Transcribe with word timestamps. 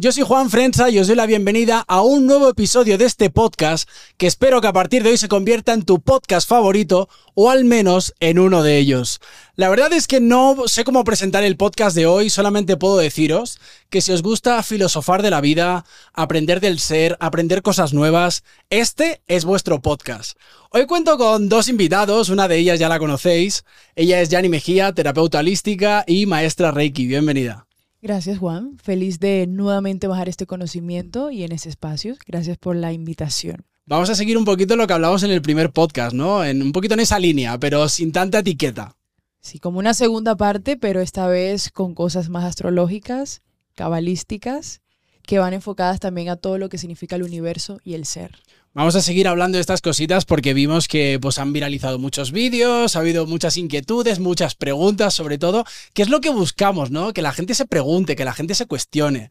Yo 0.00 0.12
soy 0.12 0.22
Juan 0.22 0.48
Frenza 0.48 0.90
y 0.90 1.00
os 1.00 1.08
doy 1.08 1.16
la 1.16 1.26
bienvenida 1.26 1.84
a 1.88 2.02
un 2.02 2.24
nuevo 2.24 2.48
episodio 2.48 2.98
de 2.98 3.04
este 3.04 3.30
podcast 3.30 3.88
que 4.16 4.28
espero 4.28 4.60
que 4.60 4.68
a 4.68 4.72
partir 4.72 5.02
de 5.02 5.10
hoy 5.10 5.16
se 5.16 5.26
convierta 5.26 5.72
en 5.72 5.82
tu 5.82 6.00
podcast 6.00 6.48
favorito 6.48 7.08
o 7.34 7.50
al 7.50 7.64
menos 7.64 8.14
en 8.20 8.38
uno 8.38 8.62
de 8.62 8.78
ellos. 8.78 9.20
La 9.56 9.68
verdad 9.68 9.92
es 9.92 10.06
que 10.06 10.20
no 10.20 10.68
sé 10.68 10.84
cómo 10.84 11.02
presentar 11.02 11.42
el 11.42 11.56
podcast 11.56 11.96
de 11.96 12.06
hoy, 12.06 12.30
solamente 12.30 12.76
puedo 12.76 12.96
deciros 12.96 13.58
que 13.90 14.00
si 14.00 14.12
os 14.12 14.22
gusta 14.22 14.62
filosofar 14.62 15.20
de 15.20 15.30
la 15.30 15.40
vida, 15.40 15.84
aprender 16.12 16.60
del 16.60 16.78
ser, 16.78 17.16
aprender 17.18 17.62
cosas 17.62 17.92
nuevas, 17.92 18.44
este 18.70 19.20
es 19.26 19.44
vuestro 19.44 19.82
podcast. 19.82 20.38
Hoy 20.70 20.86
cuento 20.86 21.18
con 21.18 21.48
dos 21.48 21.66
invitados, 21.66 22.28
una 22.28 22.46
de 22.46 22.58
ellas 22.58 22.78
ya 22.78 22.88
la 22.88 23.00
conocéis, 23.00 23.64
ella 23.96 24.20
es 24.20 24.28
Yani 24.28 24.48
Mejía, 24.48 24.92
terapeuta 24.92 25.40
holística 25.40 26.04
y 26.06 26.26
maestra 26.26 26.70
Reiki, 26.70 27.08
bienvenida. 27.08 27.67
Gracias 28.00 28.38
Juan, 28.38 28.78
feliz 28.78 29.18
de 29.18 29.46
nuevamente 29.48 30.06
bajar 30.06 30.28
este 30.28 30.46
conocimiento 30.46 31.32
y 31.32 31.42
en 31.42 31.50
ese 31.50 31.68
espacio. 31.68 32.14
Gracias 32.26 32.56
por 32.56 32.76
la 32.76 32.92
invitación. 32.92 33.64
Vamos 33.86 34.08
a 34.08 34.14
seguir 34.14 34.38
un 34.38 34.44
poquito 34.44 34.76
lo 34.76 34.86
que 34.86 34.92
hablamos 34.92 35.24
en 35.24 35.32
el 35.32 35.42
primer 35.42 35.72
podcast, 35.72 36.14
¿no? 36.14 36.44
En, 36.44 36.62
un 36.62 36.72
poquito 36.72 36.94
en 36.94 37.00
esa 37.00 37.18
línea, 37.18 37.58
pero 37.58 37.88
sin 37.88 38.12
tanta 38.12 38.38
etiqueta. 38.38 38.94
Sí, 39.40 39.58
como 39.58 39.80
una 39.80 39.94
segunda 39.94 40.36
parte, 40.36 40.76
pero 40.76 41.00
esta 41.00 41.26
vez 41.26 41.70
con 41.72 41.94
cosas 41.94 42.28
más 42.28 42.44
astrológicas, 42.44 43.42
cabalísticas, 43.74 44.80
que 45.22 45.38
van 45.38 45.54
enfocadas 45.54 45.98
también 45.98 46.28
a 46.28 46.36
todo 46.36 46.58
lo 46.58 46.68
que 46.68 46.78
significa 46.78 47.16
el 47.16 47.24
universo 47.24 47.80
y 47.82 47.94
el 47.94 48.04
ser. 48.04 48.38
Vamos 48.78 48.94
a 48.94 49.02
seguir 49.02 49.26
hablando 49.26 49.56
de 49.56 49.60
estas 49.60 49.82
cositas 49.82 50.24
porque 50.24 50.54
vimos 50.54 50.86
que 50.86 51.18
pues, 51.20 51.40
han 51.40 51.52
viralizado 51.52 51.98
muchos 51.98 52.30
vídeos, 52.30 52.94
ha 52.94 53.00
habido 53.00 53.26
muchas 53.26 53.56
inquietudes, 53.56 54.20
muchas 54.20 54.54
preguntas 54.54 55.14
sobre 55.14 55.36
todo. 55.36 55.64
¿Qué 55.94 56.02
es 56.02 56.08
lo 56.08 56.20
que 56.20 56.30
buscamos, 56.30 56.92
no? 56.92 57.12
Que 57.12 57.20
la 57.20 57.32
gente 57.32 57.54
se 57.54 57.66
pregunte, 57.66 58.14
que 58.14 58.24
la 58.24 58.34
gente 58.34 58.54
se 58.54 58.66
cuestione. 58.66 59.30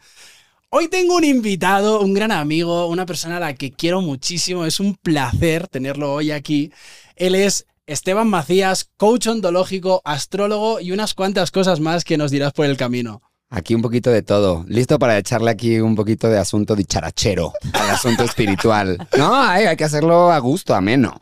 Hoy 0.69 0.89
tengo 0.89 1.15
un 1.15 1.23
invitado, 1.23 2.01
un 2.01 2.13
gran 2.13 2.33
amigo, 2.33 2.87
una 2.87 3.05
persona 3.05 3.37
a 3.37 3.39
la 3.39 3.55
que 3.55 3.71
quiero 3.71 4.01
muchísimo. 4.01 4.65
Es 4.65 4.81
un 4.81 4.95
placer 4.95 5.69
tenerlo 5.69 6.11
hoy 6.11 6.31
aquí. 6.31 6.73
Él 7.15 7.33
es 7.33 7.67
Esteban 7.85 8.27
Macías, 8.27 8.89
coach 8.97 9.27
ontológico, 9.27 10.01
astrólogo 10.03 10.81
y 10.81 10.91
unas 10.91 11.13
cuantas 11.13 11.51
cosas 11.51 11.79
más 11.79 12.03
que 12.03 12.17
nos 12.17 12.31
dirás 12.31 12.51
por 12.51 12.65
el 12.65 12.75
camino. 12.75 13.21
Aquí 13.49 13.75
un 13.75 13.81
poquito 13.81 14.09
de 14.09 14.23
todo. 14.23 14.65
Listo 14.67 14.99
para 14.99 15.17
echarle 15.17 15.51
aquí 15.51 15.79
un 15.79 15.95
poquito 15.95 16.29
de 16.29 16.37
asunto 16.37 16.75
dicharachero 16.75 17.53
al 17.73 17.89
asunto 17.91 18.23
espiritual. 18.23 18.97
No, 19.17 19.35
hay, 19.35 19.75
que 19.77 19.85
hacerlo 19.85 20.31
a 20.31 20.39
gusto, 20.39 20.75
ameno. 20.75 21.19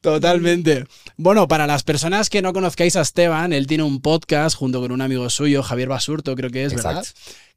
Totalmente. 0.00 0.86
Bueno, 1.16 1.48
para 1.48 1.66
las 1.66 1.82
personas 1.82 2.30
que 2.30 2.40
no 2.40 2.52
conozcáis 2.52 2.94
a 2.94 3.00
Esteban, 3.00 3.52
él 3.52 3.66
tiene 3.66 3.82
un 3.82 4.00
podcast 4.00 4.56
junto 4.56 4.80
con 4.80 4.92
un 4.92 5.02
amigo 5.02 5.28
suyo, 5.28 5.64
Javier 5.64 5.88
Basurto, 5.88 6.36
creo 6.36 6.50
que 6.50 6.64
es, 6.64 6.74
¿verdad? 6.74 7.04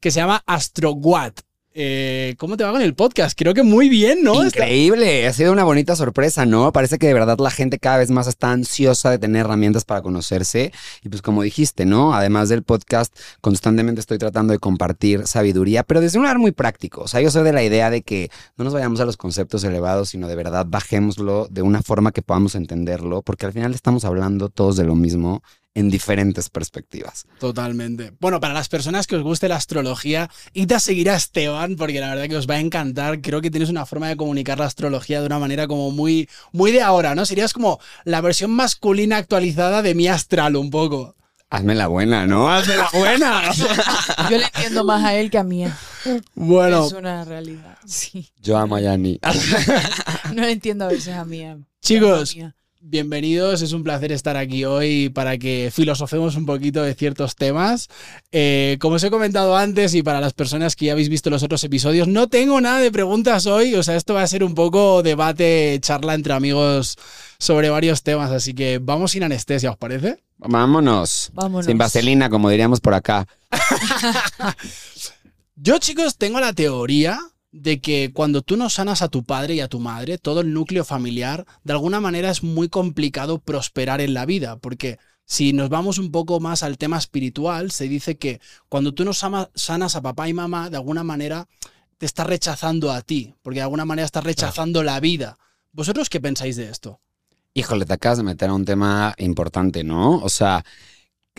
Que 0.00 0.10
se 0.10 0.18
llama 0.18 0.42
AstroWatt. 0.46 1.42
Eh, 1.72 2.34
¿Cómo 2.38 2.56
te 2.56 2.64
va 2.64 2.72
con 2.72 2.82
el 2.82 2.94
podcast? 2.94 3.38
Creo 3.38 3.54
que 3.54 3.62
muy 3.62 3.88
bien, 3.88 4.24
¿no? 4.24 4.44
Increíble, 4.44 5.28
ha 5.28 5.32
sido 5.32 5.52
una 5.52 5.62
bonita 5.62 5.94
sorpresa, 5.94 6.44
¿no? 6.44 6.72
Parece 6.72 6.98
que 6.98 7.06
de 7.06 7.14
verdad 7.14 7.38
la 7.38 7.52
gente 7.52 7.78
cada 7.78 7.98
vez 7.98 8.10
más 8.10 8.26
está 8.26 8.50
ansiosa 8.50 9.08
de 9.08 9.20
tener 9.20 9.46
herramientas 9.46 9.84
para 9.84 10.02
conocerse. 10.02 10.72
Y 11.04 11.08
pues 11.08 11.22
como 11.22 11.42
dijiste, 11.42 11.86
¿no? 11.86 12.12
Además 12.12 12.48
del 12.48 12.64
podcast, 12.64 13.16
constantemente 13.40 14.00
estoy 14.00 14.18
tratando 14.18 14.52
de 14.52 14.58
compartir 14.58 15.28
sabiduría, 15.28 15.84
pero 15.84 16.00
desde 16.00 16.18
un 16.18 16.24
lugar 16.24 16.40
muy 16.40 16.50
práctico. 16.50 17.02
O 17.02 17.08
sea, 17.08 17.20
yo 17.20 17.30
soy 17.30 17.44
de 17.44 17.52
la 17.52 17.62
idea 17.62 17.88
de 17.88 18.02
que 18.02 18.32
no 18.56 18.64
nos 18.64 18.74
vayamos 18.74 18.98
a 18.98 19.04
los 19.04 19.16
conceptos 19.16 19.62
elevados, 19.62 20.08
sino 20.08 20.26
de 20.26 20.34
verdad 20.34 20.66
bajémoslo 20.68 21.46
de 21.52 21.62
una 21.62 21.82
forma 21.82 22.10
que 22.10 22.22
podamos 22.22 22.56
entenderlo, 22.56 23.22
porque 23.22 23.46
al 23.46 23.52
final 23.52 23.74
estamos 23.74 24.04
hablando 24.04 24.48
todos 24.48 24.76
de 24.76 24.84
lo 24.84 24.96
mismo 24.96 25.40
en 25.74 25.90
diferentes 25.90 26.50
perspectivas. 26.50 27.26
Totalmente. 27.38 28.12
Bueno, 28.20 28.40
para 28.40 28.54
las 28.54 28.68
personas 28.68 29.06
que 29.06 29.16
os 29.16 29.22
guste 29.22 29.48
la 29.48 29.56
astrología, 29.56 30.28
id 30.52 30.72
a 30.72 30.80
seguir 30.80 31.10
a 31.10 31.16
Esteban, 31.16 31.76
porque 31.76 32.00
la 32.00 32.10
verdad 32.10 32.28
que 32.28 32.36
os 32.36 32.48
va 32.48 32.54
a 32.54 32.60
encantar. 32.60 33.20
Creo 33.20 33.40
que 33.40 33.50
tienes 33.50 33.70
una 33.70 33.86
forma 33.86 34.08
de 34.08 34.16
comunicar 34.16 34.58
la 34.58 34.66
astrología 34.66 35.20
de 35.20 35.26
una 35.26 35.38
manera 35.38 35.68
como 35.68 35.90
muy, 35.90 36.28
muy 36.52 36.72
de 36.72 36.82
ahora, 36.82 37.14
¿no? 37.14 37.24
Serías 37.24 37.52
como 37.52 37.80
la 38.04 38.20
versión 38.20 38.50
masculina 38.50 39.16
actualizada 39.16 39.82
de 39.82 39.94
mi 39.94 40.08
astral, 40.08 40.56
un 40.56 40.70
poco. 40.70 41.14
Hazme 41.50 41.74
la 41.74 41.88
buena, 41.88 42.26
¿no? 42.26 42.48
Hazme 42.48 42.76
la 42.76 42.88
buena. 42.92 43.52
Yo 44.30 44.38
le 44.38 44.44
entiendo 44.44 44.84
más 44.84 45.04
a 45.04 45.14
él 45.14 45.30
que 45.30 45.38
a 45.38 45.44
mí. 45.44 45.66
Bueno. 46.34 46.86
Es 46.86 46.92
una 46.92 47.24
realidad, 47.24 47.76
sí. 47.84 48.30
Yo 48.40 48.56
amo 48.56 48.76
a 48.76 48.80
Yanni. 48.80 49.18
no 50.32 50.42
le 50.42 50.52
entiendo 50.52 50.84
a 50.84 50.88
veces 50.88 51.14
a 51.14 51.24
mí. 51.24 51.44
Chicos, 51.82 52.36
Bienvenidos, 52.82 53.60
es 53.60 53.74
un 53.74 53.84
placer 53.84 54.10
estar 54.10 54.38
aquí 54.38 54.64
hoy 54.64 55.10
para 55.10 55.36
que 55.36 55.70
filosofemos 55.70 56.34
un 56.36 56.46
poquito 56.46 56.82
de 56.82 56.94
ciertos 56.94 57.36
temas. 57.36 57.88
Eh, 58.32 58.78
como 58.80 58.94
os 58.94 59.04
he 59.04 59.10
comentado 59.10 59.54
antes 59.54 59.94
y 59.94 60.02
para 60.02 60.18
las 60.18 60.32
personas 60.32 60.76
que 60.76 60.86
ya 60.86 60.92
habéis 60.92 61.10
visto 61.10 61.28
los 61.28 61.42
otros 61.42 61.62
episodios, 61.62 62.08
no 62.08 62.28
tengo 62.28 62.58
nada 62.58 62.78
de 62.78 62.90
preguntas 62.90 63.44
hoy, 63.44 63.74
o 63.74 63.82
sea, 63.82 63.96
esto 63.96 64.14
va 64.14 64.22
a 64.22 64.26
ser 64.26 64.42
un 64.42 64.54
poco 64.54 65.02
debate, 65.02 65.78
charla 65.82 66.14
entre 66.14 66.32
amigos 66.32 66.96
sobre 67.38 67.68
varios 67.68 68.02
temas, 68.02 68.30
así 68.30 68.54
que 68.54 68.78
vamos 68.78 69.10
sin 69.10 69.24
anestesia, 69.24 69.72
¿os 69.72 69.76
parece? 69.76 70.24
Vámonos. 70.38 71.32
Vámonos. 71.34 71.66
Sin 71.66 71.76
vaselina, 71.76 72.30
como 72.30 72.48
diríamos 72.48 72.80
por 72.80 72.94
acá. 72.94 73.28
Yo, 75.54 75.76
chicos, 75.76 76.16
tengo 76.16 76.40
la 76.40 76.54
teoría 76.54 77.20
de 77.52 77.80
que 77.80 78.12
cuando 78.12 78.42
tú 78.42 78.56
no 78.56 78.70
sanas 78.70 79.02
a 79.02 79.08
tu 79.08 79.24
padre 79.24 79.54
y 79.54 79.60
a 79.60 79.68
tu 79.68 79.80
madre, 79.80 80.18
todo 80.18 80.40
el 80.40 80.52
núcleo 80.52 80.84
familiar, 80.84 81.46
de 81.64 81.72
alguna 81.72 82.00
manera 82.00 82.30
es 82.30 82.42
muy 82.42 82.68
complicado 82.68 83.38
prosperar 83.38 84.00
en 84.00 84.14
la 84.14 84.26
vida, 84.26 84.56
porque 84.56 84.98
si 85.24 85.52
nos 85.52 85.68
vamos 85.68 85.98
un 85.98 86.10
poco 86.10 86.40
más 86.40 86.62
al 86.62 86.78
tema 86.78 86.98
espiritual, 86.98 87.70
se 87.70 87.88
dice 87.88 88.18
que 88.18 88.40
cuando 88.68 88.94
tú 88.94 89.04
no 89.04 89.12
sanas 89.12 89.96
a 89.96 90.02
papá 90.02 90.28
y 90.28 90.34
mamá, 90.34 90.70
de 90.70 90.76
alguna 90.76 91.04
manera 91.04 91.46
te 91.98 92.06
estás 92.06 92.26
rechazando 92.26 92.90
a 92.92 93.02
ti, 93.02 93.34
porque 93.42 93.58
de 93.58 93.64
alguna 93.64 93.84
manera 93.84 94.06
estás 94.06 94.24
rechazando 94.24 94.82
la 94.82 94.98
vida. 95.00 95.36
¿Vosotros 95.72 96.08
qué 96.08 96.20
pensáis 96.20 96.56
de 96.56 96.68
esto? 96.68 97.00
Híjole, 97.54 97.84
te 97.84 97.92
acabas 97.92 98.18
de 98.18 98.24
meter 98.24 98.48
a 98.48 98.54
un 98.54 98.64
tema 98.64 99.14
importante, 99.18 99.84
¿no? 99.84 100.18
O 100.18 100.28
sea, 100.28 100.64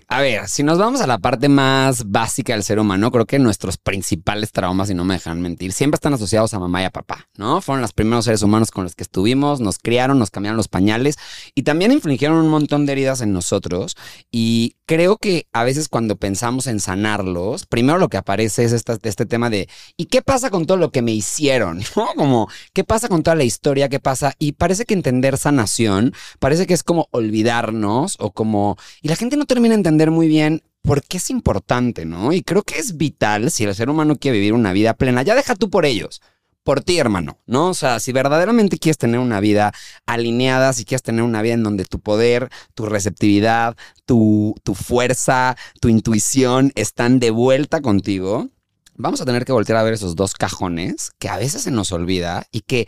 a 0.07 0.19
ver, 0.19 0.50
si 0.50 0.62
nos 0.62 0.78
vamos 0.78 1.00
a 1.00 1.07
la 1.07 1.19
parte 1.19 1.47
más 1.47 2.09
básica 2.12 2.52
del 2.52 2.63
ser 2.63 2.79
humano, 2.79 3.12
creo 3.12 3.25
que 3.25 3.40
nuestros 3.40 3.78
principales 3.78 4.52
traumas, 4.52 4.90
y 4.90 4.94
no 4.94 5.06
me 5.06 5.13
dejan 5.13 5.41
mentir, 5.41 5.72
siempre 5.72 5.96
están 5.96 6.13
asociados 6.13 6.53
a 6.53 6.59
mamá 6.59 6.81
y 6.81 6.85
a 6.85 6.90
papá, 6.90 7.29
¿no? 7.38 7.62
Fueron 7.62 7.81
los 7.81 7.94
primeros 7.94 8.25
seres 8.25 8.41
humanos 8.41 8.72
con 8.72 8.84
los 8.84 8.94
que 8.94 9.03
estuvimos, 9.03 9.62
nos 9.62 9.80
criaron, 9.80 10.19
nos 10.19 10.30
cambiaron 10.30 10.57
los 10.57 10.68
pañales 10.68 11.18
y 11.56 11.63
también 11.63 11.94
infligieron 11.94 12.38
un 12.38 12.50
montón 12.50 12.85
de 12.85 12.91
heridas 12.91 13.22
en 13.22 13.31
nosotros. 13.31 13.96
Y 14.30 14.75
creo 14.85 15.16
que 15.16 15.47
a 15.53 15.63
veces 15.63 15.88
cuando 15.88 16.18
pensamos 16.18 16.68
en 16.68 16.81
sanarlos, 16.81 17.66
primero 17.66 17.97
lo 17.97 18.09
que 18.09 18.18
aparece 18.18 18.66
es 18.66 18.74
este 18.74 19.25
tema 19.25 19.50
de, 19.50 19.69
¿y 19.96 20.07
qué 20.07 20.22
pasa 20.22 20.50
con 20.50 20.66
todo 20.66 20.75
lo 20.75 20.91
que 20.91 21.01
me 21.01 21.13
hicieron? 21.13 21.81
¿No? 21.96 22.07
Como, 22.18 22.50
¿qué 22.74 22.84
pasa 22.84 23.07
con 23.07 23.24
toda 23.24 23.35
la 23.35 23.46
historia? 23.46 23.88
¿Qué 23.88 24.01
pasa? 24.01 24.34
Y 24.40 24.51
parece 24.51 24.84
que 24.84 24.94
entender 24.94 25.38
sanación, 25.38 26.13
parece 26.40 26.68
que 26.68 26.74
es 26.74 26.84
como 26.84 27.07
olvidarnos 27.12 28.18
o 28.19 28.31
como... 28.31 28.75
Y 29.01 29.07
la 29.07 29.16
gente 29.16 29.38
no 29.38 29.46
termina 29.46 29.74
entender 29.81 30.12
muy 30.12 30.28
bien 30.28 30.64
por 30.81 31.03
qué 31.03 31.18
es 31.18 31.30
importante, 31.30 32.06
¿no? 32.06 32.34
Y 32.34 32.42
creo 32.42 32.64
que 32.64 32.80
es 32.80 32.97
vital 32.97 33.52
si 33.52 33.64
el 33.66 33.75
ser 33.75 33.90
humano 33.90 34.16
quiere 34.16 34.38
vivir 34.38 34.53
una 34.53 34.74
vida 34.74 34.94
plena. 34.94 35.24
Ya 35.24 35.36
deja 35.36 35.56
tú 35.56 35.69
por 35.69 35.86
ellos, 35.86 36.22
por 36.64 36.81
ti, 36.81 36.97
hermano, 36.97 37.40
¿no? 37.46 37.69
O 37.69 37.74
sea, 37.74 38.00
si 38.00 38.12
verdaderamente 38.12 38.78
quieres 38.78 38.97
tener 38.97 39.19
una 39.19 39.40
vida 39.40 39.74
alineada, 40.06 40.74
si 40.74 40.86
quieres 40.86 41.03
tener 41.03 41.24
una 41.24 41.42
vida 41.42 41.53
en 41.53 41.64
donde 41.64 41.86
tu 41.86 42.00
poder, 42.00 42.50
tu 42.74 42.86
receptividad, 42.86 43.75
tu, 44.06 44.56
tu 44.64 44.75
fuerza, 44.75 45.56
tu 45.80 45.90
intuición 45.90 46.72
están 46.75 47.19
de 47.19 47.31
vuelta 47.31 47.81
contigo, 47.81 48.50
vamos 48.96 49.22
a 49.22 49.25
tener 49.25 49.46
que 49.46 49.52
voltear 49.52 49.78
a 49.78 49.84
ver 49.84 49.94
esos 49.94 50.16
dos 50.16 50.34
cajones 50.34 51.12
que 51.19 51.30
a 51.30 51.38
veces 51.38 51.63
se 51.63 51.72
nos 51.72 51.92
olvida 51.92 52.48
y 52.52 52.62
que 52.62 52.88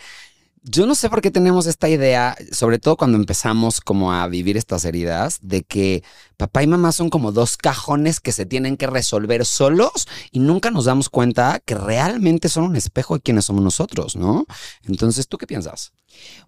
yo 0.63 0.85
no 0.85 0.95
sé 0.95 1.09
por 1.09 1.21
qué 1.21 1.29
tenemos 1.29 1.67
esta 1.67 1.89
idea, 1.89 2.37
sobre 2.51 2.79
todo 2.79 2.95
cuando 2.95 3.17
empezamos 3.17 3.81
como 3.81 4.13
a 4.13 4.25
vivir 4.27 4.55
estas 4.55 4.85
heridas, 4.85 5.39
de 5.41 5.63
que 5.63 6.03
papá 6.37 6.63
y 6.63 6.67
mamá 6.67 6.93
son 6.93 7.09
como 7.09 7.33
dos 7.33 7.57
cajones 7.57 8.21
que 8.21 8.31
se 8.31 8.45
tienen 8.45 8.77
que 8.77 8.87
resolver 8.87 9.45
solos 9.45 10.07
y 10.31 10.39
nunca 10.39 10.71
nos 10.71 10.85
damos 10.85 11.09
cuenta 11.09 11.59
que 11.65 11.75
realmente 11.75 12.47
son 12.47 12.63
un 12.63 12.75
espejo 12.77 13.15
de 13.15 13.21
quienes 13.21 13.45
somos 13.45 13.61
nosotros, 13.61 14.15
¿no? 14.15 14.45
Entonces, 14.83 15.27
¿tú 15.27 15.37
qué 15.37 15.47
piensas? 15.47 15.91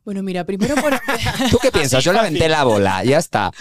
Bueno, 0.06 0.24
mira, 0.24 0.46
primero 0.46 0.76
¿Tú 1.52 1.58
qué 1.62 1.72
piensas? 1.72 2.04
Yo 2.04 2.14
le 2.14 2.20
aventé 2.20 2.48
la 2.48 2.64
bola, 2.64 3.04
ya 3.04 3.18
está. 3.18 3.52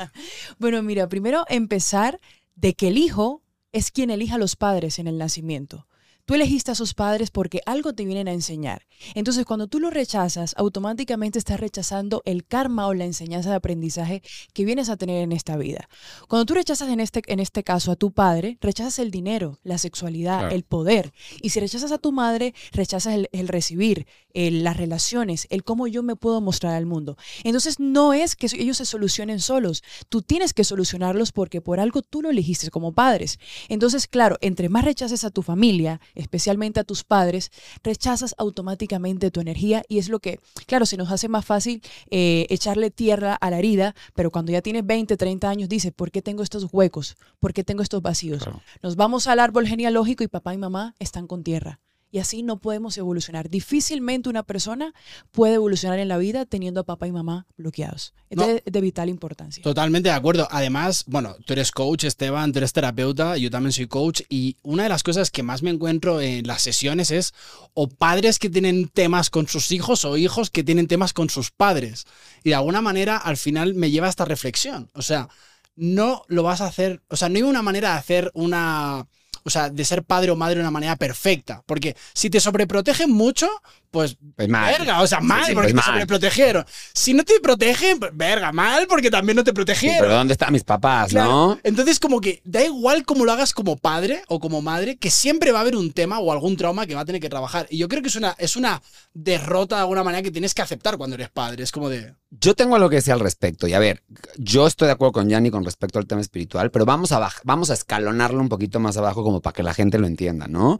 bueno, 0.58 0.82
mira, 0.82 1.08
primero 1.08 1.44
empezar 1.48 2.18
de 2.54 2.74
que 2.74 2.88
el 2.88 2.96
hijo 2.96 3.42
es 3.72 3.90
quien 3.90 4.10
elija 4.10 4.36
a 4.36 4.38
los 4.38 4.56
padres 4.56 4.98
en 4.98 5.06
el 5.06 5.18
nacimiento. 5.18 5.86
Tú 6.28 6.34
elegiste 6.34 6.70
a 6.70 6.74
sus 6.74 6.92
padres 6.92 7.30
porque 7.30 7.62
algo 7.64 7.94
te 7.94 8.04
vienen 8.04 8.28
a 8.28 8.34
enseñar. 8.34 8.86
Entonces, 9.14 9.46
cuando 9.46 9.66
tú 9.66 9.80
lo 9.80 9.88
rechazas, 9.88 10.54
automáticamente 10.58 11.38
estás 11.38 11.58
rechazando 11.58 12.20
el 12.26 12.44
karma 12.44 12.86
o 12.86 12.92
la 12.92 13.06
enseñanza 13.06 13.48
de 13.48 13.56
aprendizaje 13.56 14.22
que 14.52 14.66
vienes 14.66 14.90
a 14.90 14.98
tener 14.98 15.22
en 15.22 15.32
esta 15.32 15.56
vida. 15.56 15.88
Cuando 16.28 16.44
tú 16.44 16.52
rechazas 16.52 16.90
en 16.90 17.00
este, 17.00 17.22
en 17.28 17.40
este 17.40 17.64
caso 17.64 17.92
a 17.92 17.96
tu 17.96 18.12
padre, 18.12 18.58
rechazas 18.60 18.98
el 18.98 19.10
dinero, 19.10 19.58
la 19.62 19.78
sexualidad, 19.78 20.52
el 20.52 20.64
poder. 20.64 21.14
Y 21.40 21.48
si 21.48 21.60
rechazas 21.60 21.92
a 21.92 21.98
tu 21.98 22.12
madre, 22.12 22.52
rechazas 22.72 23.14
el, 23.32 23.48
recibir, 23.48 24.06
eh, 24.40 24.52
las 24.52 24.76
relaciones, 24.76 25.48
el 25.50 25.64
cómo 25.64 25.88
yo 25.88 26.04
me 26.04 26.14
puedo 26.14 26.40
mostrar 26.40 26.76
al 26.76 26.86
mundo. 26.86 27.16
Entonces 27.42 27.80
no 27.80 28.12
es 28.12 28.36
que 28.36 28.46
ellos 28.56 28.76
se 28.76 28.84
solucionen 28.84 29.40
solos, 29.40 29.82
tú 30.08 30.22
tienes 30.22 30.54
que 30.54 30.62
solucionarlos 30.62 31.32
porque 31.32 31.60
por 31.60 31.80
algo 31.80 32.02
tú 32.02 32.22
lo 32.22 32.30
elegiste 32.30 32.70
como 32.70 32.92
padres. 32.92 33.40
Entonces, 33.68 34.06
claro, 34.06 34.38
entre 34.40 34.68
más 34.68 34.84
rechaces 34.84 35.24
a 35.24 35.30
tu 35.30 35.42
familia, 35.42 36.00
especialmente 36.14 36.78
a 36.78 36.84
tus 36.84 37.02
padres, 37.02 37.50
rechazas 37.82 38.36
automáticamente 38.38 39.32
tu 39.32 39.40
energía 39.40 39.82
y 39.88 39.98
es 39.98 40.08
lo 40.08 40.20
que, 40.20 40.38
claro, 40.68 40.86
se 40.86 40.96
nos 40.96 41.10
hace 41.10 41.26
más 41.26 41.44
fácil 41.44 41.82
eh, 42.08 42.46
echarle 42.48 42.92
tierra 42.92 43.34
a 43.34 43.50
la 43.50 43.58
herida, 43.58 43.96
pero 44.14 44.30
cuando 44.30 44.52
ya 44.52 44.62
tienes 44.62 44.86
20, 44.86 45.16
30 45.16 45.50
años, 45.50 45.68
dices, 45.68 45.90
¿por 45.92 46.12
qué 46.12 46.22
tengo 46.22 46.44
estos 46.44 46.68
huecos? 46.70 47.16
¿Por 47.40 47.52
qué 47.52 47.64
tengo 47.64 47.82
estos 47.82 48.02
vacíos? 48.02 48.44
Nos 48.84 48.94
vamos 48.94 49.26
al 49.26 49.40
árbol 49.40 49.66
genealógico 49.66 50.22
y 50.22 50.28
papá 50.28 50.54
y 50.54 50.58
mamá 50.58 50.94
están 51.00 51.26
con 51.26 51.42
tierra. 51.42 51.80
Y 52.10 52.18
así 52.18 52.42
no 52.42 52.58
podemos 52.58 52.96
evolucionar. 52.96 53.50
Difícilmente 53.50 54.28
una 54.28 54.42
persona 54.42 54.94
puede 55.30 55.54
evolucionar 55.54 55.98
en 55.98 56.08
la 56.08 56.16
vida 56.16 56.46
teniendo 56.46 56.80
a 56.80 56.84
papá 56.84 57.06
y 57.06 57.12
mamá 57.12 57.46
bloqueados. 57.56 58.14
Es 58.30 58.38
de, 58.38 58.62
de, 58.64 58.80
vital 58.80 59.08
importancia. 59.08 59.62
Totalmente 59.62 60.08
de 60.08 60.14
acuerdo. 60.14 60.48
Además, 60.50 61.04
bueno, 61.06 61.36
tú 61.44 61.52
eres 61.52 61.70
coach, 61.70 62.04
Esteban, 62.04 62.52
tú 62.52 62.58
eres 62.58 62.72
terapeuta, 62.72 63.36
yo 63.36 63.50
también 63.50 63.72
soy 63.72 63.86
coach. 63.86 64.22
Y 64.28 64.56
una 64.62 64.84
de 64.84 64.88
las 64.88 65.02
cosas 65.02 65.30
que 65.30 65.42
más 65.42 65.62
me 65.62 65.70
encuentro 65.70 66.20
en 66.20 66.46
las 66.46 66.62
sesiones 66.62 67.10
es 67.10 67.34
o 67.74 67.88
padres 67.88 68.38
que 68.38 68.48
tienen 68.48 68.88
temas 68.88 69.30
con 69.30 69.46
sus 69.46 69.70
hijos 69.70 70.04
o 70.04 70.16
hijos 70.16 70.50
que 70.50 70.64
tienen 70.64 70.86
temas 70.86 71.12
con 71.12 71.28
sus 71.28 71.50
padres. 71.50 72.06
Y 72.42 72.50
de 72.50 72.54
alguna 72.54 72.80
manera 72.80 73.16
al 73.18 73.36
final 73.36 73.74
me 73.74 73.90
lleva 73.90 74.06
a 74.06 74.10
esta 74.10 74.24
reflexión. 74.24 74.90
O 74.94 75.02
sea, 75.02 75.28
no 75.76 76.24
lo 76.26 76.42
vas 76.42 76.60
a 76.60 76.66
hacer, 76.66 77.02
o 77.08 77.16
sea, 77.16 77.28
no 77.28 77.36
hay 77.36 77.42
una 77.42 77.62
manera 77.62 77.92
de 77.92 77.98
hacer 77.98 78.30
una 78.34 79.06
o 79.48 79.50
sea, 79.50 79.70
de 79.70 79.84
ser 79.84 80.04
padre 80.04 80.30
o 80.30 80.36
madre 80.36 80.56
de 80.56 80.60
una 80.60 80.70
manera 80.70 80.96
perfecta. 80.96 81.62
Porque 81.66 81.96
si 82.14 82.30
te 82.30 82.38
sobreprotegen 82.38 83.10
mucho, 83.10 83.48
pues, 83.90 84.16
pues 84.36 84.48
mal. 84.48 84.72
verga, 84.78 85.02
o 85.02 85.06
sea, 85.06 85.20
mal 85.20 85.40
sí, 85.40 85.48
sí, 85.48 85.54
porque 85.54 85.72
pues 85.72 85.84
te 85.84 85.90
mal. 85.90 85.94
sobreprotegieron. 85.94 86.66
Si 86.92 87.14
no 87.14 87.24
te 87.24 87.40
protegen, 87.40 87.98
pues, 87.98 88.10
verga, 88.14 88.52
mal 88.52 88.86
porque 88.86 89.10
también 89.10 89.36
no 89.36 89.44
te 89.44 89.52
protegieron. 89.52 89.96
Sí, 89.96 90.02
pero 90.02 90.14
¿dónde 90.14 90.32
están 90.32 90.52
mis 90.52 90.64
papás, 90.64 91.10
claro. 91.10 91.30
no? 91.30 91.60
Entonces, 91.62 92.00
como 92.00 92.20
que 92.20 92.40
da 92.44 92.64
igual 92.64 93.04
cómo 93.04 93.24
lo 93.24 93.32
hagas 93.32 93.52
como 93.52 93.76
padre 93.76 94.22
o 94.28 94.40
como 94.40 94.62
madre, 94.62 94.96
que 94.96 95.10
siempre 95.10 95.52
va 95.52 95.58
a 95.58 95.62
haber 95.62 95.76
un 95.76 95.92
tema 95.92 96.18
o 96.18 96.32
algún 96.32 96.56
trauma 96.56 96.86
que 96.86 96.94
va 96.94 97.02
a 97.02 97.04
tener 97.04 97.20
que 97.20 97.28
trabajar. 97.28 97.66
Y 97.70 97.78
yo 97.78 97.88
creo 97.88 98.02
que 98.02 98.08
es 98.08 98.16
una, 98.16 98.34
es 98.38 98.56
una 98.56 98.82
derrota 99.14 99.76
de 99.76 99.82
alguna 99.82 100.04
manera 100.04 100.22
que 100.22 100.30
tienes 100.30 100.54
que 100.54 100.62
aceptar 100.62 100.96
cuando 100.96 101.14
eres 101.14 101.30
padre. 101.30 101.62
Es 101.62 101.72
como 101.72 101.88
de. 101.88 102.14
Yo 102.30 102.54
tengo 102.54 102.76
algo 102.76 102.90
que 102.90 102.96
decir 102.96 103.12
al 103.12 103.20
respecto. 103.20 103.66
Y 103.66 103.74
a 103.74 103.78
ver, 103.78 104.02
yo 104.36 104.66
estoy 104.66 104.86
de 104.86 104.92
acuerdo 104.92 105.12
con 105.12 105.28
Yanni 105.28 105.50
con 105.50 105.64
respecto 105.64 105.98
al 105.98 106.06
tema 106.06 106.20
espiritual, 106.20 106.70
pero 106.70 106.84
vamos 106.84 107.12
a, 107.12 107.30
vamos 107.44 107.70
a 107.70 107.74
escalonarlo 107.74 108.40
un 108.40 108.48
poquito 108.48 108.80
más 108.80 108.96
abajo 108.96 109.22
como 109.22 109.40
para 109.40 109.54
que 109.54 109.62
la 109.62 109.74
gente 109.74 109.98
lo 109.98 110.06
entienda, 110.06 110.46
¿no? 110.46 110.78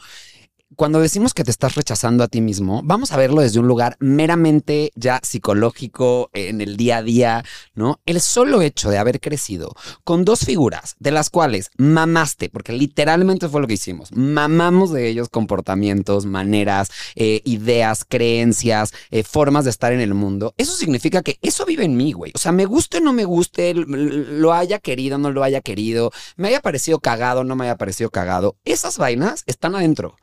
Cuando 0.77 1.01
decimos 1.01 1.35
que 1.35 1.45
te 1.45 1.51
estás 1.51 1.75
rechazando 1.75 2.23
a 2.23 2.29
ti 2.29 2.41
mismo, 2.41 2.83
vamos 2.85 3.13
a 3.13 3.17
verlo 3.17 3.41
desde 3.41 3.59
un 3.59 3.67
lugar 3.67 3.97
meramente 4.01 4.93
ya 4.95 5.21
psicológico, 5.23 6.31
en 6.35 6.61
el 6.61 6.77
día 6.77 6.99
a 6.99 7.03
día, 7.03 7.45
¿no? 7.75 8.01
El 8.07 8.21
solo 8.21 8.61
hecho 8.61 8.91
de 8.91 8.99
haber 8.99 9.21
crecido 9.21 9.75
con 10.05 10.25
dos 10.25 10.41
figuras, 10.41 10.95
de 10.99 11.11
las 11.11 11.31
cuales 11.31 11.71
mamaste, 11.79 12.51
porque 12.51 12.73
literalmente 12.73 13.49
fue 13.49 13.61
lo 13.63 13.67
que 13.67 13.75
hicimos, 13.75 14.13
mamamos 14.13 14.93
de 14.93 15.09
ellos 15.09 15.29
comportamientos, 15.31 16.27
maneras, 16.27 16.91
eh, 17.17 17.41
ideas, 17.45 18.05
creencias, 18.07 18.93
eh, 19.11 19.23
formas 19.23 19.65
de 19.65 19.71
estar 19.71 19.93
en 19.93 20.01
el 20.01 20.15
mundo, 20.15 20.55
eso 20.59 20.75
significa 20.75 21.23
que 21.23 21.39
eso 21.41 21.65
vive 21.65 21.85
en 21.85 21.97
mí, 21.97 22.13
güey. 22.13 22.33
O 22.35 22.39
sea, 22.39 22.53
me 22.53 22.67
guste 22.67 22.99
o 22.99 23.01
no 23.01 23.13
me 23.13 23.25
guste, 23.25 23.75
lo 23.75 24.53
haya 24.53 24.79
querido 24.79 25.17
o 25.17 25.19
no 25.19 25.31
lo 25.31 25.43
haya 25.43 25.61
querido, 25.61 26.13
me 26.37 26.49
haya 26.49 26.61
parecido 26.61 27.01
cagado 27.01 27.41
o 27.41 27.45
no 27.45 27.57
me 27.57 27.65
haya 27.65 27.77
parecido 27.77 28.11
cagado, 28.11 28.57
esas 28.65 28.99
vainas 28.99 29.45
están 29.47 29.75
adentro. 29.75 30.17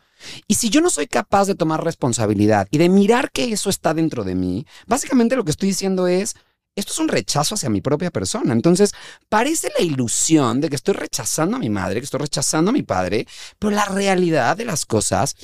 Y 0.47 0.55
si 0.55 0.69
yo 0.69 0.81
no 0.81 0.89
soy 0.89 1.07
capaz 1.07 1.45
de 1.45 1.55
tomar 1.55 1.83
responsabilidad 1.83 2.67
y 2.71 2.77
de 2.77 2.89
mirar 2.89 3.31
que 3.31 3.51
eso 3.51 3.69
está 3.69 3.93
dentro 3.93 4.23
de 4.23 4.35
mí, 4.35 4.65
básicamente 4.87 5.35
lo 5.35 5.43
que 5.43 5.51
estoy 5.51 5.69
diciendo 5.69 6.07
es, 6.07 6.35
esto 6.75 6.91
es 6.91 6.99
un 6.99 7.07
rechazo 7.07 7.55
hacia 7.55 7.69
mi 7.69 7.81
propia 7.81 8.11
persona. 8.11 8.51
Entonces, 8.51 8.91
parece 9.29 9.71
la 9.77 9.83
ilusión 9.83 10.59
de 10.59 10.69
que 10.69 10.75
estoy 10.75 10.93
rechazando 10.93 11.55
a 11.55 11.59
mi 11.59 11.69
madre, 11.69 12.01
que 12.01 12.05
estoy 12.05 12.19
rechazando 12.19 12.69
a 12.69 12.73
mi 12.73 12.83
padre, 12.83 13.27
pero 13.59 13.71
la 13.71 13.85
realidad 13.85 14.57
de 14.57 14.65
las 14.65 14.85
cosas 14.85 15.35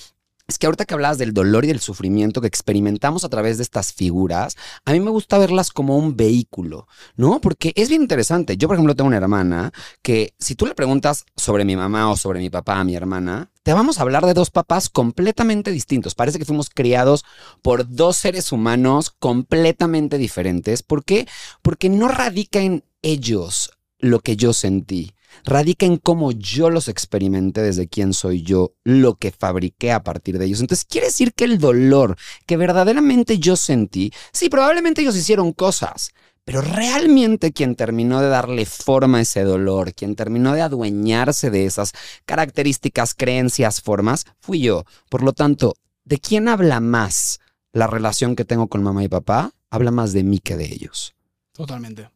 es 0.51 0.59
que 0.59 0.67
ahorita 0.67 0.85
que 0.85 0.93
hablabas 0.93 1.17
del 1.17 1.33
dolor 1.33 1.63
y 1.63 1.69
del 1.69 1.79
sufrimiento 1.79 2.41
que 2.41 2.47
experimentamos 2.47 3.23
a 3.23 3.29
través 3.29 3.57
de 3.57 3.63
estas 3.63 3.93
figuras, 3.93 4.57
a 4.85 4.91
mí 4.91 4.99
me 4.99 5.09
gusta 5.09 5.37
verlas 5.37 5.71
como 5.71 5.97
un 5.97 6.17
vehículo, 6.17 6.87
¿no? 7.15 7.39
Porque 7.39 7.71
es 7.75 7.89
bien 7.89 8.01
interesante. 8.01 8.57
Yo, 8.57 8.67
por 8.67 8.75
ejemplo, 8.75 8.95
tengo 8.95 9.07
una 9.07 9.17
hermana 9.17 9.71
que 10.01 10.33
si 10.39 10.55
tú 10.55 10.65
le 10.65 10.75
preguntas 10.75 11.25
sobre 11.37 11.63
mi 11.65 11.75
mamá 11.75 12.11
o 12.11 12.17
sobre 12.17 12.39
mi 12.39 12.49
papá 12.49 12.79
a 12.79 12.83
mi 12.83 12.95
hermana, 12.95 13.49
te 13.63 13.73
vamos 13.73 13.97
a 13.97 14.01
hablar 14.01 14.25
de 14.25 14.33
dos 14.33 14.49
papás 14.49 14.89
completamente 14.89 15.71
distintos. 15.71 16.15
Parece 16.15 16.37
que 16.37 16.45
fuimos 16.45 16.69
criados 16.69 17.23
por 17.61 17.87
dos 17.87 18.17
seres 18.17 18.51
humanos 18.51 19.11
completamente 19.11 20.17
diferentes. 20.17 20.83
¿Por 20.83 21.05
qué? 21.05 21.27
Porque 21.61 21.89
no 21.89 22.09
radica 22.09 22.59
en 22.59 22.83
ellos 23.01 23.71
lo 23.99 24.19
que 24.19 24.35
yo 24.35 24.51
sentí 24.51 25.13
radica 25.43 25.85
en 25.85 25.97
cómo 25.97 26.31
yo 26.31 26.69
los 26.69 26.87
experimenté 26.87 27.61
desde 27.61 27.87
quién 27.87 28.13
soy 28.13 28.43
yo, 28.43 28.73
lo 28.83 29.15
que 29.15 29.31
fabriqué 29.31 29.91
a 29.91 30.03
partir 30.03 30.37
de 30.37 30.45
ellos. 30.45 30.61
Entonces, 30.61 30.85
quiere 30.85 31.07
decir 31.07 31.33
que 31.33 31.45
el 31.45 31.57
dolor 31.57 32.17
que 32.45 32.57
verdaderamente 32.57 33.39
yo 33.39 33.55
sentí, 33.55 34.11
sí, 34.31 34.49
probablemente 34.49 35.01
ellos 35.01 35.15
hicieron 35.15 35.53
cosas, 35.53 36.11
pero 36.43 36.61
realmente 36.61 37.53
quien 37.53 37.75
terminó 37.75 38.19
de 38.19 38.29
darle 38.29 38.65
forma 38.65 39.19
a 39.19 39.21
ese 39.21 39.43
dolor, 39.43 39.93
quien 39.93 40.15
terminó 40.15 40.53
de 40.53 40.61
adueñarse 40.61 41.51
de 41.51 41.65
esas 41.65 41.93
características, 42.25 43.13
creencias, 43.13 43.81
formas, 43.81 44.25
fui 44.39 44.61
yo. 44.61 44.85
Por 45.09 45.23
lo 45.23 45.33
tanto, 45.33 45.75
¿de 46.03 46.17
quién 46.19 46.47
habla 46.47 46.79
más 46.79 47.39
la 47.73 47.87
relación 47.87 48.35
que 48.35 48.45
tengo 48.45 48.67
con 48.67 48.83
mamá 48.83 49.03
y 49.03 49.07
papá? 49.07 49.53
Habla 49.69 49.91
más 49.91 50.13
de 50.13 50.23
mí 50.23 50.39
que 50.39 50.57
de 50.57 50.65
ellos. 50.65 51.15
Totalmente. 51.53 52.09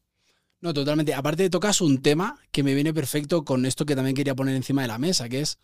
No, 0.66 0.74
totalmente. 0.74 1.14
Aparte 1.14 1.48
tocas 1.52 1.80
un 1.80 2.02
tema 2.02 2.40
que 2.52 2.64
me 2.64 2.74
viene 2.74 2.92
perfecto 2.92 3.46
con 3.46 3.68
esto 3.68 3.86
que 3.86 3.96
también 3.96 4.16
quería 4.16 4.34
poner 4.34 4.56
encima 4.56 4.82
de 4.82 4.88
la 4.88 4.98
mesa, 4.98 5.30
que 5.30 5.42
es, 5.42 5.60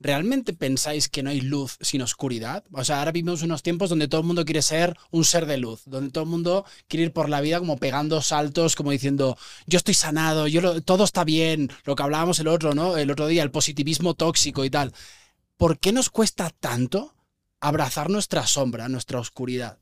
¿realmente 0.00 0.54
pensáis 0.54 1.10
que 1.10 1.22
no 1.22 1.28
hay 1.28 1.42
luz 1.42 1.76
sin 1.82 2.00
oscuridad? 2.00 2.64
O 2.72 2.82
sea, 2.82 3.00
ahora 3.00 3.12
vivimos 3.12 3.42
unos 3.42 3.62
tiempos 3.62 3.90
donde 3.90 4.08
todo 4.08 4.22
el 4.22 4.26
mundo 4.26 4.46
quiere 4.46 4.62
ser 4.62 4.96
un 5.10 5.26
ser 5.26 5.44
de 5.44 5.58
luz, 5.58 5.82
donde 5.84 6.10
todo 6.10 6.24
el 6.24 6.30
mundo 6.30 6.64
quiere 6.86 7.04
ir 7.04 7.12
por 7.12 7.28
la 7.28 7.42
vida 7.42 7.58
como 7.58 7.76
pegando 7.76 8.22
saltos, 8.22 8.74
como 8.74 8.90
diciendo, 8.90 9.36
yo 9.66 9.76
estoy 9.76 9.92
sanado, 9.92 10.46
yo 10.46 10.80
todo 10.80 11.04
está 11.04 11.24
bien, 11.24 11.70
lo 11.84 11.94
que 11.94 12.04
hablábamos 12.04 12.38
el 12.38 12.48
otro, 12.48 12.74
¿no? 12.74 12.96
El 12.96 13.10
otro 13.10 13.26
día, 13.26 13.42
el 13.42 13.50
positivismo 13.50 14.14
tóxico 14.14 14.64
y 14.64 14.70
tal. 14.70 14.94
¿Por 15.58 15.78
qué 15.78 15.92
nos 15.92 16.08
cuesta 16.08 16.48
tanto 16.58 17.14
abrazar 17.60 18.08
nuestra 18.08 18.46
sombra, 18.46 18.88
nuestra 18.88 19.20
oscuridad? 19.20 19.76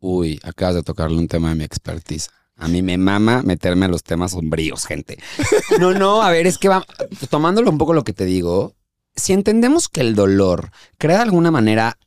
Uy, 0.00 0.40
acabas 0.42 0.74
de 0.74 0.82
tocarle 0.82 1.16
un 1.16 1.28
tema 1.28 1.50
de 1.50 1.54
mi 1.54 1.62
expertise. 1.62 2.28
A 2.56 2.68
mí 2.68 2.82
me 2.82 2.98
mama 2.98 3.42
meterme 3.42 3.86
a 3.86 3.88
los 3.88 4.04
temas 4.04 4.32
sombríos, 4.32 4.86
gente. 4.86 5.18
No, 5.80 5.92
no, 5.92 6.22
a 6.22 6.30
ver, 6.30 6.46
es 6.46 6.58
que 6.58 6.68
va, 6.68 6.86
tomándolo 7.28 7.70
un 7.70 7.78
poco 7.78 7.94
lo 7.94 8.04
que 8.04 8.12
te 8.12 8.24
digo, 8.24 8.74
si 9.16 9.32
entendemos 9.32 9.88
que 9.88 10.00
el 10.00 10.14
dolor 10.14 10.70
crea 10.98 11.16
de 11.16 11.22
alguna 11.22 11.50
manera 11.50 11.98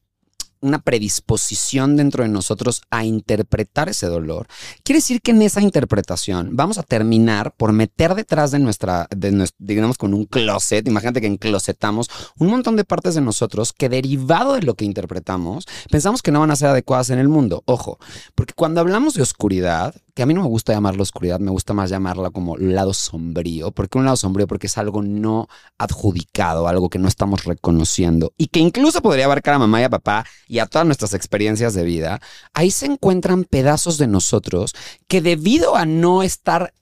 una 0.59 0.79
predisposición 0.79 1.95
dentro 1.95 2.23
de 2.23 2.29
nosotros 2.29 2.81
a 2.89 3.05
interpretar 3.05 3.89
ese 3.89 4.07
dolor, 4.07 4.47
quiere 4.83 4.97
decir 4.97 5.21
que 5.21 5.31
en 5.31 5.41
esa 5.41 5.61
interpretación 5.61 6.49
vamos 6.53 6.77
a 6.77 6.83
terminar 6.83 7.53
por 7.55 7.73
meter 7.73 8.15
detrás 8.15 8.51
de 8.51 8.59
nuestra, 8.59 9.07
de 9.15 9.47
digamos, 9.59 9.97
con 9.97 10.13
un 10.13 10.25
closet, 10.25 10.87
imagínate 10.87 11.21
que 11.21 11.27
enclosetamos 11.27 12.09
un 12.39 12.49
montón 12.49 12.75
de 12.75 12.85
partes 12.85 13.15
de 13.15 13.21
nosotros 13.21 13.71
que 13.71 13.89
derivado 13.89 14.55
de 14.55 14.63
lo 14.63 14.73
que 14.73 14.85
interpretamos, 14.85 15.65
pensamos 15.91 16.21
que 16.21 16.31
no 16.31 16.39
van 16.39 16.51
a 16.51 16.55
ser 16.55 16.69
adecuadas 16.69 17.11
en 17.11 17.19
el 17.19 17.29
mundo. 17.29 17.63
Ojo, 17.65 17.99
porque 18.33 18.53
cuando 18.53 18.81
hablamos 18.81 19.13
de 19.13 19.21
oscuridad, 19.21 19.93
que 20.17 20.23
a 20.23 20.25
mí 20.25 20.33
no 20.33 20.41
me 20.41 20.47
gusta 20.47 20.73
llamarla 20.73 21.03
oscuridad, 21.03 21.39
me 21.39 21.51
gusta 21.51 21.75
más 21.75 21.91
llamarla 21.91 22.31
como 22.31 22.57
lado 22.57 22.91
sombrío. 22.91 23.69
¿Por 23.69 23.87
qué 23.87 23.99
un 23.99 24.05
lado 24.05 24.17
sombrío? 24.17 24.47
Porque 24.47 24.65
es 24.65 24.75
algo 24.79 25.03
no 25.03 25.47
adjudicado, 25.77 26.67
algo 26.67 26.89
que 26.89 26.97
no 26.97 27.07
estamos 27.07 27.43
reconociendo 27.43 28.33
y 28.35 28.47
que 28.47 28.59
incluso 28.59 29.03
podría 29.03 29.25
abarcar 29.25 29.53
a 29.53 29.59
mamá 29.59 29.79
y 29.79 29.83
a 29.83 29.91
papá 29.91 30.25
y 30.47 30.57
a 30.57 30.65
todas 30.65 30.87
nuestras 30.87 31.13
experiencias 31.13 31.75
de 31.75 31.83
vida. 31.83 32.19
Ahí 32.55 32.71
se 32.71 32.87
encuentran 32.87 33.43
pedazos 33.43 33.99
de 33.99 34.07
nosotros 34.07 34.73
que 35.07 35.21
debido 35.21 35.75
a 35.75 35.85
no 35.85 36.23
estar 36.23 36.73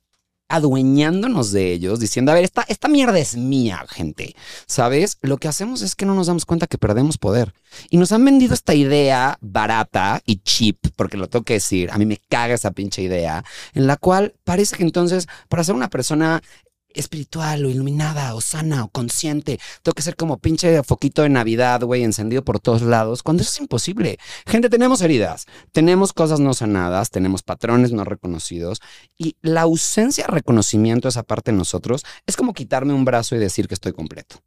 adueñándonos 0.48 1.52
de 1.52 1.72
ellos, 1.72 2.00
diciendo, 2.00 2.32
a 2.32 2.36
ver, 2.36 2.44
esta, 2.44 2.64
esta 2.68 2.88
mierda 2.88 3.18
es 3.18 3.36
mía, 3.36 3.84
gente. 3.90 4.36
¿Sabes? 4.68 5.18
Lo 5.22 5.38
que 5.38 5.48
hacemos 5.48 5.82
es 5.82 5.96
que 5.96 6.06
no 6.06 6.14
nos 6.14 6.28
damos 6.28 6.46
cuenta 6.46 6.68
que 6.68 6.78
perdemos 6.78 7.18
poder. 7.18 7.54
Y 7.90 7.98
nos 7.98 8.12
han 8.12 8.24
vendido 8.24 8.54
esta 8.54 8.74
idea 8.74 9.38
barata 9.42 10.22
y 10.25 10.38
cheap, 10.38 10.78
porque 10.96 11.18
lo 11.18 11.28
tengo 11.28 11.44
que 11.44 11.54
decir, 11.54 11.90
a 11.92 11.98
mí 11.98 12.06
me 12.06 12.22
caga 12.30 12.54
esa 12.54 12.72
pinche 12.72 13.02
idea, 13.02 13.44
en 13.74 13.88
la 13.88 13.98
cual 13.98 14.36
parece 14.44 14.78
que 14.78 14.84
entonces, 14.84 15.28
para 15.50 15.64
ser 15.64 15.75
una 15.75 15.90
persona 15.90 16.42
espiritual 16.96 17.66
o 17.66 17.70
iluminada 17.70 18.34
o 18.36 18.42
sana 18.42 18.84
o 18.84 18.90
consciente. 18.90 19.60
Tengo 19.84 19.94
que 19.94 20.02
ser 20.02 20.16
como 20.16 20.38
pinche 20.38 20.82
foquito 20.84 21.22
de 21.22 21.30
Navidad, 21.30 21.82
güey, 21.82 22.04
encendido 22.04 22.44
por 22.44 22.60
todos 22.60 22.82
lados, 22.82 23.24
cuando 23.24 23.44
eso 23.44 23.52
es 23.52 23.60
imposible. 23.60 24.18
Gente, 24.46 24.70
tenemos 24.70 25.02
heridas, 25.02 25.46
tenemos 25.72 26.14
cosas 26.14 26.40
no 26.40 26.54
sanadas, 26.54 27.12
tenemos 27.12 27.44
patrones 27.44 27.92
no 27.92 28.04
reconocidos 28.04 28.82
y 29.18 29.36
la 29.42 29.62
ausencia 29.62 30.25
de 30.25 30.34
reconocimiento 30.34 31.08
de 31.08 31.12
esa 31.12 31.24
parte 31.24 31.52
de 31.52 31.58
nosotros 31.58 32.04
es 32.25 32.36
como 32.36 32.54
quitarme 32.54 32.94
un 32.94 33.06
brazo 33.06 33.36
y 33.36 33.40
decir 33.40 33.68
que 33.68 33.74
estoy 33.74 33.94
completo. 33.94 34.38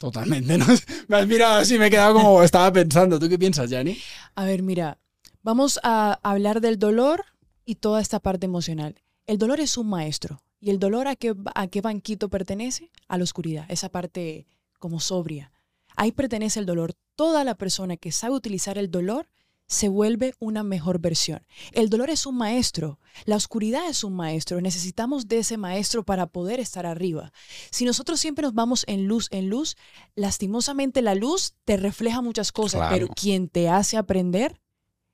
Totalmente, 0.00 0.56
¿no? 0.56 0.64
Me 1.08 1.18
has 1.18 1.26
mirado 1.26 1.60
así, 1.60 1.78
me 1.78 1.88
he 1.88 1.90
quedado 1.90 2.14
como 2.14 2.42
estaba 2.42 2.72
pensando. 2.72 3.18
¿Tú 3.18 3.28
qué 3.28 3.38
piensas, 3.38 3.68
Yanni? 3.68 3.98
A 4.34 4.46
ver, 4.46 4.62
mira, 4.62 4.98
vamos 5.42 5.78
a 5.82 6.18
hablar 6.22 6.62
del 6.62 6.78
dolor 6.78 7.26
y 7.66 7.74
toda 7.74 8.00
esta 8.00 8.18
parte 8.18 8.46
emocional. 8.46 8.94
El 9.26 9.36
dolor 9.36 9.60
es 9.60 9.76
un 9.76 9.90
maestro. 9.90 10.42
¿Y 10.60 10.70
el 10.70 10.78
dolor 10.78 11.08
a 11.08 11.16
qué, 11.16 11.34
a 11.54 11.66
qué 11.68 11.80
banquito 11.80 12.28
pertenece? 12.28 12.90
A 13.08 13.16
la 13.18 13.24
oscuridad, 13.24 13.64
esa 13.68 13.88
parte 13.88 14.46
como 14.78 15.00
sobria. 15.00 15.52
Ahí 15.96 16.12
pertenece 16.12 16.60
el 16.60 16.66
dolor. 16.66 16.94
Toda 17.16 17.44
la 17.44 17.54
persona 17.54 17.96
que 17.96 18.12
sabe 18.12 18.34
utilizar 18.34 18.78
el 18.78 18.90
dolor 18.90 19.28
se 19.66 19.88
vuelve 19.88 20.34
una 20.40 20.64
mejor 20.64 20.98
versión. 20.98 21.46
El 21.72 21.90
dolor 21.90 22.10
es 22.10 22.26
un 22.26 22.36
maestro, 22.36 22.98
la 23.24 23.36
oscuridad 23.36 23.88
es 23.88 24.02
un 24.02 24.14
maestro, 24.14 24.60
necesitamos 24.60 25.28
de 25.28 25.38
ese 25.38 25.58
maestro 25.58 26.04
para 26.04 26.26
poder 26.26 26.58
estar 26.58 26.86
arriba. 26.86 27.32
Si 27.70 27.84
nosotros 27.84 28.18
siempre 28.18 28.42
nos 28.42 28.52
vamos 28.52 28.84
en 28.88 29.06
luz, 29.06 29.28
en 29.30 29.48
luz, 29.48 29.76
lastimosamente 30.16 31.02
la 31.02 31.14
luz 31.14 31.54
te 31.64 31.76
refleja 31.76 32.20
muchas 32.20 32.50
cosas, 32.50 32.80
Claro. 32.80 32.94
pero 32.94 33.08
quien 33.14 33.48
te 33.48 33.68
hace 33.68 33.96
aprender 33.96 34.60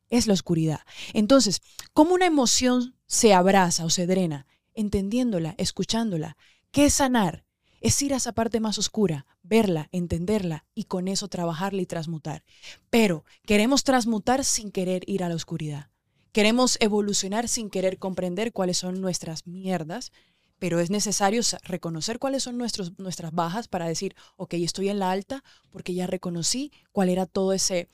es 0.08 0.26
la 0.26 0.32
oscuridad. 0.34 0.80
Entonces, 1.12 1.60
¿cómo 1.92 2.14
una 2.14 2.26
emoción 2.26 2.94
se 3.06 3.34
abraza 3.34 3.84
o 3.84 3.90
se 3.90 4.06
drena? 4.06 4.46
Entendiéndola, 4.76 5.54
escuchándola. 5.58 6.36
¿Qué 6.70 6.84
es 6.86 6.94
sanar? 6.94 7.44
Es 7.80 8.00
ir 8.02 8.14
a 8.14 8.18
esa 8.18 8.32
parte 8.32 8.60
más 8.60 8.78
oscura, 8.78 9.26
verla, 9.42 9.88
entenderla 9.90 10.64
y 10.74 10.84
con 10.84 11.08
eso 11.08 11.28
trabajarla 11.28 11.82
y 11.82 11.86
transmutar. 11.86 12.44
Pero 12.90 13.24
queremos 13.44 13.82
transmutar 13.84 14.44
sin 14.44 14.70
querer 14.70 15.02
ir 15.08 15.24
a 15.24 15.28
la 15.28 15.34
oscuridad. 15.34 15.90
Queremos 16.32 16.76
evolucionar 16.80 17.48
sin 17.48 17.70
querer 17.70 17.98
comprender 17.98 18.52
cuáles 18.52 18.78
son 18.78 19.00
nuestras 19.00 19.46
mierdas, 19.46 20.12
pero 20.58 20.80
es 20.80 20.90
necesario 20.90 21.42
sa- 21.42 21.58
reconocer 21.64 22.18
cuáles 22.18 22.42
son 22.42 22.58
nuestros, 22.58 22.98
nuestras 22.98 23.32
bajas 23.32 23.68
para 23.68 23.86
decir, 23.88 24.14
ok, 24.36 24.54
estoy 24.54 24.90
en 24.90 24.98
la 24.98 25.10
alta 25.10 25.42
porque 25.70 25.94
ya 25.94 26.06
reconocí 26.06 26.72
cuál 26.92 27.08
era 27.08 27.26
todo 27.26 27.52
ese 27.54 27.88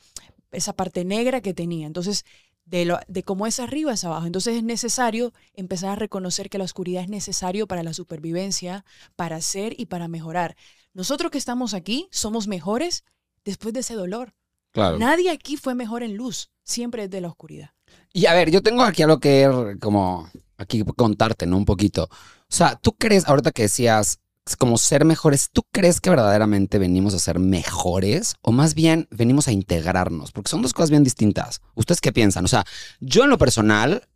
esa 0.52 0.74
parte 0.74 1.04
negra 1.04 1.40
que 1.40 1.54
tenía. 1.54 1.86
Entonces, 1.86 2.24
de, 2.64 2.84
lo, 2.84 2.98
de 3.08 3.22
cómo 3.22 3.46
es 3.46 3.60
arriba 3.60 3.92
es 3.92 4.04
abajo. 4.04 4.26
Entonces 4.26 4.56
es 4.56 4.62
necesario 4.62 5.32
empezar 5.54 5.90
a 5.90 5.96
reconocer 5.96 6.48
que 6.48 6.58
la 6.58 6.64
oscuridad 6.64 7.02
es 7.02 7.08
necesario 7.08 7.66
para 7.66 7.82
la 7.82 7.94
supervivencia, 7.94 8.84
para 9.16 9.40
ser 9.40 9.78
y 9.78 9.86
para 9.86 10.08
mejorar. 10.08 10.56
Nosotros 10.94 11.30
que 11.30 11.38
estamos 11.38 11.74
aquí 11.74 12.08
somos 12.10 12.48
mejores 12.48 13.04
después 13.44 13.74
de 13.74 13.80
ese 13.80 13.94
dolor. 13.94 14.34
Claro. 14.72 14.98
Nadie 14.98 15.30
aquí 15.30 15.56
fue 15.56 15.74
mejor 15.74 16.02
en 16.02 16.16
luz, 16.16 16.50
siempre 16.64 17.04
es 17.04 17.10
de 17.10 17.20
la 17.20 17.28
oscuridad. 17.28 17.70
Y 18.12 18.26
a 18.26 18.34
ver, 18.34 18.50
yo 18.50 18.62
tengo 18.62 18.82
aquí 18.82 19.02
algo 19.02 19.20
que 19.20 19.76
como 19.80 20.30
aquí 20.56 20.82
contarte, 20.96 21.46
¿no? 21.46 21.58
Un 21.58 21.64
poquito. 21.64 22.04
O 22.04 22.54
sea, 22.54 22.76
¿tú 22.76 22.92
crees, 22.92 23.26
ahorita 23.26 23.52
que 23.52 23.62
decías 23.62 24.20
como 24.58 24.76
ser 24.76 25.04
mejores, 25.04 25.50
¿tú 25.52 25.62
crees 25.70 26.00
que 26.00 26.10
verdaderamente 26.10 26.78
venimos 26.78 27.14
a 27.14 27.18
ser 27.18 27.38
mejores 27.38 28.34
o 28.42 28.50
más 28.52 28.74
bien 28.74 29.06
venimos 29.10 29.48
a 29.48 29.52
integrarnos? 29.52 30.32
Porque 30.32 30.50
son 30.50 30.62
dos 30.62 30.72
cosas 30.74 30.90
bien 30.90 31.04
distintas. 31.04 31.60
¿Ustedes 31.74 32.00
qué 32.00 32.12
piensan? 32.12 32.44
O 32.44 32.48
sea, 32.48 32.64
yo 33.00 33.24
en 33.24 33.30
lo 33.30 33.38
personal, 33.38 34.08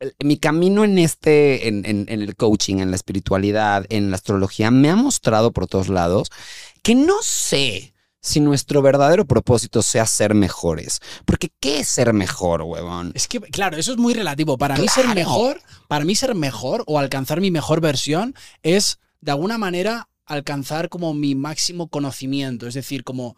el- 0.00 0.14
mi 0.24 0.36
camino 0.36 0.82
en 0.84 0.98
este, 0.98 1.68
en, 1.68 1.84
en- 1.86 2.06
en 2.08 2.22
el 2.22 2.34
coaching, 2.34 2.78
en 2.78 2.90
la 2.90 2.96
espiritualidad, 2.96 3.86
en 3.88 4.10
la 4.10 4.16
astrología, 4.16 4.70
me 4.72 4.90
ha 4.90 4.96
mostrado 4.96 5.52
por 5.52 5.68
todos 5.68 5.88
lados 5.88 6.28
que 6.82 6.94
no 6.96 7.14
sé 7.22 7.94
si 8.20 8.40
nuestro 8.40 8.82
verdadero 8.82 9.26
propósito 9.26 9.82
sea 9.82 10.06
ser 10.06 10.34
mejores. 10.34 11.00
Porque 11.24 11.50
¿qué 11.60 11.80
es 11.80 11.88
ser 11.88 12.12
mejor, 12.12 12.62
huevón? 12.62 13.12
Es 13.14 13.26
que, 13.28 13.40
claro, 13.40 13.76
eso 13.76 13.92
es 13.92 13.98
muy 13.98 14.14
relativo. 14.14 14.58
Para 14.58 14.76
mí 14.76 14.86
ser 14.88 15.06
mejor, 15.14 15.60
para 15.88 16.04
mí 16.04 16.14
ser 16.16 16.34
mejor 16.34 16.82
o 16.86 16.98
alcanzar 16.98 17.40
mi 17.40 17.50
mejor 17.52 17.80
versión 17.80 18.34
es, 18.62 18.98
de 19.22 19.30
alguna 19.32 19.56
manera, 19.56 20.08
alcanzar 20.26 20.88
como 20.90 21.14
mi 21.14 21.34
máximo 21.34 21.88
conocimiento. 21.88 22.66
Es 22.66 22.74
decir, 22.74 23.02
como 23.04 23.36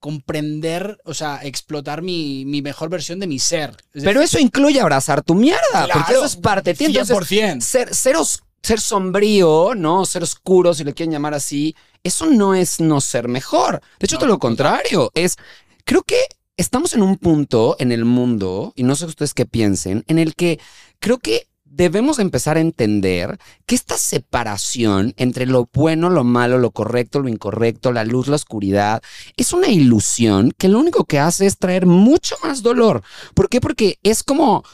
comprender, 0.00 0.98
o 1.04 1.14
sea, 1.14 1.40
explotar 1.42 2.02
mi, 2.02 2.44
mi 2.46 2.62
mejor 2.62 2.88
versión 2.88 3.18
de 3.18 3.26
mi 3.26 3.38
ser. 3.38 3.76
Es 3.92 4.04
Pero 4.04 4.20
eso 4.22 4.38
incluye 4.38 4.80
abrazar 4.80 5.22
tu 5.22 5.34
mierda, 5.34 5.60
porque 5.72 5.92
Claro, 5.92 6.10
eso 6.18 6.24
es 6.24 6.36
parte 6.36 6.70
de 6.70 6.78
ti. 6.78 6.84
Entonces, 6.86 7.16
100%. 7.16 7.60
ser, 7.60 7.94
ser, 7.94 8.16
os- 8.16 8.42
ser 8.62 8.80
sombrío, 8.80 9.74
¿no? 9.74 10.04
Ser 10.06 10.22
oscuro, 10.22 10.74
si 10.74 10.84
le 10.84 10.94
quieren 10.94 11.12
llamar 11.12 11.34
así, 11.34 11.74
eso 12.04 12.26
no 12.26 12.54
es 12.54 12.78
no 12.80 13.00
ser 13.00 13.26
mejor. 13.28 13.80
De 13.98 14.04
hecho, 14.04 14.16
No, 14.16 14.20
todo 14.20 14.28
lo 14.28 14.38
contrario. 14.38 15.10
Es, 15.14 15.36
creo 15.84 16.02
que 16.02 16.18
estamos 16.56 16.94
en 16.94 17.02
un 17.02 17.16
punto 17.16 17.76
en 17.80 17.90
el 17.90 18.04
mundo, 18.04 18.72
y 18.76 18.82
no 18.84 18.94
sé 18.96 19.06
ustedes 19.06 19.34
qué 19.34 19.46
piensen, 19.46 20.04
en 20.06 20.18
el 20.18 20.34
que 20.34 20.60
creo 21.00 21.18
que 21.18 21.48
debemos 21.76 22.18
empezar 22.18 22.56
a 22.56 22.60
entender 22.60 23.38
que 23.66 23.74
esta 23.74 23.98
separación 23.98 25.12
entre 25.18 25.44
lo 25.44 25.68
bueno, 25.72 26.08
lo 26.08 26.24
malo, 26.24 26.58
lo 26.58 26.70
correcto, 26.70 27.20
lo 27.20 27.28
incorrecto, 27.28 27.92
la 27.92 28.04
luz, 28.04 28.28
la 28.28 28.36
oscuridad, 28.36 29.02
es 29.36 29.52
una 29.52 29.68
ilusión 29.68 30.52
que 30.56 30.68
lo 30.68 30.78
único 30.78 31.04
que 31.04 31.18
hace 31.18 31.46
es 31.46 31.58
traer 31.58 31.84
mucho 31.84 32.36
más 32.42 32.62
dolor. 32.62 33.02
¿Por 33.34 33.48
qué? 33.48 33.60
Porque 33.60 33.98
es 34.02 34.22
como... 34.22 34.64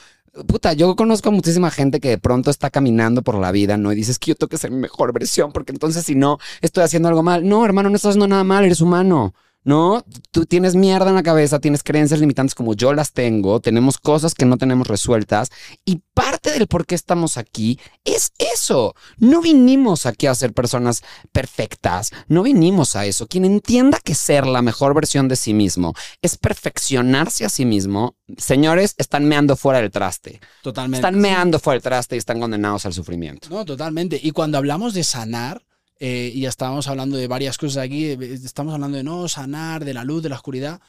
Puta, 0.47 0.73
yo 0.73 0.97
conozco 0.97 1.29
a 1.29 1.33
muchísima 1.33 1.71
gente 1.71 2.01
que 2.01 2.09
de 2.09 2.17
pronto 2.17 2.51
está 2.51 2.71
caminando 2.71 3.21
por 3.21 3.37
la 3.37 3.53
vida, 3.53 3.77
¿no? 3.77 3.93
Y 3.93 3.97
dices 3.97 4.19
que 4.19 4.31
yo 4.31 4.35
tengo 4.35 4.49
que 4.49 4.57
ser 4.57 4.71
mi 4.71 4.79
mejor 4.79 5.13
versión, 5.13 5.53
porque 5.53 5.73
entonces 5.73 6.07
si 6.07 6.15
no, 6.15 6.39
estoy 6.63 6.85
haciendo 6.85 7.11
algo 7.11 7.23
mal. 7.23 7.47
No, 7.47 7.67
hermano, 7.67 7.91
no 7.91 7.97
estás 7.97 8.11
haciendo 8.11 8.29
nada 8.29 8.43
mal, 8.43 8.65
eres 8.65 8.81
humano. 8.81 9.35
¿No? 9.65 10.05
Tú 10.31 10.47
tienes 10.47 10.75
mierda 10.75 11.09
en 11.09 11.15
la 11.15 11.23
cabeza, 11.23 11.61
tienes 11.61 11.83
creencias 11.83 12.21
limitantes 12.21 12.55
como 12.55 12.75
yo 12.75 12.93
las 12.93 13.13
tengo, 13.13 13.61
tenemos 13.61 13.99
cosas 13.99 14.35
que 14.35 14.45
no 14.45 14.57
tenemos 14.57 14.87
resueltas 14.87 15.51
y 15.85 16.03
parte 16.15 16.51
del 16.51 16.67
por 16.67 16.87
qué 16.87 16.95
estamos 16.95 17.37
aquí 17.37 17.79
es 18.05 18.33
eso. 18.39 18.95
No 19.19 19.41
vinimos 19.41 20.07
aquí 20.07 20.27
a 20.27 20.35
ser 20.35 20.53
personas 20.53 21.03
perfectas, 21.33 22.11
no 22.29 22.43
vinimos 22.43 22.97
a 22.97 23.07
eso. 23.07 23.27
Quien 23.27 23.45
entienda 23.45 23.99
que 24.03 24.15
ser 24.15 24.47
la 24.47 24.63
mejor 24.63 24.95
versión 24.95 25.29
de 25.29 25.37
sí 25.37 25.55
mismo 25.55 25.95
es 26.21 26.37
perfeccionarse 26.37 27.45
a 27.45 27.49
sí 27.49 27.65
mismo, 27.65 28.17
señores, 28.37 28.95
están 28.99 29.27
meando 29.27 29.57
fuera 29.57 29.81
del 29.81 29.91
traste. 29.91 30.41
Totalmente. 30.63 31.07
Están 31.07 31.21
meando 31.21 31.59
fuera 31.59 31.77
del 31.77 31.83
traste 31.83 32.17
y 32.17 32.19
están 32.19 32.41
condenados 32.41 32.87
al 32.87 32.93
sufrimiento. 32.93 33.49
No, 33.51 33.65
totalmente. 33.65 34.19
Y 34.23 34.33
cuando 34.33 34.59
hablamos 34.59 34.95
de 34.95 35.05
sanar, 35.05 35.63
eh, 36.05 36.33
y 36.35 36.41
ya 36.41 36.49
estábamos 36.49 36.89
hablando 36.89 37.17
de 37.17 37.29
varias 37.29 37.57
cosas 37.57 37.85
aquí, 37.85 38.07
eh, 38.07 38.19
estamos 38.21 38.75
hablando 38.75 38.97
de 38.97 39.05
no 39.05 39.29
sanar, 39.29 39.85
de 39.85 39.95
la 39.95 40.03
luz, 40.03 40.21
de 40.21 40.31
la 40.31 40.35
oscuridad, 40.35 40.81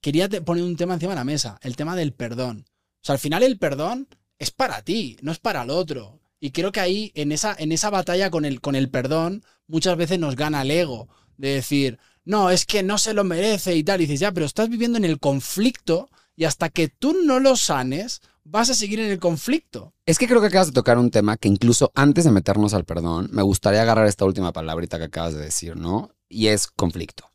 quería 0.00 0.30
poner 0.30 0.64
un 0.64 0.76
tema 0.76 0.94
encima 0.94 1.12
de 1.12 1.16
la 1.16 1.24
mesa, 1.24 1.58
el 1.60 1.76
tema 1.76 1.94
del 1.94 2.14
perdón. 2.14 2.64
O 2.66 3.04
sea, 3.04 3.12
al 3.12 3.18
final 3.18 3.42
el 3.42 3.58
perdón 3.58 4.08
es 4.38 4.50
para 4.50 4.80
ti, 4.80 5.18
no 5.20 5.30
es 5.30 5.38
para 5.38 5.64
el 5.64 5.68
otro. 5.68 6.22
Y 6.40 6.52
creo 6.52 6.72
que 6.72 6.80
ahí, 6.80 7.12
en 7.14 7.32
esa, 7.32 7.54
en 7.58 7.70
esa 7.70 7.90
batalla 7.90 8.30
con 8.30 8.46
el, 8.46 8.62
con 8.62 8.74
el 8.74 8.88
perdón, 8.88 9.44
muchas 9.66 9.94
veces 9.98 10.18
nos 10.18 10.36
gana 10.36 10.62
el 10.62 10.70
ego 10.70 11.10
de 11.36 11.50
decir, 11.50 11.98
no, 12.24 12.48
es 12.48 12.64
que 12.64 12.82
no 12.82 12.96
se 12.96 13.12
lo 13.12 13.24
merece 13.24 13.76
y 13.76 13.84
tal. 13.84 14.00
Y 14.00 14.06
dices, 14.06 14.20
ya, 14.20 14.32
pero 14.32 14.46
estás 14.46 14.70
viviendo 14.70 14.96
en 14.96 15.04
el 15.04 15.20
conflicto 15.20 16.08
y 16.36 16.44
hasta 16.44 16.68
que 16.68 16.88
tú 16.88 17.16
no 17.24 17.40
lo 17.40 17.56
sanes, 17.56 18.20
vas 18.44 18.70
a 18.70 18.74
seguir 18.74 19.00
en 19.00 19.10
el 19.10 19.18
conflicto. 19.18 19.94
Es 20.06 20.18
que 20.18 20.26
creo 20.26 20.40
que 20.40 20.48
acabas 20.48 20.68
de 20.68 20.72
tocar 20.72 20.98
un 20.98 21.10
tema 21.10 21.36
que 21.36 21.48
incluso 21.48 21.92
antes 21.94 22.24
de 22.24 22.30
meternos 22.30 22.74
al 22.74 22.84
perdón, 22.84 23.28
me 23.32 23.42
gustaría 23.42 23.82
agarrar 23.82 24.06
esta 24.06 24.24
última 24.24 24.52
palabrita 24.52 24.98
que 24.98 25.04
acabas 25.04 25.34
de 25.34 25.40
decir, 25.40 25.76
¿no? 25.76 26.10
Y 26.28 26.48
es 26.48 26.66
conflicto. 26.66 27.30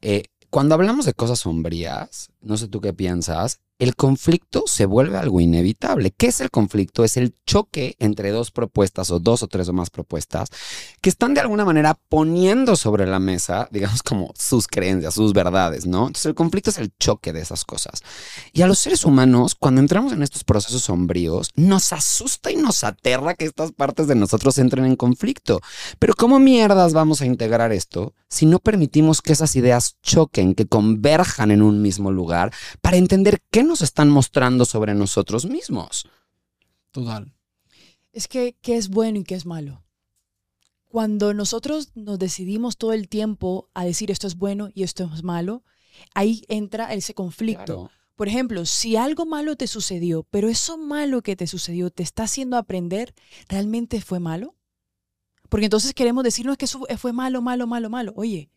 Eh, 0.00 0.24
cuando 0.50 0.74
hablamos 0.74 1.04
de 1.04 1.14
cosas 1.14 1.40
sombrías, 1.40 2.30
no 2.40 2.56
sé 2.56 2.68
tú 2.68 2.80
qué 2.80 2.92
piensas, 2.92 3.60
el 3.78 3.94
conflicto 3.94 4.64
se 4.66 4.86
vuelve 4.86 5.18
algo 5.18 5.40
inevitable. 5.40 6.12
¿Qué 6.16 6.28
es 6.28 6.40
el 6.40 6.50
conflicto? 6.50 7.04
Es 7.04 7.16
el 7.16 7.34
choque 7.46 7.94
entre 7.98 8.30
dos 8.30 8.50
propuestas 8.50 9.10
o 9.10 9.18
dos 9.18 9.42
o 9.42 9.48
tres 9.48 9.68
o 9.68 9.72
más 9.72 9.90
propuestas 9.90 10.48
que 11.02 11.10
están 11.10 11.34
de 11.34 11.40
alguna 11.40 11.64
manera 11.64 11.98
poniendo 12.08 12.76
sobre 12.76 13.06
la 13.06 13.18
mesa, 13.18 13.68
digamos, 13.72 14.02
como 14.02 14.32
sus 14.38 14.66
creencias, 14.66 15.14
sus 15.14 15.32
verdades, 15.32 15.86
¿no? 15.86 16.06
Entonces 16.06 16.26
el 16.26 16.34
conflicto 16.34 16.70
es 16.70 16.78
el 16.78 16.92
choque 16.98 17.32
de 17.32 17.40
esas 17.42 17.64
cosas. 17.64 18.02
Y 18.52 18.62
a 18.62 18.66
los 18.66 18.78
seres 18.78 19.04
humanos, 19.04 19.54
cuando 19.54 19.80
entramos 19.80 20.12
en 20.12 20.22
estos 20.22 20.44
procesos 20.44 20.82
sombríos, 20.82 21.50
nos 21.54 21.92
asusta 21.92 22.50
y 22.50 22.56
nos 22.56 22.82
aterra 22.82 23.34
que 23.34 23.44
estas 23.44 23.72
partes 23.72 24.06
de 24.06 24.14
nosotros 24.14 24.56
entren 24.58 24.86
en 24.86 24.96
conflicto. 24.96 25.60
Pero 25.98 26.14
¿cómo 26.14 26.38
mierdas 26.38 26.94
vamos 26.94 27.20
a 27.20 27.26
integrar 27.26 27.72
esto 27.72 28.14
si 28.28 28.46
no 28.46 28.58
permitimos 28.58 29.22
que 29.22 29.32
esas 29.32 29.54
ideas 29.56 29.96
choquen, 30.02 30.54
que 30.54 30.66
converjan 30.66 31.50
en 31.50 31.62
un 31.62 31.82
mismo 31.82 32.10
lugar 32.10 32.52
para 32.80 32.96
entender 32.96 33.40
qué 33.50 33.65
nos 33.66 33.82
están 33.82 34.08
mostrando 34.08 34.64
sobre 34.64 34.94
nosotros 34.94 35.46
mismos? 35.46 36.08
Total. 36.90 37.34
Es 38.12 38.28
que, 38.28 38.56
¿qué 38.62 38.76
es 38.76 38.88
bueno 38.88 39.18
y 39.18 39.24
qué 39.24 39.34
es 39.34 39.44
malo? 39.44 39.84
Cuando 40.84 41.34
nosotros 41.34 41.90
nos 41.94 42.18
decidimos 42.18 42.78
todo 42.78 42.92
el 42.92 43.08
tiempo 43.08 43.68
a 43.74 43.84
decir 43.84 44.10
esto 44.10 44.26
es 44.26 44.36
bueno 44.36 44.70
y 44.72 44.82
esto 44.84 45.10
es 45.14 45.22
malo, 45.22 45.64
ahí 46.14 46.44
entra 46.48 46.94
ese 46.94 47.12
conflicto. 47.12 47.64
Claro. 47.64 47.90
Por 48.14 48.28
ejemplo, 48.28 48.64
si 48.64 48.96
algo 48.96 49.26
malo 49.26 49.56
te 49.56 49.66
sucedió, 49.66 50.22
pero 50.30 50.48
eso 50.48 50.78
malo 50.78 51.20
que 51.22 51.36
te 51.36 51.46
sucedió 51.46 51.90
te 51.90 52.02
está 52.02 52.22
haciendo 52.22 52.56
aprender, 52.56 53.14
¿realmente 53.48 54.00
fue 54.00 54.20
malo? 54.20 54.56
Porque 55.50 55.66
entonces 55.66 55.92
queremos 55.92 56.24
decir, 56.24 56.46
no, 56.46 56.52
es 56.52 56.58
que 56.58 56.64
eso 56.64 56.86
fue 56.96 57.12
malo, 57.12 57.42
malo, 57.42 57.66
malo, 57.66 57.90
malo. 57.90 58.14
Oye, 58.16 58.50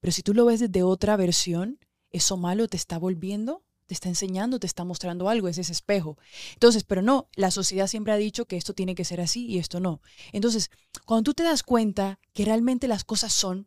pero 0.00 0.12
si 0.12 0.22
tú 0.22 0.34
lo 0.34 0.44
ves 0.44 0.60
desde 0.60 0.82
otra 0.82 1.16
versión, 1.16 1.78
eso 2.10 2.36
malo 2.36 2.68
te 2.68 2.76
está 2.76 2.98
volviendo, 2.98 3.64
te 3.86 3.94
está 3.94 4.08
enseñando, 4.08 4.58
te 4.58 4.66
está 4.66 4.84
mostrando 4.84 5.28
algo, 5.28 5.48
es 5.48 5.58
ese 5.58 5.72
espejo. 5.72 6.16
Entonces, 6.54 6.84
pero 6.84 7.02
no, 7.02 7.28
la 7.34 7.50
sociedad 7.50 7.86
siempre 7.86 8.12
ha 8.12 8.16
dicho 8.16 8.46
que 8.46 8.56
esto 8.56 8.72
tiene 8.74 8.94
que 8.94 9.04
ser 9.04 9.20
así 9.20 9.46
y 9.46 9.58
esto 9.58 9.80
no. 9.80 10.00
Entonces, 10.32 10.70
cuando 11.04 11.24
tú 11.24 11.34
te 11.34 11.42
das 11.42 11.62
cuenta 11.62 12.18
que 12.32 12.44
realmente 12.44 12.88
las 12.88 13.04
cosas 13.04 13.32
son, 13.32 13.66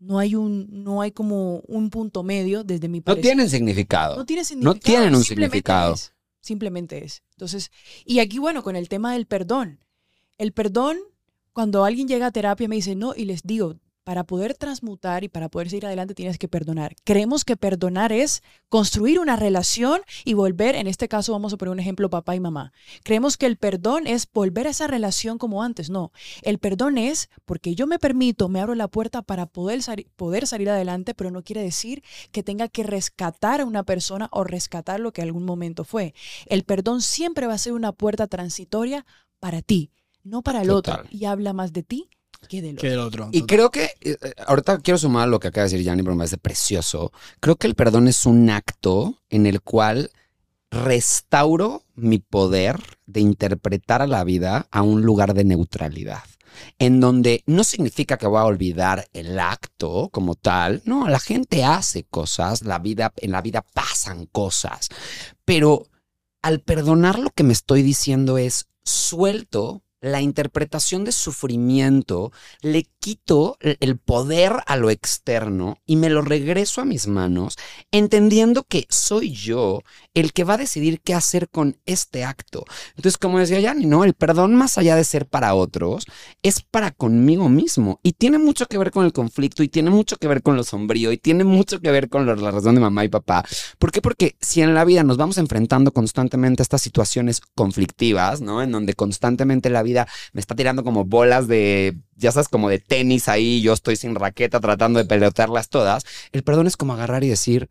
No 0.00 0.20
hay 0.20 0.36
un, 0.36 0.68
no 0.84 1.00
hay 1.02 1.10
como 1.10 1.58
un 1.66 1.90
punto 1.90 2.22
medio 2.22 2.62
desde 2.62 2.88
mi 2.88 2.98
No 2.98 3.04
parecer. 3.04 3.22
tienen 3.22 3.50
significado. 3.50 4.16
No 4.16 4.24
tiene 4.24 4.44
significado. 4.44 4.80
tienen 4.80 5.14
un 5.16 5.24
simplemente 5.24 5.56
significado. 5.56 5.94
es, 5.94 6.12
simplemente 6.40 7.04
es. 7.04 7.22
Entonces, 7.32 7.70
y 8.04 8.20
aquí, 8.20 8.38
bueno, 8.38 8.62
con 8.62 8.76
el 8.76 8.88
tema 8.88 9.12
del 9.14 9.26
perdón. 9.26 9.80
El 10.36 10.52
perdón, 10.52 10.98
cuando 11.52 11.84
alguien 11.84 12.06
llega 12.06 12.26
a 12.26 12.30
terapia 12.30 12.68
me 12.68 12.76
dice, 12.76 12.94
no, 12.94 13.12
y 13.16 13.24
les 13.24 13.42
digo, 13.42 13.74
para 14.08 14.24
poder 14.24 14.54
transmutar 14.54 15.22
y 15.22 15.28
para 15.28 15.50
poder 15.50 15.68
seguir 15.68 15.84
adelante 15.84 16.14
tienes 16.14 16.38
que 16.38 16.48
perdonar. 16.48 16.96
Creemos 17.04 17.44
que 17.44 17.58
perdonar 17.58 18.10
es 18.10 18.42
construir 18.70 19.20
una 19.20 19.36
relación 19.36 20.00
y 20.24 20.32
volver, 20.32 20.76
en 20.76 20.86
este 20.86 21.08
caso 21.08 21.32
vamos 21.32 21.52
a 21.52 21.58
poner 21.58 21.72
un 21.72 21.78
ejemplo, 21.78 22.08
papá 22.08 22.34
y 22.34 22.40
mamá. 22.40 22.72
Creemos 23.04 23.36
que 23.36 23.44
el 23.44 23.58
perdón 23.58 24.06
es 24.06 24.26
volver 24.32 24.66
a 24.66 24.70
esa 24.70 24.86
relación 24.86 25.36
como 25.36 25.62
antes. 25.62 25.90
No, 25.90 26.10
el 26.40 26.56
perdón 26.58 26.96
es 26.96 27.28
porque 27.44 27.74
yo 27.74 27.86
me 27.86 27.98
permito, 27.98 28.48
me 28.48 28.62
abro 28.62 28.74
la 28.74 28.88
puerta 28.88 29.20
para 29.20 29.44
poder, 29.44 29.80
poder 30.16 30.46
salir 30.46 30.70
adelante, 30.70 31.12
pero 31.12 31.30
no 31.30 31.42
quiere 31.42 31.60
decir 31.60 32.02
que 32.32 32.42
tenga 32.42 32.68
que 32.68 32.84
rescatar 32.84 33.60
a 33.60 33.66
una 33.66 33.82
persona 33.82 34.30
o 34.32 34.42
rescatar 34.42 35.00
lo 35.00 35.12
que 35.12 35.20
algún 35.20 35.44
momento 35.44 35.84
fue. 35.84 36.14
El 36.46 36.64
perdón 36.64 37.02
siempre 37.02 37.46
va 37.46 37.52
a 37.52 37.58
ser 37.58 37.74
una 37.74 37.92
puerta 37.92 38.26
transitoria 38.26 39.04
para 39.38 39.60
ti, 39.60 39.90
no 40.22 40.40
para 40.40 40.62
el 40.62 40.68
Total. 40.68 41.00
otro. 41.00 41.10
Y 41.14 41.26
habla 41.26 41.52
más 41.52 41.74
de 41.74 41.82
ti 41.82 42.08
que 42.48 42.62
del 42.62 42.72
otro. 42.72 42.80
Que 42.80 42.90
del 42.90 43.00
otro. 43.00 43.28
Y 43.32 43.42
creo 43.42 43.70
que, 43.70 43.84
eh, 44.00 44.16
eh, 44.20 44.34
ahorita 44.46 44.78
quiero 44.78 44.98
sumar 44.98 45.28
lo 45.28 45.40
que 45.40 45.48
acaba 45.48 45.66
de 45.66 45.72
decir 45.72 45.84
Yanni, 45.84 46.02
pero 46.02 46.14
me 46.14 46.20
parece 46.20 46.38
precioso. 46.38 47.12
Creo 47.40 47.56
que 47.56 47.66
el 47.66 47.74
perdón 47.74 48.08
es 48.08 48.26
un 48.26 48.48
acto 48.50 49.18
en 49.30 49.46
el 49.46 49.60
cual 49.60 50.10
restauro 50.70 51.84
mi 51.94 52.18
poder 52.18 52.78
de 53.06 53.20
interpretar 53.20 54.02
a 54.02 54.06
la 54.06 54.24
vida 54.24 54.68
a 54.70 54.82
un 54.82 55.02
lugar 55.02 55.34
de 55.34 55.44
neutralidad. 55.44 56.22
En 56.78 57.00
donde 57.00 57.42
no 57.46 57.62
significa 57.62 58.16
que 58.16 58.26
voy 58.26 58.40
a 58.40 58.44
olvidar 58.44 59.06
el 59.12 59.38
acto 59.38 60.08
como 60.12 60.34
tal. 60.34 60.82
No, 60.84 61.08
la 61.08 61.20
gente 61.20 61.64
hace 61.64 62.04
cosas, 62.04 62.62
la 62.62 62.78
vida, 62.78 63.12
en 63.16 63.30
la 63.30 63.42
vida 63.42 63.64
pasan 63.74 64.26
cosas. 64.26 64.88
Pero 65.44 65.86
al 66.42 66.60
perdonar 66.60 67.18
lo 67.18 67.30
que 67.30 67.44
me 67.44 67.52
estoy 67.52 67.82
diciendo 67.82 68.38
es 68.38 68.66
suelto 68.82 69.82
la 70.00 70.20
interpretación 70.20 71.04
de 71.04 71.12
sufrimiento, 71.12 72.32
le 72.62 72.86
quito 73.00 73.56
el 73.60 73.88
el 73.88 73.96
poder 73.96 74.52
a 74.66 74.76
lo 74.76 74.90
externo 74.90 75.78
y 75.86 75.96
me 75.96 76.10
lo 76.10 76.22
regreso 76.22 76.80
a 76.80 76.84
mis 76.84 77.06
manos, 77.06 77.56
entendiendo 77.90 78.64
que 78.64 78.86
soy 78.90 79.32
yo 79.32 79.80
el 80.14 80.32
que 80.32 80.44
va 80.44 80.54
a 80.54 80.58
decidir 80.58 81.00
qué 81.00 81.14
hacer 81.14 81.48
con 81.48 81.78
este 81.86 82.24
acto. 82.24 82.64
Entonces, 82.96 83.18
como 83.18 83.38
decía 83.38 83.60
Yanni, 83.60 83.86
¿no? 83.86 84.04
El 84.04 84.14
perdón, 84.14 84.54
más 84.54 84.78
allá 84.78 84.96
de 84.96 85.04
ser 85.04 85.26
para 85.26 85.54
otros, 85.54 86.04
es 86.42 86.60
para 86.60 86.90
conmigo 86.90 87.48
mismo. 87.48 88.00
Y 88.02 88.12
tiene 88.12 88.38
mucho 88.38 88.66
que 88.66 88.78
ver 88.78 88.90
con 88.90 89.04
el 89.04 89.12
conflicto, 89.12 89.62
y 89.62 89.68
tiene 89.68 89.90
mucho 89.90 90.16
que 90.16 90.28
ver 90.28 90.42
con 90.42 90.56
lo 90.56 90.64
sombrío, 90.64 91.12
y 91.12 91.18
tiene 91.18 91.44
mucho 91.44 91.80
que 91.80 91.90
ver 91.90 92.08
con 92.08 92.26
la 92.26 92.34
relación 92.34 92.74
de 92.74 92.80
mamá 92.80 93.04
y 93.04 93.08
papá. 93.08 93.44
¿Por 93.78 93.92
qué? 93.92 94.02
Porque 94.02 94.36
si 94.40 94.60
en 94.60 94.74
la 94.74 94.84
vida 94.84 95.02
nos 95.02 95.16
vamos 95.16 95.38
enfrentando 95.38 95.92
constantemente 95.92 96.62
a 96.62 96.64
estas 96.64 96.82
situaciones 96.82 97.40
conflictivas, 97.54 98.40
¿no? 98.40 98.62
En 98.62 98.72
donde 98.72 98.94
constantemente 98.94 99.70
la 99.70 99.82
vida 99.82 99.87
me 100.32 100.40
está 100.40 100.54
tirando 100.54 100.84
como 100.84 101.04
bolas 101.04 101.48
de, 101.48 101.98
ya 102.16 102.32
sabes, 102.32 102.48
como 102.48 102.68
de 102.68 102.78
tenis 102.78 103.28
ahí, 103.28 103.60
yo 103.60 103.72
estoy 103.72 103.96
sin 103.96 104.14
raqueta 104.14 104.60
tratando 104.60 104.98
de 104.98 105.04
pelotearlas 105.04 105.68
todas. 105.68 106.04
El 106.32 106.42
perdón 106.42 106.66
es 106.66 106.76
como 106.76 106.92
agarrar 106.92 107.24
y 107.24 107.28
decir, 107.28 107.68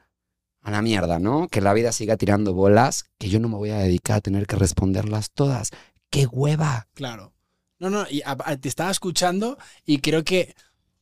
a 0.62 0.72
la 0.72 0.82
mierda, 0.82 1.18
¿no? 1.18 1.48
Que 1.48 1.62
la 1.62 1.74
vida 1.74 1.94
siga 1.94 2.18
tirando 2.18 2.54
bolas, 2.54 3.06
que 3.18 3.30
yo 3.30 3.40
no 3.40 3.48
me 3.48 3.56
voy 3.56 3.70
a 3.70 3.78
dedicar 3.78 4.18
a 4.18 4.22
tener 4.22 4.48
que 4.48 4.58
responderlas 4.58 5.32
todas. 5.32 5.72
¡Qué 6.10 6.26
hueva! 6.26 6.88
Claro. 6.94 7.34
No, 7.80 7.90
no, 7.90 8.06
y 8.10 8.22
te 8.60 8.68
estaba 8.68 8.92
escuchando 8.92 9.58
y 9.86 10.00
creo 10.00 10.24
que 10.24 10.56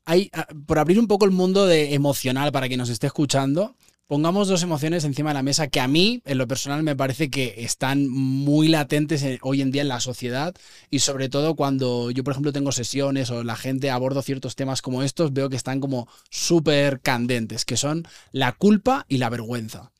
hay, 0.06 0.30
por 0.68 0.78
abrir 0.78 1.00
un 1.00 1.08
poco 1.08 1.26
el 1.26 1.32
mundo 1.32 1.66
de 1.66 1.96
emocional 1.96 2.52
para 2.52 2.68
quien 2.68 2.80
nos 2.80 2.90
esté 2.90 3.08
escuchando, 3.08 3.76
pongamos 4.08 4.48
dos 4.48 4.62
emociones 4.64 5.04
encima 5.04 5.32
de 5.32 5.36
la 5.36 5.44
mesa 5.44 5.68
que 5.68 5.80
a 5.80 5.88
mí, 5.88 6.22
en 6.26 6.38
lo 6.38 6.48
personal, 6.48 6.84
me 6.84 6.96
parece 6.96 7.30
que 7.30 7.56
están 7.58 8.08
muy 8.08 8.68
latentes 8.68 9.24
en- 9.24 9.40
hoy 9.42 9.62
en 9.62 9.72
día 9.72 9.82
en 9.82 9.88
la 9.88 10.00
sociedad 10.00 10.54
y 10.90 11.00
sobre 11.00 11.30
todo 11.30 11.56
cuando 11.56 12.12
yo, 12.12 12.24
por 12.24 12.32
ejemplo, 12.34 12.54
tengo 12.54 12.72
sesiones 12.72 13.32
o 13.32 13.44
la 13.44 13.56
gente 13.56 13.90
abordo 13.90 14.22
ciertos 14.22 14.56
temas 14.56 14.82
como 14.82 15.04
estos, 15.04 15.34
veo 15.34 15.50
que 15.50 15.56
están 15.58 15.80
como 15.80 16.08
súper 16.30 17.02
candentes, 17.02 17.66
que 17.66 17.78
son 17.78 18.08
la 18.32 18.52
culpa 18.54 19.06
y 19.10 19.18
la 19.18 19.30
vergüenza. 19.30 19.92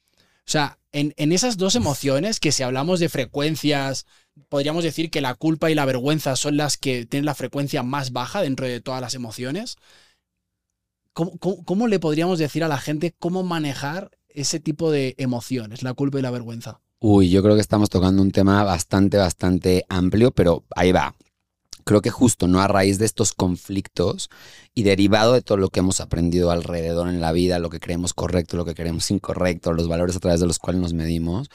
O 0.48 0.52
sea, 0.52 0.78
en, 0.92 1.14
en 1.18 1.32
esas 1.32 1.58
dos 1.58 1.76
emociones, 1.76 2.40
que 2.40 2.52
si 2.52 2.64
hablamos 2.64 3.00
de 3.00 3.10
frecuencias, 3.10 4.06
podríamos 4.50 4.84
decir 4.84 5.10
que 5.10 5.22
la 5.22 5.34
culpa 5.34 5.72
y 5.72 5.76
la 5.76 5.86
vergüenza 5.86 6.36
son 6.36 6.58
las 6.58 6.78
que 6.78 7.06
tienen 7.06 7.26
la 7.26 7.36
frecuencia 7.36 7.84
más 7.84 8.12
baja 8.12 8.42
dentro 8.42 8.68
de 8.68 8.80
todas 8.82 9.02
las 9.02 9.16
emociones. 9.16 9.78
¿Cómo, 11.16 11.88
le 11.88 12.00
podríamos 12.00 12.40
decir 12.40 12.66
a 12.66 12.68
la 12.68 12.78
gente 12.78 13.16
cómo 13.18 13.42
manejar 13.42 14.12
ese 14.28 14.60
tipo 14.60 14.92
de 14.92 15.16
emociones, 15.18 15.82
la 15.82 15.94
culpa 15.94 16.20
y 16.20 16.22
la 16.22 16.30
vergüenza? 16.30 16.82
Uy, 17.00 17.30
yo 17.30 17.42
creo 17.42 17.56
que 17.56 17.62
estamos 17.62 17.90
tocando 17.90 18.22
un 18.22 18.32
tema 18.32 18.66
bastante, 18.66 19.16
bastante 19.16 19.86
amplio, 19.88 20.32
pero 20.32 20.66
ahí 20.76 20.92
va. 20.92 21.16
Creo 21.86 22.02
que 22.02 22.10
justo, 22.10 22.50
¿no? 22.50 22.60
A 22.60 22.68
raíz 22.68 23.00
de 23.00 23.06
estos 23.06 23.32
conflictos 23.32 24.30
y 24.74 24.84
derivado 24.84 25.32
de 25.32 25.42
todo 25.42 25.58
lo 25.58 25.70
que 25.70 25.80
hemos 25.80 26.02
aprendido 26.02 26.52
alrededor 26.52 27.08
en 27.08 27.22
la 27.22 27.32
vida, 27.32 27.60
lo 27.60 27.70
que 27.70 27.80
creemos 27.80 28.14
correcto, 28.14 28.58
lo 28.58 28.66
que 28.66 28.76
creemos 28.76 29.10
incorrecto, 29.10 29.72
los 29.72 29.88
valores 29.88 30.18
a 30.18 30.20
través 30.20 30.42
de 30.42 30.48
los 30.48 30.60
cuales 30.60 30.82
nos 30.82 30.94
medimos, 30.94 31.50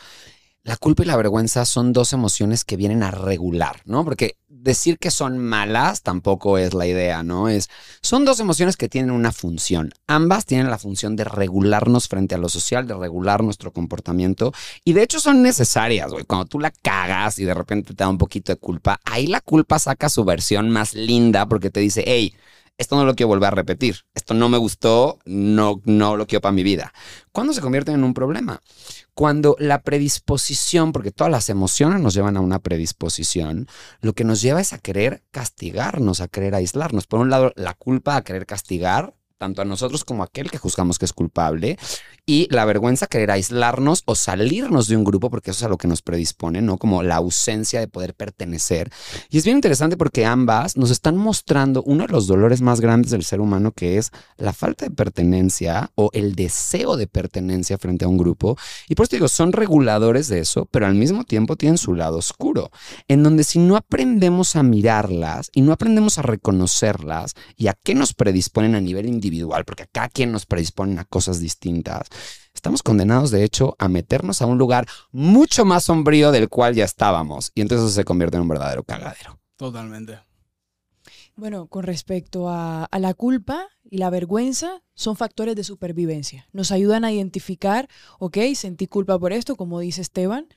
la 0.70 0.76
culpa 0.76 1.02
y 1.02 1.06
la 1.06 1.16
vergüenza 1.16 1.64
son 1.64 1.92
dos 1.92 2.12
emociones 2.12 2.64
que 2.64 2.76
vienen 2.76 3.02
a 3.02 3.10
regular, 3.10 3.82
¿no? 3.86 4.04
Porque 4.04 4.36
decir 4.48 4.98
que 4.98 5.10
son 5.10 5.36
malas 5.36 6.02
tampoco 6.02 6.58
es 6.58 6.74
la 6.74 6.86
idea, 6.86 7.24
¿no? 7.24 7.48
Es, 7.48 7.68
son 8.02 8.24
dos 8.24 8.38
emociones 8.38 8.76
que 8.76 8.88
tienen 8.88 9.10
una 9.10 9.32
función. 9.32 9.92
Ambas 10.06 10.46
tienen 10.46 10.70
la 10.70 10.78
función 10.78 11.16
de 11.16 11.24
regularnos 11.24 12.06
frente 12.06 12.36
a 12.36 12.38
lo 12.38 12.48
social, 12.48 12.86
de 12.86 12.94
regular 12.94 13.42
nuestro 13.42 13.72
comportamiento 13.72 14.52
y 14.84 14.92
de 14.92 15.02
hecho 15.02 15.18
son 15.18 15.42
necesarias, 15.42 16.12
güey. 16.12 16.24
Cuando 16.24 16.46
tú 16.46 16.60
la 16.60 16.70
cagas 16.70 17.40
y 17.40 17.44
de 17.44 17.54
repente 17.54 17.92
te 17.92 18.04
da 18.04 18.08
un 18.08 18.18
poquito 18.18 18.52
de 18.52 18.56
culpa, 18.60 19.00
ahí 19.02 19.26
la 19.26 19.40
culpa 19.40 19.80
saca 19.80 20.08
su 20.08 20.24
versión 20.24 20.70
más 20.70 20.94
linda 20.94 21.48
porque 21.48 21.70
te 21.70 21.80
dice, 21.80 22.04
hey, 22.06 22.32
esto 22.80 22.96
no 22.96 23.04
lo 23.04 23.14
quiero 23.14 23.28
volver 23.28 23.48
a 23.48 23.54
repetir, 23.54 24.06
esto 24.14 24.32
no 24.32 24.48
me 24.48 24.56
gustó, 24.56 25.18
no, 25.26 25.82
no 25.84 26.16
lo 26.16 26.26
quiero 26.26 26.40
para 26.40 26.52
mi 26.52 26.62
vida. 26.62 26.94
¿Cuándo 27.30 27.52
se 27.52 27.60
convierte 27.60 27.92
en 27.92 28.02
un 28.02 28.14
problema? 28.14 28.62
Cuando 29.12 29.54
la 29.58 29.82
predisposición, 29.82 30.92
porque 30.92 31.10
todas 31.10 31.30
las 31.30 31.50
emociones 31.50 32.00
nos 32.00 32.14
llevan 32.14 32.38
a 32.38 32.40
una 32.40 32.58
predisposición, 32.58 33.68
lo 34.00 34.14
que 34.14 34.24
nos 34.24 34.40
lleva 34.40 34.62
es 34.62 34.72
a 34.72 34.78
querer 34.78 35.22
castigarnos, 35.30 36.22
a 36.22 36.28
querer 36.28 36.54
aislarnos. 36.54 37.06
Por 37.06 37.20
un 37.20 37.28
lado, 37.28 37.52
la 37.54 37.74
culpa 37.74 38.16
a 38.16 38.24
querer 38.24 38.46
castigar 38.46 39.14
tanto 39.40 39.62
a 39.62 39.64
nosotros 39.64 40.04
como 40.04 40.22
a 40.22 40.26
aquel 40.26 40.50
que 40.50 40.58
juzgamos 40.58 40.98
que 40.98 41.06
es 41.06 41.14
culpable, 41.14 41.78
y 42.26 42.46
la 42.50 42.66
vergüenza 42.66 43.06
querer 43.06 43.30
aislarnos 43.30 44.02
o 44.04 44.14
salirnos 44.14 44.86
de 44.86 44.98
un 44.98 45.02
grupo, 45.02 45.30
porque 45.30 45.50
eso 45.50 45.60
es 45.60 45.64
a 45.64 45.68
lo 45.70 45.78
que 45.78 45.88
nos 45.88 46.02
predispone, 46.02 46.60
¿no? 46.60 46.76
Como 46.76 47.02
la 47.02 47.16
ausencia 47.16 47.80
de 47.80 47.88
poder 47.88 48.14
pertenecer. 48.14 48.92
Y 49.30 49.38
es 49.38 49.44
bien 49.44 49.56
interesante 49.56 49.96
porque 49.96 50.26
ambas 50.26 50.76
nos 50.76 50.90
están 50.90 51.16
mostrando 51.16 51.82
uno 51.84 52.06
de 52.06 52.12
los 52.12 52.26
dolores 52.26 52.60
más 52.60 52.82
grandes 52.82 53.12
del 53.12 53.24
ser 53.24 53.40
humano, 53.40 53.72
que 53.72 53.96
es 53.96 54.12
la 54.36 54.52
falta 54.52 54.84
de 54.84 54.90
pertenencia 54.90 55.90
o 55.94 56.10
el 56.12 56.34
deseo 56.34 56.98
de 56.98 57.06
pertenencia 57.06 57.78
frente 57.78 58.04
a 58.04 58.08
un 58.08 58.18
grupo. 58.18 58.58
Y 58.88 58.94
por 58.94 59.06
eso 59.06 59.16
digo, 59.16 59.28
son 59.28 59.52
reguladores 59.52 60.28
de 60.28 60.40
eso, 60.40 60.68
pero 60.70 60.86
al 60.86 60.94
mismo 60.94 61.24
tiempo 61.24 61.56
tienen 61.56 61.78
su 61.78 61.94
lado 61.94 62.18
oscuro, 62.18 62.70
en 63.08 63.22
donde 63.22 63.42
si 63.44 63.58
no 63.58 63.76
aprendemos 63.76 64.54
a 64.54 64.62
mirarlas 64.62 65.50
y 65.54 65.62
no 65.62 65.72
aprendemos 65.72 66.18
a 66.18 66.22
reconocerlas 66.22 67.34
y 67.56 67.68
a 67.68 67.74
qué 67.82 67.94
nos 67.94 68.12
predisponen 68.12 68.74
a 68.74 68.80
nivel 68.80 69.06
individual, 69.06 69.29
porque 69.64 69.86
cada 69.90 70.08
quien 70.08 70.32
nos 70.32 70.46
predisponen 70.46 70.98
a 70.98 71.04
cosas 71.04 71.40
distintas, 71.40 72.08
estamos 72.54 72.82
condenados 72.82 73.30
de 73.30 73.44
hecho 73.44 73.76
a 73.78 73.88
meternos 73.88 74.42
a 74.42 74.46
un 74.46 74.58
lugar 74.58 74.86
mucho 75.12 75.64
más 75.64 75.84
sombrío 75.84 76.32
del 76.32 76.48
cual 76.48 76.74
ya 76.74 76.84
estábamos. 76.84 77.52
Y 77.54 77.60
entonces 77.60 77.86
eso 77.86 77.94
se 77.94 78.04
convierte 78.04 78.36
en 78.36 78.42
un 78.42 78.48
verdadero 78.48 78.82
cagadero. 78.84 79.38
Totalmente. 79.56 80.18
Bueno, 81.36 81.68
con 81.68 81.84
respecto 81.84 82.48
a, 82.48 82.84
a 82.84 82.98
la 82.98 83.14
culpa 83.14 83.68
y 83.82 83.98
la 83.98 84.10
vergüenza, 84.10 84.82
son 84.94 85.16
factores 85.16 85.56
de 85.56 85.64
supervivencia. 85.64 86.46
Nos 86.52 86.70
ayudan 86.70 87.04
a 87.04 87.12
identificar, 87.12 87.88
ok, 88.18 88.38
sentí 88.54 88.86
culpa 88.86 89.18
por 89.18 89.32
esto, 89.32 89.56
como 89.56 89.80
dice 89.80 90.02
Esteban, 90.02 90.48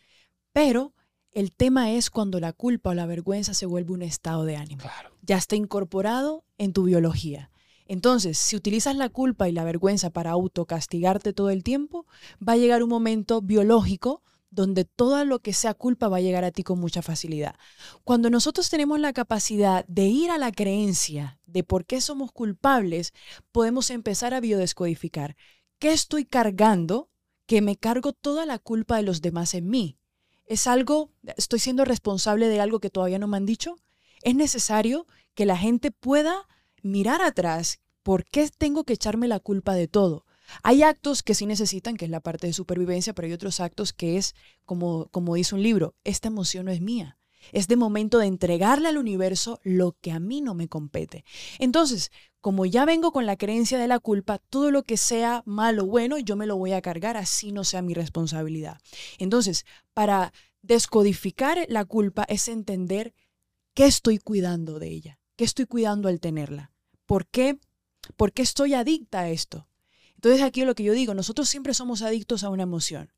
pero 0.51 0.93
el 1.33 1.51
tema 1.51 1.91
es 1.91 2.09
cuando 2.09 2.39
la 2.39 2.53
culpa 2.53 2.91
o 2.91 2.93
la 2.93 3.05
vergüenza 3.05 3.53
se 3.53 3.65
vuelve 3.65 3.93
un 3.93 4.03
estado 4.03 4.45
de 4.45 4.55
ánimo. 4.55 4.81
Claro. 4.81 5.11
Ya 5.21 5.37
está 5.37 5.55
incorporado 5.55 6.43
en 6.57 6.73
tu 6.73 6.83
biología. 6.83 7.49
Entonces, 7.87 8.37
si 8.37 8.55
utilizas 8.55 8.95
la 8.95 9.09
culpa 9.09 9.49
y 9.49 9.51
la 9.51 9.63
vergüenza 9.63 10.09
para 10.09 10.31
autocastigarte 10.31 11.33
todo 11.33 11.49
el 11.49 11.63
tiempo, 11.63 12.05
va 12.47 12.53
a 12.53 12.57
llegar 12.57 12.83
un 12.83 12.89
momento 12.89 13.41
biológico 13.41 14.23
donde 14.53 14.85
todo 14.85 15.25
lo 15.25 15.39
que 15.39 15.51
sea 15.51 15.73
culpa 15.73 16.07
va 16.07 16.17
a 16.17 16.21
llegar 16.21 16.43
a 16.43 16.51
ti 16.51 16.63
con 16.63 16.79
mucha 16.79 17.01
facilidad. 17.01 17.55
Cuando 18.03 18.29
nosotros 18.29 18.69
tenemos 18.69 18.99
la 18.99 19.11
capacidad 19.11 19.83
de 19.87 20.05
ir 20.05 20.29
a 20.29 20.37
la 20.37 20.51
creencia 20.51 21.39
de 21.45 21.63
por 21.63 21.85
qué 21.85 22.01
somos 22.01 22.31
culpables, 22.31 23.13
podemos 23.51 23.89
empezar 23.89 24.33
a 24.33 24.39
biodescodificar. 24.39 25.35
¿Qué 25.79 25.91
estoy 25.91 26.25
cargando 26.25 27.09
que 27.47 27.61
me 27.61 27.77
cargo 27.77 28.13
toda 28.13 28.45
la 28.45 28.59
culpa 28.59 28.97
de 28.97 29.03
los 29.03 29.21
demás 29.21 29.55
en 29.55 29.69
mí? 29.69 29.97
¿Es 30.45 30.67
algo, 30.67 31.11
estoy 31.35 31.59
siendo 31.59 31.83
responsable 31.83 32.47
de 32.47 32.61
algo 32.61 32.79
que 32.79 32.91
todavía 32.91 33.19
no 33.19 33.27
me 33.27 33.37
han 33.37 33.45
dicho? 33.45 33.75
Es 34.21 34.35
necesario 34.35 35.07
que 35.33 35.45
la 35.45 35.57
gente 35.57 35.89
pueda 35.89 36.47
mirar 36.83 37.21
atrás, 37.21 37.79
¿Por 38.03 38.25
qué 38.25 38.49
tengo 38.49 38.83
que 38.83 38.93
echarme 38.93 39.29
la 39.29 39.39
culpa 39.39 39.73
de 39.73 39.87
todo? 39.87 40.25
Hay 40.61 40.83
actos 40.83 41.23
que 41.23 41.35
sí 41.35 41.45
necesitan, 41.45 41.95
que 41.95 42.03
es 42.03 42.11
la 42.11 42.19
parte 42.19 42.47
de 42.47 42.53
supervivencia, 42.53 43.13
pero 43.13 43.27
hay 43.27 43.33
otros 43.33 43.61
actos 43.61 43.93
que 43.93 44.17
es, 44.17 44.35
como, 44.65 45.07
como 45.07 45.35
dice 45.35 45.55
un 45.55 45.63
libro, 45.63 45.95
esta 46.03 46.27
emoción 46.27 46.65
no 46.65 46.71
es 46.71 46.81
mía. 46.81 47.17
Es 47.53 47.69
de 47.69 47.77
momento 47.77 48.19
de 48.19 48.27
entregarle 48.27 48.89
al 48.89 48.97
universo 48.97 49.59
lo 49.63 49.93
que 50.01 50.11
a 50.11 50.19
mí 50.19 50.41
no 50.41 50.53
me 50.53 50.67
compete. 50.67 51.23
Entonces, 51.59 52.11
como 52.41 52.65
ya 52.65 52.83
vengo 52.83 53.13
con 53.13 53.25
la 53.25 53.37
creencia 53.37 53.77
de 53.77 53.87
la 53.87 53.99
culpa, 53.99 54.37
todo 54.37 54.69
lo 54.69 54.83
que 54.83 54.97
sea 54.97 55.43
malo 55.45 55.83
o 55.83 55.87
bueno, 55.87 56.17
yo 56.19 56.35
me 56.35 56.45
lo 56.45 56.57
voy 56.57 56.73
a 56.73 56.81
cargar, 56.81 57.15
así 57.15 57.53
no 57.53 57.63
sea 57.63 57.81
mi 57.81 57.93
responsabilidad. 57.93 58.79
Entonces, 59.17 59.65
para 59.93 60.33
descodificar 60.61 61.65
la 61.69 61.85
culpa 61.85 62.25
es 62.27 62.49
entender 62.49 63.13
qué 63.73 63.85
estoy 63.85 64.19
cuidando 64.19 64.77
de 64.77 64.89
ella, 64.89 65.19
qué 65.37 65.45
estoy 65.45 65.65
cuidando 65.65 66.09
al 66.09 66.19
tenerla, 66.19 66.72
por 67.05 67.27
qué, 67.27 67.59
por 68.15 68.33
qué 68.33 68.41
estoy 68.41 68.73
adicta 68.73 69.21
a 69.21 69.29
esto. 69.29 69.67
Entonces 70.15 70.41
aquí 70.41 70.63
lo 70.63 70.75
que 70.75 70.83
yo 70.83 70.93
digo, 70.93 71.13
nosotros 71.13 71.49
siempre 71.49 71.73
somos 71.73 72.01
adictos 72.01 72.43
a 72.43 72.49
una 72.49 72.63
emoción. 72.63 73.11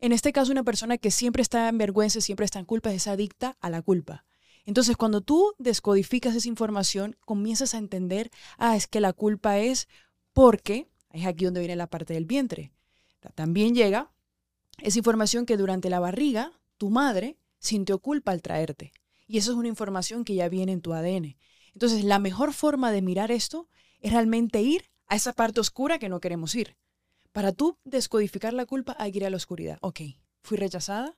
En 0.00 0.12
este 0.12 0.32
caso, 0.32 0.52
una 0.52 0.64
persona 0.64 0.98
que 0.98 1.10
siempre 1.10 1.42
está 1.42 1.68
en 1.68 1.78
vergüenza, 1.78 2.20
siempre 2.20 2.44
está 2.44 2.58
en 2.58 2.64
culpa, 2.64 2.92
es 2.92 3.06
adicta 3.06 3.56
a 3.60 3.70
la 3.70 3.82
culpa. 3.82 4.24
Entonces, 4.66 4.96
cuando 4.96 5.20
tú 5.20 5.54
descodificas 5.58 6.34
esa 6.34 6.48
información, 6.48 7.16
comienzas 7.24 7.74
a 7.74 7.78
entender, 7.78 8.30
ah, 8.58 8.76
es 8.76 8.86
que 8.86 9.00
la 9.00 9.12
culpa 9.12 9.58
es 9.58 9.88
porque, 10.32 10.88
es 11.10 11.26
aquí 11.26 11.44
donde 11.44 11.60
viene 11.60 11.76
la 11.76 11.86
parte 11.86 12.14
del 12.14 12.24
vientre. 12.24 12.72
También 13.34 13.74
llega 13.74 14.10
esa 14.78 14.98
información 14.98 15.46
que 15.46 15.56
durante 15.56 15.90
la 15.90 16.00
barriga, 16.00 16.52
tu 16.76 16.90
madre 16.90 17.38
sintió 17.58 17.98
culpa 17.98 18.32
al 18.32 18.42
traerte. 18.42 18.92
Y 19.26 19.38
eso 19.38 19.52
es 19.52 19.56
una 19.56 19.68
información 19.68 20.24
que 20.24 20.34
ya 20.34 20.48
viene 20.48 20.72
en 20.72 20.82
tu 20.82 20.92
ADN. 20.92 21.36
Entonces, 21.74 22.04
la 22.04 22.18
mejor 22.18 22.52
forma 22.52 22.90
de 22.90 23.02
mirar 23.02 23.30
esto 23.30 23.68
es 24.00 24.12
realmente 24.12 24.62
ir 24.62 24.90
a 25.06 25.16
esa 25.16 25.32
parte 25.32 25.60
oscura 25.60 25.98
que 25.98 26.08
no 26.08 26.20
queremos 26.20 26.54
ir. 26.54 26.76
Para 27.32 27.52
tú 27.52 27.78
descodificar 27.84 28.52
la 28.52 28.66
culpa 28.66 28.96
hay 28.98 29.12
que 29.12 29.18
ir 29.18 29.26
a 29.26 29.30
la 29.30 29.36
oscuridad. 29.36 29.78
Ok, 29.80 30.00
fui 30.42 30.56
rechazada, 30.56 31.16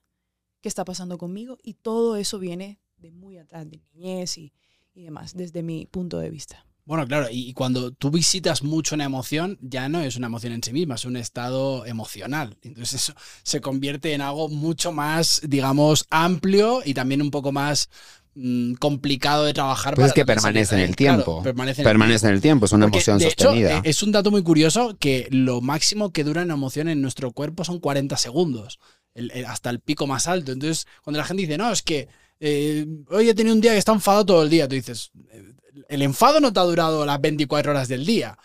¿qué 0.61 0.69
está 0.69 0.83
pasando 0.83 1.17
conmigo? 1.17 1.57
Y 1.61 1.75
todo 1.75 2.15
eso 2.15 2.39
viene 2.39 2.79
de 2.97 3.11
muy 3.11 3.37
atrás, 3.37 3.69
de 3.69 3.77
niñez 3.77 4.37
y, 4.37 4.53
y 4.95 5.03
demás, 5.03 5.35
desde 5.35 5.61
mi 5.61 5.85
punto 5.85 6.17
de 6.17 6.31
vista. 6.31 6.65
Bueno, 6.85 7.05
claro, 7.05 7.27
y 7.29 7.51
cuando 7.51 7.91
tú 7.91 8.09
visitas 8.09 8.63
mucho 8.63 8.95
una 8.95 9.03
emoción, 9.03 9.59
ya 9.61 9.89
no 9.89 9.99
es 9.99 10.15
una 10.15 10.27
emoción 10.27 10.53
en 10.53 10.63
sí 10.63 10.71
misma, 10.71 10.95
es 10.95 11.03
un 11.03 11.17
estado 11.17 11.85
emocional. 11.85 12.57
Entonces 12.61 13.01
eso 13.01 13.13
se 13.43 13.59
convierte 13.59 14.13
en 14.13 14.21
algo 14.21 14.47
mucho 14.47 14.93
más, 14.93 15.41
digamos, 15.45 16.07
amplio 16.09 16.81
y 16.85 16.93
también 16.93 17.21
un 17.21 17.29
poco 17.29 17.51
más 17.51 17.89
mm, 18.37 18.73
complicado 18.75 19.45
de 19.45 19.53
trabajar. 19.53 19.95
Pues 19.95 20.03
para 20.03 20.07
es 20.09 20.13
que 20.13 20.25
permanece 20.25 20.75
en 20.75 20.81
el. 20.81 20.95
Claro, 20.95 21.23
tiempo. 21.23 21.43
permanece 21.43 21.81
en 21.81 21.87
el 21.87 22.13
en 22.29 22.33
el 22.35 22.41
tiempo, 22.41 22.65
es 22.67 22.71
una 22.71 22.85
Porque, 22.85 22.97
emoción 22.97 23.17
de 23.19 23.25
sostenida. 23.25 23.77
eh, 23.77 23.81
es 23.83 24.03
un 24.03 24.11
dato 24.11 24.31
muy 24.31 24.43
curioso 24.43 24.95
que 24.99 25.27
lo 25.31 25.61
máximo 25.61 26.11
que 26.11 26.23
dura 26.23 26.43
una 26.43 26.53
emoción 26.53 26.87
en 26.89 27.01
nuestro 27.01 27.31
cuerpo 27.31 27.63
son 27.63 27.79
40 27.79 28.15
segundos, 28.17 28.79
el- 29.15 29.31
el- 29.31 29.45
hasta 29.45 29.69
el 29.69 29.79
pico 29.79 30.05
más 30.07 30.27
alto. 30.27 30.51
Entonces, 30.51 30.85
cuando 31.03 31.17
la 31.19 31.25
gente 31.25 31.41
dice, 31.41 31.57
no, 31.57 31.71
es 31.71 31.81
que 31.81 32.07
eh, 32.39 32.85
hoy 33.09 33.29
he 33.29 33.33
tenido 33.33 33.55
un 33.55 33.61
día 33.61 33.71
que 33.71 33.79
está 33.79 33.91
enfadado 33.93 34.25
todo 34.25 34.43
el 34.43 34.49
día, 34.49 34.67
tú 34.67 34.75
dices, 34.75 35.09
eh, 35.31 35.53
el 35.89 36.01
enfado 36.03 36.39
no 36.39 36.53
te 36.53 36.59
ha 36.59 36.63
durado 36.63 37.05
las 37.05 37.19
24 37.19 37.71
horas 37.71 37.87
del 37.87 38.05
día. 38.05 38.37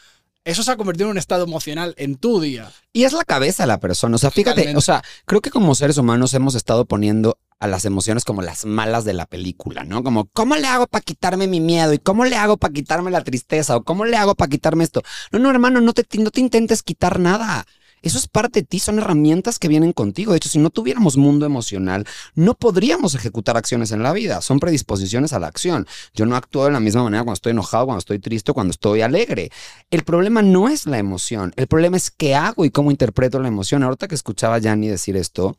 Eso 0.45 0.63
se 0.65 0.73
ha 0.73 0.77
convertido 0.77 1.07
en 1.07 1.13
un 1.13 1.19
estado 1.19 1.45
emocional 1.45 1.95
en 1.99 2.17
tu 2.17 2.41
día. 2.41 2.73
Y 2.93 3.05
es 3.05 3.13
la 3.13 3.25
cabeza 3.25 3.63
de 3.63 3.69
la 3.69 3.79
persona. 3.79 4.17
O 4.17 4.19
sea, 4.19 4.31
fíjate, 4.31 4.63
Totalmente. 4.63 4.79
o 4.79 4.81
sea, 4.81 5.03
creo 5.25 5.41
que 5.41 5.51
como 5.51 5.75
seres 5.77 5.99
humanos 5.99 6.35
hemos 6.35 6.55
estado 6.57 6.85
poniendo 6.85 7.39
a 7.63 7.69
las 7.69 7.85
emociones 7.85 8.25
como 8.25 8.43
las 8.43 8.65
malas 8.65 9.05
de 9.05 9.13
la 9.13 9.25
película, 9.25 9.85
¿no? 9.85 10.03
Como, 10.03 10.25
¿cómo 10.33 10.57
le 10.57 10.67
hago 10.67 10.89
para 10.89 11.01
quitarme 11.01 11.47
mi 11.47 11.61
miedo? 11.61 11.93
¿Y 11.93 11.99
cómo 11.99 12.25
le 12.25 12.35
hago 12.35 12.57
para 12.57 12.75
quitarme 12.75 13.13
la 13.13 13.23
tristeza? 13.23 13.77
¿O 13.77 13.85
cómo 13.85 14.05
le 14.05 14.17
hago 14.17 14.35
para 14.35 14.49
quitarme 14.49 14.83
esto? 14.83 15.01
No, 15.31 15.39
no, 15.39 15.49
hermano, 15.49 15.81
no 15.81 15.93
te, 15.93 16.05
no 16.19 16.33
te 16.33 16.41
intentes 16.41 16.83
quitar 16.83 17.21
nada. 17.21 17.65
Eso 18.03 18.19
es 18.19 18.27
parte 18.27 18.63
de 18.63 18.67
ti, 18.67 18.81
son 18.81 18.99
herramientas 18.99 19.61
que 19.61 19.69
vienen 19.69 19.93
contigo. 19.93 20.33
De 20.33 20.39
hecho, 20.39 20.49
si 20.49 20.59
no 20.59 20.71
tuviéramos 20.71 21.17
mundo 21.17 21.47
emocional, 21.47 22.05
no 22.35 22.55
podríamos 22.55 23.15
ejecutar 23.15 23.57
acciones 23.57 23.93
en 23.93 24.03
la 24.03 24.13
vida. 24.13 24.41
Son 24.41 24.59
predisposiciones 24.59 25.33
a 25.33 25.39
la 25.39 25.47
acción. 25.47 25.87
Yo 26.15 26.27
no 26.27 26.35
actúo 26.35 26.65
de 26.65 26.73
la 26.73 26.81
misma 26.81 27.05
manera 27.05 27.23
cuando 27.23 27.35
estoy 27.35 27.53
enojado, 27.53 27.87
cuando 27.87 28.01
estoy 28.01 28.19
triste, 28.19 28.53
cuando 28.53 28.73
estoy 28.73 29.03
alegre. 29.03 29.53
El 29.93 30.03
problema 30.03 30.43
no 30.43 30.69
es 30.69 30.87
la 30.87 30.99
emoción, 30.99 31.53
el 31.55 31.69
problema 31.69 31.97
es 31.97 32.11
qué 32.11 32.35
hago 32.35 32.65
y 32.65 32.71
cómo 32.71 32.91
interpreto 32.91 33.39
la 33.39 33.47
emoción. 33.47 33.85
Ahorita 33.85 34.09
que 34.09 34.17
escuchaba 34.17 34.57
a 34.57 34.59
Yanni 34.59 34.89
decir 34.89 35.17
esto, 35.17 35.57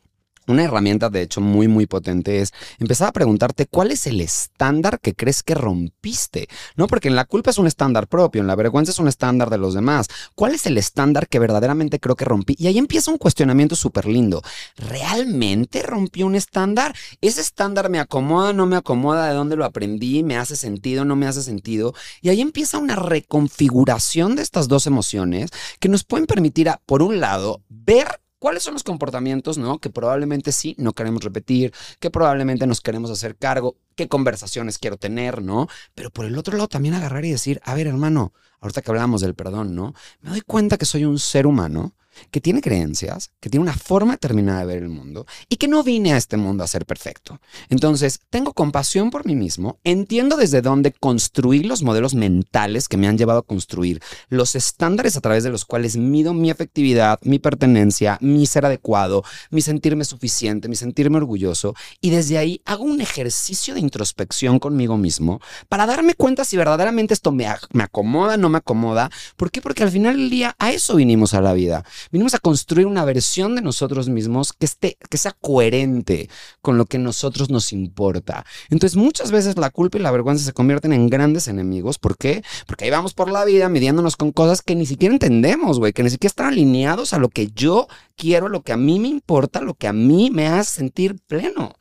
una 0.47 0.63
herramienta 0.63 1.09
de 1.09 1.21
hecho 1.21 1.41
muy 1.41 1.67
muy 1.67 1.85
potente 1.85 2.41
es 2.41 2.53
empezar 2.79 3.09
a 3.09 3.13
preguntarte 3.13 3.67
cuál 3.67 3.91
es 3.91 4.07
el 4.07 4.21
estándar 4.21 4.99
que 4.99 5.13
crees 5.13 5.43
que 5.43 5.55
rompiste, 5.55 6.47
¿no? 6.75 6.87
Porque 6.87 7.07
en 7.07 7.15
la 7.15 7.25
culpa 7.25 7.51
es 7.51 7.57
un 7.57 7.67
estándar 7.67 8.07
propio, 8.07 8.41
en 8.41 8.47
la 8.47 8.55
vergüenza 8.55 8.91
es 8.91 8.99
un 8.99 9.07
estándar 9.07 9.49
de 9.49 9.57
los 9.57 9.73
demás. 9.73 10.07
¿Cuál 10.35 10.55
es 10.55 10.65
el 10.65 10.77
estándar 10.77 11.27
que 11.27 11.39
verdaderamente 11.39 11.99
creo 11.99 12.15
que 12.15 12.25
rompí? 12.25 12.55
Y 12.57 12.67
ahí 12.67 12.77
empieza 12.77 13.11
un 13.11 13.17
cuestionamiento 13.17 13.75
súper 13.75 14.05
lindo. 14.05 14.41
¿Realmente 14.75 15.81
rompí 15.81 16.23
un 16.23 16.35
estándar? 16.35 16.95
¿Ese 17.21 17.41
estándar 17.41 17.89
me 17.89 17.99
acomoda, 17.99 18.53
no 18.53 18.65
me 18.65 18.75
acomoda? 18.75 19.27
¿De 19.27 19.33
dónde 19.33 19.55
lo 19.55 19.65
aprendí? 19.65 20.23
¿Me 20.23 20.37
hace 20.37 20.55
sentido, 20.55 21.05
no 21.05 21.15
me 21.15 21.27
hace 21.27 21.43
sentido? 21.43 21.93
Y 22.21 22.29
ahí 22.29 22.41
empieza 22.41 22.77
una 22.77 22.95
reconfiguración 22.95 24.35
de 24.35 24.41
estas 24.41 24.67
dos 24.67 24.87
emociones 24.87 25.51
que 25.79 25.89
nos 25.89 26.03
pueden 26.03 26.25
permitir, 26.25 26.69
a, 26.69 26.81
por 26.85 27.01
un 27.01 27.19
lado, 27.19 27.61
ver 27.69 28.22
cuáles 28.43 28.61
son 28.61 28.73
los 28.73 28.83
comportamientos, 28.83 29.57
¿no? 29.57 29.79
Que 29.79 29.89
probablemente 29.89 30.51
sí 30.51 30.75
no 30.77 30.91
queremos 30.91 31.23
repetir, 31.23 31.73
que 32.01 32.11
probablemente 32.11 32.67
nos 32.67 32.81
queremos 32.81 33.09
hacer 33.09 33.37
cargo, 33.37 33.77
qué 33.95 34.09
conversaciones 34.09 34.79
quiero 34.79 34.97
tener, 34.97 35.41
¿no? 35.41 35.69
Pero 35.95 36.09
por 36.09 36.25
el 36.25 36.37
otro 36.37 36.57
lado 36.57 36.67
también 36.67 36.93
agarrar 36.93 37.23
y 37.23 37.31
decir, 37.31 37.61
a 37.63 37.73
ver, 37.73 37.87
hermano, 37.87 38.33
ahorita 38.59 38.81
que 38.81 38.91
hablamos 38.91 39.21
del 39.21 39.33
perdón, 39.33 39.75
¿no? 39.75 39.93
Me 40.19 40.31
doy 40.31 40.41
cuenta 40.41 40.77
que 40.77 40.83
soy 40.83 41.05
un 41.05 41.19
ser 41.19 41.47
humano 41.47 41.95
que 42.31 42.41
tiene 42.41 42.61
creencias, 42.61 43.31
que 43.39 43.49
tiene 43.49 43.63
una 43.63 43.75
forma 43.75 44.13
determinada 44.13 44.61
de 44.61 44.65
ver 44.65 44.83
el 44.83 44.89
mundo 44.89 45.25
y 45.49 45.57
que 45.57 45.67
no 45.67 45.83
vine 45.83 46.13
a 46.13 46.17
este 46.17 46.37
mundo 46.37 46.63
a 46.63 46.67
ser 46.67 46.85
perfecto. 46.85 47.39
Entonces, 47.69 48.19
tengo 48.29 48.53
compasión 48.53 49.09
por 49.09 49.25
mí 49.25 49.35
mismo, 49.35 49.79
entiendo 49.83 50.37
desde 50.37 50.61
dónde 50.61 50.91
construir 50.91 51.65
los 51.65 51.83
modelos 51.83 52.15
mentales 52.15 52.87
que 52.87 52.97
me 52.97 53.07
han 53.07 53.17
llevado 53.17 53.39
a 53.39 53.43
construir 53.43 54.01
los 54.29 54.55
estándares 54.55 55.17
a 55.17 55.21
través 55.21 55.43
de 55.43 55.49
los 55.49 55.65
cuales 55.65 55.97
mido 55.97 56.33
mi 56.33 56.49
efectividad, 56.49 57.19
mi 57.23 57.39
pertenencia, 57.39 58.17
mi 58.21 58.45
ser 58.45 58.65
adecuado, 58.65 59.23
mi 59.49 59.61
sentirme 59.61 60.05
suficiente, 60.05 60.67
mi 60.67 60.75
sentirme 60.75 61.17
orgulloso 61.17 61.75
y 62.01 62.09
desde 62.09 62.37
ahí 62.37 62.61
hago 62.65 62.83
un 62.83 63.01
ejercicio 63.01 63.73
de 63.73 63.79
introspección 63.79 64.59
conmigo 64.59 64.97
mismo 64.97 65.39
para 65.69 65.85
darme 65.85 66.15
cuenta 66.15 66.45
si 66.45 66.57
verdaderamente 66.57 67.13
esto 67.13 67.31
me, 67.31 67.47
me 67.71 67.83
acomoda, 67.83 68.37
no 68.37 68.49
me 68.49 68.57
acomoda. 68.57 69.09
¿Por 69.35 69.51
qué? 69.51 69.61
Porque 69.61 69.83
al 69.83 69.91
final 69.91 70.17
del 70.17 70.29
día 70.29 70.55
a 70.59 70.71
eso 70.71 70.95
vinimos 70.95 71.33
a 71.33 71.41
la 71.41 71.53
vida. 71.53 71.83
Vinimos 72.11 72.33
a 72.33 72.39
construir 72.39 72.87
una 72.87 73.05
versión 73.05 73.55
de 73.55 73.61
nosotros 73.61 74.09
mismos 74.09 74.53
que, 74.53 74.65
esté, 74.65 74.97
que 75.09 75.17
sea 75.17 75.35
coherente 75.39 76.29
con 76.61 76.77
lo 76.77 76.85
que 76.85 76.97
a 76.97 76.99
nosotros 76.99 77.49
nos 77.49 77.71
importa. 77.71 78.45
Entonces 78.69 78.95
muchas 78.95 79.31
veces 79.31 79.57
la 79.57 79.69
culpa 79.69 79.97
y 79.97 80.01
la 80.01 80.11
vergüenza 80.11 80.45
se 80.45 80.53
convierten 80.53 80.93
en 80.93 81.09
grandes 81.09 81.47
enemigos. 81.47 81.99
¿Por 81.99 82.17
qué? 82.17 82.43
Porque 82.67 82.85
ahí 82.85 82.91
vamos 82.91 83.13
por 83.13 83.31
la 83.31 83.45
vida 83.45 83.69
midiéndonos 83.69 84.15
con 84.15 84.31
cosas 84.31 84.61
que 84.61 84.75
ni 84.75 84.85
siquiera 84.85 85.13
entendemos, 85.13 85.79
güey, 85.79 85.93
que 85.93 86.03
ni 86.03 86.09
siquiera 86.09 86.29
están 86.29 86.47
alineados 86.47 87.13
a 87.13 87.19
lo 87.19 87.29
que 87.29 87.47
yo 87.47 87.87
quiero, 88.15 88.49
lo 88.49 88.61
que 88.63 88.73
a 88.73 88.77
mí 88.77 88.99
me 88.99 89.07
importa, 89.07 89.61
lo 89.61 89.73
que 89.73 89.87
a 89.87 89.93
mí 89.93 90.29
me 90.31 90.47
hace 90.47 90.77
sentir 90.77 91.19
pleno. 91.27 91.75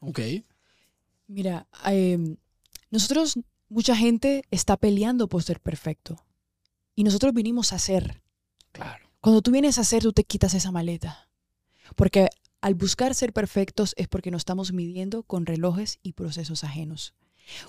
Ok. 0.00 0.20
Mira, 1.26 1.66
em, 1.84 2.36
nosotros, 2.90 3.38
mucha 3.68 3.96
gente 3.96 4.44
está 4.50 4.76
peleando 4.76 5.28
por 5.28 5.42
ser 5.42 5.60
perfecto. 5.60 6.24
Y 6.94 7.04
nosotros 7.04 7.32
vinimos 7.34 7.72
a 7.72 7.78
ser. 7.78 8.22
Cuando 9.20 9.42
tú 9.42 9.50
vienes 9.50 9.78
a 9.78 9.84
ser, 9.84 10.02
tú 10.02 10.12
te 10.12 10.24
quitas 10.24 10.54
esa 10.54 10.70
maleta. 10.70 11.28
Porque 11.94 12.28
al 12.60 12.74
buscar 12.74 13.14
ser 13.14 13.32
perfectos 13.32 13.94
es 13.96 14.08
porque 14.08 14.30
nos 14.30 14.40
estamos 14.40 14.72
midiendo 14.72 15.22
con 15.22 15.46
relojes 15.46 15.98
y 16.02 16.12
procesos 16.12 16.64
ajenos. 16.64 17.14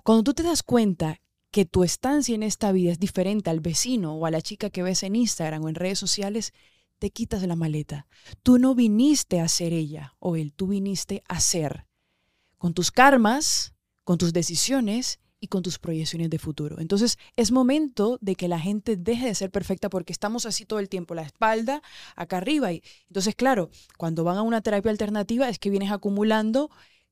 Cuando 0.04 0.24
tú 0.24 0.34
te 0.34 0.44
das 0.44 0.64
cuenta 0.64 1.22
que 1.52 1.66
tu 1.66 1.84
estancia 1.84 2.36
en 2.36 2.44
esta 2.44 2.72
vida 2.72 2.92
es 2.92 3.00
diferente 3.00 3.50
al 3.50 3.60
vecino 3.60 4.16
o 4.16 4.26
a 4.26 4.32
la 4.32 4.42
chica 4.42 4.70
que 4.70 4.84
ves 4.84 5.04
en 5.04 5.16
Instagram 5.16 5.64
o 5.64 5.70
en 5.70 5.76
redes 5.76 6.00
sociales, 6.00 6.54
te 7.00 7.12
quitas 7.12 7.44
la 7.44 7.56
maleta. 7.56 8.08
Tú 8.44 8.58
no 8.58 8.76
viniste 8.76 9.40
a 9.40 9.48
ser 9.48 9.74
ella 9.74 10.16
o 10.20 10.36
él, 10.36 10.54
tú 10.54 10.68
viniste 10.68 11.24
a 11.28 11.40
ser. 11.40 11.86
Con 12.58 12.74
tus 12.74 12.92
karmas, 12.92 13.74
con 14.04 14.18
tus 14.18 14.34
decisiones 14.34 15.20
y 15.40 15.48
con 15.48 15.62
tus 15.62 15.80
proyecciones 15.80 16.30
de 16.30 16.40
futuro. 16.40 16.80
Entonces 16.80 17.18
es 17.36 17.52
momento 17.52 18.18
de 18.22 18.36
que 18.36 18.48
la 18.48 18.60
gente 18.60 18.96
deje 18.96 19.28
de 19.28 19.36
ser 19.36 19.52
perfecta 19.52 19.90
porque 19.90 20.14
estamos 20.14 20.46
así 20.46 20.66
todo 20.66 20.80
el 20.80 20.90
tiempo, 20.90 21.16
la 21.16 21.22
espalda 21.22 21.82
acá 22.16 22.38
arriba. 22.38 22.72
Y 22.72 22.84
entonces, 23.08 23.36
claro, 23.36 23.70
cuando 23.98 24.24
van 24.24 24.38
a 24.38 24.42
una 24.42 24.62
terapia 24.62 24.92
alternativa 24.92 25.50
es 25.50 25.60
que 25.60 25.70
vienes 25.70 25.92
acumulando 25.92 26.70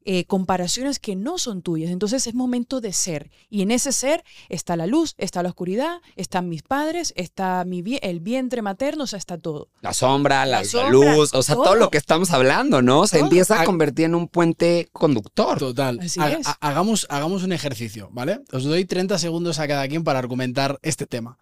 eh, 0.08 0.26
comparaciones 0.26 1.00
que 1.00 1.16
no 1.16 1.38
son 1.40 1.62
tuyas. 1.64 1.90
Entonces 1.92 2.28
es 2.28 2.36
momento 2.36 2.80
de 2.80 2.94
ser. 2.94 3.32
Y 3.50 3.64
en 3.64 3.72
ese 3.72 3.92
ser 3.92 4.24
está 4.50 4.76
la 4.76 4.86
luz, 4.88 5.16
está 5.18 5.42
la 5.44 5.50
oscuridad, 5.50 5.98
están 6.16 6.48
mis 6.48 6.62
padres, 6.62 7.12
está 7.18 7.66
mi 7.66 7.82
vie- 7.82 8.00
el 8.04 8.20
vientre 8.20 8.62
materno, 8.62 9.06
o 9.06 9.08
sea, 9.08 9.18
está 9.18 9.38
todo. 9.40 9.70
La 9.82 9.94
sombra, 9.94 10.46
la, 10.46 10.52
La 10.52 10.60
la 10.60 10.66
sombra, 10.66 10.92
luz, 10.92 11.34
o 11.34 11.42
sea, 11.44 11.56
todo. 11.56 11.64
todo. 11.66 11.76
lo 11.76 11.90
que 11.90 11.98
estamos 11.98 12.32
hablando, 12.32 12.82
¿no? 12.82 13.08
Se 13.08 13.18
Todo. 13.18 13.26
empieza 13.26 13.60
a 13.62 13.66
convertir 13.66 14.06
en 14.06 14.16
un 14.16 14.28
puente 14.28 14.88
conductor. 14.94 15.58
Total. 15.60 16.00
Así 16.00 16.20
Ha- 16.20 16.32
es. 16.34 16.48
ha- 16.48 16.58
hagamos, 16.62 17.08
hagamos 17.10 17.44
un 17.44 17.52
ejercicio, 17.52 18.10
¿vale? 18.12 18.42
Os 18.52 18.64
doy 18.64 18.86
30 18.86 19.18
segundos 19.18 19.60
a 19.60 19.68
cada 19.68 19.88
quien 19.88 20.04
para 20.04 20.20
argumentar 20.20 20.78
este 20.84 21.08
tema. 21.08 21.38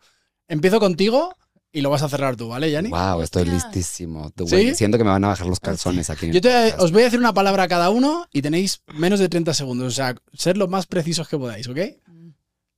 Empiezo 0.48 0.80
contigo 0.80 1.36
y 1.74 1.82
lo 1.82 1.90
vas 1.90 2.04
a 2.04 2.08
cerrar 2.10 2.36
tú, 2.38 2.48
¿vale, 2.48 2.72
Yanni? 2.72 2.90
Wow, 2.90 3.22
estoy 3.24 3.46
listísimo. 3.46 4.30
Tú, 4.32 4.48
¿Sí? 4.48 4.74
Siento 4.76 4.98
que 4.98 5.04
me 5.04 5.10
van 5.10 5.24
a 5.26 5.30
bajar 5.30 5.48
los 5.48 5.60
calzones 5.60 6.10
aquí. 6.10 6.32
Yo 6.32 6.40
te- 6.40 6.76
os 6.78 6.92
voy 6.92 7.02
a 7.02 7.06
decir 7.06 7.20
una 7.20 7.34
palabra 7.34 7.64
a 7.64 7.68
cada 7.68 7.90
uno 7.90 8.28
y 8.32 8.42
tenéis 8.42 8.84
menos 8.94 9.20
de 9.20 9.28
30 9.28 9.54
segundos. 9.54 9.88
O 9.88 9.96
sea, 9.96 10.16
ser 10.34 10.56
lo 10.56 10.68
más 10.68 10.86
precisos 10.86 11.28
que 11.28 11.38
podáis, 11.38 11.68
¿ok? 11.68 11.80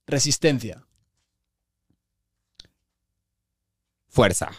Resistencia. 0.08 0.86
Fuerza. 4.08 4.50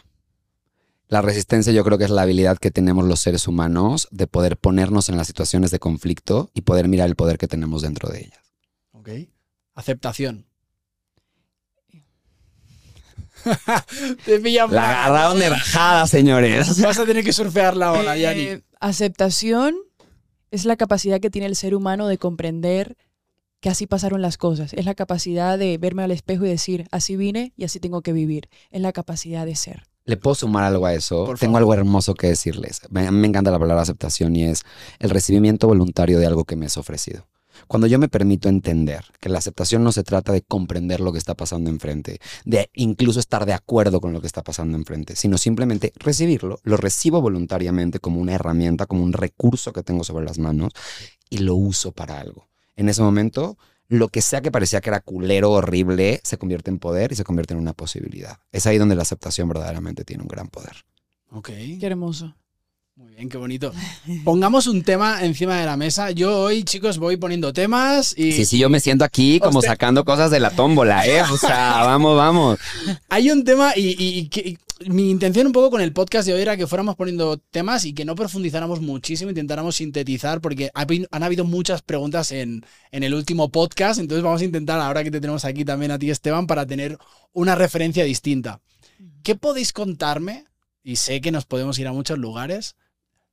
La 1.08 1.22
resistencia 1.22 1.72
yo 1.72 1.84
creo 1.84 1.98
que 1.98 2.04
es 2.04 2.10
la 2.10 2.22
habilidad 2.22 2.58
que 2.58 2.70
tenemos 2.70 3.04
los 3.04 3.20
seres 3.20 3.46
humanos 3.46 4.08
de 4.10 4.26
poder 4.26 4.56
ponernos 4.56 5.08
en 5.08 5.16
las 5.16 5.28
situaciones 5.28 5.70
de 5.70 5.78
conflicto 5.78 6.50
y 6.52 6.62
poder 6.62 6.88
mirar 6.88 7.08
el 7.08 7.14
poder 7.14 7.38
que 7.38 7.46
tenemos 7.46 7.82
dentro 7.82 8.08
de 8.10 8.20
ellas. 8.24 8.52
¿Ok? 8.90 9.08
Aceptación. 9.74 10.46
Te 14.24 14.38
pillan 14.40 14.72
La 14.72 14.80
mal. 14.82 14.90
agarraron 14.94 15.38
de 15.38 15.48
bajada, 15.50 16.06
señores. 16.06 16.80
Vas 16.82 16.98
a 16.98 17.04
tener 17.06 17.24
que 17.24 17.32
surfear 17.32 17.76
la 17.76 17.92
ola, 17.92 18.16
Yanni. 18.16 18.40
Eh, 18.42 18.62
aceptación 18.80 19.74
es 20.50 20.64
la 20.64 20.76
capacidad 20.76 21.20
que 21.20 21.30
tiene 21.30 21.46
el 21.46 21.56
ser 21.56 21.74
humano 21.74 22.06
de 22.08 22.18
comprender 22.18 22.96
que 23.60 23.68
así 23.70 23.86
pasaron 23.86 24.22
las 24.22 24.36
cosas. 24.38 24.72
Es 24.74 24.84
la 24.84 24.94
capacidad 24.94 25.58
de 25.58 25.78
verme 25.78 26.02
al 26.02 26.10
espejo 26.10 26.44
y 26.44 26.48
decir, 26.48 26.86
así 26.90 27.16
vine 27.16 27.52
y 27.56 27.64
así 27.64 27.80
tengo 27.80 28.02
que 28.02 28.12
vivir. 28.12 28.48
Es 28.70 28.80
la 28.80 28.92
capacidad 28.92 29.46
de 29.46 29.56
ser. 29.56 29.84
¿Le 30.04 30.16
puedo 30.16 30.36
sumar 30.36 30.62
algo 30.64 30.86
a 30.86 30.94
eso? 30.94 31.24
Por 31.24 31.36
Tengo 31.38 31.54
favor. 31.54 31.58
algo 31.72 31.74
hermoso 31.74 32.14
que 32.14 32.28
decirles. 32.28 32.80
Me, 32.90 33.10
me 33.10 33.26
encanta 33.26 33.50
la 33.50 33.58
palabra 33.58 33.82
aceptación 33.82 34.36
y 34.36 34.44
es 34.44 34.62
el 35.00 35.10
recibimiento 35.10 35.66
voluntario 35.66 36.18
de 36.20 36.26
algo 36.26 36.44
que 36.44 36.54
me 36.54 36.66
es 36.66 36.76
ofrecido. 36.76 37.26
Cuando 37.66 37.86
yo 37.86 37.98
me 37.98 38.08
permito 38.08 38.48
entender 38.48 39.04
que 39.20 39.28
la 39.28 39.38
aceptación 39.38 39.82
no 39.82 39.92
se 39.92 40.04
trata 40.04 40.32
de 40.32 40.42
comprender 40.42 41.00
lo 41.00 41.12
que 41.12 41.18
está 41.18 41.34
pasando 41.34 41.70
enfrente, 41.70 42.20
de 42.44 42.70
incluso 42.74 43.20
estar 43.20 43.46
de 43.46 43.54
acuerdo 43.54 44.00
con 44.00 44.12
lo 44.12 44.20
que 44.20 44.26
está 44.26 44.42
pasando 44.42 44.76
enfrente, 44.76 45.16
sino 45.16 45.38
simplemente 45.38 45.92
recibirlo, 45.96 46.60
lo 46.62 46.76
recibo 46.76 47.20
voluntariamente 47.20 47.98
como 47.98 48.20
una 48.20 48.34
herramienta, 48.34 48.86
como 48.86 49.02
un 49.02 49.12
recurso 49.12 49.72
que 49.72 49.82
tengo 49.82 50.04
sobre 50.04 50.24
las 50.24 50.38
manos 50.38 50.72
y 51.28 51.38
lo 51.38 51.56
uso 51.56 51.92
para 51.92 52.20
algo. 52.20 52.48
En 52.76 52.88
ese 52.88 53.02
momento, 53.02 53.56
lo 53.88 54.08
que 54.08 54.22
sea 54.22 54.40
que 54.40 54.50
parecía 54.50 54.80
que 54.80 54.90
era 54.90 55.00
culero, 55.00 55.52
horrible, 55.52 56.20
se 56.24 56.38
convierte 56.38 56.70
en 56.70 56.78
poder 56.78 57.12
y 57.12 57.16
se 57.16 57.24
convierte 57.24 57.54
en 57.54 57.60
una 57.60 57.72
posibilidad. 57.72 58.38
Es 58.52 58.66
ahí 58.66 58.78
donde 58.78 58.96
la 58.96 59.02
aceptación 59.02 59.48
verdaderamente 59.48 60.04
tiene 60.04 60.22
un 60.22 60.28
gran 60.28 60.48
poder. 60.48 60.84
Ok. 61.30 61.48
Qué 61.80 61.86
hermoso. 61.86 62.34
Muy 62.96 63.10
bien, 63.14 63.28
qué 63.28 63.36
bonito. 63.36 63.72
Pongamos 64.24 64.66
un 64.66 64.82
tema 64.82 65.22
encima 65.22 65.60
de 65.60 65.66
la 65.66 65.76
mesa. 65.76 66.12
Yo 66.12 66.40
hoy, 66.44 66.64
chicos, 66.64 66.96
voy 66.96 67.18
poniendo 67.18 67.52
temas 67.52 68.14
y 68.16 68.32
Sí, 68.32 68.46
sí, 68.46 68.58
yo 68.58 68.70
me 68.70 68.80
siento 68.80 69.04
aquí 69.04 69.38
como 69.38 69.60
sacando 69.60 70.02
cosas 70.04 70.30
de 70.30 70.40
la 70.40 70.50
tómbola, 70.50 71.06
¿eh? 71.06 71.20
O 71.30 71.36
sea, 71.36 71.82
vamos, 71.84 72.16
vamos. 72.16 72.58
hay 73.10 73.30
un 73.30 73.44
tema 73.44 73.72
y, 73.76 73.88
y- 74.02 74.18
y 74.20 74.28
que- 74.28 74.56
y 74.80 74.90
mi 74.90 75.10
intención 75.10 75.46
un 75.46 75.52
poco 75.54 75.70
con 75.70 75.80
el 75.82 75.92
podcast 75.94 76.26
de 76.28 76.34
hoy 76.34 76.40
era 76.42 76.56
que 76.56 76.66
fuéramos 76.66 76.96
poniendo 76.96 77.38
temas 77.38 77.84
y 77.86 77.94
que 77.94 78.04
no 78.04 78.14
profundizáramos 78.14 78.80
muchísimo, 78.82 79.30
intentáramos 79.30 79.76
sintetizar 79.76 80.40
porque 80.42 80.70
han 80.74 81.22
habido 81.22 81.44
muchas 81.46 81.80
preguntas 81.80 82.30
en, 82.32 82.62
en 82.92 83.02
el 83.02 83.14
último 83.14 83.50
podcast, 83.50 83.98
entonces 84.00 84.22
vamos 84.22 84.42
a 84.42 84.44
intentar, 84.44 84.78
ahora 84.80 85.02
que 85.02 85.10
te 85.10 85.18
tenemos 85.20 85.46
aquí 85.46 85.64
también 85.64 85.92
a 85.92 85.98
ti, 85.98 86.10
Esteban, 86.10 86.46
para 86.46 86.66
tener 86.66 86.98
una 87.32 87.54
referencia 87.54 88.04
distinta. 88.04 88.60
¿Qué 89.22 89.34
podéis 89.34 89.72
contarme? 89.72 90.44
Y 90.82 90.96
sé 90.96 91.22
que 91.22 91.32
nos 91.32 91.46
podemos 91.46 91.78
ir 91.78 91.86
a 91.88 91.92
muchos 91.92 92.18
lugares 92.18 92.76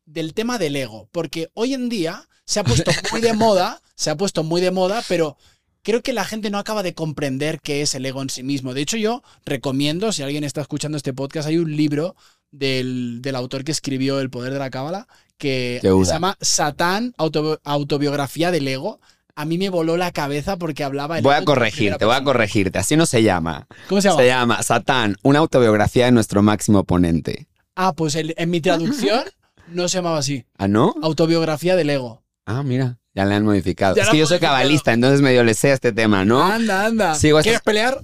del 0.05 0.33
tema 0.33 0.57
del 0.57 0.75
ego, 0.75 1.07
porque 1.11 1.49
hoy 1.53 1.73
en 1.73 1.89
día 1.89 2.27
se 2.45 2.59
ha 2.59 2.63
puesto 2.63 2.91
muy 3.11 3.21
de 3.21 3.33
moda, 3.33 3.81
se 3.95 4.09
ha 4.09 4.17
puesto 4.17 4.43
muy 4.43 4.59
de 4.61 4.71
moda, 4.71 5.01
pero 5.07 5.37
creo 5.81 6.01
que 6.01 6.13
la 6.13 6.25
gente 6.25 6.49
no 6.49 6.57
acaba 6.57 6.83
de 6.83 6.93
comprender 6.93 7.59
qué 7.61 7.81
es 7.81 7.95
el 7.95 8.05
ego 8.05 8.21
en 8.21 8.29
sí 8.29 8.43
mismo. 8.43 8.73
De 8.73 8.81
hecho, 8.81 8.97
yo 8.97 9.23
recomiendo, 9.45 10.11
si 10.11 10.23
alguien 10.23 10.43
está 10.43 10.61
escuchando 10.61 10.97
este 10.97 11.13
podcast, 11.13 11.47
hay 11.47 11.57
un 11.57 11.75
libro 11.75 12.15
del, 12.51 13.19
del 13.21 13.35
autor 13.35 13.63
que 13.63 13.71
escribió 13.71 14.19
El 14.19 14.29
poder 14.29 14.53
de 14.53 14.59
la 14.59 14.69
cábala, 14.69 15.07
que 15.37 15.79
se 15.81 16.05
llama 16.05 16.37
Satán, 16.41 17.13
autobi- 17.17 17.59
autobiografía 17.63 18.51
del 18.51 18.67
ego. 18.67 18.99
A 19.35 19.45
mí 19.45 19.57
me 19.57 19.69
voló 19.69 19.97
la 19.97 20.11
cabeza 20.11 20.57
porque 20.57 20.83
hablaba... 20.83 21.17
el 21.17 21.23
Voy 21.23 21.33
a 21.33 21.43
corregirte, 21.43 22.05
voy 22.05 22.15
a 22.15 22.23
corregirte. 22.23 22.77
Así 22.77 22.95
no 22.95 23.05
se 23.07 23.23
llama. 23.23 23.67
¿Cómo 23.89 23.99
se 23.99 24.09
llama? 24.09 24.21
Se 24.21 24.27
llama 24.27 24.63
Satán, 24.63 25.17
una 25.23 25.39
autobiografía 25.39 26.05
de 26.05 26.11
nuestro 26.11 26.43
máximo 26.43 26.79
oponente. 26.79 27.47
Ah, 27.75 27.93
pues 27.93 28.13
el- 28.15 28.35
en 28.37 28.51
mi 28.51 28.61
traducción 28.61 29.23
no 29.67 29.87
se 29.87 29.97
llamaba 29.97 30.17
así. 30.17 30.45
¿Ah, 30.57 30.67
no? 30.67 30.95
Autobiografía 31.01 31.75
del 31.75 31.89
ego. 31.89 32.23
Ah, 32.45 32.63
mira, 32.63 32.99
ya 33.13 33.25
le 33.25 33.35
han 33.35 33.45
modificado. 33.45 33.95
Ya 33.95 34.03
es 34.03 34.09
que 34.09 34.17
yo 34.17 34.25
soy 34.25 34.39
cabalista, 34.39 34.91
entonces 34.91 35.21
medio 35.21 35.43
le 35.43 35.53
sé 35.53 35.71
a 35.71 35.73
este 35.75 35.91
tema, 35.91 36.25
¿no? 36.25 36.43
Anda, 36.43 36.85
anda. 36.85 37.15
Sigo 37.15 37.39
¿Quieres 37.41 37.61
pelear? 37.61 38.01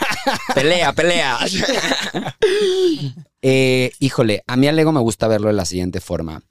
Pelea, 0.54 0.92
pelea. 0.92 1.38
Eh, 3.42 3.92
híjole, 4.00 4.44
a 4.46 4.54
mí 4.58 4.68
al 4.68 4.78
ego 4.78 4.92
me 4.92 5.00
gusta 5.00 5.26
verlo 5.26 5.48
de 5.48 5.54
la 5.54 5.64
siguiente 5.64 6.02
forma. 6.02 6.42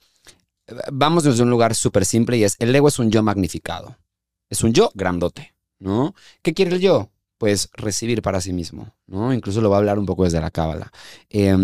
Vamos 0.90 1.22
desde 1.22 1.44
un 1.44 1.50
lugar 1.50 1.76
súper 1.76 2.04
simple 2.04 2.36
y 2.36 2.42
es, 2.42 2.56
el 2.58 2.74
ego 2.74 2.88
es 2.88 2.98
un 2.98 3.12
yo 3.12 3.22
magnificado. 3.22 3.96
Es 4.48 4.64
un 4.64 4.72
yo 4.72 4.90
grandote, 4.94 5.54
¿no? 5.78 6.16
¿Qué 6.42 6.52
quiere 6.52 6.74
el 6.74 6.80
yo? 6.80 7.10
Pues 7.40 7.70
recibir 7.72 8.20
para 8.20 8.42
sí 8.42 8.52
mismo, 8.52 8.94
¿no? 9.06 9.32
Incluso 9.32 9.62
lo 9.62 9.70
va 9.70 9.76
a 9.76 9.78
hablar 9.78 9.98
un 9.98 10.04
poco 10.04 10.24
desde 10.24 10.42
la 10.42 10.50
cábala. 10.50 10.92
Eh, 11.30 11.56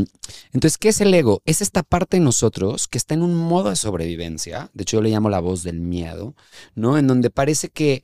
entonces, 0.53 0.79
¿qué 0.79 0.89
es 0.89 1.03
el 1.03 1.13
ego? 1.13 1.43
Es 1.45 1.61
esta 1.61 1.83
parte 1.83 2.17
de 2.17 2.25
nosotros 2.25 2.89
que 2.89 2.97
está 2.97 3.13
en 3.13 3.21
un 3.21 3.35
modo 3.35 3.69
de 3.69 3.77
sobrevivencia. 3.77 4.71
De 4.73 4.85
hecho, 4.85 4.97
yo 4.97 5.03
le 5.03 5.11
llamo 5.11 5.29
la 5.29 5.39
voz 5.39 5.63
del 5.65 5.83
miedo, 5.83 6.35
¿no? 6.75 6.97
En 6.97 7.07
donde 7.07 7.29
parece 7.29 7.69
que 7.69 8.03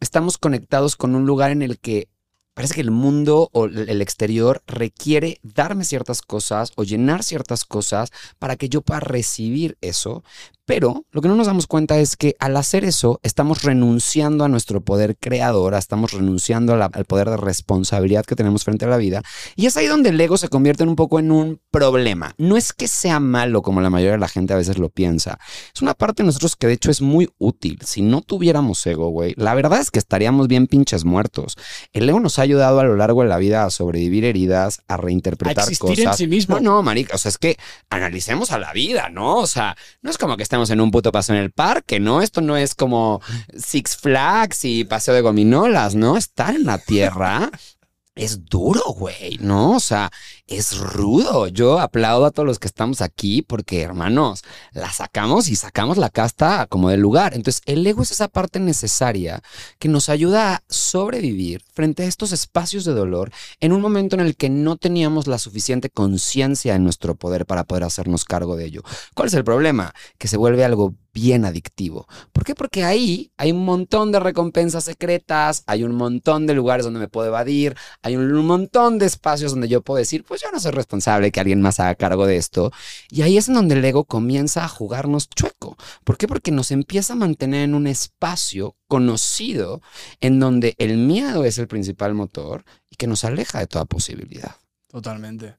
estamos 0.00 0.36
conectados 0.36 0.96
con 0.96 1.14
un 1.14 1.24
lugar 1.24 1.52
en 1.52 1.62
el 1.62 1.78
que 1.78 2.08
parece 2.54 2.74
que 2.74 2.80
el 2.80 2.90
mundo 2.90 3.50
o 3.52 3.66
el 3.66 4.02
exterior 4.02 4.62
requiere 4.66 5.38
darme 5.44 5.84
ciertas 5.84 6.22
cosas 6.22 6.72
o 6.74 6.82
llenar 6.82 7.22
ciertas 7.22 7.64
cosas 7.64 8.10
para 8.40 8.56
que 8.56 8.68
yo 8.68 8.82
pueda 8.82 8.98
recibir 8.98 9.78
eso. 9.80 10.24
Pero 10.64 11.04
lo 11.10 11.20
que 11.20 11.28
no 11.28 11.34
nos 11.34 11.48
damos 11.48 11.66
cuenta 11.66 11.98
es 11.98 12.16
que 12.16 12.36
al 12.38 12.56
hacer 12.56 12.84
eso 12.84 13.18
estamos 13.24 13.62
renunciando 13.64 14.44
a 14.44 14.48
nuestro 14.48 14.80
poder 14.80 15.16
creador, 15.18 15.74
estamos 15.74 16.12
renunciando 16.12 16.76
la- 16.76 16.86
al 16.92 17.04
poder 17.04 17.28
de 17.30 17.36
responsabilidad 17.36 18.24
que 18.24 18.36
tenemos 18.36 18.62
frente 18.62 18.84
a 18.84 18.88
la 18.88 18.96
vida. 18.96 19.22
Y 19.56 19.66
es 19.66 19.76
ahí 19.76 19.86
donde 19.86 20.10
el 20.10 20.20
ego 20.20 20.36
se 20.36 20.48
convierte 20.48 20.84
en 20.84 20.88
un 20.88 20.96
poco 20.96 21.18
en 21.18 21.32
un 21.32 21.60
problema. 21.72 22.34
No 22.38 22.56
es 22.56 22.72
que 22.72 22.86
sea 22.86 23.18
malo 23.18 23.62
como 23.62 23.80
la 23.80 23.90
mayoría 23.90 24.12
de 24.12 24.18
la 24.18 24.28
gente 24.28 24.52
a 24.54 24.56
veces 24.56 24.78
lo 24.78 24.88
piensa. 24.88 25.38
Es 25.74 25.82
una 25.82 25.94
parte 25.94 26.22
de 26.22 26.26
nosotros 26.28 26.54
que 26.54 26.68
de 26.68 26.74
hecho 26.74 26.90
es 26.92 27.00
muy 27.02 27.28
útil. 27.38 27.80
Si 27.84 28.00
no 28.02 28.20
tuviéramos 28.20 28.86
ego, 28.86 29.08
güey, 29.08 29.34
la 29.36 29.54
verdad 29.54 29.80
es 29.80 29.90
que 29.90 29.98
estaríamos 29.98 30.46
bien 30.46 30.68
pinches 30.68 31.04
muertos. 31.04 31.56
El 31.92 32.08
ego 32.08 32.20
nos 32.20 32.38
ha 32.38 32.42
ayudado 32.42 32.78
a 32.78 32.84
lo 32.84 32.94
largo 32.96 33.22
de 33.22 33.28
la 33.28 33.38
vida 33.38 33.64
a 33.64 33.70
sobrevivir 33.70 34.24
heridas, 34.24 34.82
a 34.86 34.96
reinterpretar 34.96 35.58
A 35.64 35.66
existir 35.68 35.98
en 36.00 36.04
cosas. 36.06 36.18
sí 36.18 36.28
mismo. 36.28 36.56
No, 36.60 36.74
no, 36.76 36.82
marica, 36.82 37.16
o 37.16 37.18
sea, 37.18 37.30
es 37.30 37.38
que 37.38 37.56
analicemos 37.90 38.52
a 38.52 38.58
la 38.58 38.72
vida, 38.72 39.08
¿no? 39.08 39.38
O 39.38 39.46
sea, 39.48 39.76
no 40.02 40.10
es 40.10 40.18
como 40.18 40.36
que 40.36 40.42
estemos 40.52 40.68
en 40.68 40.82
un 40.82 40.90
puto 40.90 41.12
paso 41.12 41.32
en 41.32 41.38
el 41.38 41.50
parque, 41.50 41.98
¿no? 41.98 42.20
Esto 42.20 42.42
no 42.42 42.58
es 42.58 42.74
como 42.74 43.22
Six 43.56 43.96
Flags 43.96 44.66
y 44.66 44.84
paseo 44.84 45.14
de 45.14 45.22
gominolas, 45.22 45.94
¿no? 45.94 46.18
Estar 46.18 46.54
en 46.54 46.66
la 46.66 46.76
tierra 46.76 47.50
es 48.14 48.44
duro, 48.44 48.82
güey, 48.94 49.38
¿no? 49.40 49.76
O 49.76 49.80
sea, 49.80 50.10
es 50.56 50.78
rudo. 50.78 51.48
Yo 51.48 51.80
aplaudo 51.80 52.26
a 52.26 52.30
todos 52.30 52.46
los 52.46 52.58
que 52.58 52.68
estamos 52.68 53.00
aquí 53.00 53.42
porque, 53.42 53.82
hermanos, 53.82 54.44
la 54.72 54.92
sacamos 54.92 55.48
y 55.48 55.56
sacamos 55.56 55.96
la 55.96 56.10
casta 56.10 56.66
como 56.66 56.90
del 56.90 57.00
lugar. 57.00 57.34
Entonces, 57.34 57.62
el 57.66 57.86
ego 57.86 58.02
es 58.02 58.10
esa 58.10 58.28
parte 58.28 58.60
necesaria 58.60 59.42
que 59.78 59.88
nos 59.88 60.08
ayuda 60.08 60.54
a 60.54 60.62
sobrevivir 60.68 61.62
frente 61.72 62.02
a 62.02 62.06
estos 62.06 62.32
espacios 62.32 62.84
de 62.84 62.92
dolor 62.92 63.32
en 63.60 63.72
un 63.72 63.80
momento 63.80 64.16
en 64.16 64.20
el 64.20 64.36
que 64.36 64.50
no 64.50 64.76
teníamos 64.76 65.26
la 65.26 65.38
suficiente 65.38 65.90
conciencia 65.90 66.74
en 66.74 66.84
nuestro 66.84 67.14
poder 67.14 67.46
para 67.46 67.64
poder 67.64 67.84
hacernos 67.84 68.24
cargo 68.24 68.56
de 68.56 68.66
ello. 68.66 68.82
¿Cuál 69.14 69.28
es 69.28 69.34
el 69.34 69.44
problema? 69.44 69.94
Que 70.18 70.28
se 70.28 70.36
vuelve 70.36 70.64
algo 70.64 70.94
bien 71.12 71.44
adictivo. 71.44 72.06
¿Por 72.32 72.44
qué? 72.44 72.54
Porque 72.54 72.84
ahí 72.84 73.30
hay 73.36 73.52
un 73.52 73.64
montón 73.64 74.12
de 74.12 74.20
recompensas 74.20 74.84
secretas, 74.84 75.62
hay 75.66 75.84
un 75.84 75.94
montón 75.94 76.46
de 76.46 76.54
lugares 76.54 76.84
donde 76.84 77.00
me 77.00 77.08
puedo 77.08 77.28
evadir, 77.28 77.76
hay 78.02 78.16
un, 78.16 78.32
montón 78.46 78.98
de 78.98 79.06
espacios 79.06 79.52
donde 79.52 79.68
yo 79.68 79.82
puedo 79.82 79.98
decir, 79.98 80.24
pues 80.24 80.41
yo 80.42 80.50
no 80.52 80.60
soy 80.60 80.72
responsable 80.72 81.30
que 81.30 81.40
alguien 81.40 81.60
más 81.60 81.80
haga 81.80 81.94
cargo 81.94 82.26
de 82.26 82.36
esto. 82.36 82.72
Y 83.10 83.22
ahí 83.22 83.36
es 83.36 83.48
en 83.48 83.54
donde 83.54 83.74
el 83.74 83.84
ego 83.84 84.04
comienza 84.04 84.64
a 84.64 84.68
jugarnos 84.68 85.28
chueco. 85.28 85.76
¿Por 86.04 86.18
qué? 86.18 86.26
Porque 86.26 86.50
nos 86.50 86.70
empieza 86.70 87.12
a 87.12 87.16
mantener 87.16 87.62
en 87.62 87.74
un 87.74 87.86
espacio 87.86 88.76
conocido 88.88 89.80
en 90.20 90.40
donde 90.40 90.74
el 90.78 90.96
miedo 90.96 91.44
es 91.44 91.58
el 91.58 91.68
principal 91.68 92.14
motor 92.14 92.64
y 92.90 92.96
que 92.96 93.06
nos 93.06 93.24
aleja 93.24 93.60
de 93.60 93.66
toda 93.66 93.84
posibilidad. 93.84 94.56
Totalmente. 94.88 95.56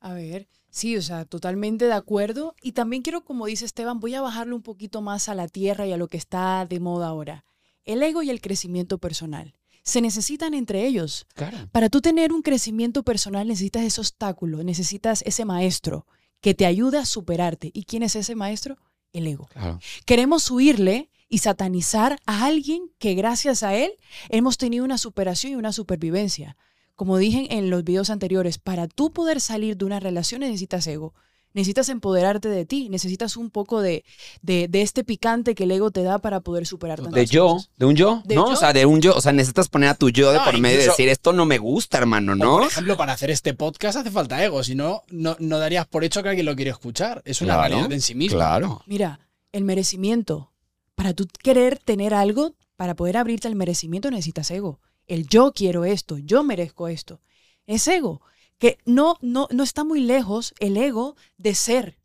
A 0.00 0.12
ver, 0.12 0.48
sí, 0.70 0.96
o 0.96 1.02
sea, 1.02 1.24
totalmente 1.24 1.86
de 1.86 1.94
acuerdo. 1.94 2.54
Y 2.62 2.72
también 2.72 3.02
quiero, 3.02 3.24
como 3.24 3.46
dice 3.46 3.64
Esteban, 3.64 4.00
voy 4.00 4.14
a 4.14 4.20
bajarle 4.20 4.54
un 4.54 4.62
poquito 4.62 5.02
más 5.02 5.28
a 5.28 5.34
la 5.34 5.48
tierra 5.48 5.86
y 5.86 5.92
a 5.92 5.96
lo 5.96 6.08
que 6.08 6.16
está 6.16 6.66
de 6.66 6.80
moda 6.80 7.08
ahora. 7.08 7.44
El 7.84 8.02
ego 8.02 8.22
y 8.22 8.30
el 8.30 8.40
crecimiento 8.40 8.98
personal. 8.98 9.54
Se 9.86 10.00
necesitan 10.02 10.52
entre 10.52 10.84
ellos. 10.84 11.26
Claro. 11.34 11.56
Para 11.72 11.88
tú 11.88 12.00
tener 12.00 12.32
un 12.32 12.42
crecimiento 12.42 13.04
personal 13.04 13.46
necesitas 13.46 13.84
ese 13.84 14.00
obstáculo, 14.00 14.62
necesitas 14.64 15.22
ese 15.24 15.44
maestro 15.44 16.06
que 16.40 16.54
te 16.54 16.66
ayude 16.66 16.98
a 16.98 17.06
superarte. 17.06 17.70
¿Y 17.72 17.84
quién 17.84 18.02
es 18.02 18.16
ese 18.16 18.34
maestro? 18.34 18.76
El 19.12 19.28
ego. 19.28 19.46
Claro. 19.46 19.78
Queremos 20.04 20.50
huirle 20.50 21.08
y 21.28 21.38
satanizar 21.38 22.18
a 22.26 22.44
alguien 22.44 22.90
que 22.98 23.14
gracias 23.14 23.62
a 23.62 23.74
él 23.74 23.92
hemos 24.28 24.58
tenido 24.58 24.84
una 24.84 24.98
superación 24.98 25.52
y 25.52 25.56
una 25.56 25.72
supervivencia. 25.72 26.56
Como 26.96 27.16
dije 27.16 27.56
en 27.56 27.70
los 27.70 27.84
videos 27.84 28.10
anteriores, 28.10 28.58
para 28.58 28.88
tú 28.88 29.12
poder 29.12 29.40
salir 29.40 29.76
de 29.76 29.84
una 29.84 30.00
relación 30.00 30.40
necesitas 30.40 30.86
ego. 30.86 31.14
Necesitas 31.56 31.88
empoderarte 31.88 32.48
de 32.50 32.66
ti, 32.66 32.90
necesitas 32.90 33.36
un 33.38 33.48
poco 33.50 33.80
de, 33.80 34.04
de, 34.42 34.68
de 34.68 34.82
este 34.82 35.04
picante 35.04 35.54
que 35.54 35.64
el 35.64 35.70
ego 35.72 35.90
te 35.90 36.02
da 36.02 36.18
para 36.18 36.40
poder 36.40 36.66
superar 36.66 36.98
tantas 37.00 37.14
De 37.14 37.24
yo, 37.24 37.54
cosas. 37.54 37.70
de 37.78 37.86
un 37.86 37.96
yo, 37.96 38.22
¿De 38.26 38.34
¿no? 38.34 38.46
yo? 38.46 38.52
O 38.52 38.56
sea, 38.56 38.74
de 38.74 38.84
un 38.84 39.00
yo. 39.00 39.16
O 39.16 39.20
sea, 39.22 39.32
necesitas 39.32 39.68
poner 39.68 39.88
a 39.88 39.94
tu 39.94 40.10
yo 40.10 40.30
de 40.32 40.38
No, 40.38 40.44
por 40.44 40.58
medio 40.60 40.80
y 40.82 40.84
decir, 40.84 41.08
esto 41.08 41.32
no 41.32 41.46
me 41.46 41.56
gusta, 41.56 41.96
hermano, 41.96 42.32
O, 42.32 42.34
¿no? 42.36 42.58
por 42.58 42.66
ejemplo, 42.68 42.96
para 42.98 43.14
hacer 43.14 43.30
este 43.30 43.54
podcast 43.54 43.96
hace 43.98 44.10
falta 44.10 44.44
ego, 44.44 44.62
si 44.62 44.74
no, 44.74 45.02
no, 45.08 45.34
no 45.40 45.58
darías 45.58 45.86
por 45.86 46.04
hecho 46.04 46.22
que 46.22 46.28
alguien 46.28 46.44
lo 46.46 46.54
quiere 46.54 46.70
escuchar. 46.70 47.22
Es 47.24 47.40
una 47.40 47.54
Claro, 47.54 47.68
realidad 47.74 47.92
en 47.92 48.00
sí 48.02 48.14
misma. 48.14 48.36
Claro. 48.36 48.82
Mira, 48.86 49.18
el 49.52 49.64
merecimiento. 49.64 50.52
Para 50.94 51.14
tú 51.14 51.26
querer 51.42 51.78
tener 51.78 52.12
algo, 52.14 52.54
para 52.76 52.94
poder 52.94 53.16
abrirte 53.16 53.48
al 53.48 53.54
merecimiento 53.56 54.10
necesitas 54.10 54.50
ego. 54.50 54.80
El 55.06 55.26
yo 55.26 55.52
quiero 55.52 55.86
esto, 55.86 56.18
yo 56.18 56.42
merezco 56.44 56.88
esto. 56.88 57.22
Es 57.66 57.88
ego. 57.88 58.20
Que 58.58 58.78
no, 58.84 59.16
no, 59.20 59.48
no 59.50 59.62
está 59.62 59.84
muy 59.84 60.00
lejos 60.00 60.54
el 60.58 60.76
ego 60.76 61.16
de 61.36 61.54
ser. 61.54 61.98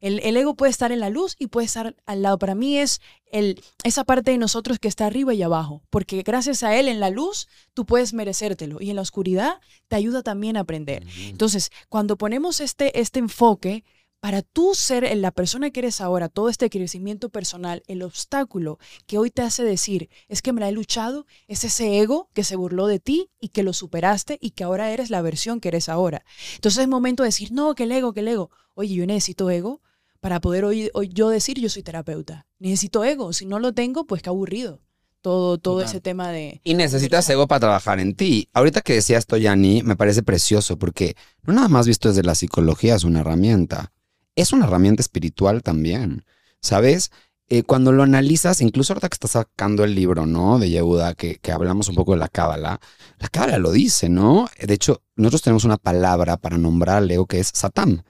El, 0.00 0.20
el 0.20 0.36
ego 0.36 0.54
puede 0.54 0.70
estar 0.70 0.92
en 0.92 1.00
la 1.00 1.10
luz 1.10 1.34
y 1.38 1.48
puede 1.48 1.66
estar 1.66 1.96
al 2.06 2.22
lado. 2.22 2.38
Para 2.38 2.54
mí 2.54 2.78
es 2.78 3.00
el, 3.26 3.60
esa 3.82 4.04
parte 4.04 4.30
de 4.30 4.38
nosotros 4.38 4.78
que 4.78 4.88
está 4.88 5.06
arriba 5.06 5.34
y 5.34 5.42
abajo. 5.42 5.82
Porque 5.90 6.22
gracias 6.22 6.62
a 6.62 6.76
él 6.76 6.88
en 6.88 7.00
la 7.00 7.10
luz 7.10 7.48
tú 7.74 7.84
puedes 7.84 8.14
merecértelo. 8.14 8.80
Y 8.80 8.90
en 8.90 8.96
la 8.96 9.02
oscuridad 9.02 9.60
te 9.88 9.96
ayuda 9.96 10.22
también 10.22 10.56
a 10.56 10.60
aprender. 10.60 11.04
Entonces, 11.26 11.70
cuando 11.88 12.16
ponemos 12.16 12.60
este, 12.60 13.00
este 13.00 13.18
enfoque, 13.18 13.84
para 14.20 14.42
tú 14.42 14.74
ser 14.74 15.16
la 15.16 15.30
persona 15.30 15.70
que 15.70 15.80
eres 15.80 16.00
ahora, 16.00 16.28
todo 16.28 16.48
este 16.48 16.68
crecimiento 16.70 17.28
personal, 17.28 17.82
el 17.86 18.02
obstáculo 18.02 18.78
que 19.06 19.18
hoy 19.18 19.30
te 19.30 19.42
hace 19.42 19.62
decir, 19.62 20.10
es 20.28 20.42
que 20.42 20.52
me 20.52 20.60
la 20.60 20.68
he 20.68 20.72
luchado, 20.72 21.26
es 21.46 21.64
ese 21.64 22.00
ego 22.00 22.28
que 22.34 22.42
se 22.42 22.56
burló 22.56 22.86
de 22.86 22.98
ti 22.98 23.30
y 23.40 23.48
que 23.48 23.62
lo 23.62 23.72
superaste 23.72 24.38
y 24.40 24.50
que 24.50 24.64
ahora 24.64 24.90
eres 24.90 25.10
la 25.10 25.22
versión 25.22 25.60
que 25.60 25.68
eres 25.68 25.88
ahora. 25.88 26.24
Entonces 26.56 26.82
es 26.82 26.88
momento 26.88 27.22
de 27.22 27.28
decir, 27.28 27.52
no, 27.52 27.74
que 27.74 27.84
el 27.84 27.92
ego, 27.92 28.12
que 28.12 28.20
el 28.20 28.28
ego. 28.28 28.50
Oye, 28.74 28.94
yo 28.94 29.06
necesito 29.06 29.50
ego 29.50 29.82
para 30.20 30.40
poder 30.40 30.64
hoy, 30.64 30.90
hoy 30.94 31.08
yo 31.08 31.28
decir, 31.28 31.60
yo 31.60 31.68
soy 31.68 31.84
terapeuta. 31.84 32.46
Necesito 32.58 33.04
ego. 33.04 33.32
Si 33.32 33.46
no 33.46 33.60
lo 33.60 33.72
tengo, 33.72 34.04
pues 34.04 34.22
qué 34.22 34.30
aburrido. 34.30 34.80
Todo, 35.20 35.58
todo 35.58 35.82
ese 35.82 36.00
tema 36.00 36.30
de... 36.30 36.60
Y 36.62 36.74
necesitas 36.74 37.28
ego 37.28 37.48
para 37.48 37.60
trabajar 37.60 37.98
en 37.98 38.14
ti. 38.14 38.48
Ahorita 38.52 38.80
que 38.80 38.94
decía 38.94 39.18
esto, 39.18 39.36
Yanni, 39.36 39.82
me 39.82 39.96
parece 39.96 40.22
precioso 40.22 40.78
porque 40.78 41.16
no 41.42 41.52
nada 41.52 41.68
más 41.68 41.86
visto 41.88 42.08
desde 42.08 42.22
la 42.22 42.36
psicología 42.36 42.94
es 42.94 43.04
una 43.04 43.20
herramienta. 43.20 43.92
Es 44.40 44.52
una 44.52 44.66
herramienta 44.66 45.02
espiritual 45.02 45.62
también. 45.62 46.24
¿Sabes? 46.60 47.10
Eh, 47.48 47.62
cuando 47.62 47.92
lo 47.92 48.02
analizas, 48.02 48.60
incluso 48.60 48.92
ahorita 48.92 49.08
que 49.08 49.14
estás 49.14 49.30
sacando 49.32 49.84
el 49.84 49.94
libro, 49.94 50.26
¿no? 50.26 50.58
De 50.58 50.68
Yehuda, 50.68 51.14
que, 51.14 51.40
hablamos 51.52 51.88
un 51.88 51.94
poco 51.94 52.12
de 52.12 52.18
la 52.18 52.28
cábala, 52.28 52.78
la 53.18 53.28
cábala 53.28 53.58
lo 53.58 53.72
dice, 53.72 54.08
¿no? 54.08 54.48
De 54.60 54.74
hecho, 54.74 55.02
nosotros 55.16 55.42
tenemos 55.42 55.64
una 55.64 55.78
palabra 55.78 56.36
para 56.36 56.58
nombrar 56.58 56.98
al 56.98 57.10
ego 57.10 57.26
que 57.26 57.40
es 57.40 57.50
Satán. 57.54 58.04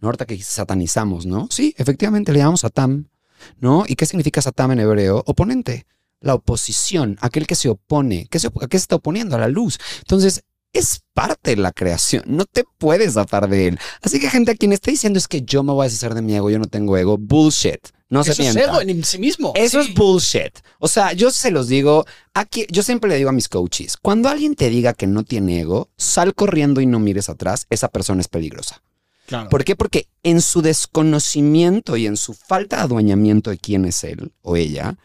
¿No? 0.00 0.08
Ahorita 0.08 0.26
que 0.26 0.40
satanizamos, 0.42 1.26
¿no? 1.26 1.46
Sí, 1.50 1.74
efectivamente 1.78 2.32
le 2.32 2.38
llamamos 2.40 2.62
Satán, 2.62 3.08
¿no? 3.60 3.84
¿Y 3.86 3.94
qué 3.94 4.04
significa 4.04 4.42
Satán 4.42 4.72
en 4.72 4.80
hebreo? 4.80 5.22
Oponente 5.26 5.86
la 6.22 6.34
oposición, 6.34 7.18
aquel 7.20 7.46
que 7.46 7.56
se 7.56 7.68
opone, 7.68 8.26
¿qué 8.30 8.38
se, 8.38 8.48
op- 8.48 8.62
¿a 8.62 8.68
qué 8.68 8.78
se 8.78 8.84
está 8.84 8.96
oponiendo? 8.96 9.36
A 9.36 9.40
la 9.40 9.48
luz. 9.48 9.78
Entonces, 9.98 10.44
es 10.72 11.02
parte 11.14 11.50
de 11.50 11.56
la 11.62 11.72
creación, 11.72 12.22
no 12.26 12.44
te 12.46 12.64
puedes 12.78 13.14
zafar 13.14 13.48
de 13.48 13.68
él. 13.68 13.78
Así 14.00 14.18
que 14.20 14.30
gente 14.30 14.52
a 14.52 14.54
quien 14.54 14.72
esté 14.72 14.90
diciendo 14.92 15.18
es 15.18 15.28
que 15.28 15.42
yo 15.42 15.62
me 15.62 15.72
voy 15.72 15.82
a 15.84 15.88
deshacer 15.88 16.14
de 16.14 16.22
mi 16.22 16.34
ego, 16.34 16.50
yo 16.50 16.58
no 16.58 16.64
tengo 16.66 16.96
ego, 16.96 17.18
bullshit. 17.18 17.80
No 18.08 18.22
se 18.24 18.32
Eso 18.32 18.42
es 18.42 18.54
mienta. 18.54 18.72
ego 18.72 18.80
en 18.82 19.04
sí 19.04 19.18
mismo. 19.18 19.52
Eso 19.54 19.82
Sí. 19.82 19.88
es 19.90 19.94
bullshit. 19.94 20.58
O 20.78 20.88
sea, 20.88 21.12
yo 21.14 21.30
se 21.30 21.50
los 21.50 21.68
digo, 21.68 22.04
aquí, 22.34 22.66
yo 22.70 22.82
siempre 22.82 23.08
le 23.08 23.16
digo 23.16 23.30
a 23.30 23.32
mis 23.32 23.48
coaches, 23.48 23.96
cuando 23.96 24.28
alguien 24.28 24.54
te 24.54 24.68
diga 24.68 24.92
que 24.92 25.06
no 25.06 25.22
tiene 25.24 25.60
ego, 25.60 25.88
sal 25.96 26.34
corriendo 26.34 26.80
y 26.82 26.86
no 26.86 26.98
mires 26.98 27.28
atrás, 27.30 27.66
esa 27.70 27.88
persona 27.88 28.20
es 28.20 28.28
peligrosa. 28.28 28.82
Claro. 29.26 29.48
¿Por 29.48 29.64
qué? 29.64 29.76
Porque 29.76 30.08
en 30.24 30.42
su 30.42 30.60
desconocimiento 31.12 31.96
y 31.96 32.06
en 32.06 32.16
su 32.16 32.34
falta 32.34 32.76
de 32.76 32.82
adueñamiento 32.82 33.50
de 33.50 33.58
quién 33.58 33.84
es 33.84 34.04
él 34.04 34.32
o 34.42 34.56
ella, 34.56 34.96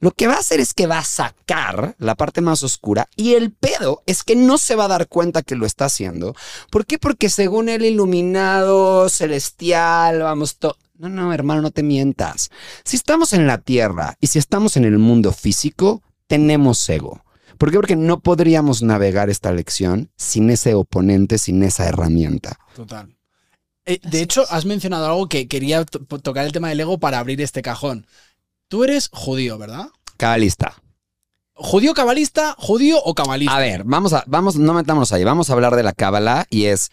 lo 0.00 0.12
que 0.12 0.26
va 0.28 0.34
a 0.34 0.38
hacer 0.38 0.60
es 0.60 0.74
que 0.74 0.86
va 0.86 0.98
a 0.98 1.04
sacar 1.04 1.96
la 1.98 2.14
parte 2.14 2.40
más 2.40 2.62
oscura 2.62 3.08
y 3.16 3.34
el 3.34 3.50
pedo 3.52 4.02
es 4.06 4.22
que 4.22 4.36
no 4.36 4.56
se 4.58 4.76
va 4.76 4.84
a 4.84 4.88
dar 4.88 5.08
cuenta 5.08 5.42
que 5.42 5.56
lo 5.56 5.66
está 5.66 5.86
haciendo. 5.86 6.34
¿Por 6.70 6.86
qué? 6.86 6.98
Porque 6.98 7.28
según 7.28 7.68
el 7.68 7.84
iluminado, 7.84 9.08
celestial, 9.08 10.20
vamos, 10.22 10.58
to- 10.58 10.76
no, 10.98 11.08
no, 11.08 11.32
hermano, 11.32 11.62
no 11.62 11.70
te 11.70 11.82
mientas. 11.82 12.50
Si 12.84 12.96
estamos 12.96 13.32
en 13.32 13.46
la 13.46 13.58
tierra 13.58 14.16
y 14.20 14.28
si 14.28 14.38
estamos 14.38 14.76
en 14.76 14.84
el 14.84 14.98
mundo 14.98 15.32
físico, 15.32 16.02
tenemos 16.26 16.88
ego. 16.88 17.24
¿Por 17.56 17.70
qué? 17.70 17.76
Porque 17.76 17.96
no 17.96 18.20
podríamos 18.20 18.82
navegar 18.82 19.30
esta 19.30 19.50
lección 19.52 20.10
sin 20.16 20.50
ese 20.50 20.74
oponente, 20.74 21.38
sin 21.38 21.62
esa 21.62 21.86
herramienta. 21.86 22.58
Total. 22.76 23.16
Eh, 23.84 24.00
de 24.02 24.20
hecho, 24.20 24.44
has 24.50 24.64
mencionado 24.64 25.06
algo 25.06 25.28
que 25.28 25.48
quería 25.48 25.84
to- 25.84 26.00
tocar 26.20 26.44
el 26.44 26.52
tema 26.52 26.68
del 26.68 26.80
ego 26.80 26.98
para 26.98 27.18
abrir 27.18 27.40
este 27.40 27.62
cajón. 27.62 28.06
Tú 28.68 28.84
eres 28.84 29.08
judío, 29.12 29.56
¿verdad? 29.56 29.88
Cabalista. 30.18 30.74
¿Judío 31.54 31.94
cabalista, 31.94 32.54
judío 32.58 32.98
o 33.02 33.14
cabalista? 33.14 33.56
A 33.56 33.58
ver, 33.58 33.82
vamos 33.84 34.12
a, 34.12 34.22
vamos, 34.26 34.56
no 34.56 34.74
metámonos 34.74 35.12
ahí, 35.12 35.24
vamos 35.24 35.50
a 35.50 35.54
hablar 35.54 35.74
de 35.74 35.82
la 35.82 35.92
cábala 35.92 36.46
y 36.50 36.66
es 36.66 36.92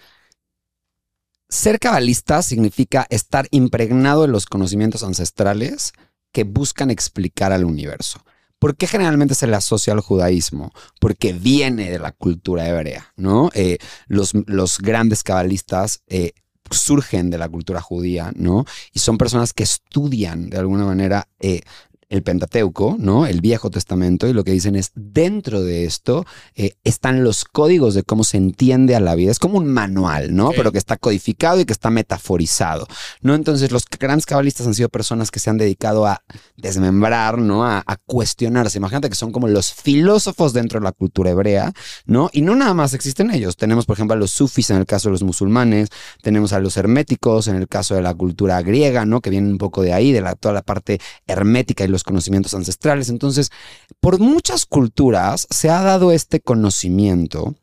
ser 1.49 1.79
cabalista 1.79 2.41
significa 2.41 3.05
estar 3.09 3.47
impregnado 3.51 4.23
de 4.23 4.29
los 4.29 4.45
conocimientos 4.47 5.03
ancestrales 5.03 5.93
que 6.31 6.45
buscan 6.45 6.89
explicar 6.89 7.51
al 7.51 7.63
universo. 7.63 8.25
¿Por 8.57 8.75
qué 8.75 8.87
generalmente 8.87 9.35
se 9.35 9.45
le 9.45 9.55
asocia 9.55 9.93
al 9.93 9.99
judaísmo? 9.99 10.71
Porque 10.99 11.33
viene 11.33 11.91
de 11.91 11.99
la 11.99 12.11
cultura 12.11 12.67
hebrea, 12.67 13.13
¿no? 13.15 13.51
Eh, 13.53 13.77
los, 14.07 14.33
los 14.47 14.79
grandes 14.79 15.23
cabalistas 15.23 16.01
eh, 16.07 16.31
surgen 16.71 17.29
de 17.29 17.37
la 17.37 17.49
cultura 17.49 17.81
judía, 17.81 18.31
¿no? 18.35 18.65
Y 18.93 18.99
son 18.99 19.17
personas 19.17 19.53
que 19.53 19.63
estudian 19.63 20.49
de 20.49 20.57
alguna 20.57 20.85
manera 20.85 21.27
eh, 21.39 21.61
el 22.09 22.23
Pentateuco, 22.23 22.95
¿no? 22.99 23.25
El 23.25 23.41
Viejo 23.41 23.69
Testamento, 23.69 24.27
y 24.27 24.33
lo 24.33 24.43
que 24.43 24.51
dicen 24.51 24.75
es, 24.75 24.91
dentro 24.95 25.63
de 25.63 25.85
esto 25.85 26.25
eh, 26.55 26.75
están 26.83 27.23
los 27.23 27.45
códigos 27.45 27.93
de 27.93 28.03
cómo 28.03 28.23
se 28.23 28.37
entiende 28.37 28.95
a 28.95 28.99
la 28.99 29.15
vida. 29.15 29.31
Es 29.31 29.39
como 29.39 29.57
un 29.57 29.67
manual, 29.67 30.35
¿no? 30.35 30.51
Pero 30.51 30.71
que 30.71 30.77
está 30.77 30.97
codificado 30.97 31.59
y 31.59 31.65
que 31.65 31.73
está 31.73 31.89
metaforizado, 31.89 32.87
¿no? 33.21 33.35
Entonces, 33.35 33.71
los 33.71 33.85
grandes 33.85 34.25
cabalistas 34.25 34.67
han 34.67 34.73
sido 34.73 34.89
personas 34.89 35.31
que 35.31 35.39
se 35.39 35.49
han 35.49 35.57
dedicado 35.57 36.05
a 36.05 36.21
desmembrar, 36.57 37.39
¿no? 37.39 37.65
A, 37.65 37.83
a 37.85 37.97
cuestionarse. 37.97 38.77
Imagínate 38.77 39.09
que 39.09 39.15
son 39.15 39.31
como 39.31 39.47
los 39.47 39.73
filósofos 39.73 40.53
dentro 40.53 40.79
de 40.79 40.83
la 40.83 40.91
cultura 40.91 41.31
hebrea, 41.31 41.73
¿no? 42.05 42.29
Y 42.31 42.41
no 42.41 42.55
nada 42.55 42.73
más 42.73 42.93
existen 42.93 43.31
ellos. 43.31 43.57
Tenemos, 43.57 43.85
por 43.85 43.95
ejemplo, 43.95 44.13
a 44.13 44.17
los 44.17 44.31
sufis 44.31 44.69
en 44.69 44.77
el 44.77 44.85
caso 44.85 45.09
de 45.09 45.13
los 45.13 45.23
musulmanes, 45.23 45.89
tenemos 46.21 46.53
a 46.53 46.59
los 46.59 46.77
herméticos 46.77 47.47
en 47.47 47.55
el 47.55 47.67
caso 47.67 47.95
de 47.95 48.01
la 48.01 48.13
cultura 48.13 48.61
griega, 48.61 49.05
¿no? 49.05 49.21
Que 49.21 49.29
vienen 49.29 49.51
un 49.51 49.57
poco 49.57 49.81
de 49.81 49.93
ahí, 49.93 50.11
de 50.11 50.21
la, 50.21 50.35
toda 50.35 50.53
la 50.53 50.61
parte 50.61 50.99
hermética 51.27 51.83
y 51.83 51.87
los 51.95 52.03
conocimientos 52.03 52.53
ancestrales. 52.53 53.09
Entonces, 53.09 53.51
por 53.99 54.19
muchas 54.19 54.65
culturas 54.65 55.47
se 55.49 55.69
ha 55.69 55.81
dado 55.81 56.11
este 56.11 56.39
conocimiento. 56.39 57.55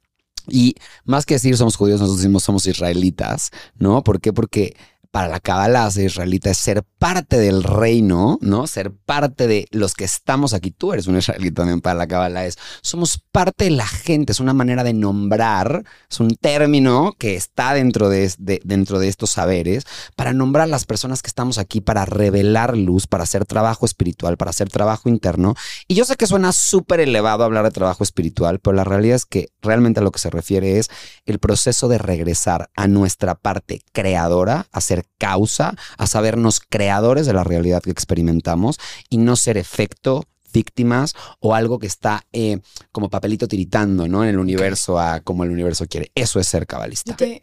Y 0.48 0.74
más 1.04 1.24
que 1.24 1.34
decir 1.34 1.56
somos 1.56 1.76
judíos, 1.76 2.00
nosotros 2.00 2.20
decimos 2.20 2.42
somos 2.42 2.66
israelitas, 2.66 3.50
¿no? 3.76 4.02
¿Por 4.02 4.20
qué? 4.20 4.32
Porque 4.32 4.74
para 5.12 5.28
la 5.28 5.40
Kabbalah 5.40 5.88
israelita 5.94 6.50
es 6.50 6.56
ser 6.56 6.82
parte 6.98 7.38
del 7.38 7.62
reino, 7.62 8.38
¿no? 8.40 8.66
Ser 8.66 8.92
parte 8.92 9.46
de 9.46 9.66
los 9.70 9.94
que 9.94 10.04
estamos 10.04 10.54
aquí. 10.54 10.70
Tú 10.70 10.94
eres 10.94 11.06
un 11.06 11.18
israelita 11.18 11.62
también 11.62 11.82
para 11.82 11.94
la 11.96 12.08
Kabbalah. 12.08 12.46
Es, 12.46 12.56
somos 12.80 13.22
parte 13.30 13.64
de 13.64 13.72
la 13.72 13.86
gente. 13.86 14.32
Es 14.32 14.40
una 14.40 14.54
manera 14.54 14.82
de 14.84 14.94
nombrar, 14.94 15.84
es 16.10 16.18
un 16.18 16.30
término 16.34 17.14
que 17.18 17.36
está 17.36 17.74
dentro 17.74 18.08
de, 18.08 18.32
de- 18.38 18.62
dentro 18.64 18.98
de 18.98 19.08
estos 19.08 19.30
saberes 19.30 19.84
para 20.16 20.32
nombrar 20.32 20.64
a 20.64 20.66
las 20.68 20.86
personas 20.86 21.20
que 21.20 21.28
estamos 21.28 21.58
aquí 21.58 21.82
para 21.82 22.06
revelar 22.06 22.74
luz, 22.76 23.06
para 23.06 23.24
hacer 23.24 23.44
trabajo 23.44 23.84
espiritual, 23.84 24.38
para 24.38 24.50
hacer 24.50 24.70
trabajo 24.70 25.10
interno. 25.10 25.54
Y 25.88 25.94
yo 25.94 26.06
sé 26.06 26.16
que 26.16 26.26
suena 26.26 26.52
súper 26.52 27.00
elevado 27.00 27.44
hablar 27.44 27.64
de 27.64 27.70
trabajo 27.70 28.02
espiritual, 28.02 28.60
pero 28.60 28.74
la 28.74 28.84
realidad 28.84 29.16
es 29.16 29.26
que 29.26 29.48
realmente 29.60 30.00
a 30.00 30.02
lo 30.02 30.10
que 30.10 30.20
se 30.20 30.30
refiere 30.30 30.78
es 30.78 30.88
el 31.26 31.38
proceso 31.38 31.88
de 31.88 31.98
regresar 31.98 32.70
a 32.74 32.88
nuestra 32.88 33.34
parte 33.34 33.82
creadora, 33.92 34.66
a 34.72 34.80
ser 34.80 35.01
causa, 35.18 35.74
a 35.98 36.06
sabernos 36.06 36.60
creadores 36.60 37.26
de 37.26 37.32
la 37.32 37.44
realidad 37.44 37.82
que 37.82 37.90
experimentamos 37.90 38.78
y 39.10 39.18
no 39.18 39.36
ser 39.36 39.56
efecto 39.58 40.24
víctimas 40.52 41.14
o 41.40 41.54
algo 41.54 41.78
que 41.78 41.86
está 41.86 42.26
eh, 42.32 42.58
como 42.92 43.08
papelito 43.08 43.48
tiritando, 43.48 44.06
¿no? 44.08 44.22
En 44.22 44.28
el 44.30 44.38
universo 44.38 44.98
a 44.98 45.20
como 45.20 45.44
el 45.44 45.50
universo 45.50 45.86
quiere. 45.86 46.10
Eso 46.14 46.38
es 46.40 46.46
ser 46.46 46.66
cabalista. 46.66 47.16
Te, 47.16 47.42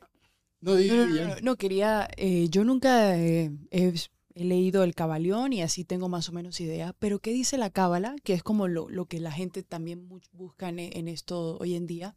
No, 0.62 0.76
di- 0.76 0.90
No, 0.90 1.06
no, 1.08 1.16
ya. 1.16 1.22
no, 1.24 1.28
no, 1.30 1.42
no, 1.42 1.56
quería, 1.56 2.08
eh, 2.18 2.48
yo 2.50 2.64
nunca 2.64 3.16
eh, 3.18 3.50
he, 3.72 3.94
he 4.36 4.44
leído 4.44 4.84
el 4.84 4.94
Cabalión 4.94 5.54
y 5.54 5.62
así 5.64 5.86
tengo 5.86 6.08
más 6.08 6.30
o 6.30 6.34
menos 6.34 6.60
idea, 6.62 6.94
pero 7.00 7.18
¿qué 7.20 7.32
dice 7.32 7.58
la 7.58 7.70
Cábala? 7.72 8.16
Que 8.24 8.34
es 8.34 8.44
como 8.44 8.68
lo, 8.68 8.90
lo 8.90 9.06
que 9.06 9.20
la 9.20 9.32
gente 9.32 9.64
también 9.64 10.08
busca 10.34 10.70
en, 10.70 10.78
en 10.80 11.08
esto 11.08 11.58
hoy 11.60 11.76
en 11.76 11.88
día. 11.88 12.16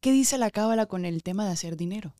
¿Qué 0.00 0.12
dice 0.12 0.36
la 0.36 0.50
Cábala 0.50 0.84
con 0.86 1.04
el 1.06 1.22
tema 1.22 1.46
de 1.46 1.52
hacer 1.52 1.76
dinero? 1.76 2.14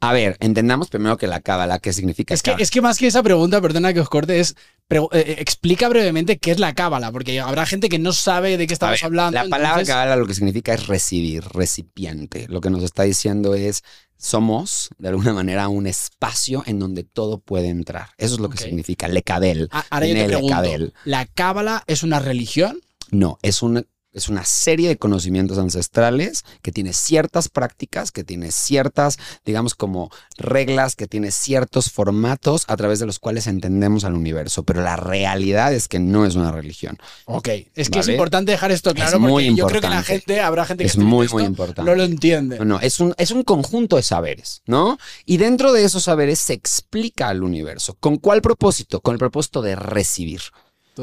A 0.00 0.12
ver, 0.12 0.36
entendamos 0.40 0.88
primero 0.88 1.16
que 1.18 1.26
la 1.26 1.40
cábala, 1.40 1.78
¿qué 1.78 1.92
significa? 1.92 2.32
Es 2.34 2.42
que, 2.42 2.50
cábala? 2.52 2.62
es 2.62 2.70
que 2.70 2.80
más 2.80 2.98
que 2.98 3.06
esa 3.06 3.22
pregunta, 3.22 3.60
perdona 3.60 3.92
que 3.92 4.00
os 4.00 4.08
corte, 4.08 4.40
es 4.40 4.54
pre- 4.88 5.00
eh, 5.00 5.06
eh, 5.12 5.36
explica 5.38 5.88
brevemente 5.88 6.38
qué 6.38 6.50
es 6.52 6.58
la 6.58 6.74
cábala, 6.74 7.12
porque 7.12 7.38
habrá 7.40 7.66
gente 7.66 7.88
que 7.88 7.98
no 7.98 8.12
sabe 8.12 8.56
de 8.56 8.66
qué 8.66 8.72
estamos 8.72 8.94
ver, 9.00 9.04
hablando. 9.04 9.34
La 9.34 9.44
palabra 9.48 9.80
entonces- 9.80 9.94
cábala 9.94 10.16
lo 10.16 10.26
que 10.26 10.34
significa 10.34 10.72
es 10.72 10.86
recibir, 10.86 11.44
recipiente. 11.52 12.46
Lo 12.48 12.60
que 12.60 12.70
nos 12.70 12.82
está 12.82 13.02
diciendo 13.02 13.54
es, 13.54 13.82
somos, 14.16 14.90
de 14.98 15.08
alguna 15.08 15.32
manera, 15.32 15.68
un 15.68 15.86
espacio 15.86 16.62
en 16.66 16.78
donde 16.78 17.04
todo 17.04 17.38
puede 17.38 17.68
entrar. 17.68 18.08
Eso 18.18 18.34
es 18.34 18.40
lo 18.40 18.48
que 18.50 18.58
Ok. 18.58 18.64
significa 18.64 19.08
lecabel. 19.08 19.68
Ah, 19.72 19.84
Ahora 19.90 20.06
yo 20.06 20.14
te 20.14 20.26
pregunto. 20.26 20.92
¿la 21.04 21.26
cábala 21.26 21.84
es 21.86 22.02
una 22.02 22.18
religión? 22.20 22.80
No, 23.10 23.38
es 23.42 23.62
una, 23.62 23.82
es 24.12 24.28
una 24.28 24.44
serie 24.44 24.88
de 24.88 24.96
conocimientos 24.96 25.58
ancestrales 25.58 26.44
que 26.62 26.72
tiene 26.72 26.92
ciertas 26.92 27.48
prácticas, 27.48 28.10
que 28.10 28.24
tiene 28.24 28.50
ciertas, 28.50 29.18
digamos, 29.44 29.74
como 29.74 30.10
reglas, 30.36 30.96
que 30.96 31.06
tiene 31.06 31.30
ciertos 31.30 31.90
formatos 31.90 32.64
a 32.66 32.76
través 32.76 32.98
de 32.98 33.06
los 33.06 33.18
cuales 33.18 33.46
entendemos 33.46 34.04
al 34.04 34.14
universo. 34.14 34.64
Pero 34.64 34.82
la 34.82 34.96
realidad 34.96 35.72
es 35.72 35.86
que 35.86 36.00
no 36.00 36.26
es 36.26 36.34
una 36.34 36.50
religión. 36.50 36.98
Ok, 37.26 37.48
es 37.74 37.90
que 37.90 38.00
es 38.00 38.08
importante 38.08 38.52
dejar 38.52 38.72
esto 38.72 38.92
claro 38.94 39.16
Es 39.16 39.20
muy 39.20 39.44
porque 39.46 39.58
yo 39.58 39.66
creo 39.66 39.80
que 39.80 39.88
la 39.88 40.02
gente, 40.02 40.40
habrá 40.40 40.64
gente 40.64 40.84
que 40.84 40.88
Es 40.88 40.96
muy, 40.96 41.28
muy 41.28 41.44
importante. 41.44 41.88
no 41.88 41.94
lo 41.94 42.04
entiende. 42.04 42.58
No, 42.58 42.64
no, 42.64 42.80
es 42.80 43.00
un, 43.00 43.14
es 43.16 43.30
un 43.30 43.44
conjunto 43.44 43.96
de 43.96 44.02
saberes, 44.02 44.62
¿no? 44.66 44.98
Y 45.24 45.36
dentro 45.36 45.72
de 45.72 45.84
esos 45.84 46.04
saberes 46.04 46.38
se 46.38 46.52
explica 46.52 47.28
al 47.28 47.42
universo. 47.42 47.96
¿Con 48.00 48.16
cuál 48.16 48.42
propósito? 48.42 49.00
Con 49.00 49.14
el 49.14 49.18
propósito 49.18 49.62
de 49.62 49.76
recibir. 49.76 50.40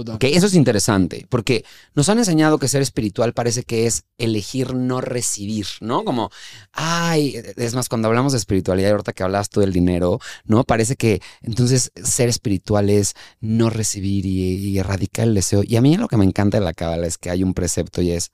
Total. 0.04 0.18
Eso 0.22 0.48
es 0.48 0.54
interesante, 0.54 1.26
porque 1.30 1.66
nos 1.96 2.10
han 2.10 2.20
enseñado 2.20 2.60
que 2.60 2.68
ser 2.68 2.82
espiritual 2.82 3.34
parece 3.34 3.64
que 3.64 3.88
es 3.88 4.04
elegir 4.18 4.74
no 4.74 5.02
recibir, 5.02 5.66
¿no? 5.82 6.04
Como, 6.04 6.30
ay, 6.72 7.42
es 7.56 7.74
más, 7.74 7.90
cuando 7.90 8.08
hablamos 8.08 8.34
de 8.34 8.38
espiritualidad, 8.38 8.92
ahorita 8.92 9.14
que 9.14 9.24
hablabas 9.24 9.50
tú 9.50 9.62
del 9.62 9.74
dinero, 9.74 10.20
¿no? 10.46 10.64
Parece 10.64 10.96
que 10.96 11.22
entonces 11.42 11.92
ser 12.04 12.30
espiritual 12.30 12.90
es 12.90 13.14
no 13.40 13.70
recibir 13.70 14.26
y, 14.26 14.56
y 14.56 14.78
erradicar 14.78 15.28
el 15.28 15.34
deseo. 15.34 15.64
Y 15.66 15.76
a 15.76 15.82
mí 15.82 15.98
lo 15.98 16.08
que 16.08 16.18
me 16.18 16.26
encanta 16.26 16.60
de 16.60 16.66
la 16.66 16.74
cábala 16.74 17.08
es 17.08 17.18
que 17.18 17.30
hay 17.30 17.44
un 17.44 17.54
precepto 17.54 18.02
y 18.02 18.12
es, 18.12 18.32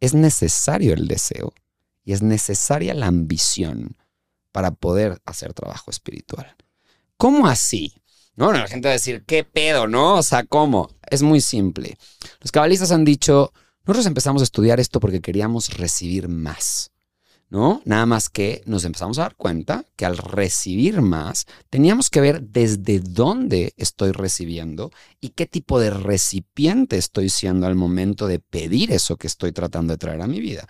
es 0.00 0.14
necesario 0.14 0.94
el 0.94 1.08
deseo 1.08 1.52
y 2.04 2.12
es 2.12 2.22
necesaria 2.22 2.94
la 2.94 3.06
ambición 3.06 3.96
para 4.52 4.70
poder 4.70 5.20
hacer 5.26 5.52
trabajo 5.52 5.90
espiritual. 5.90 6.56
¿Cómo 7.16 7.46
así? 7.46 8.00
No, 8.38 8.52
la 8.52 8.68
gente 8.68 8.86
va 8.86 8.92
a 8.92 8.92
decir, 8.92 9.24
¿qué 9.26 9.42
pedo, 9.42 9.88
no? 9.88 10.14
O 10.14 10.22
sea, 10.22 10.44
¿cómo? 10.44 10.92
Es 11.10 11.22
muy 11.22 11.40
simple. 11.40 11.98
Los 12.40 12.52
cabalistas 12.52 12.92
han 12.92 13.04
dicho, 13.04 13.52
nosotros 13.84 14.06
empezamos 14.06 14.42
a 14.42 14.44
estudiar 14.44 14.78
esto 14.78 15.00
porque 15.00 15.20
queríamos 15.20 15.76
recibir 15.76 16.28
más, 16.28 16.92
¿no? 17.50 17.82
Nada 17.84 18.06
más 18.06 18.28
que 18.28 18.62
nos 18.64 18.84
empezamos 18.84 19.18
a 19.18 19.22
dar 19.22 19.34
cuenta 19.34 19.84
que 19.96 20.06
al 20.06 20.16
recibir 20.16 21.02
más, 21.02 21.46
teníamos 21.68 22.10
que 22.10 22.20
ver 22.20 22.42
desde 22.42 23.00
dónde 23.00 23.74
estoy 23.76 24.12
recibiendo 24.12 24.92
y 25.20 25.30
qué 25.30 25.46
tipo 25.46 25.80
de 25.80 25.90
recipiente 25.90 26.96
estoy 26.96 27.30
siendo 27.30 27.66
al 27.66 27.74
momento 27.74 28.28
de 28.28 28.38
pedir 28.38 28.92
eso 28.92 29.16
que 29.16 29.26
estoy 29.26 29.50
tratando 29.50 29.94
de 29.94 29.98
traer 29.98 30.22
a 30.22 30.28
mi 30.28 30.38
vida. 30.38 30.68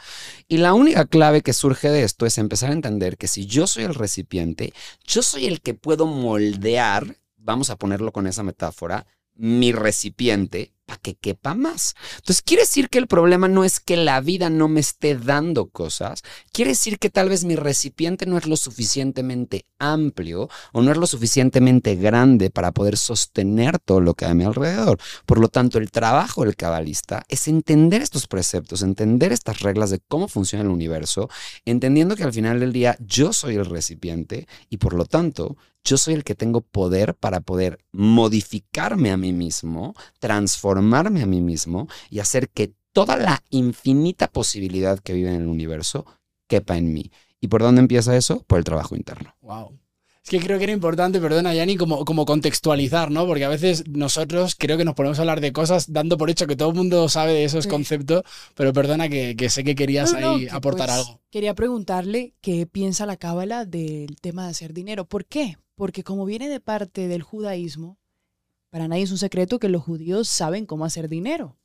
Y 0.48 0.56
la 0.56 0.72
única 0.72 1.04
clave 1.04 1.42
que 1.42 1.52
surge 1.52 1.90
de 1.90 2.04
esto 2.04 2.24
es 2.24 2.38
empezar 2.38 2.70
a 2.70 2.72
entender 2.72 3.18
que 3.18 3.28
si 3.28 3.44
yo 3.44 3.66
soy 3.66 3.84
el 3.84 3.94
recipiente, 3.94 4.72
yo 5.06 5.20
soy 5.22 5.44
el 5.44 5.60
que 5.60 5.74
puedo 5.74 6.06
moldear, 6.06 7.18
vamos 7.48 7.70
a 7.70 7.76
ponerlo 7.76 8.12
con 8.12 8.26
esa 8.26 8.42
metáfora, 8.42 9.06
mi 9.34 9.72
recipiente 9.72 10.74
para 10.84 11.00
que 11.00 11.14
quepa 11.14 11.54
más. 11.54 11.94
Entonces, 12.16 12.42
quiere 12.42 12.62
decir 12.62 12.90
que 12.90 12.98
el 12.98 13.06
problema 13.06 13.48
no 13.48 13.64
es 13.64 13.80
que 13.80 13.96
la 13.96 14.20
vida 14.20 14.50
no 14.50 14.68
me 14.68 14.80
esté 14.80 15.16
dando 15.16 15.68
cosas, 15.68 16.22
quiere 16.52 16.72
decir 16.72 16.98
que 16.98 17.08
tal 17.08 17.28
vez 17.28 17.44
mi 17.44 17.56
recipiente 17.56 18.26
no 18.26 18.36
es 18.36 18.46
lo 18.46 18.56
suficientemente 18.56 19.64
amplio 19.78 20.50
o 20.72 20.82
no 20.82 20.90
es 20.90 20.96
lo 20.98 21.06
suficientemente 21.06 21.94
grande 21.94 22.50
para 22.50 22.72
poder 22.72 22.96
sostener 22.98 23.78
todo 23.78 24.00
lo 24.00 24.12
que 24.14 24.26
hay 24.26 24.32
a 24.32 24.34
mi 24.34 24.44
alrededor. 24.44 24.98
Por 25.24 25.38
lo 25.38 25.48
tanto, 25.48 25.78
el 25.78 25.90
trabajo 25.90 26.44
del 26.44 26.56
cabalista 26.56 27.24
es 27.28 27.48
entender 27.48 28.02
estos 28.02 28.26
preceptos, 28.26 28.82
entender 28.82 29.32
estas 29.32 29.60
reglas 29.60 29.90
de 29.90 30.00
cómo 30.00 30.28
funciona 30.28 30.64
el 30.64 30.70
universo, 30.70 31.30
entendiendo 31.64 32.14
que 32.14 32.24
al 32.24 32.32
final 32.32 32.60
del 32.60 32.72
día 32.72 32.96
yo 33.00 33.32
soy 33.32 33.56
el 33.56 33.66
recipiente 33.66 34.46
y 34.68 34.78
por 34.78 34.94
lo 34.94 35.06
tanto 35.06 35.56
yo 35.88 35.96
soy 35.96 36.14
el 36.14 36.24
que 36.24 36.34
tengo 36.34 36.60
poder 36.60 37.14
para 37.14 37.40
poder 37.40 37.78
modificarme 37.92 39.10
a 39.10 39.16
mí 39.16 39.32
mismo, 39.32 39.94
transformarme 40.18 41.22
a 41.22 41.26
mí 41.26 41.40
mismo 41.40 41.88
y 42.10 42.18
hacer 42.18 42.50
que 42.50 42.74
toda 42.92 43.16
la 43.16 43.42
infinita 43.48 44.28
posibilidad 44.28 44.98
que 44.98 45.14
vive 45.14 45.30
en 45.30 45.42
el 45.42 45.46
universo 45.46 46.04
quepa 46.46 46.76
en 46.76 46.92
mí. 46.92 47.10
¿Y 47.40 47.48
por 47.48 47.62
dónde 47.62 47.80
empieza 47.80 48.16
eso? 48.16 48.42
Por 48.46 48.58
el 48.58 48.64
trabajo 48.64 48.96
interno. 48.96 49.34
Wow. 49.40 49.78
Es 50.24 50.30
que 50.30 50.40
creo 50.40 50.58
que 50.58 50.64
era 50.64 50.72
importante, 50.74 51.20
perdona, 51.20 51.54
Yanni, 51.54 51.76
como, 51.76 52.04
como 52.04 52.26
contextualizar, 52.26 53.10
¿no? 53.10 53.26
Porque 53.26 53.44
a 53.46 53.48
veces 53.48 53.88
nosotros 53.88 54.54
creo 54.58 54.76
que 54.76 54.84
nos 54.84 54.94
ponemos 54.94 55.18
a 55.18 55.22
hablar 55.22 55.40
de 55.40 55.52
cosas 55.54 55.90
dando 55.90 56.18
por 56.18 56.28
hecho 56.28 56.46
que 56.46 56.54
todo 56.56 56.68
el 56.68 56.74
mundo 56.74 57.08
sabe 57.08 57.32
de 57.32 57.44
esos 57.44 57.64
Sí. 57.64 57.70
conceptos, 57.70 58.22
pero 58.54 58.72
perdona 58.74 59.08
que, 59.08 59.36
que 59.36 59.48
sé 59.48 59.64
que 59.64 59.74
querías 59.74 60.12
No, 60.12 60.20
no, 60.20 60.30
ahí 60.34 60.46
que, 60.46 60.50
aportar 60.50 60.88
pues, 60.88 60.98
algo. 60.98 61.20
Quería 61.30 61.54
preguntarle 61.54 62.34
qué 62.42 62.66
piensa 62.66 63.06
la 63.06 63.16
Cábala 63.16 63.64
del 63.64 64.16
tema 64.20 64.44
de 64.44 64.50
hacer 64.50 64.74
dinero. 64.74 65.06
¿Por 65.06 65.24
qué? 65.24 65.56
Porque 65.76 66.02
como 66.04 66.26
viene 66.26 66.48
de 66.50 66.60
parte 66.60 67.08
del 67.08 67.22
judaísmo, 67.22 67.96
para 68.68 68.86
nadie 68.86 69.04
es 69.04 69.10
un 69.12 69.18
secreto 69.18 69.58
que 69.58 69.70
los 69.70 69.82
judíos 69.82 70.28
saben 70.28 70.66
cómo 70.66 70.84
hacer 70.84 71.08
dinero. 71.08 71.56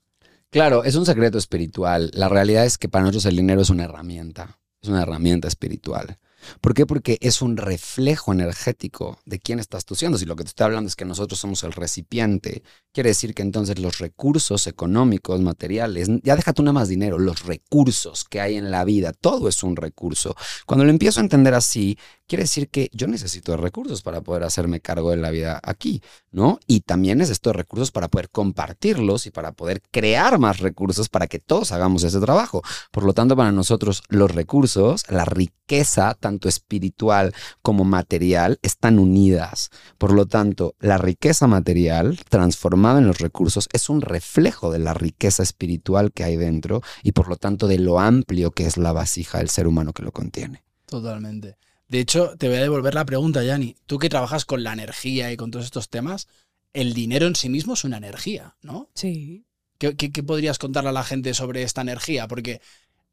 Claro, 0.52 0.86
es 0.86 0.96
un 0.96 1.06
secreto 1.06 1.38
espiritual. 1.38 2.12
La 2.14 2.30
realidad 2.30 2.66
es 2.66 2.78
que 2.78 2.88
para 2.88 3.02
nosotros 3.04 3.26
el 3.26 3.36
dinero 3.36 3.62
es 3.62 3.70
una 3.70 3.84
herramienta, 3.86 4.60
es 4.82 4.88
una 4.88 5.02
herramienta 5.02 5.50
espiritual. 5.50 6.18
¿Por 6.62 6.74
qué? 6.74 6.86
Porque 6.86 7.18
es 7.22 7.42
un 7.42 7.58
reflejo 7.58 8.34
energético 8.34 9.20
de 9.26 9.40
quién 9.40 9.60
estás 9.60 9.86
tú 9.86 9.96
siendo. 9.96 10.18
Si 10.18 10.26
lo 10.26 10.36
que 10.36 10.44
te 10.44 10.50
estoy 10.50 10.66
hablando 10.66 10.88
es 10.88 10.96
que 10.96 11.06
nosotros 11.06 11.40
somos 11.40 11.64
el 11.64 11.74
recipiente, 11.74 12.64
quiere 12.92 13.10
decir 13.10 13.34
que 13.34 13.42
entonces 13.42 13.80
los 13.80 14.00
recursos 14.00 14.68
económicos, 14.68 15.42
materiales, 15.42 16.10
ya 16.24 16.36
déjate 16.36 16.62
nada 16.62 16.74
más 16.74 16.88
dinero, 16.88 17.20
los 17.20 17.44
recursos 17.44 18.24
que 18.24 18.42
hay 18.42 18.56
en 18.56 18.72
la 18.72 18.84
vida, 18.84 19.14
todo 19.14 19.48
es 19.48 19.64
un 19.64 19.76
recurso. 19.76 20.36
Cuando 20.66 20.86
lo 20.86 20.92
empiezo 20.92 21.20
a 21.20 21.24
entender 21.24 21.54
así, 21.54 21.98
quiere 22.28 22.44
decir 22.44 22.70
que 22.70 22.90
yo 22.94 23.08
necesito 23.08 23.52
de 23.52 23.58
recursos 23.58 24.02
para 24.02 24.22
poder 24.22 24.44
hacerme 24.44 24.80
cargo 24.80 25.12
de 25.12 25.18
la 25.18 25.32
vida 25.32 25.60
aquí, 25.64 26.02
¿no? 26.34 26.60
Y 26.68 26.82
también 26.82 27.20
necesito 27.20 27.52
de 27.52 27.58
recursos 27.58 27.92
para 27.92 28.10
poder 28.10 28.30
compartirlos 28.30 29.26
y 29.28 29.32
para 29.32 29.54
poder 29.54 29.82
crear 29.92 30.40
más 30.40 30.60
recursos 30.60 31.08
para 31.08 31.28
que 31.28 31.40
todos 31.40 31.72
hagamos 31.72 32.04
ese 32.04 32.20
trabajo. 32.20 32.62
Por 32.92 33.06
lo 33.06 33.14
tanto, 33.14 33.36
para 33.38 33.52
nosotros 33.52 34.04
los 34.10 34.32
recursos, 34.32 35.04
la 35.10 35.26
riqueza, 35.26 36.16
tanto 36.20 36.50
espiritual 36.50 37.34
como 37.62 37.86
material, 37.86 38.60
están 38.64 39.00
unidas. 39.00 39.70
Por 39.98 40.12
lo 40.12 40.26
tanto, 40.26 40.76
la 40.80 40.98
riqueza 40.98 41.48
material 41.48 42.20
transformada 42.28 43.00
en 43.00 43.08
los 43.08 43.20
recursos 43.20 43.70
es 43.72 43.90
un 43.90 44.02
reflejo 44.02 44.72
de 44.72 44.80
la 44.80 44.94
riqueza 44.94 45.44
espiritual 45.44 46.12
que 46.12 46.24
hay 46.24 46.36
dentro 46.36 46.82
y 47.04 47.12
por 47.12 47.30
lo 47.30 47.36
tanto 47.36 47.68
de 47.68 47.78
lo 47.78 48.00
amplio 48.00 48.52
que 48.52 48.66
es 48.66 48.78
la 48.78 48.92
vasija 48.92 49.38
del 49.38 49.50
ser 49.50 49.68
humano 49.68 49.94
que 49.94 50.04
lo 50.04 50.12
contiene. 50.12 50.64
Totalmente. 50.88 51.58
De 51.94 52.00
hecho, 52.00 52.36
te 52.40 52.48
voy 52.48 52.58
a 52.58 52.62
devolver 52.62 52.96
la 52.96 53.06
pregunta, 53.06 53.44
Yanni. 53.44 53.76
Tú 53.86 54.00
que 54.00 54.10
trabajas 54.10 54.46
con 54.46 54.64
la 54.64 54.74
energía 54.74 55.32
y 55.32 55.38
con 55.38 55.52
todos 55.52 55.66
estos 55.66 55.90
temas, 55.90 56.28
el 56.74 56.96
dinero 56.96 57.28
en 57.28 57.36
sí 57.36 57.50
mismo 57.50 57.76
es 57.76 57.84
una 57.84 57.98
energía, 57.98 58.56
¿no? 58.64 58.90
Sí. 58.96 59.46
¿Qué, 59.78 59.96
qué- 59.96 60.12
qué 60.12 60.24
podrías 60.24 60.58
contarle 60.58 60.90
a 60.90 60.94
la 60.94 61.04
gente 61.04 61.36
sobre 61.36 61.62
esta 61.62 61.82
energía? 61.82 62.28
Porque 62.28 62.62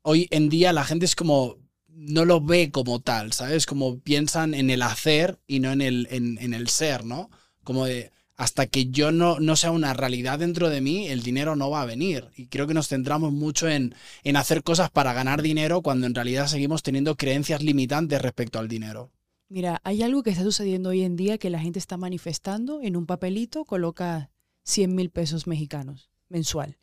hoy 0.00 0.28
en 0.30 0.48
día 0.48 0.72
la 0.72 0.84
gente 0.84 1.04
es 1.04 1.14
como. 1.14 1.58
no 1.88 2.24
lo 2.24 2.40
ve 2.40 2.70
como 2.70 3.00
tal, 3.00 3.34
¿sabes? 3.34 3.66
Como 3.66 4.00
piensan 4.00 4.54
en 4.54 4.70
el 4.70 4.80
hacer 4.80 5.38
y 5.46 5.60
no 5.60 5.72
en 5.72 5.82
el, 5.82 6.08
en, 6.10 6.38
en 6.40 6.54
el 6.54 6.68
ser, 6.68 7.04
¿no? 7.04 7.28
Como 7.64 7.84
de. 7.84 8.12
Hasta 8.40 8.66
que 8.66 8.86
yo 8.86 9.12
no, 9.12 9.36
sea 9.54 9.70
una 9.70 9.92
realidad 9.92 10.38
dentro 10.38 10.70
de 10.70 10.80
mí, 10.80 11.08
el 11.08 11.22
dinero 11.22 11.56
no 11.56 11.68
va 11.68 11.82
a 11.82 11.84
venir. 11.84 12.30
Y 12.38 12.46
creo 12.46 12.66
que 12.66 12.72
nos 12.72 12.88
centramos 12.88 13.34
mucho 13.34 13.68
en, 13.68 13.94
en 14.24 14.36
hacer 14.36 14.62
cosas 14.62 14.88
para 14.88 15.12
ganar 15.12 15.42
dinero 15.42 15.82
cuando 15.82 16.06
en 16.06 16.14
realidad 16.14 16.46
seguimos 16.46 16.82
teniendo 16.82 17.18
creencias 17.18 17.62
limitantes 17.62 18.22
respecto 18.22 18.58
al 18.58 18.66
dinero. 18.66 19.10
Mira, 19.50 19.82
hay 19.84 20.02
algo 20.02 20.22
que 20.22 20.30
está 20.30 20.42
sucediendo 20.42 20.88
hoy 20.88 21.02
en 21.02 21.16
día 21.16 21.36
que 21.36 21.50
la 21.50 21.60
gente 21.60 21.78
está 21.78 21.98
manifestando 21.98 22.80
en 22.80 22.96
un 22.96 23.04
papelito, 23.04 23.66
coloca 23.66 24.30
100 24.62 24.94
mil 24.94 25.10
pesos 25.10 25.46
mexicanos 25.46 26.08
mensual. 26.30 26.78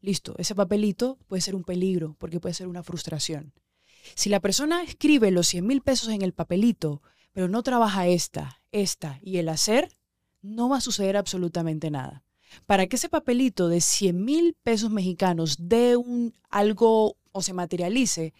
Listo, 0.00 0.36
ese 0.38 0.54
papelito 0.54 1.18
puede 1.26 1.42
ser 1.42 1.56
un 1.56 1.64
peligro 1.64 2.14
porque 2.20 2.38
puede 2.38 2.54
ser 2.54 2.68
una 2.68 2.84
frustración. 2.84 3.52
Si 4.14 4.28
la 4.28 4.38
persona 4.38 4.84
escribe 4.84 5.32
los 5.32 5.48
100 5.48 5.66
mil 5.66 5.80
pesos 5.80 6.10
en 6.10 6.22
el 6.22 6.34
papelito, 6.34 7.02
pero 7.32 7.48
no 7.48 7.64
trabaja 7.64 8.06
esta, 8.06 8.62
esta 8.70 9.18
y 9.22 9.38
el 9.38 9.48
hacer, 9.48 9.88
no 10.42 10.68
va 10.68 10.78
a 10.78 10.80
suceder 10.80 11.16
absolutamente 11.16 11.90
nada. 11.90 12.22
Para 12.66 12.86
que 12.86 12.96
ese 12.96 13.08
papelito 13.08 13.68
de 13.68 13.80
100 13.80 14.24
mil 14.24 14.56
pesos 14.62 14.90
mexicanos 14.90 15.56
dé 15.60 15.96
un, 15.96 16.34
algo 16.48 17.16
o 17.32 17.42
se 17.42 17.52
materialice, 17.52 18.34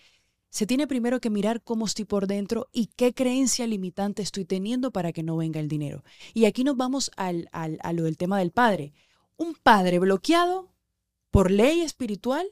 se 0.48 0.66
tiene 0.66 0.88
primero 0.88 1.20
que 1.20 1.30
mirar 1.30 1.62
cómo 1.62 1.86
estoy 1.86 2.04
por 2.04 2.26
dentro 2.26 2.68
y 2.72 2.86
qué 2.96 3.14
creencia 3.14 3.66
limitante 3.68 4.22
estoy 4.22 4.44
teniendo 4.44 4.90
para 4.90 5.12
que 5.12 5.22
no 5.22 5.36
venga 5.36 5.60
el 5.60 5.68
dinero. 5.68 6.02
Y 6.34 6.46
aquí 6.46 6.64
nos 6.64 6.76
vamos 6.76 7.12
al, 7.16 7.48
al, 7.52 7.78
a 7.82 7.92
lo 7.92 8.02
del 8.02 8.16
tema 8.16 8.38
del 8.40 8.50
padre. 8.50 8.92
Un 9.36 9.54
padre 9.54 10.00
bloqueado 10.00 10.74
por 11.30 11.52
ley 11.52 11.82
espiritual 11.82 12.46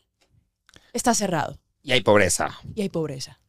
está 0.92 1.12
cerrado 1.14 1.58
Y 1.82 1.90
hay 1.92 2.02
pobreza. 2.02 2.56
y 2.76 2.82
hay 2.82 2.88
pobreza. 2.88 3.40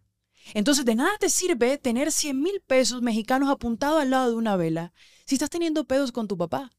Entonces, 0.53 0.85
de 0.85 0.95
nada 0.95 1.11
te 1.19 1.29
sirve 1.29 1.77
tener 1.77 2.11
100 2.11 2.41
mil 2.41 2.61
pesos 2.61 3.01
mexicanos 3.01 3.49
apuntados 3.49 4.01
al 4.01 4.09
lado 4.09 4.31
de 4.31 4.35
una 4.35 4.55
vela 4.55 4.93
si 5.25 5.35
estás 5.35 5.49
teniendo 5.49 5.85
pedos 5.85 6.11
con 6.11 6.27
tu 6.27 6.37
papá. 6.37 6.71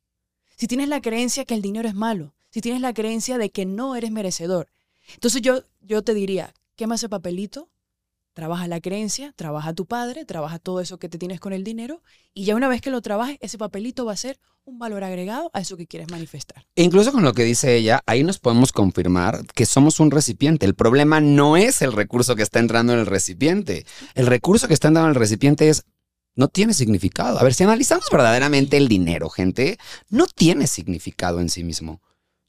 Si 0.56 0.66
tienes 0.66 0.88
la 0.88 1.00
creencia 1.00 1.44
que 1.44 1.54
el 1.54 1.62
dinero 1.62 1.88
es 1.88 1.94
malo. 1.94 2.34
Si 2.50 2.60
tienes 2.60 2.80
la 2.80 2.92
creencia 2.92 3.38
de 3.38 3.50
que 3.50 3.64
no 3.64 3.94
eres 3.94 4.10
merecedor. 4.10 4.70
Entonces, 5.14 5.40
yo, 5.42 5.62
yo 5.80 6.02
te 6.02 6.14
diría, 6.14 6.52
quema 6.76 6.96
ese 6.96 7.08
papelito, 7.08 7.70
trabaja 8.40 8.66
la 8.68 8.80
creencia, 8.80 9.34
trabaja 9.36 9.74
tu 9.74 9.84
padre, 9.84 10.24
trabaja 10.24 10.58
todo 10.58 10.80
eso 10.80 10.98
que 10.98 11.10
te 11.10 11.18
tienes 11.18 11.40
con 11.40 11.52
el 11.52 11.62
dinero 11.62 12.02
y 12.32 12.46
ya 12.46 12.56
una 12.56 12.68
vez 12.68 12.80
que 12.80 12.88
lo 12.88 13.02
trabajes, 13.02 13.36
ese 13.42 13.58
papelito 13.58 14.06
va 14.06 14.14
a 14.14 14.16
ser 14.16 14.38
un 14.64 14.78
valor 14.78 15.04
agregado 15.04 15.50
a 15.52 15.60
eso 15.60 15.76
que 15.76 15.86
quieres 15.86 16.10
manifestar. 16.10 16.64
E 16.74 16.82
incluso 16.82 17.12
con 17.12 17.22
lo 17.22 17.34
que 17.34 17.44
dice 17.44 17.76
ella, 17.76 18.00
ahí 18.06 18.24
nos 18.24 18.38
podemos 18.38 18.72
confirmar 18.72 19.44
que 19.54 19.66
somos 19.66 20.00
un 20.00 20.10
recipiente. 20.10 20.64
El 20.64 20.74
problema 20.74 21.20
no 21.20 21.58
es 21.58 21.82
el 21.82 21.92
recurso 21.92 22.34
que 22.34 22.42
está 22.42 22.60
entrando 22.60 22.94
en 22.94 23.00
el 23.00 23.06
recipiente. 23.06 23.84
El 24.14 24.26
recurso 24.26 24.68
que 24.68 24.72
está 24.72 24.88
entrando 24.88 25.10
en 25.10 25.16
el 25.16 25.20
recipiente 25.20 25.68
es 25.68 25.84
no 26.34 26.48
tiene 26.48 26.72
significado. 26.72 27.38
A 27.38 27.42
ver, 27.42 27.52
si 27.52 27.64
analizamos 27.64 28.06
verdaderamente 28.10 28.78
el 28.78 28.88
dinero, 28.88 29.28
gente, 29.28 29.76
no 30.08 30.26
tiene 30.26 30.66
significado 30.66 31.40
en 31.40 31.50
sí 31.50 31.62
mismo. 31.62 32.00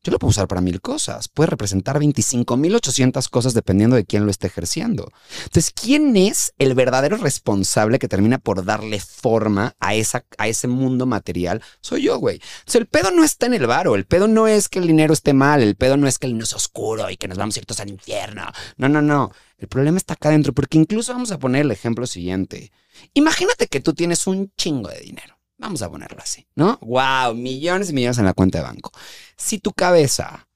Yo 0.04 0.12
lo 0.12 0.18
puedo 0.18 0.32
usar 0.32 0.48
para 0.48 0.62
mil 0.62 0.82
cosas. 0.82 1.28
Puede 1.28 1.52
representar 1.52 2.00
25.800 2.00 3.30
cosas 3.30 3.54
dependiendo 3.54 3.96
de 3.96 4.04
quién 4.04 4.26
lo 4.26 4.32
esté 4.32 4.48
ejerciendo. 4.48 5.12
Entonces, 5.44 5.72
¿quién 5.72 6.18
es 6.18 6.54
el 6.58 6.74
verdadero 6.74 7.18
responsable 7.18 8.00
que 8.00 8.08
termina 8.08 8.40
por 8.40 8.66
darle 8.66 9.00
forma 9.00 9.76
a, 9.80 9.94
esa, 9.94 10.26
a 10.40 10.48
ese 10.48 10.68
mundo 10.68 11.06
material? 11.06 11.62
Soy 11.82 12.02
yo, 12.02 12.18
güey. 12.18 12.42
Entonces, 12.62 12.82
el 12.82 12.88
pedo 12.88 13.12
no 13.12 13.24
está 13.24 13.46
en 13.46 13.54
el 13.54 13.68
varo. 13.68 13.94
El 13.94 14.06
pedo 14.06 14.28
no 14.28 14.48
es 14.48 14.70
que 14.70 14.80
el 14.80 14.88
dinero 14.88 15.14
esté 15.14 15.34
mal. 15.34 15.62
El 15.62 15.76
pedo 15.76 15.98
no 15.98 16.08
es 16.08 16.18
que 16.18 16.26
el 16.26 16.34
dinero 16.34 16.46
es 16.46 16.54
oscuro 16.54 17.08
y 17.12 17.18
que 17.18 17.28
nos 17.28 17.38
vamos 17.38 17.56
a 17.56 17.60
ir 17.60 17.68
todos 17.68 17.82
al 17.82 17.90
infierno. 17.90 18.48
No, 18.78 18.90
no, 18.90 19.04
no. 19.04 19.32
El 19.60 19.68
problema 19.68 20.00
está 20.00 20.16
acá 20.16 20.30
adentro 20.30 20.52
porque 20.54 20.80
incluso 20.80 21.14
vamos 21.14 21.32
a 21.32 21.38
poner 21.38 21.62
el 21.62 21.72
ejemplo 21.72 22.08
siguiente. 22.08 22.72
Imagínate 23.14 23.68
que 23.68 23.82
tú 23.82 23.94
tienes 23.94 24.26
un 24.26 24.52
chingo 24.58 24.90
de 24.90 25.00
dinero. 25.00 25.41
Vamos 25.62 25.84
a 25.84 25.92
ponerlo 25.92 26.18
así, 26.20 26.48
¿no? 26.56 26.80
¡Wow! 26.82 27.36
Millones 27.36 27.92
y 27.92 27.94
millones 27.94 28.18
en 28.18 28.26
la 28.26 28.34
cuenta 28.34 28.58
de 28.58 28.64
banco. 28.64 28.92
Si 29.38 29.60
tu 29.60 29.72
cabeza 29.74 30.48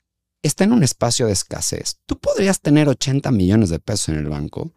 está 0.42 0.64
en 0.64 0.74
un 0.74 0.82
espacio 0.82 1.28
de 1.28 1.34
escasez, 1.34 2.00
tú 2.08 2.18
podrías 2.18 2.60
tener 2.60 2.90
80 2.90 3.30
millones 3.30 3.70
de 3.70 3.78
pesos 3.78 4.10
en 4.10 4.16
el 4.16 4.30
banco 4.30 4.72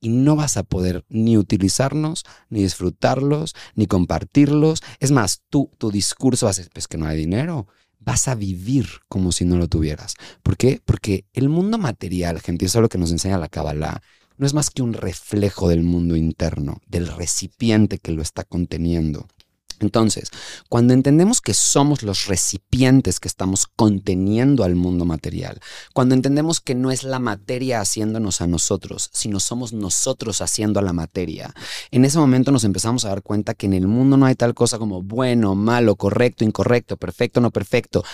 y 0.00 0.08
no 0.08 0.36
vas 0.36 0.56
a 0.56 0.62
poder 0.62 1.04
ni 1.10 1.36
utilizarlos, 1.36 2.24
ni 2.48 2.62
disfrutarlos, 2.62 3.54
ni 3.74 3.86
compartirlos. 3.86 4.82
Es 5.00 5.10
más, 5.10 5.42
tú, 5.50 5.70
tu 5.76 5.90
discurso 5.90 6.46
va 6.46 6.50
a 6.50 6.54
ser, 6.54 6.70
pues 6.72 6.88
que 6.88 6.96
no 6.96 7.04
hay 7.04 7.18
dinero. 7.18 7.66
Vas 8.00 8.26
a 8.26 8.34
vivir 8.34 8.88
como 9.06 9.32
si 9.32 9.44
no 9.44 9.58
lo 9.58 9.68
tuvieras. 9.68 10.14
¿Por 10.42 10.56
qué? 10.56 10.80
Porque 10.82 11.26
el 11.34 11.50
mundo 11.50 11.76
material, 11.76 12.40
gente, 12.40 12.64
eso 12.64 12.78
es 12.78 12.82
lo 12.82 12.88
que 12.88 12.96
nos 12.96 13.10
enseña 13.10 13.36
la 13.36 13.48
Kabbalah, 13.48 14.00
no 14.38 14.46
es 14.46 14.54
más 14.54 14.70
que 14.70 14.80
un 14.80 14.94
reflejo 14.94 15.68
del 15.68 15.82
mundo 15.82 16.16
interno, 16.16 16.80
del 16.86 17.08
recipiente 17.08 17.98
que 17.98 18.12
lo 18.12 18.22
está 18.22 18.44
conteniendo. 18.44 19.28
Entonces, 19.80 20.30
cuando 20.68 20.94
entendemos 20.94 21.40
que 21.40 21.54
somos 21.54 22.02
los 22.02 22.26
recipientes 22.26 23.20
que 23.20 23.28
estamos 23.28 23.66
conteniendo 23.66 24.64
al 24.64 24.74
mundo 24.74 25.04
material, 25.04 25.60
cuando 25.94 26.14
entendemos 26.14 26.60
que 26.60 26.74
no 26.74 26.90
es 26.90 27.04
la 27.04 27.18
materia 27.18 27.80
haciéndonos 27.80 28.40
a 28.40 28.46
nosotros, 28.46 29.10
sino 29.12 29.40
somos 29.40 29.72
nosotros 29.72 30.40
haciendo 30.40 30.80
a 30.80 30.82
la 30.82 30.92
materia, 30.92 31.54
en 31.90 32.04
ese 32.04 32.18
momento 32.18 32.50
nos 32.50 32.64
empezamos 32.64 33.04
a 33.04 33.10
dar 33.10 33.22
cuenta 33.22 33.54
que 33.54 33.66
en 33.66 33.74
el 33.74 33.86
mundo 33.86 34.16
no 34.16 34.26
hay 34.26 34.34
tal 34.34 34.54
cosa 34.54 34.78
como 34.78 35.02
bueno, 35.02 35.54
malo, 35.54 35.96
correcto, 35.96 36.44
incorrecto, 36.44 36.96
perfecto, 36.96 37.40
no 37.40 37.50
perfecto 37.50 38.04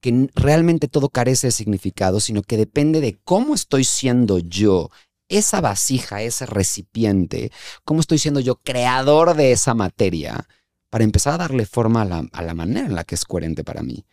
que 0.00 0.28
realmente 0.34 0.88
todo 0.88 1.08
carece 1.08 1.46
de 1.46 1.52
significado, 1.52 2.18
sino 2.18 2.42
que 2.42 2.56
depende 2.56 3.00
de 3.00 3.20
cómo 3.24 3.54
estoy 3.54 3.84
siendo 3.84 4.40
yo 4.40 4.90
esa 5.28 5.60
vasija, 5.60 6.22
ese 6.22 6.44
recipiente, 6.44 7.52
cómo 7.84 8.00
estoy 8.00 8.18
siendo 8.18 8.40
yo 8.40 8.56
creador 8.56 9.34
de 9.34 9.52
esa 9.52 9.74
materia 9.74 10.46
para 10.92 11.04
empezar 11.04 11.32
a 11.32 11.38
darle 11.38 11.64
forma 11.64 12.02
a 12.02 12.04
la, 12.04 12.28
a 12.32 12.42
la, 12.42 12.52
manera 12.52 12.84
en 12.84 12.94
la 12.94 13.04
que 13.04 13.14
es 13.14 13.24
coherente 13.24 13.64
para 13.64 13.82
mí. 13.82 14.04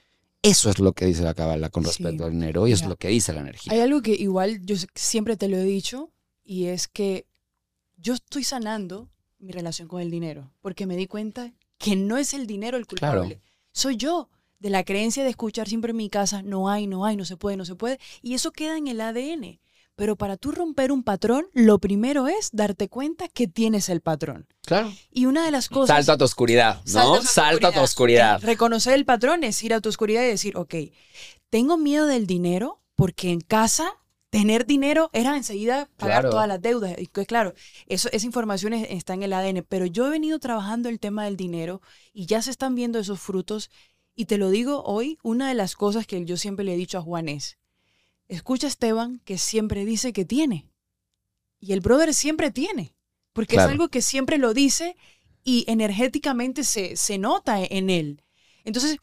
Eso 0.42 0.70
es 0.70 0.80
lo 0.80 0.94
que 0.94 1.08
dice 1.08 1.24
la 1.24 1.34
Kabbalah 1.34 1.70
con 1.70 1.84
respecto 1.84 2.20
Sí. 2.20 2.24
al 2.24 2.32
dinero 2.32 2.68
y 2.68 2.72
es 2.72 2.86
lo 2.86 2.96
que 2.96 3.10
dice 3.10 3.34
la 3.34 3.42
energía. 3.42 3.74
Hay 3.74 3.82
algo 3.82 4.02
que 4.02 4.14
igual 4.14 4.62
yo 4.66 4.78
siempre 4.96 5.36
te 5.36 5.50
lo 5.50 5.58
he 5.58 5.64
dicho 5.66 6.10
y 6.42 6.68
es 6.68 6.88
que 6.88 7.26
yo 7.98 8.14
estoy 8.14 8.46
sanando 8.46 9.10
mi 9.40 9.52
relación 9.52 9.90
con 9.90 10.00
el 10.00 10.10
dinero 10.10 10.54
porque 10.62 10.86
me 10.86 10.96
di 10.96 11.06
cuenta 11.06 11.52
que 11.78 11.98
no 11.98 12.18
es 12.18 12.34
el 12.34 12.48
dinero 12.48 12.78
el 12.78 12.88
culpable. 12.88 13.42
Soy 13.74 13.98
yo 13.98 14.30
de 14.60 14.70
la 14.70 14.86
creencia 14.86 15.26
de 15.26 15.32
escuchar 15.32 15.68
siempre 15.68 15.92
en 15.92 15.98
mi 15.98 16.10
casa 16.10 16.44
no 16.44 16.70
hay, 16.70 16.88
no 16.88 17.04
hay, 17.04 17.18
no 17.18 17.26
se 17.26 17.36
puede, 17.36 17.58
no 17.58 17.66
se 17.66 17.76
puede 17.76 18.00
y 18.22 18.36
eso 18.36 18.52
queda 18.54 18.78
en 18.78 18.88
el 18.88 19.02
ADN. 19.02 19.60
Pero 20.00 20.16
para 20.16 20.38
tú 20.38 20.52
romper 20.54 20.94
un 20.94 21.04
patrón, 21.04 21.48
lo 21.54 21.78
primero 21.80 22.30
es 22.30 22.50
darte 22.54 22.88
cuenta 22.88 23.28
que 23.28 23.48
tienes 23.50 23.90
el 23.90 24.00
patrón. 24.00 24.48
Claro. 24.66 24.94
Y 25.12 25.26
una 25.26 25.44
de 25.44 25.52
las 25.52 25.68
cosas... 25.68 25.94
Salto 25.98 26.14
a 26.14 26.18
tu 26.18 26.24
oscuridad, 26.24 26.78
¿no? 26.78 26.84
Salta 26.86 27.18
a 27.18 27.20
tu 27.20 27.28
Salto 27.28 27.68
a 27.68 27.72
tu 27.74 27.80
oscuridad. 27.82 28.42
Reconocer 28.42 28.94
el 28.94 29.04
patrón 29.04 29.44
es 29.44 29.62
ir 29.62 29.74
a 29.74 29.82
tu 29.82 29.90
oscuridad 29.90 30.24
y 30.24 30.28
decir, 30.28 30.56
ok, 30.56 30.74
tengo 31.50 31.78
miedo 31.78 32.06
del 32.08 32.28
dinero 32.28 32.82
porque 32.96 33.30
en 33.32 33.42
casa 33.42 33.92
tener 34.30 34.66
dinero 34.66 35.10
era 35.12 35.36
enseguida 35.36 35.90
pagar 35.98 36.22
Claro. 36.22 36.30
todas 36.30 36.48
las 36.48 36.62
deudas. 36.62 36.96
Y 36.98 37.08
que, 37.08 37.26
claro, 37.26 37.54
eso, 37.88 38.08
esa 38.14 38.26
información 38.26 38.72
es- 38.74 38.88
está 38.90 39.14
en 39.16 39.24
el 39.24 39.34
ADN, 39.34 39.64
pero 39.68 39.86
yo 39.86 40.08
he 40.08 40.10
venido 40.10 40.40
trabajando 40.40 40.88
el 40.88 41.00
tema 41.00 41.26
del 41.26 41.36
dinero 41.36 41.82
y 42.14 42.26
ya 42.26 42.42
se 42.42 42.52
están 42.52 42.74
viendo 42.74 43.00
esos 43.00 43.20
frutos. 43.20 43.70
Y 44.16 44.26
te 44.26 44.38
lo 44.38 44.50
digo 44.50 44.82
hoy, 44.84 45.18
una 45.24 45.50
de 45.50 45.56
las 45.56 45.76
cosas 45.76 46.08
que 46.08 46.24
yo 46.26 46.38
siempre 46.38 46.64
le 46.64 46.74
he 46.74 46.78
dicho 46.78 46.98
a 46.98 47.02
Juan 47.02 47.28
es, 47.30 47.58
escucha 48.30 48.68
a 48.68 48.70
Esteban 48.70 49.20
que 49.26 49.38
siempre 49.38 49.86
dice 49.86 50.14
que 50.14 50.26
tiene. 50.26 50.68
Y 51.60 51.74
el 51.74 51.82
brother 51.82 52.14
siempre 52.14 52.52
tiene, 52.52 52.96
porque 53.34 53.56
Claro. 53.56 53.70
es 53.70 53.72
algo 53.74 53.90
que 53.90 54.02
siempre 54.02 54.38
lo 54.38 54.54
dice 54.54 54.96
y 55.44 55.66
energéticamente 55.68 56.64
se, 56.64 56.96
se 56.96 57.18
nota 57.18 57.62
en 57.64 57.90
él. 57.90 58.24
Entonces, 58.64 58.98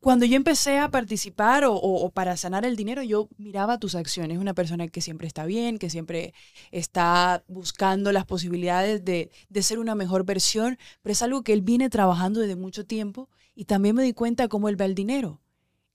cuando 0.00 0.24
yo 0.26 0.36
empecé 0.36 0.78
a 0.78 0.90
participar 0.90 1.64
o, 1.64 1.74
o- 1.74 2.04
o 2.06 2.10
para 2.10 2.36
sanar 2.36 2.64
el 2.64 2.76
dinero, 2.76 3.02
yo 3.02 3.28
miraba 3.36 3.78
tus 3.78 3.94
acciones. 3.96 4.38
Una 4.38 4.54
persona 4.54 4.88
que 4.88 5.00
siempre 5.00 5.26
está 5.26 5.44
bien, 5.44 5.78
que 5.78 5.90
siempre 5.90 6.34
está 6.70 7.44
buscando 7.48 8.12
las 8.12 8.24
posibilidades 8.24 9.04
de, 9.04 9.30
de 9.48 9.62
ser 9.62 9.78
una 9.80 9.94
mejor 9.96 10.24
versión, 10.24 10.78
pero 11.02 11.12
es 11.12 11.22
algo 11.22 11.42
que 11.42 11.52
él 11.52 11.62
viene 11.62 11.90
trabajando 11.90 12.40
desde 12.40 12.56
mucho 12.56 12.86
tiempo 12.86 13.28
y 13.56 13.64
también 13.64 13.96
me 13.96 14.04
di 14.04 14.12
cuenta 14.12 14.48
cómo 14.48 14.68
él 14.68 14.76
ve 14.76 14.84
el 14.86 14.94
dinero. 14.94 15.40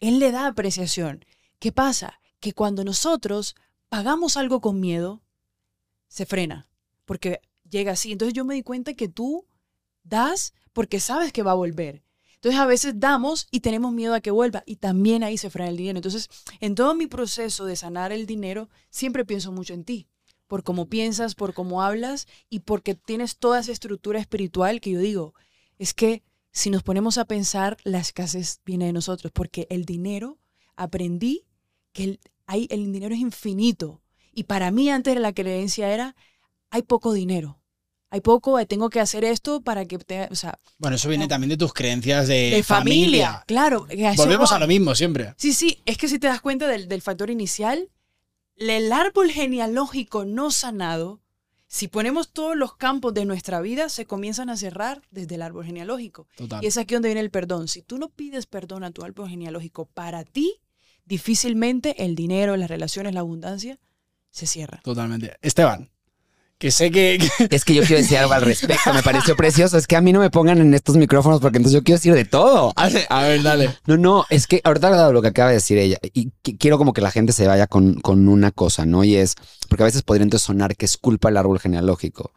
Él 0.02 0.20
le 0.20 0.32
da 0.32 0.48
apreciación. 0.48 1.26
¿Qué 1.60 1.72
pasa? 1.72 2.20
Que 2.44 2.52
cuando 2.52 2.84
nosotros 2.84 3.56
pagamos 3.88 4.36
algo 4.36 4.60
con 4.60 4.82
miedo, 4.82 5.22
se 6.10 6.26
frena, 6.26 6.68
porque 7.06 7.40
llega 7.70 7.94
así. 7.94 8.12
Entonces 8.12 8.34
yo 8.34 8.44
me 8.44 8.54
di 8.54 8.64
cuenta 8.64 8.96
que 8.96 9.08
tú 9.08 9.48
das 10.04 10.54
porque 10.74 11.00
sabes 11.00 11.32
que 11.32 11.42
va 11.42 11.52
a 11.52 11.56
volver. 11.56 12.04
Entonces 12.36 12.60
a 12.60 12.66
veces 12.66 13.00
damos 13.00 13.48
y 13.50 13.62
tenemos 13.62 13.94
miedo 13.94 14.14
a 14.14 14.20
que 14.20 14.30
vuelva 14.30 14.62
y 14.66 14.76
también 14.76 15.24
ahí 15.24 15.38
se 15.38 15.50
frena 15.50 15.70
el 15.70 15.78
dinero. 15.78 16.00
Entonces 16.00 16.28
en 16.60 16.76
todo 16.76 16.96
mi 16.96 17.08
proceso 17.08 17.64
de 17.64 17.78
sanar 17.78 18.12
el 18.12 18.26
dinero 18.26 18.68
siempre 18.90 19.24
pienso 19.24 19.54
mucho 19.54 19.74
en 19.74 19.86
ti, 19.86 20.10
por 20.48 20.64
cómo 20.64 20.90
piensas, 20.90 21.36
por 21.36 21.54
cómo 21.54 21.82
hablas 21.82 22.28
y 22.50 22.60
porque 22.60 22.94
tienes 22.94 23.38
toda 23.38 23.62
esa 23.62 23.72
estructura 23.72 24.20
espiritual 24.20 24.82
que 24.82 24.92
yo 24.92 25.00
digo, 25.00 25.34
es 25.78 25.94
que 25.94 26.24
si 26.52 26.70
nos 26.70 26.84
ponemos 26.84 27.18
a 27.18 27.24
pensar, 27.24 27.78
la 27.86 28.00
escasez 28.00 28.60
viene 28.66 28.88
de 28.88 28.94
nosotros, 28.94 29.32
porque 29.32 29.66
el 29.70 29.86
dinero, 29.86 30.40
aprendí 30.76 31.46
que 31.94 32.04
el, 32.04 32.20
hay, 32.46 32.68
el 32.70 32.92
dinero 32.92 33.14
es 33.14 33.22
infinito. 33.22 34.02
Y 34.34 34.44
para 34.44 34.72
mí 34.72 34.90
antes 34.90 35.16
la 35.20 35.34
creencia 35.34 35.94
era, 35.94 36.16
hay 36.70 36.82
poco 36.84 37.14
dinero. 37.14 37.60
Hay 38.10 38.22
poco, 38.22 38.60
eh, 38.60 38.68
tengo 38.68 38.92
que 38.92 39.00
hacer 39.00 39.24
esto 39.24 39.62
para 39.62 39.86
que 39.86 39.98
te, 39.98 40.28
o 40.30 40.36
sea, 40.36 40.60
Bueno, 40.78 40.98
eso 40.98 41.10
viene 41.10 41.28
también 41.28 41.50
de 41.50 41.58
tus 41.58 41.74
creencias 41.74 42.28
de, 42.28 42.52
de 42.52 42.64
familia. 42.64 43.28
familia. 43.32 43.44
Claro. 43.48 43.88
Volvemos 44.18 44.52
a 44.52 44.60
lo 44.60 44.68
mismo 44.68 44.94
siempre. 44.94 45.34
Sí, 45.38 45.52
sí, 45.52 45.82
es 45.86 45.98
que 45.98 46.08
si 46.08 46.20
te 46.20 46.28
das 46.28 46.40
cuenta 46.40 46.68
del, 46.68 46.88
del 46.88 47.02
factor 47.02 47.32
inicial, 47.32 47.90
el 48.56 48.92
árbol 48.92 49.32
genealógico 49.32 50.26
no 50.26 50.52
sanado, 50.52 51.22
si 51.66 51.88
ponemos 51.88 52.32
todos 52.32 52.56
los 52.56 52.76
campos 52.76 53.16
de 53.16 53.26
nuestra 53.26 53.60
vida, 53.62 53.90
se 53.90 54.06
comienzan 54.06 54.52
a 54.52 54.58
cerrar 54.58 55.02
desde 55.10 55.34
el 55.34 55.42
árbol 55.42 55.66
genealógico. 55.66 56.28
Total. 56.36 56.64
Y 56.64 56.68
es 56.68 56.78
aquí 56.78 56.94
donde 56.94 57.10
viene 57.10 57.22
el 57.22 57.32
perdón. 57.32 57.68
Si 57.68 57.82
tú 57.82 57.98
no 57.98 58.10
pides 58.10 58.46
perdón 58.46 58.84
a 58.84 58.92
tu 58.92 59.04
árbol 59.04 59.28
genealógico 59.28 59.88
para 59.88 60.24
ti, 60.24 60.62
difícilmente 61.06 62.04
el 62.04 62.16
dinero, 62.16 62.56
las 62.58 62.70
relaciones, 62.70 63.14
la 63.14 63.22
abundancia 63.22 63.80
se 64.32 64.48
cierra. 64.48 64.82
Totalmente. 64.84 65.38
Esteban, 65.42 65.90
que 66.58 66.72
sé 66.72 66.92
que... 66.92 67.20
que- 67.38 67.56
Es 67.56 67.66
que 67.66 67.74
yo 67.76 67.84
quiero 67.84 68.02
decir 68.02 68.18
algo 68.18 68.34
al 68.34 68.42
respecto. 68.42 68.94
Me 68.94 69.04
pareció 69.04 69.36
precioso. 69.36 69.78
Es 69.78 69.86
que 69.86 69.96
a 69.96 70.02
mí 70.02 70.12
no 70.14 70.20
me 70.20 70.30
pongan 70.30 70.60
en 70.60 70.74
estos 70.74 70.96
micrófonos 70.98 71.40
porque 71.42 71.58
entonces 71.58 71.80
yo 71.80 71.84
quiero 71.84 71.98
decir 71.98 72.14
de 72.14 72.26
todo. 72.26 72.74
A 72.76 72.88
ver, 72.90 73.44
dale. 73.44 73.76
No, 73.86 73.98
no, 73.98 74.26
es 74.30 74.48
que 74.48 74.62
ahorita 74.64 74.90
dado 74.90 75.14
lo 75.14 75.22
que 75.22 75.28
acaba 75.28 75.50
de 75.50 75.56
decir 75.56 75.78
ella, 75.78 75.98
y 76.14 76.32
qui- 76.44 76.58
quiero 76.58 76.78
como 76.78 76.94
que 76.94 77.02
la 77.02 77.12
gente 77.12 77.34
se 77.34 77.48
vaya 77.48 77.68
con, 77.68 77.96
con 77.96 78.28
una 78.28 78.52
cosa, 78.52 78.86
¿no? 78.86 79.04
Y 79.04 79.16
es, 79.16 79.36
porque 79.70 79.84
a 79.84 79.86
veces 79.88 80.04
podría 80.04 80.24
entonces 80.24 80.46
sonar 80.46 80.76
que 80.76 80.86
es 80.86 80.98
culpa 80.98 81.28
del 81.30 81.38
árbol 81.38 81.60
genealógico. 81.60 82.32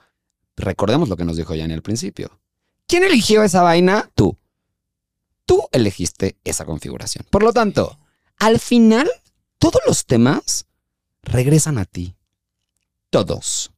Recordemos 0.57 1.09
lo 1.09 1.17
que 1.17 1.25
nos 1.25 1.37
dijo 1.37 1.55
Yanni 1.55 1.75
al 1.75 1.83
principio. 1.83 2.41
¿Quién 2.89 3.05
eligió 3.05 3.43
esa 3.43 3.63
vaina? 3.63 4.11
Tú. 4.15 4.37
Tú 5.45 5.63
elegiste 5.73 6.37
esa 6.45 6.65
configuración. 6.65 7.25
Por 7.31 7.43
lo 7.43 7.53
tanto, 7.53 7.99
al 8.39 8.59
final, 8.59 9.11
todos 9.59 9.81
los 9.87 10.07
temas 10.07 10.67
regresan 11.23 11.79
a 11.79 11.85
ti. 11.85 12.17
Todos. 13.11 13.73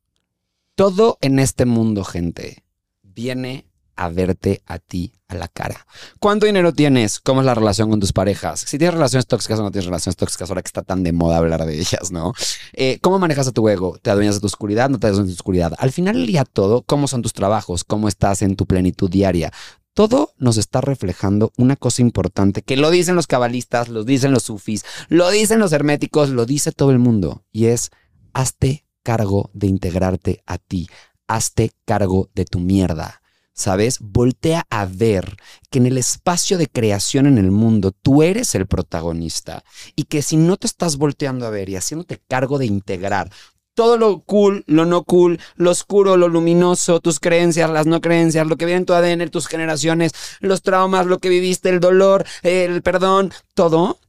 Todo 0.75 1.19
en 1.21 1.39
este 1.39 1.65
mundo, 1.65 2.05
gente, 2.05 2.65
viene 3.03 3.69
a 3.99 4.09
verte 4.11 4.63
a 4.67 4.79
ti 4.79 5.13
a 5.27 5.35
la 5.35 5.49
cara. 5.49 5.85
¿Cuánto 6.21 6.47
dinero 6.47 6.73
tienes? 6.73 7.19
¿Cómo 7.19 7.41
es 7.41 7.47
la 7.47 7.55
relación 7.55 7.91
con 7.91 7.99
tus 7.99 8.13
parejas? 8.13 8.61
Si 8.61 8.79
tienes 8.79 8.95
relaciones 8.95 9.27
tóxicas 9.27 9.59
o 9.59 9.63
no 9.63 9.73
tienes 9.73 9.87
relaciones 9.87 10.17
tóxicas, 10.17 10.49
ahora 10.49 10.63
que 10.63 10.69
está 10.69 10.83
tan 10.83 11.03
de 11.03 11.13
moda 11.13 11.39
hablar 11.39 11.67
de 11.67 11.79
ellas, 11.81 12.13
¿no? 12.13 12.33
Eh, 12.75 13.01
¿Cómo 13.03 13.19
manejas 13.19 13.49
a 13.49 13.53
tu 13.53 13.69
ego? 13.69 13.99
¿Te 14.01 14.11
adueñas 14.11 14.37
de 14.37 14.41
tu 14.41 14.47
oscuridad? 14.47 14.89
¿No 14.89 15.01
te 15.01 15.09
adueñas 15.09 15.27
de 15.27 15.33
tu 15.33 15.39
oscuridad? 15.39 15.75
Al 15.79 15.91
final 15.91 16.15
del 16.15 16.27
día 16.29 16.45
todo, 16.45 16.83
¿cómo 16.83 17.09
son 17.09 17.23
tus 17.23 17.33
trabajos? 17.33 17.83
¿Cómo 17.83 18.07
estás 18.07 18.43
en 18.43 18.55
tu 18.55 18.67
plenitud 18.67 19.11
diaria? 19.11 19.53
Todo 19.99 20.33
nos 20.39 20.59
está 20.59 20.81
reflejando 20.81 21.53
una 21.57 21.75
cosa 21.75 22.03
importante 22.03 22.63
que 22.63 22.77
lo 22.77 22.93
dicen 22.93 23.17
los 23.17 23.27
cabalistas, 23.27 23.89
lo 23.89 24.05
dicen 24.05 24.31
los 24.31 24.45
sufis, 24.45 24.85
lo 25.09 25.29
dicen 25.29 25.59
los 25.59 25.73
herméticos, 25.73 26.31
lo 26.31 26.47
dice 26.47 26.71
todo 26.71 26.93
el 26.93 27.01
mundo. 27.01 27.43
Y 27.51 27.65
es, 27.67 27.91
hazte 28.33 28.87
cargo 29.03 29.51
de 29.55 29.67
integrarte 29.67 30.45
a 30.47 30.59
ti. 30.59 30.87
Hazte 31.27 31.73
cargo 31.85 32.31
de 32.37 32.45
tu 32.45 32.61
mierda. 32.61 33.23
¿Sabes? 33.55 33.99
Voltea 33.99 34.69
a 34.71 34.87
ver 34.87 35.37
que 35.69 35.81
en 35.81 35.87
el 35.87 35.99
espacio 35.99 36.59
de 36.59 36.69
creación 36.69 37.27
en 37.27 37.37
el 37.37 37.51
mundo 37.51 37.91
tú 37.91 38.23
eres 38.23 38.55
el 38.55 38.69
protagonista 38.69 39.65
y 39.97 40.05
que 40.05 40.23
si 40.23 40.37
no 40.37 40.59
te 40.59 40.69
estás 40.69 40.97
volteando 40.97 41.45
a 41.45 41.51
ver 41.51 41.71
y 41.71 41.75
haciéndote 41.75 42.23
cargo 42.29 42.59
de 42.59 42.67
integrar 42.67 43.33
todo 43.79 43.97
lo 43.97 44.23
cool, 44.23 44.65
lo 44.67 44.87
no 44.87 45.05
cool, 45.05 45.39
lo 45.55 45.71
oscuro, 45.71 46.17
lo 46.17 46.27
luminoso, 46.27 46.99
tus 46.99 47.21
creencias, 47.21 47.71
las 47.71 47.87
no 47.87 48.01
creencias, 48.01 48.45
lo 48.45 48.57
que 48.57 48.65
viene 48.65 48.79
en 48.79 48.87
tu 48.87 48.93
ADN, 48.93 49.31
tus 49.31 49.47
generaciones, 49.47 50.11
los 50.41 50.63
traumas, 50.63 51.07
lo 51.07 51.21
que 51.21 51.29
viviste, 51.29 51.69
el 51.69 51.79
dolor, 51.79 52.27
el 52.43 52.83
perdón, 52.83 53.33
todo, 53.55 54.01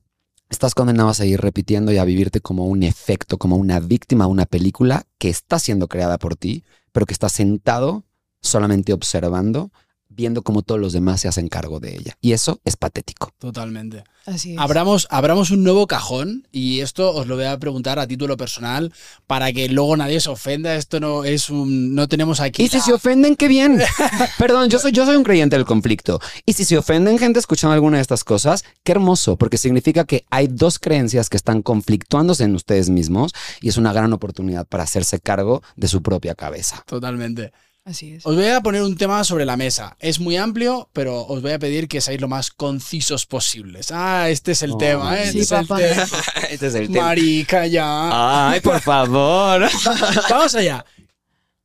estás 0.49 0.73
condenado 0.73 1.09
a 1.09 1.13
seguir 1.13 1.39
repitiendo 1.39 1.91
y 1.91 1.99
a 1.99 2.03
vivirte 2.03 2.41
como 2.41 2.65
un 2.65 2.81
efecto, 2.81 3.37
como 3.37 3.57
una 3.57 3.79
víctima 3.79 4.25
una 4.25 4.47
película 4.47 5.03
que 5.19 5.29
está 5.29 5.59
siendo 5.59 5.87
creada 5.87 6.17
por 6.17 6.35
ti, 6.35 6.63
pero 6.91 7.05
que 7.05 7.13
está 7.13 7.29
sentado 7.29 8.05
solamente 8.41 8.91
observando, 8.91 9.71
viendo 10.19 10.41
cómo 10.41 10.61
todos 10.61 10.81
los 10.81 10.91
demás 10.91 11.21
se 11.21 11.29
hacen 11.29 11.47
cargo 11.47 11.79
de 11.79 11.95
ella. 11.95 12.17
Y 12.21 12.33
eso 12.33 12.59
es 12.65 12.75
patético. 12.75 13.31
Totalmente. 13.39 14.03
Así 14.25 14.53
es. 14.53 14.59
Abramos, 14.59 15.07
abramos 15.09 15.49
un 15.49 15.63
nuevo 15.63 15.87
cajón 15.87 16.45
y 16.51 16.81
esto 16.81 17.15
os 17.15 17.25
lo 17.25 17.35
voy 17.37 17.45
a 17.45 17.57
preguntar 17.57 17.97
a 17.99 18.05
título 18.05 18.35
personal 18.35 18.91
para 19.27 19.51
que 19.53 19.69
luego 19.69 19.95
nadie 19.95 20.19
se 20.19 20.29
ofenda. 20.29 20.75
Esto 20.75 20.99
no 20.99 21.23
es 21.23 21.49
un. 21.49 21.95
No 21.95 22.07
tenemos 22.09 22.41
aquí. 22.41 22.63
Y 22.63 22.67
si 22.67 22.77
la- 22.77 22.83
se 22.83 22.93
ofenden, 22.93 23.35
qué 23.37 23.47
bien. 23.47 23.79
Perdón, 24.37 24.69
yo 24.69 24.77
soy, 24.77 24.91
yo 24.91 25.05
soy 25.05 25.15
un 25.15 25.23
creyente 25.23 25.55
del 25.55 25.65
conflicto. 25.65 26.19
Y 26.45 26.53
si 26.53 26.65
se 26.65 26.77
ofenden 26.77 27.17
gente 27.17 27.39
escuchando 27.39 27.73
alguna 27.73 27.97
de 27.97 28.01
estas 28.01 28.23
cosas, 28.25 28.65
qué 28.83 28.91
hermoso, 28.91 29.37
porque 29.37 29.57
significa 29.57 30.03
que 30.03 30.25
hay 30.29 30.47
dos 30.47 30.79
creencias 30.79 31.29
que 31.29 31.37
están 31.37 31.61
conflictuándose 31.61 32.43
en 32.43 32.55
ustedes 32.55 32.89
mismos 32.89 33.31
y 33.61 33.69
es 33.69 33.77
una 33.77 33.93
gran 33.93 34.11
oportunidad 34.13 34.67
para 34.67 34.83
hacerse 34.83 35.19
cargo 35.19 35.63
de 35.77 35.87
su 35.87 36.01
propia 36.03 36.35
cabeza. 36.35 36.83
Totalmente. 36.85 37.51
Así 37.85 38.13
es. 38.13 38.25
Os 38.25 38.35
voy 38.35 38.45
a 38.47 38.61
poner 38.61 38.83
un 38.83 38.95
tema 38.97 39.23
sobre 39.23 39.45
la 39.45 39.57
mesa. 39.57 39.95
Es 39.99 40.19
muy 40.19 40.37
amplio, 40.37 40.89
pero 40.93 41.25
os 41.25 41.41
voy 41.41 41.53
a 41.53 41.59
pedir 41.59 41.87
que 41.87 42.01
seáis 42.01 42.21
lo 42.21 42.27
más 42.27 42.51
concisos 42.51 43.25
posibles. 43.25 43.91
Ah, 43.91 44.29
este 44.29 44.51
es 44.51 44.61
el 44.61 44.71
Oh, 44.73 44.77
tema, 44.77 45.19
¿eh? 45.19 45.31
sí, 45.31 45.39
Este 45.41 45.41
es 45.41 45.51
el 45.61 45.67
papá. 45.67 45.77
tema. 45.81 46.07
este 46.49 46.67
es 46.67 46.75
el 46.75 46.89
Marica, 46.91 47.65
ya. 47.65 48.49
Ay, 48.51 48.59
por 48.61 48.79
favor. 48.81 49.67
Vamos 50.29 50.53
allá. 50.55 50.85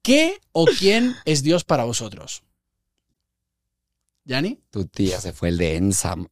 ¿Qué 0.03 0.39
o 0.53 0.65
quién 0.67 1.15
es 1.27 1.43
Dios 1.43 1.65
para 1.65 1.85
vosotros? 1.85 2.43
¿Yani? 4.25 4.59
Tu 4.71 4.87
tía 4.87 5.21
se 5.21 5.33
fue 5.35 5.51
el 5.51 5.59
de 5.59 5.77
Ensam. 5.77 6.29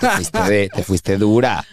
Te 0.00 0.08
fuiste, 0.10 0.38
de- 0.42 0.68
te 0.68 0.82
fuiste 0.82 1.16
dura. 1.18 1.64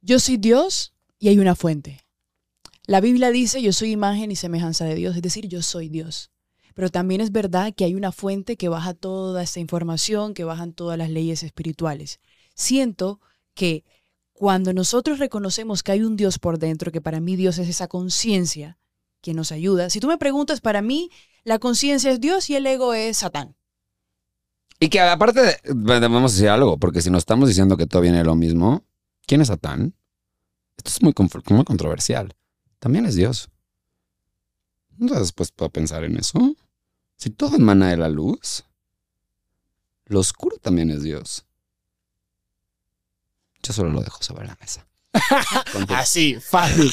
Yo 0.00 0.18
soy 0.18 0.36
Dios 0.38 0.92
y 1.20 1.28
hay 1.28 1.38
una 1.38 1.54
fuente. 1.54 2.00
La 2.90 3.00
Biblia 3.00 3.30
dice, 3.30 3.62
yo 3.62 3.72
soy 3.72 3.92
imagen 3.92 4.32
y 4.32 4.36
semejanza 4.36 4.84
de 4.84 4.96
Dios, 4.96 5.14
es 5.14 5.22
decir, 5.22 5.46
yo 5.46 5.62
soy 5.62 5.88
Dios. 5.88 6.32
Pero 6.74 6.88
también 6.88 7.20
es 7.20 7.30
verdad 7.30 7.72
que 7.72 7.84
hay 7.84 7.94
una 7.94 8.10
fuente 8.10 8.56
que 8.56 8.68
baja 8.68 8.94
toda 8.94 9.44
esta 9.44 9.60
información, 9.60 10.34
que 10.34 10.42
bajan 10.42 10.72
todas 10.72 10.98
las 10.98 11.08
leyes 11.08 11.44
espirituales. 11.44 12.18
Siento 12.56 13.20
que 13.54 13.84
cuando 14.32 14.72
nosotros 14.72 15.20
reconocemos 15.20 15.84
que 15.84 15.92
hay 15.92 16.02
un 16.02 16.16
Dios 16.16 16.40
por 16.40 16.58
dentro, 16.58 16.90
que 16.90 17.00
para 17.00 17.20
mí 17.20 17.36
Dios 17.36 17.58
es 17.58 17.68
esa 17.68 17.86
conciencia 17.86 18.76
que 19.20 19.34
nos 19.34 19.52
ayuda. 19.52 19.88
Si 19.88 20.00
tú 20.00 20.08
me 20.08 20.18
preguntas, 20.18 20.60
para 20.60 20.82
mí 20.82 21.10
la 21.44 21.60
conciencia 21.60 22.10
es 22.10 22.20
Dios 22.20 22.50
y 22.50 22.56
el 22.56 22.66
ego 22.66 22.92
es 22.92 23.18
Satán. 23.18 23.54
Y 24.80 24.88
que 24.88 24.98
aparte, 24.98 25.42
de- 25.42 25.60
vamos 26.08 26.32
a 26.32 26.34
decir 26.34 26.48
algo, 26.48 26.76
porque 26.76 27.02
si 27.02 27.10
nos 27.10 27.20
estamos 27.20 27.48
diciendo 27.48 27.76
que 27.76 27.86
todo 27.86 28.02
viene 28.02 28.18
de 28.18 28.24
lo 28.24 28.34
mismo, 28.34 28.84
¿quién 29.28 29.42
es 29.42 29.46
Satán? 29.46 29.94
Esto 30.76 30.90
es 30.90 31.02
muy, 31.02 31.14
muy 31.50 31.64
controversial. 31.64 32.34
También 32.80 33.06
es 33.06 33.14
Dios. 33.14 33.48
Entonces, 34.98 35.32
pues 35.32 35.52
puedo 35.52 35.70
pensar 35.70 36.02
en 36.04 36.16
eso. 36.16 36.56
Si 37.16 37.30
todo 37.30 37.56
emana 37.56 37.88
de 37.90 37.96
la 37.96 38.08
luz, 38.08 38.64
lo 40.06 40.20
oscuro 40.20 40.56
también 40.58 40.90
es 40.90 41.02
Dios. 41.02 41.44
Yo 43.62 43.72
solo 43.72 43.90
lo 43.90 44.02
dejo 44.02 44.22
sobre 44.22 44.46
la 44.46 44.56
mesa. 44.60 44.86
Así, 45.88 46.36
fácil. 46.40 46.90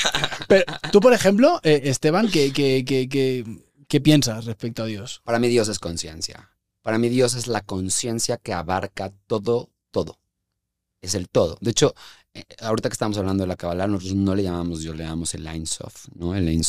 Pero 0.47 0.65
tú, 0.91 0.99
por 0.99 1.13
ejemplo, 1.13 1.59
eh, 1.63 1.81
Esteban, 1.85 2.29
¿qué, 2.29 2.51
qué, 2.51 2.83
qué, 2.85 3.07
qué- 3.07 4.01
piensas 4.01 4.45
respecto 4.45 4.83
a 4.83 4.85
Dios? 4.85 5.21
Para 5.23 5.39
mí 5.39 5.47
Dios 5.47 5.67
es 5.69 5.79
conciencia. 5.79 6.51
Para 6.81 6.97
mí 6.97 7.09
Dios 7.09 7.33
es 7.35 7.47
la 7.47 7.61
conciencia 7.61 8.37
que 8.37 8.53
abarca 8.53 9.11
todo, 9.27 9.69
todo. 9.91 10.19
Es 11.01 11.15
el 11.15 11.29
todo. 11.29 11.57
De 11.61 11.71
hecho, 11.71 11.93
ahorita 12.61 12.89
que 12.89 12.93
estamos 12.93 13.17
hablando 13.17 13.43
de 13.43 13.47
la 13.47 13.55
Kabbalah, 13.55 13.87
nosotros 13.87 14.15
no 14.15 14.35
le 14.35 14.43
llamamos 14.43 14.81
Dios, 14.81 14.95
le 14.95 15.03
llamamos 15.03 15.33
el 15.33 15.47
Ein 15.47 15.65
Sof, 15.65 16.07
¿no? 16.15 16.35
El 16.35 16.47
Ein. 16.47 16.61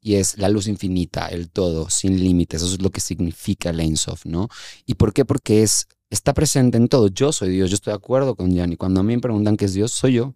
Y 0.00 0.16
es 0.16 0.36
la 0.36 0.48
luz 0.48 0.66
infinita, 0.66 1.28
el 1.28 1.50
todo, 1.50 1.88
sin 1.88 2.20
límites. 2.20 2.62
Eso 2.62 2.74
es 2.74 2.82
lo 2.82 2.90
que 2.90 3.00
significa 3.00 3.70
el 3.70 3.80
Ein 3.80 3.96
¿no? 4.24 4.48
¿Y 4.84 4.94
por 4.94 5.12
qué? 5.12 5.24
Porque 5.24 5.62
es, 5.62 5.88
está 6.10 6.34
presente 6.34 6.76
en 6.76 6.88
todo. 6.88 7.08
Yo 7.08 7.32
soy 7.32 7.50
Dios, 7.50 7.70
yo 7.70 7.76
estoy 7.76 7.92
de 7.92 7.96
acuerdo 7.96 8.34
con 8.34 8.52
Yanni. 8.52 8.76
Cuando 8.76 9.00
a 9.00 9.02
mí 9.02 9.14
me 9.14 9.20
preguntan 9.20 9.56
qué 9.56 9.64
es 9.64 9.72
Dios, 9.72 9.92
soy 9.92 10.14
yo. 10.14 10.34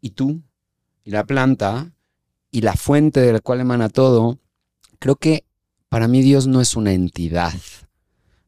Y 0.00 0.10
tú, 0.10 0.42
y 1.04 1.10
la 1.10 1.24
planta, 1.24 1.92
y 2.50 2.62
la 2.62 2.74
fuente 2.74 3.20
de 3.20 3.32
la 3.32 3.40
cual 3.40 3.60
emana 3.60 3.88
todo. 3.88 4.38
Creo 4.98 5.16
que 5.16 5.44
para 5.88 6.08
mí 6.08 6.22
Dios 6.22 6.46
no 6.46 6.60
es 6.60 6.76
una 6.76 6.92
entidad. 6.92 7.54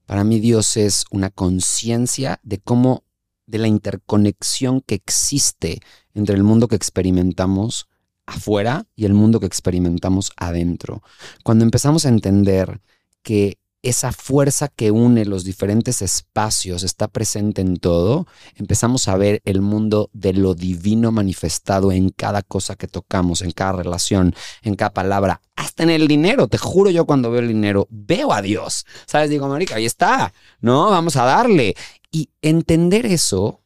Para 0.06 0.24
mí 0.24 0.40
Dios 0.40 0.76
es 0.76 1.04
una 1.10 1.30
conciencia 1.30 2.40
de 2.42 2.58
cómo, 2.58 3.04
de 3.50 3.58
la 3.58 3.68
interconexión 3.68 4.80
que 4.80 4.94
existe 4.94 5.80
entre 6.14 6.34
el 6.34 6.42
mundo 6.42 6.68
que 6.68 6.76
experimentamos 6.76 7.88
afuera 8.26 8.86
y 8.94 9.04
el 9.04 9.14
mundo 9.14 9.40
que 9.40 9.46
experimentamos 9.46 10.32
adentro. 10.36 11.02
Cuando 11.42 11.64
empezamos 11.64 12.06
a 12.06 12.10
entender 12.10 12.80
que 13.22 13.58
esa 13.82 14.12
fuerza 14.12 14.68
que 14.68 14.90
une 14.90 15.24
los 15.24 15.42
diferentes 15.42 16.02
espacios 16.02 16.82
está 16.82 17.08
presente 17.08 17.62
en 17.62 17.76
todo, 17.76 18.26
empezamos 18.56 19.08
a 19.08 19.16
ver 19.16 19.40
el 19.44 19.62
mundo 19.62 20.10
de 20.12 20.34
lo 20.34 20.54
divino 20.54 21.12
manifestado 21.12 21.90
en 21.90 22.10
cada 22.10 22.42
cosa 22.42 22.76
que 22.76 22.88
tocamos, 22.88 23.40
en 23.40 23.52
cada 23.52 23.72
relación, 23.72 24.34
en 24.62 24.74
cada 24.74 24.92
palabra, 24.92 25.40
hasta 25.56 25.82
en 25.82 25.90
el 25.90 26.08
dinero. 26.08 26.46
Te 26.46 26.58
juro 26.58 26.90
yo 26.90 27.06
cuando 27.06 27.30
veo 27.30 27.40
el 27.40 27.48
dinero, 27.48 27.86
veo 27.90 28.32
a 28.34 28.42
Dios. 28.42 28.84
¿Sabes? 29.06 29.30
Digo, 29.30 29.48
marica, 29.48 29.76
ahí 29.76 29.86
está, 29.86 30.32
¿no? 30.60 30.90
Vamos 30.90 31.16
a 31.16 31.24
darle. 31.24 31.74
Y 32.10 32.30
entender 32.42 33.06
eso 33.06 33.60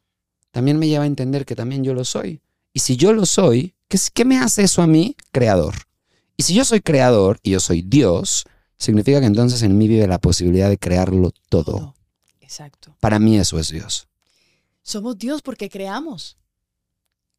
también 0.51 0.77
me 0.79 0.87
lleva 0.87 1.03
a 1.03 1.07
entender 1.07 1.45
que 1.45 1.55
también 1.55 1.83
yo 1.83 1.93
lo 1.93 2.05
soy. 2.05 2.41
Y 2.71 2.79
si 2.79 2.95
yo 2.95 3.13
lo 3.13 3.25
soy, 3.25 3.75
¿qué, 4.13 4.25
me 4.25 4.37
hace 4.37 4.63
eso 4.63 4.81
a 4.81 4.87
mí? 4.87 5.15
Creador. 5.31 5.75
Y 6.37 6.43
si 6.43 6.53
yo 6.53 6.65
soy 6.65 6.81
creador 6.81 7.39
y 7.41 7.51
yo 7.51 7.59
soy 7.59 7.81
Dios, 7.81 8.45
significa 8.77 9.19
que 9.19 9.25
entonces 9.25 9.61
en 9.63 9.77
mí 9.77 9.87
vive 9.87 10.07
la 10.07 10.19
posibilidad 10.19 10.69
de 10.69 10.77
crearlo 10.77 11.31
todo. 11.49 11.95
Exacto. 12.41 12.95
Para 12.99 13.19
mí 13.19 13.37
eso 13.37 13.59
es 13.59 13.69
Dios. 13.69 14.07
Somos 14.81 15.17
Dios 15.17 15.41
porque 15.41 15.69
creamos. 15.69 16.37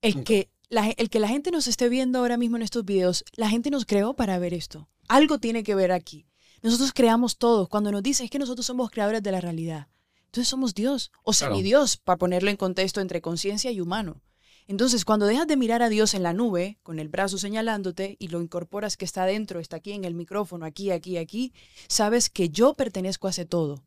El 0.02 0.24
que, 0.24 0.50
la, 0.68 0.88
el 0.90 1.10
que 1.10 1.20
la 1.20 1.28
gente 1.28 1.50
nos 1.50 1.68
esté 1.68 1.88
viendo 1.88 2.18
ahora 2.18 2.36
mismo 2.36 2.56
en 2.56 2.62
estos 2.62 2.84
videos, 2.84 3.24
la 3.34 3.48
gente 3.48 3.70
nos 3.70 3.86
creó 3.86 4.14
para 4.14 4.38
ver 4.38 4.52
esto. 4.54 4.88
Algo 5.08 5.38
tiene 5.38 5.62
que 5.62 5.74
ver 5.74 5.92
aquí. 5.92 6.26
Nosotros 6.62 6.92
creamos 6.92 7.38
todo. 7.38 7.68
Cuando 7.68 7.92
nos 7.92 8.02
dicen 8.02 8.24
es 8.24 8.30
que 8.30 8.38
nosotros 8.38 8.66
somos 8.66 8.90
creadores 8.90 9.22
de 9.22 9.32
la 9.32 9.40
realidad. 9.40 9.88
Entonces 10.36 10.50
somos 10.50 10.74
Dios 10.74 11.12
o 11.22 11.32
Claro. 11.32 11.54
semidios, 11.54 11.96
para 11.96 12.18
ponerlo 12.18 12.50
en 12.50 12.58
contexto 12.58 13.00
entre 13.00 13.22
conciencia 13.22 13.70
y 13.70 13.80
humano. 13.80 14.20
Entonces, 14.66 15.06
cuando 15.06 15.24
dejas 15.24 15.46
de 15.46 15.56
mirar 15.56 15.80
a 15.82 15.88
Dios 15.88 16.12
en 16.12 16.22
la 16.22 16.34
nube, 16.34 16.78
con 16.82 16.98
el 16.98 17.08
brazo 17.08 17.38
señalándote, 17.38 18.16
y 18.18 18.28
lo 18.28 18.42
incorporas 18.42 18.98
que 18.98 19.06
está 19.06 19.22
adentro, 19.22 19.60
está 19.60 19.76
aquí 19.78 19.92
en 19.92 20.04
el 20.04 20.14
micrófono, 20.14 20.66
aquí, 20.66 20.90
aquí, 20.90 21.16
aquí, 21.16 21.54
sabes 21.88 22.28
que 22.28 22.50
yo 22.50 22.74
pertenezco 22.74 23.28
a 23.28 23.30
ese 23.30 23.46
todo. 23.46 23.86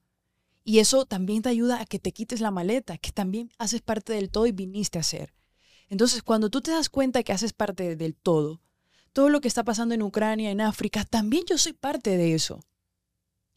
Y 0.64 0.80
eso 0.80 1.06
también 1.06 1.44
te 1.44 1.50
ayuda 1.50 1.82
a 1.82 1.86
que 1.86 2.00
te 2.00 2.14
quites 2.14 2.42
la 2.42 2.50
maleta, 2.50 2.98
que 2.98 3.12
también 3.12 3.52
haces 3.60 3.82
parte 3.82 4.14
del 4.14 4.32
todo 4.32 4.48
y 4.48 4.52
viniste 4.52 4.98
a 4.98 5.04
ser. 5.04 5.36
Entonces, 5.88 6.24
cuando 6.24 6.50
tú 6.50 6.62
te 6.62 6.72
das 6.72 6.90
cuenta 6.90 7.22
que 7.22 7.32
haces 7.32 7.54
parte 7.54 7.96
del 7.96 8.16
todo, 8.16 8.60
todo 9.14 9.30
lo 9.30 9.40
que 9.40 9.48
está 9.48 9.64
pasando 9.64 9.94
en 9.94 10.02
Ucrania, 10.02 10.50
en 10.50 10.62
África, 10.62 11.06
también 11.06 11.44
yo 11.48 11.60
soy 11.60 11.74
parte 11.74 12.18
de 12.18 12.34
eso. 12.34 12.64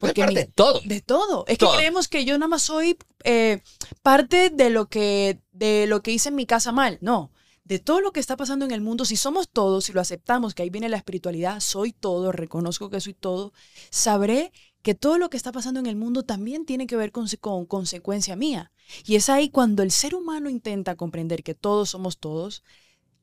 Porque 0.03 0.27
de 0.27 0.47
todo. 0.47 0.81
de 0.85 1.01
todo. 1.01 1.45
Es 1.47 1.59
Todo. 1.59 1.73
que 1.73 1.77
creemos 1.79 2.09
que 2.09 2.25
yo 2.25 2.37
nada 2.37 2.49
más 2.49 2.63
soy 2.63 2.99
eh, 3.23 3.63
parte 4.03 4.51
de 4.51 4.69
lo 4.69 4.89
que 4.89 5.39
de 5.53 5.87
lo 5.87 6.03
que 6.03 6.11
hice 6.11 6.31
en 6.31 6.35
mi 6.35 6.45
casa 6.45 6.73
mal. 6.73 6.99
No. 7.01 7.31
De 7.65 7.79
todo 7.79 8.01
lo 8.01 8.13
que 8.13 8.19
está 8.19 8.37
pasando 8.37 8.65
en 8.65 8.73
el 8.73 8.81
mundo, 8.81 9.05
si 9.05 9.17
somos 9.17 9.49
todos, 9.49 9.85
si 9.85 9.93
lo 9.93 10.01
aceptamos, 10.01 10.55
que 10.55 10.65
ahí 10.65 10.71
viene 10.71 10.89
la 10.89 10.97
espiritualidad, 10.97 11.61
soy 11.61 11.93
todo, 11.93 12.33
reconozco 12.33 12.91
que 12.91 13.01
soy 13.01 13.15
todo, 13.15 13.53
sabré 13.91 14.53
que 14.83 14.97
todo 14.97 15.17
lo 15.19 15.31
que 15.31 15.37
está 15.37 15.53
pasando 15.53 15.79
en 15.79 15.87
el 15.87 15.95
mundo 15.95 16.25
también 16.25 16.67
tiene 16.67 16.89
que 16.89 16.97
ver 16.97 17.13
con, 17.13 17.29
con 17.41 17.65
consecuencia 17.67 18.35
mía. 18.35 18.73
Y 19.05 19.15
es 19.15 19.29
ahí 19.29 19.49
cuando 19.49 19.85
el 19.85 19.93
ser 19.93 20.17
humano 20.17 20.51
intenta 20.51 20.97
comprender 20.97 21.45
que 21.45 21.55
todos 21.55 21.91
somos 21.91 22.19
todos, 22.19 22.65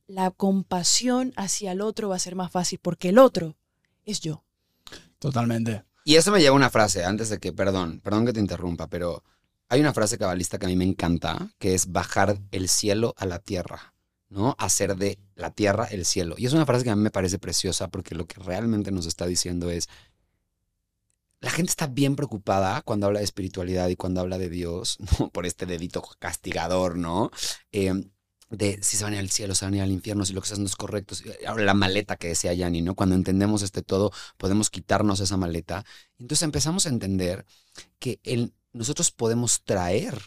la 0.08 0.32
compasión 0.32 1.34
hacia 1.36 1.74
el 1.74 1.82
otro 1.82 2.08
va 2.08 2.16
a 2.16 2.20
ser 2.20 2.36
más 2.36 2.52
fácil 2.52 2.80
porque 2.82 3.10
el 3.10 3.18
otro 3.20 3.58
es 4.06 4.22
yo. 4.22 4.46
Totalmente. 5.20 5.84
Y 6.04 6.16
eso 6.16 6.32
me 6.32 6.40
lleva 6.40 6.54
a 6.54 6.58
una 6.58 6.70
frase, 6.70 7.04
antes 7.06 7.30
de 7.30 7.40
que, 7.40 7.54
perdón, 7.54 8.00
perdón 8.04 8.26
que 8.26 8.34
te 8.34 8.40
interrumpa, 8.40 8.88
pero 8.88 9.24
hay 9.70 9.80
una 9.82 9.94
frase 9.94 10.18
cabalista 10.18 10.58
que 10.58 10.66
a 10.66 10.70
mí 10.70 10.76
me 10.76 10.86
encanta, 10.86 11.52
que 11.60 11.76
es 11.76 11.92
bajar 11.92 12.40
el 12.52 12.70
cielo 12.70 13.14
a 13.18 13.26
la 13.26 13.40
tierra, 13.40 13.94
¿no? 14.30 14.56
Hacer 14.58 14.96
de 14.96 15.20
la 15.36 15.52
tierra 15.52 15.86
el 15.86 16.06
cielo. 16.06 16.36
Y 16.38 16.48
es 16.48 16.54
una 16.54 16.66
frase 16.66 16.84
que 16.84 16.90
a 16.90 16.96
mí 16.96 17.02
me 17.02 17.12
parece 17.12 17.38
preciosa 17.38 17.88
porque 17.90 18.16
lo 18.16 18.26
que 18.26 18.42
realmente 18.42 18.92
nos 18.92 19.06
está 19.06 19.28
diciendo 19.28 19.70
es, 19.70 19.88
la 21.42 21.52
gente 21.52 21.70
está 21.70 21.88
bien 21.88 22.16
preocupada 22.16 22.82
cuando 22.82 23.06
habla 23.08 23.20
de 23.20 23.26
espiritualidad 23.26 23.88
y 23.90 23.96
cuando 23.96 24.22
habla 24.22 24.38
de 24.38 24.50
Dios, 24.50 24.98
¿no? 25.20 25.30
Por 25.30 25.46
este 25.46 25.66
dedito 25.66 26.04
castigador, 26.20 26.98
¿no? 26.98 27.32
Eh, 27.72 27.94
de 28.50 28.80
si 28.82 28.98
se 28.98 29.04
van 29.04 29.14
al 29.14 29.30
cielo, 29.30 29.54
se 29.56 29.66
van 29.66 29.74
a 29.76 29.78
ir 29.78 29.84
al 29.84 29.92
infierno, 29.92 30.26
si 30.26 30.34
lo 30.34 30.42
que 30.42 30.46
estás 30.46 30.60
no 30.60 30.66
es 30.66 30.76
correcto. 30.76 31.16
si- 31.16 31.30
ahora 31.48 31.64
la 31.64 31.74
maleta 31.74 32.16
que 32.18 32.30
decía 32.30 32.54
Yanni, 32.54 32.82
¿no? 32.82 32.96
Cuando 32.96 33.16
entendemos 33.16 33.62
este 33.62 33.82
todo, 33.84 34.12
podemos 34.38 34.70
quitarnos 34.70 35.20
esa 35.20 35.38
maleta. 35.38 35.86
Entonces 36.18 36.44
empezamos 36.44 36.86
a 36.86 36.90
entender 36.90 37.46
que 38.00 38.20
nosotros 38.74 39.12
podemos 39.12 39.64
traer 39.64 40.18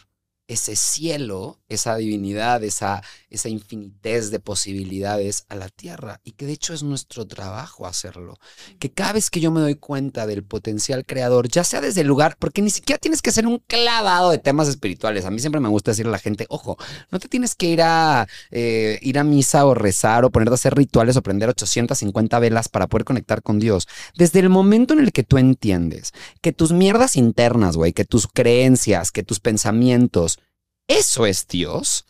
ese 0.47 0.75
cielo, 0.75 1.59
esa 1.69 1.95
divinidad, 1.95 2.63
esa, 2.63 3.01
esa 3.29 3.49
infinitez 3.49 4.29
de 4.29 4.39
posibilidades 4.39 5.45
a 5.49 5.55
la 5.55 5.69
tierra 5.69 6.19
y 6.23 6.33
que 6.33 6.45
de 6.45 6.51
hecho 6.51 6.73
es 6.73 6.83
nuestro 6.83 7.25
trabajo 7.25 7.87
hacerlo. 7.87 8.37
Que 8.77 8.91
cada 8.91 9.13
vez 9.13 9.29
que 9.29 9.39
yo 9.39 9.51
me 9.51 9.61
doy 9.61 9.75
cuenta 9.75 10.27
del 10.27 10.43
potencial 10.43 11.05
creador, 11.05 11.47
ya 11.47 11.63
sea 11.63 11.81
desde 11.81 12.01
el 12.01 12.07
lugar, 12.07 12.35
porque 12.37 12.61
ni 12.61 12.69
siquiera 12.69 12.99
tienes 12.99 13.21
que 13.21 13.31
ser 13.31 13.47
un 13.47 13.59
clavado 13.59 14.31
de 14.31 14.37
temas 14.37 14.67
espirituales. 14.67 15.25
A 15.25 15.31
mí 15.31 15.39
siempre 15.39 15.61
me 15.61 15.69
gusta 15.69 15.91
decirle 15.91 16.09
a 16.09 16.13
la 16.13 16.19
gente, 16.19 16.45
ojo, 16.49 16.77
no 17.09 17.19
te 17.19 17.29
tienes 17.29 17.55
que 17.55 17.67
ir 17.67 17.81
a, 17.81 18.27
eh, 18.51 18.99
ir 19.01 19.17
a 19.19 19.23
misa 19.23 19.65
o 19.65 19.73
rezar 19.73 20.25
o 20.25 20.29
ponerte 20.29 20.53
a 20.53 20.55
hacer 20.55 20.75
rituales 20.75 21.15
o 21.15 21.23
prender 21.23 21.49
850 21.49 22.37
velas 22.39 22.67
para 22.67 22.87
poder 22.87 23.05
conectar 23.05 23.41
con 23.41 23.59
Dios. 23.59 23.87
Desde 24.15 24.39
el 24.39 24.49
momento 24.49 24.93
en 24.93 24.99
el 24.99 25.13
que 25.13 25.23
tú 25.23 25.37
entiendes 25.37 26.11
que 26.41 26.51
tus 26.51 26.71
mierdas 26.73 27.15
internas, 27.15 27.77
güey, 27.77 27.93
que 27.93 28.05
tus 28.05 28.27
creencias, 28.27 29.11
que 29.11 29.23
tus 29.23 29.39
pensamientos, 29.39 30.39
eso 30.87 31.25
es 31.25 31.47
Dios. 31.47 32.05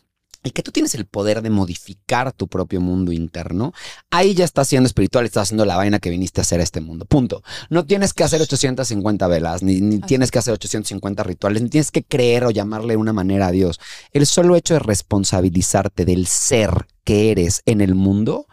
Y 0.46 0.50
que 0.50 0.62
tú 0.62 0.72
tienes 0.72 0.94
el 0.94 1.06
poder 1.06 1.40
de 1.40 1.48
modificar 1.48 2.30
tu 2.32 2.48
propio 2.48 2.78
mundo 2.78 3.12
interno, 3.12 3.72
ahí 4.10 4.34
ya 4.34 4.44
estás 4.44 4.68
siendo 4.68 4.86
espiritual, 4.86 5.24
estás 5.24 5.44
haciendo 5.44 5.64
la 5.64 5.76
vaina 5.76 6.00
que 6.00 6.10
viniste 6.10 6.40
a 6.40 6.42
hacer 6.42 6.60
a 6.60 6.62
este 6.62 6.82
mundo. 6.82 7.06
Punto. 7.06 7.42
No 7.70 7.86
tienes 7.86 8.12
que 8.12 8.24
hacer 8.24 8.42
850 8.42 9.26
velas, 9.26 9.62
ni, 9.62 10.00
tienes 10.00 10.30
que 10.30 10.38
hacer 10.38 10.52
850 10.52 11.22
rituales, 11.22 11.62
ni 11.62 11.70
tienes 11.70 11.90
que 11.90 12.04
creer 12.04 12.44
o 12.44 12.50
llamarle 12.50 12.92
de 12.92 12.98
una 12.98 13.14
manera 13.14 13.46
a 13.46 13.52
Dios. 13.52 13.80
El 14.12 14.26
solo 14.26 14.54
hecho 14.54 14.74
de 14.74 14.80
responsabilizarte 14.80 16.04
del 16.04 16.26
ser 16.26 16.88
que 17.04 17.30
eres 17.30 17.62
en 17.64 17.80
el 17.80 17.94
mundo, 17.94 18.46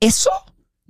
eso 0.00 0.30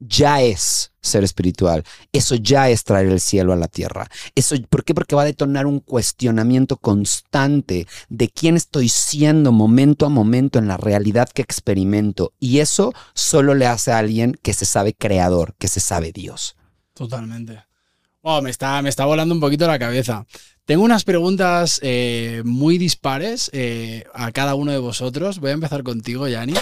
ya 0.07 0.43
es 0.43 0.93
ser 1.01 1.25
espiritual. 1.25 1.85
Eso 2.13 2.37
ya 2.37 2.71
es 2.71 2.85
traer 2.85 3.09
el 3.09 3.21
cielo 3.21 3.53
a 3.53 3.57
la 3.57 3.69
tierra. 3.69 4.09
Eso, 4.35 4.55
¿Por 4.69 4.85
qué? 4.85 4.95
Porque 4.95 5.17
va 5.17 5.23
a 5.23 5.27
detonar 5.27 5.67
un 5.67 5.81
cuestionamiento 5.81 6.77
constante 6.77 7.87
de 8.09 8.29
quién 8.29 8.57
estoy 8.57 8.89
siendo 8.89 9.53
momento 9.53 10.07
a 10.07 10.09
momento 10.09 10.59
en 10.59 10.69
la 10.69 10.77
realidad 10.77 11.29
que 11.29 11.43
experimento. 11.43 12.33
Y 12.39 12.61
eso 12.61 12.93
solo 13.15 13.55
le 13.55 13.67
hace 13.67 13.93
a 13.93 13.99
alguien 13.99 14.39
que 14.43 14.55
se 14.55 14.65
sabe 14.65 14.95
creador, 14.95 15.55
que 15.59 15.69
se 15.69 15.81
sabe 15.81 16.13
Dios. 16.13 16.57
Totalmente. 16.95 17.65
Wow, 18.23 18.43
me 18.43 18.51
está, 18.51 18.81
me 18.83 18.89
está 18.89 19.05
volando 19.05 19.35
un 19.35 19.41
poquito 19.41 19.67
la 19.67 19.79
cabeza. 19.79 20.27
Tengo 20.65 20.85
unas 20.85 21.03
preguntas 21.03 21.81
eh, 21.83 22.43
muy 22.45 22.79
dispares 22.79 23.51
eh, 23.53 24.05
a 24.15 24.31
cada 24.31 24.55
uno 24.55 24.71
de 24.71 24.79
vosotros. 24.79 25.41
Voy 25.41 25.51
a 25.51 25.55
empezar 25.55 25.83
contigo, 25.83 26.29
Yanni. 26.29 26.55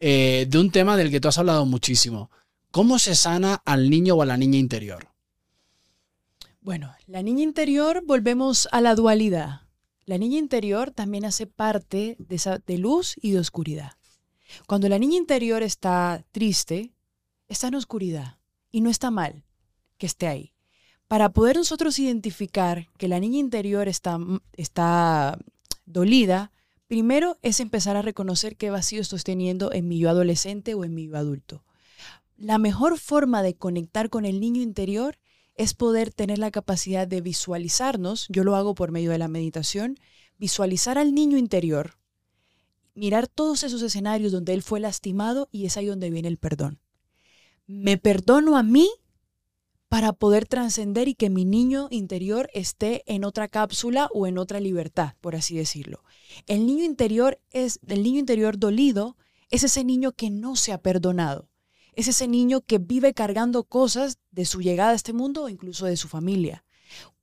Eh, 0.00 0.46
de 0.48 0.58
un 0.58 0.70
tema 0.70 0.96
del 0.96 1.10
que 1.10 1.20
tú 1.20 1.28
has 1.28 1.38
hablado 1.38 1.64
muchísimo. 1.64 2.30
¿Cómo 2.70 3.00
se 3.00 3.16
sana 3.16 3.60
al 3.64 3.90
niño 3.90 4.14
o 4.14 4.22
a 4.22 4.26
la 4.26 4.36
niña 4.36 4.56
interior? 4.56 5.08
Bueno, 6.60 6.94
la 7.08 7.20
niña 7.20 7.42
interior, 7.42 8.04
volvemos 8.06 8.68
a 8.70 8.80
la 8.80 8.94
dualidad. 8.94 9.62
La 10.04 10.18
niña 10.18 10.38
interior 10.38 10.92
también 10.92 11.24
hace 11.24 11.48
parte 11.48 12.16
de, 12.18 12.78
luz 12.78 13.16
y 13.20 13.32
de 13.32 13.40
oscuridad. 13.40 13.94
Cuando 14.68 14.88
la 14.88 15.00
niña 15.00 15.16
interior 15.16 15.64
está 15.64 16.24
triste, 16.30 16.92
está 17.48 17.68
en 17.68 17.74
oscuridad 17.74 18.38
y 18.70 18.82
no 18.82 18.90
está 18.90 19.10
mal 19.10 19.42
que 19.98 20.06
esté 20.06 20.28
ahí. 20.28 20.52
Para 21.08 21.30
poder 21.30 21.56
nosotros 21.56 21.98
identificar 21.98 22.88
que 22.98 23.08
la 23.08 23.18
niña 23.18 23.38
interior 23.38 23.88
está, 23.88 24.16
está 24.52 25.38
dolida, 25.86 26.52
primero 26.86 27.36
es 27.42 27.58
empezar 27.58 27.96
a 27.96 28.02
reconocer 28.02 28.56
qué 28.56 28.70
vacío 28.70 29.00
estoy 29.00 29.20
teniendo 29.20 29.72
en 29.72 29.88
mi 29.88 29.98
yo 29.98 30.08
adolescente 30.08 30.74
o 30.74 30.84
en 30.84 30.94
mi 30.94 31.08
yo 31.08 31.16
adulto. 31.16 31.64
La 32.40 32.56
mejor 32.56 32.98
forma 32.98 33.42
de 33.42 33.54
conectar 33.54 34.08
con 34.08 34.24
el 34.24 34.40
niño 34.40 34.62
interior 34.62 35.18
es 35.56 35.74
poder 35.74 36.10
tener 36.10 36.38
la 36.38 36.50
capacidad 36.50 37.06
de 37.06 37.20
visualizarnos, 37.20 38.24
yo 38.30 38.44
lo 38.44 38.56
hago 38.56 38.74
por 38.74 38.92
medio 38.92 39.10
de 39.10 39.18
la 39.18 39.28
meditación, 39.28 39.98
visualizar 40.38 40.96
al 40.96 41.14
niño 41.14 41.36
interior, 41.36 41.98
mirar 42.94 43.28
todos 43.28 43.62
esos 43.62 43.82
escenarios 43.82 44.32
donde 44.32 44.54
él 44.54 44.62
fue 44.62 44.80
lastimado 44.80 45.50
y 45.52 45.66
es 45.66 45.76
ahí 45.76 45.84
donde 45.84 46.08
viene 46.08 46.28
el 46.28 46.38
perdón. 46.38 46.80
Me 47.66 47.98
perdono 47.98 48.56
a 48.56 48.62
mí 48.62 48.88
para 49.90 50.14
poder 50.14 50.46
trascender 50.46 51.08
y 51.08 51.14
que 51.14 51.28
mi 51.28 51.44
niño 51.44 51.88
interior 51.90 52.48
esté 52.54 53.02
en 53.04 53.24
otra 53.24 53.48
cápsula 53.48 54.08
o 54.14 54.26
en 54.26 54.38
otra 54.38 54.60
libertad, 54.60 55.12
por 55.20 55.36
así 55.36 55.58
decirlo. 55.58 56.04
El 56.46 56.64
niño 56.64 56.84
interior 56.84 57.38
es 57.50 57.80
el 57.86 58.02
niño 58.02 58.18
interior 58.18 58.58
dolido, 58.58 59.18
es 59.50 59.62
ese 59.62 59.84
niño 59.84 60.12
que 60.12 60.30
no 60.30 60.56
se 60.56 60.72
ha 60.72 60.78
perdonado 60.78 61.49
es 61.94 62.08
ese 62.08 62.28
niño 62.28 62.60
que 62.60 62.78
vive 62.78 63.14
cargando 63.14 63.64
cosas 63.64 64.18
de 64.30 64.44
su 64.44 64.60
llegada 64.60 64.90
a 64.90 64.94
este 64.94 65.12
mundo 65.12 65.44
o 65.44 65.48
incluso 65.48 65.86
de 65.86 65.96
su 65.96 66.08
familia. 66.08 66.64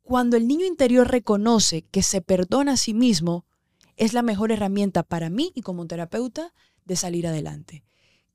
Cuando 0.02 0.38
el 0.38 0.48
niño 0.48 0.66
interior 0.66 1.10
reconoce 1.10 1.84
que 1.84 2.02
se 2.02 2.22
perdona 2.22 2.74
a 2.74 2.78
sí 2.78 2.94
mismo, 2.94 3.46
es 3.98 4.14
la 4.14 4.22
mejor 4.22 4.52
herramienta 4.52 5.04
para 5.04 5.30
mí 5.30 5.52
y 5.56 5.62
como 5.62 5.86
terapeuta 5.88 6.54
de 6.86 6.96
salir 6.96 7.28
adelante. 7.28 7.84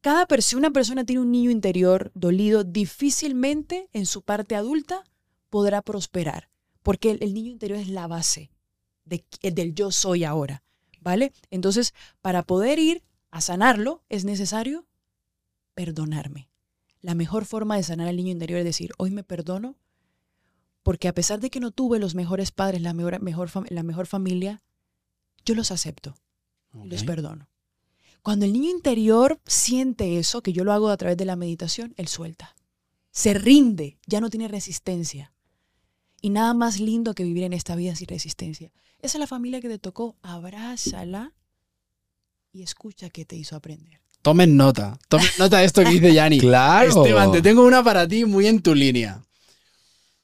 Cada 0.02 0.26
persona, 0.26 0.58
una 0.58 0.70
persona 0.72 1.04
tiene 1.04 1.22
un 1.22 1.30
niño 1.30 1.50
interior 1.50 2.10
dolido, 2.14 2.64
difícilmente 2.64 3.88
en 3.92 4.04
su 4.04 4.22
parte 4.22 4.56
adulta 4.56 5.04
podrá 5.48 5.80
prosperar, 5.80 6.50
porque 6.82 7.12
el, 7.12 7.32
niño 7.34 7.52
interior 7.52 7.78
es 7.78 7.88
la 7.88 8.08
base 8.08 8.50
de, 9.04 9.24
del 9.42 9.74
yo 9.74 9.92
soy 9.92 10.24
ahora, 10.24 10.64
¿vale? 11.00 11.32
Entonces, 11.50 11.94
para 12.20 12.42
poder 12.42 12.80
ir 12.80 13.04
a 13.30 13.40
sanarlo, 13.40 14.02
es 14.08 14.24
necesario 14.24 14.86
perdonarme. 15.74 16.48
La 17.00 17.14
mejor 17.14 17.44
forma 17.44 17.76
de 17.76 17.82
sanar 17.82 18.08
al 18.08 18.16
niño 18.16 18.30
interior 18.30 18.60
es 18.60 18.64
decir, 18.64 18.92
hoy 18.98 19.10
me 19.10 19.24
perdono 19.24 19.76
porque 20.82 21.08
a 21.08 21.14
pesar 21.14 21.40
de 21.40 21.50
que 21.50 21.60
no 21.60 21.70
tuve 21.70 21.98
los 21.98 22.14
mejores 22.14 22.50
padres, 22.50 22.82
la 22.82 22.92
mejor, 22.92 23.20
mejor, 23.20 23.50
la 23.70 23.82
mejor 23.82 24.06
familia, 24.06 24.62
yo 25.44 25.54
los 25.54 25.70
acepto 25.70 26.14
y 26.84 26.88
los 26.88 27.04
perdono. 27.04 27.48
Cuando 28.22 28.46
el 28.46 28.52
niño 28.52 28.70
interior 28.70 29.40
siente 29.46 30.18
eso, 30.18 30.42
que 30.42 30.52
yo 30.52 30.64
lo 30.64 30.72
hago 30.72 30.88
a 30.88 30.96
través 30.96 31.16
de 31.16 31.24
la 31.24 31.36
meditación, 31.36 31.92
él 31.96 32.08
suelta. 32.08 32.54
Se 33.10 33.34
rinde, 33.34 33.98
ya 34.06 34.20
no 34.20 34.30
tiene 34.30 34.48
resistencia. 34.48 35.32
Y 36.20 36.30
nada 36.30 36.54
más 36.54 36.78
lindo 36.78 37.14
que 37.14 37.24
vivir 37.24 37.42
en 37.42 37.52
esta 37.52 37.74
vida 37.74 37.96
sin 37.96 38.06
resistencia. 38.06 38.72
Esa 39.00 39.18
es 39.18 39.20
la 39.20 39.26
familia 39.26 39.60
que 39.60 39.68
te 39.68 39.80
tocó, 39.80 40.16
abrázala 40.22 41.34
y 42.52 42.62
escucha 42.62 43.10
qué 43.10 43.24
te 43.24 43.34
hizo 43.34 43.56
aprender. 43.56 44.01
Tomen 44.22 44.56
nota. 44.56 44.98
Tomen 45.08 45.28
nota 45.38 45.58
de 45.58 45.64
esto 45.64 45.82
que 45.82 45.90
dice 45.90 46.14
Yanni. 46.14 46.38
Claro. 46.40 46.88
Esteban, 46.88 47.32
te 47.32 47.42
tengo 47.42 47.64
una 47.64 47.82
para 47.82 48.06
ti 48.06 48.24
muy 48.24 48.46
en 48.46 48.62
tu 48.62 48.74
línea. 48.74 49.22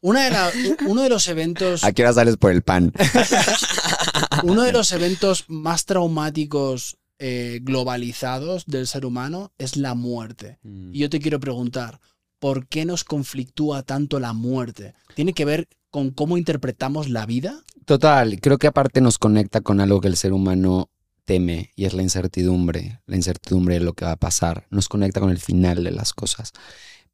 Una 0.01 0.24
de 0.24 0.30
la- 0.30 0.53
uno 0.86 1.03
de 1.03 1.09
los 1.09 1.26
eventos 1.26 1.82
¿A 1.82 1.90
qué 1.92 2.03
hora 2.03 2.12
sales 2.12 2.36
por 2.36 2.53
el 2.53 2.62
pan? 2.62 2.92
uno 4.44 4.62
de 4.62 4.72
los 4.72 4.92
eventos 4.92 5.44
más 5.49 5.84
traumáticos 5.84 6.96
eh, 7.18 7.59
globalizados 7.62 8.64
del 8.66 8.86
ser 8.86 9.05
humano 9.05 9.53
es 9.59 9.76
la 9.76 9.94
muerte. 9.94 10.59
Mm. 10.62 10.94
Y 10.94 10.99
yo 11.01 11.11
te 11.11 11.18
quiero 11.18 11.40
preguntar, 11.40 11.99
¿por 12.38 12.68
qué 12.68 12.84
nos 12.84 13.03
conflictúa 13.03 13.82
tanto 13.82 14.20
la 14.20 14.32
muerte? 14.32 14.94
¿Tiene 15.16 15.32
que 15.32 15.44
ver 15.44 15.68
con 15.90 16.11
cómo 16.11 16.38
interpretamos 16.38 17.09
la 17.09 17.26
vida? 17.26 17.64
Total, 17.84 18.38
creo 18.40 18.59
que 18.59 18.68
aparte 18.68 19.01
nos 19.01 19.18
conecta 19.18 19.62
con 19.62 19.80
algo 19.80 20.01
que 20.01 20.09
el 20.09 20.16
ser 20.16 20.32
humano 20.32 20.90
teme 21.28 21.72
y 21.76 21.84
es 21.84 21.92
la 21.92 22.02
incertidumbre, 22.02 23.02
la 23.04 23.16
incertidumbre 23.16 23.74
de 23.74 23.84
lo 23.84 23.92
que 23.92 24.06
va 24.06 24.12
a 24.12 24.16
pasar, 24.16 24.66
nos 24.70 24.88
conecta 24.88 25.20
con 25.20 25.28
el 25.28 25.38
final 25.38 25.84
de 25.84 25.90
las 25.90 26.14
cosas. 26.14 26.52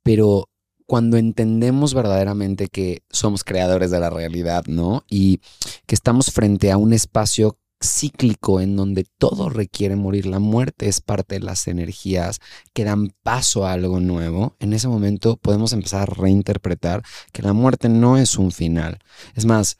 Pero 0.04 0.50
cuando 0.86 1.16
entendemos 1.16 1.94
verdaderamente 1.94 2.68
que 2.68 3.02
somos 3.10 3.42
creadores 3.42 3.90
de 3.90 3.98
la 3.98 4.10
realidad, 4.10 4.66
¿no? 4.66 5.02
Y 5.10 5.40
que 5.86 5.96
estamos 5.96 6.30
frente 6.30 6.70
a 6.70 6.76
un 6.76 6.92
espacio 6.92 7.58
cíclico 7.82 8.60
en 8.60 8.76
donde 8.76 9.04
todo 9.18 9.48
requiere 9.48 9.96
morir, 9.96 10.26
la 10.26 10.38
muerte 10.38 10.88
es 10.88 11.00
parte 11.00 11.34
de 11.34 11.44
las 11.44 11.66
energías 11.66 12.38
que 12.72 12.84
dan 12.84 13.10
paso 13.24 13.66
a 13.66 13.72
algo 13.72 13.98
nuevo, 13.98 14.54
en 14.60 14.74
ese 14.74 14.86
momento 14.86 15.38
podemos 15.38 15.72
empezar 15.72 16.02
a 16.02 16.14
reinterpretar 16.14 17.02
que 17.32 17.42
la 17.42 17.52
muerte 17.52 17.88
no 17.88 18.16
es 18.16 18.38
un 18.38 18.52
final. 18.52 19.00
Es 19.34 19.44
más, 19.44 19.76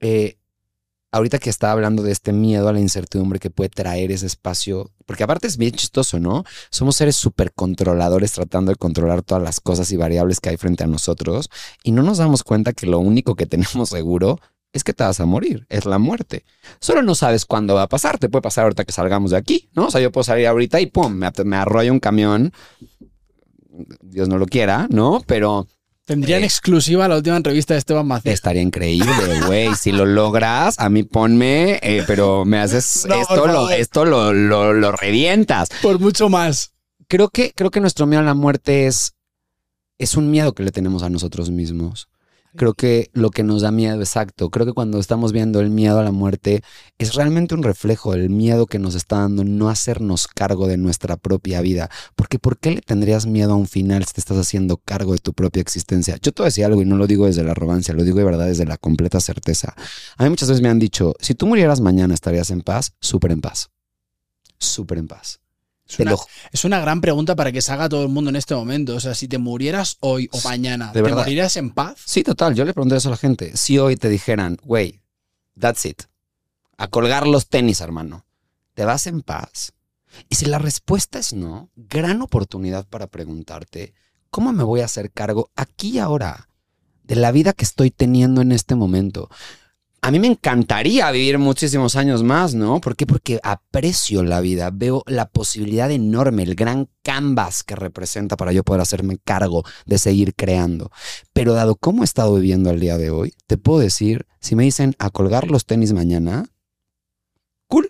eh, 0.00 0.38
ahorita 1.14 1.38
que 1.38 1.48
estaba 1.48 1.72
hablando 1.72 2.02
de 2.02 2.10
este 2.10 2.32
miedo 2.32 2.68
a 2.68 2.72
la 2.72 2.80
incertidumbre 2.80 3.38
que 3.38 3.48
puede 3.48 3.70
traer 3.70 4.10
ese 4.10 4.26
espacio, 4.26 4.90
porque 5.06 5.22
aparte 5.22 5.46
es 5.46 5.56
bien 5.56 5.70
chistoso, 5.70 6.18
¿no? 6.18 6.42
Somos 6.70 6.96
seres 6.96 7.14
súper 7.14 7.52
controladores 7.52 8.32
tratando 8.32 8.72
de 8.72 8.76
controlar 8.76 9.22
todas 9.22 9.40
las 9.40 9.60
cosas 9.60 9.92
y 9.92 9.96
variables 9.96 10.40
que 10.40 10.48
hay 10.48 10.56
frente 10.56 10.82
a 10.82 10.88
nosotros 10.88 11.50
y 11.84 11.92
no 11.92 12.02
nos 12.02 12.18
damos 12.18 12.42
cuenta 12.42 12.72
que 12.72 12.86
lo 12.86 12.98
único 12.98 13.36
que 13.36 13.46
tenemos 13.46 13.88
seguro 13.90 14.40
es 14.72 14.82
que 14.82 14.92
te 14.92 15.04
vas 15.04 15.20
a 15.20 15.24
morir, 15.24 15.66
es 15.68 15.84
la 15.86 15.98
muerte. 15.98 16.44
Solo 16.80 17.00
no 17.00 17.14
sabes 17.14 17.46
cuándo 17.46 17.76
va 17.76 17.82
a 17.82 17.88
pasar, 17.88 18.18
te 18.18 18.28
puede 18.28 18.42
pasar 18.42 18.64
ahorita 18.64 18.84
que 18.84 18.90
salgamos 18.90 19.30
de 19.30 19.36
aquí, 19.36 19.68
¿no? 19.72 19.86
O 19.86 19.90
sea, 19.92 20.00
yo 20.00 20.10
puedo 20.10 20.24
salir 20.24 20.48
ahorita 20.48 20.80
y 20.80 20.86
pum, 20.86 21.12
me, 21.12 21.30
me 21.44 21.56
arrolla 21.56 21.92
un 21.92 22.00
camión, 22.00 22.52
Dios 24.02 24.28
no 24.28 24.36
lo 24.36 24.46
quiera, 24.46 24.88
¿no? 24.90 25.22
Pero 25.28 25.68
Tendrían 26.06 26.42
Eh. 26.42 26.46
exclusiva 26.46 27.08
la 27.08 27.16
última 27.16 27.36
entrevista 27.36 27.74
de 27.74 27.78
Esteban 27.78 28.06
Macías. 28.06 28.34
Estaría 28.34 28.60
increíble, 28.62 29.40
güey. 29.46 29.74
Si 29.74 29.90
lo 29.90 30.04
logras, 30.04 30.78
a 30.78 30.88
mí 30.90 31.02
ponme, 31.02 31.78
eh, 31.82 32.04
pero 32.06 32.44
me 32.44 32.58
haces 32.58 33.06
No, 33.08 33.14
esto, 33.14 33.46
lo, 33.46 33.70
esto 33.70 34.04
lo, 34.04 34.32
lo, 34.32 34.72
lo 34.74 34.92
revientas. 34.92 35.68
Por 35.82 35.98
mucho 35.98 36.28
más. 36.28 36.72
Creo 37.08 37.28
que, 37.28 37.52
creo 37.54 37.70
que 37.70 37.80
nuestro 37.80 38.06
miedo 38.06 38.20
a 38.22 38.24
la 38.24 38.34
muerte 38.34 38.86
es, 38.86 39.14
es 39.98 40.16
un 40.16 40.30
miedo 40.30 40.52
que 40.54 40.62
le 40.62 40.72
tenemos 40.72 41.02
a 41.02 41.08
nosotros 41.10 41.50
mismos. 41.50 42.08
Creo 42.56 42.74
que 42.74 43.10
lo 43.12 43.30
que 43.30 43.42
nos 43.42 43.62
da 43.62 43.72
miedo, 43.72 43.98
exacto. 43.98 44.48
Creo 44.50 44.64
que 44.64 44.72
cuando 44.72 45.00
estamos 45.00 45.32
viendo 45.32 45.60
el 45.60 45.70
miedo 45.70 45.98
a 45.98 46.04
la 46.04 46.12
muerte 46.12 46.62
es 46.98 47.14
realmente 47.14 47.54
un 47.54 47.64
reflejo 47.64 48.12
del 48.12 48.30
miedo 48.30 48.66
que 48.66 48.78
nos 48.78 48.94
está 48.94 49.18
dando 49.18 49.44
no 49.44 49.68
hacernos 49.68 50.28
cargo 50.28 50.68
de 50.68 50.76
nuestra 50.76 51.16
propia 51.16 51.60
vida. 51.62 51.90
Porque 52.14 52.38
¿por 52.38 52.58
qué 52.58 52.70
le 52.70 52.80
tendrías 52.80 53.26
miedo 53.26 53.52
a 53.52 53.56
un 53.56 53.66
final 53.66 54.04
si 54.04 54.14
te 54.14 54.20
estás 54.20 54.38
haciendo 54.38 54.76
cargo 54.76 55.12
de 55.12 55.18
tu 55.18 55.32
propia 55.32 55.60
existencia? 55.60 56.16
Yo 56.22 56.30
te 56.32 56.42
voy 56.42 56.46
a 56.46 56.48
decir 56.48 56.64
algo 56.64 56.80
y 56.80 56.84
no 56.84 56.96
lo 56.96 57.08
digo 57.08 57.26
desde 57.26 57.42
la 57.42 57.50
arrogancia, 57.50 57.92
lo 57.92 58.04
digo 58.04 58.18
de 58.18 58.24
verdad 58.24 58.46
desde 58.46 58.66
la 58.66 58.76
completa 58.76 59.18
certeza. 59.20 59.74
A 60.16 60.22
mí 60.22 60.30
muchas 60.30 60.48
veces 60.48 60.62
me 60.62 60.68
han 60.68 60.78
dicho, 60.78 61.14
si 61.18 61.34
tú 61.34 61.46
murieras 61.46 61.80
mañana, 61.80 62.14
¿estarías 62.14 62.50
en 62.50 62.60
paz? 62.60 62.92
Súper 63.00 63.32
en 63.32 63.40
paz. 63.40 63.70
Súper 64.58 64.98
en 64.98 65.08
paz. 65.08 65.43
Es 65.86 65.98
una, 66.00 66.10
lo 66.12 66.20
es 66.50 66.64
una 66.64 66.80
gran 66.80 67.00
pregunta 67.00 67.36
para 67.36 67.52
que 67.52 67.60
se 67.60 67.70
haga 67.72 67.88
todo 67.88 68.02
el 68.02 68.08
mundo 68.08 68.30
en 68.30 68.36
este 68.36 68.54
momento. 68.54 68.94
O 68.96 69.00
sea, 69.00 69.14
si 69.14 69.28
te 69.28 69.38
murieras 69.38 69.96
hoy 70.00 70.28
o 70.32 70.40
mañana, 70.42 70.86
De 70.88 70.92
¿te 70.94 71.02
verdad. 71.02 71.18
morirías 71.18 71.56
en 71.56 71.70
paz? 71.70 71.98
Sí, 72.04 72.22
total. 72.22 72.54
Yo 72.54 72.64
le 72.64 72.72
pregunté 72.72 72.96
eso 72.96 73.08
a 73.08 73.12
la 73.12 73.16
gente. 73.16 73.56
Si 73.56 73.78
hoy 73.78 73.96
te 73.96 74.08
dijeran, 74.08 74.56
güey, 74.62 75.02
that's 75.58 75.84
it. 75.84 76.02
A 76.78 76.88
colgar 76.88 77.26
los 77.26 77.48
tenis, 77.48 77.80
hermano. 77.80 78.24
¿Te 78.74 78.84
vas 78.84 79.06
en 79.06 79.20
paz? 79.22 79.72
Y 80.28 80.36
si 80.36 80.46
la 80.46 80.58
respuesta 80.58 81.18
es 81.18 81.32
no, 81.32 81.70
gran 81.76 82.22
oportunidad 82.22 82.86
para 82.86 83.06
preguntarte, 83.06 83.94
¿cómo 84.30 84.52
me 84.52 84.62
voy 84.64 84.80
a 84.80 84.86
hacer 84.86 85.10
cargo 85.12 85.50
aquí 85.54 85.90
y 85.90 85.98
ahora 85.98 86.48
de 87.02 87.16
la 87.16 87.30
vida 87.30 87.52
que 87.52 87.64
estoy 87.64 87.90
teniendo 87.90 88.40
en 88.40 88.52
este 88.52 88.74
momento? 88.74 89.28
A 90.04 90.10
mí 90.10 90.20
me 90.20 90.26
encantaría 90.26 91.10
vivir 91.12 91.38
muchísimos 91.38 91.96
años 91.96 92.22
más, 92.22 92.54
¿no? 92.54 92.78
¿Por 92.78 92.94
qué? 92.94 93.06
Porque 93.06 93.40
aprecio 93.42 94.22
la 94.22 94.42
vida, 94.42 94.68
veo 94.70 95.02
la 95.06 95.30
posibilidad 95.30 95.90
enorme, 95.90 96.42
el 96.42 96.56
gran 96.56 96.90
canvas 97.02 97.62
que 97.62 97.74
representa 97.74 98.36
para 98.36 98.52
yo 98.52 98.64
poder 98.64 98.82
hacerme 98.82 99.16
cargo 99.16 99.64
de 99.86 99.96
seguir 99.96 100.34
creando. 100.34 100.90
Pero 101.32 101.54
dado 101.54 101.76
cómo 101.76 102.02
he 102.02 102.04
estado 102.04 102.34
viviendo 102.34 102.68
al 102.68 102.80
día 102.80 102.98
de 102.98 103.08
hoy, 103.08 103.32
te 103.46 103.56
puedo 103.56 103.78
decir, 103.78 104.26
si 104.40 104.54
me 104.56 104.64
dicen 104.64 104.94
a 104.98 105.08
colgar 105.08 105.50
los 105.50 105.64
tenis 105.64 105.94
mañana, 105.94 106.44
cool. 107.66 107.88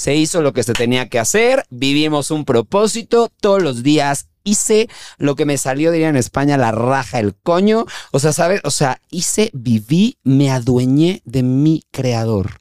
Se 0.00 0.16
hizo 0.16 0.40
lo 0.40 0.54
que 0.54 0.62
se 0.62 0.72
tenía 0.72 1.10
que 1.10 1.18
hacer, 1.18 1.66
vivimos 1.68 2.30
un 2.30 2.46
propósito, 2.46 3.30
todos 3.38 3.62
los 3.62 3.82
días 3.82 4.28
hice 4.44 4.88
lo 5.18 5.36
que 5.36 5.44
me 5.44 5.58
salió, 5.58 5.92
diría 5.92 6.08
en 6.08 6.16
España, 6.16 6.56
la 6.56 6.72
raja 6.72 7.20
el 7.20 7.34
coño. 7.34 7.84
O 8.10 8.18
sea, 8.18 8.32
¿sabes? 8.32 8.62
O 8.64 8.70
sea, 8.70 9.02
hice, 9.10 9.50
viví, 9.52 10.16
me 10.22 10.50
adueñé 10.50 11.20
de 11.26 11.42
mi 11.42 11.82
creador. 11.90 12.60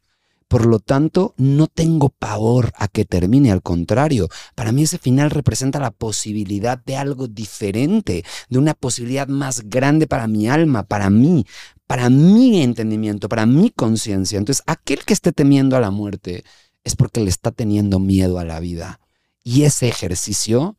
Por 0.50 0.66
lo 0.66 0.80
tanto, 0.80 1.34
no 1.38 1.68
tengo 1.68 2.10
pavor 2.10 2.74
a 2.76 2.90
que 2.90 3.06
termine, 3.06 3.54
al 3.54 3.62
contrario, 3.62 4.28
para 4.54 4.74
mí 4.74 4.84
ese 4.84 4.98
final 4.98 5.32
representa 5.32 5.80
la 5.80 5.92
posibilidad 5.92 6.78
de 6.84 6.98
algo 6.98 7.30
diferente, 7.30 8.26
de 8.50 8.60
una 8.60 8.74
posibilidad 8.74 9.30
más 9.30 9.62
grande 9.70 10.08
para 10.08 10.28
mi 10.28 10.50
alma, 10.50 10.84
para 10.84 11.10
mí, 11.10 11.46
para 11.88 12.10
mi 12.10 12.62
entendimiento, 12.62 13.30
para 13.30 13.46
mi 13.46 13.70
conciencia. 13.70 14.38
Entonces, 14.38 14.62
aquel 14.68 15.06
que 15.06 15.14
esté 15.14 15.32
temiendo 15.32 15.78
a 15.78 15.80
la 15.80 15.90
muerte 15.90 16.44
es 16.84 16.96
porque 16.96 17.22
le 17.22 17.30
está 17.30 17.52
teniendo 17.52 18.00
miedo 18.00 18.40
a 18.40 18.46
la 18.46 18.60
vida. 18.60 19.00
Y 19.44 19.64
ese 19.64 19.88
ejercicio, 19.88 20.76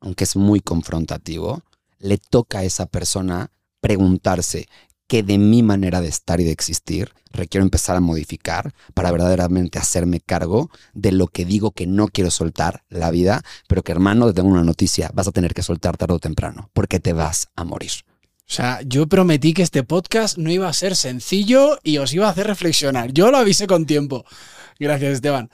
aunque 0.00 0.24
es 0.24 0.36
muy 0.36 0.60
confrontativo, 0.60 1.62
le 1.98 2.18
toca 2.18 2.58
a 2.58 2.64
esa 2.64 2.86
persona 2.86 3.50
preguntarse 3.80 4.68
qué 5.06 5.22
de 5.22 5.38
mi 5.38 5.62
manera 5.62 6.00
de 6.00 6.08
estar 6.08 6.40
y 6.40 6.44
de 6.44 6.52
existir 6.52 7.12
requiero 7.36 7.64
empezar 7.64 7.96
a 7.96 8.00
modificar 8.00 8.72
para 8.94 9.12
verdaderamente 9.12 9.78
hacerme 9.78 10.20
cargo 10.20 10.70
de 10.94 11.12
lo 11.12 11.28
que 11.28 11.44
digo 11.44 11.70
que 11.70 11.86
no 11.86 12.08
quiero 12.08 12.30
soltar, 12.30 12.82
la 12.88 13.10
vida, 13.10 13.42
pero 13.68 13.82
que 13.82 13.92
hermano, 13.92 14.26
te 14.26 14.34
tengo 14.34 14.48
una 14.48 14.64
noticia, 14.64 15.10
vas 15.14 15.28
a 15.28 15.32
tener 15.32 15.54
que 15.54 15.62
soltar 15.62 15.96
tarde 15.96 16.14
o 16.14 16.18
temprano, 16.18 16.70
porque 16.72 16.98
te 16.98 17.12
vas 17.12 17.48
a 17.54 17.64
morir. 17.64 17.92
O 18.48 18.52
sea, 18.52 18.80
yo 18.82 19.08
prometí 19.08 19.54
que 19.54 19.62
este 19.62 19.82
podcast 19.82 20.38
no 20.38 20.50
iba 20.50 20.68
a 20.68 20.72
ser 20.72 20.94
sencillo 20.94 21.78
y 21.82 21.98
os 21.98 22.12
iba 22.14 22.28
a 22.28 22.30
hacer 22.30 22.46
reflexionar. 22.46 23.12
Yo 23.12 23.30
lo 23.30 23.38
avisé 23.38 23.66
con 23.66 23.86
tiempo. 23.86 24.24
Gracias, 24.78 25.12
Esteban. 25.14 25.50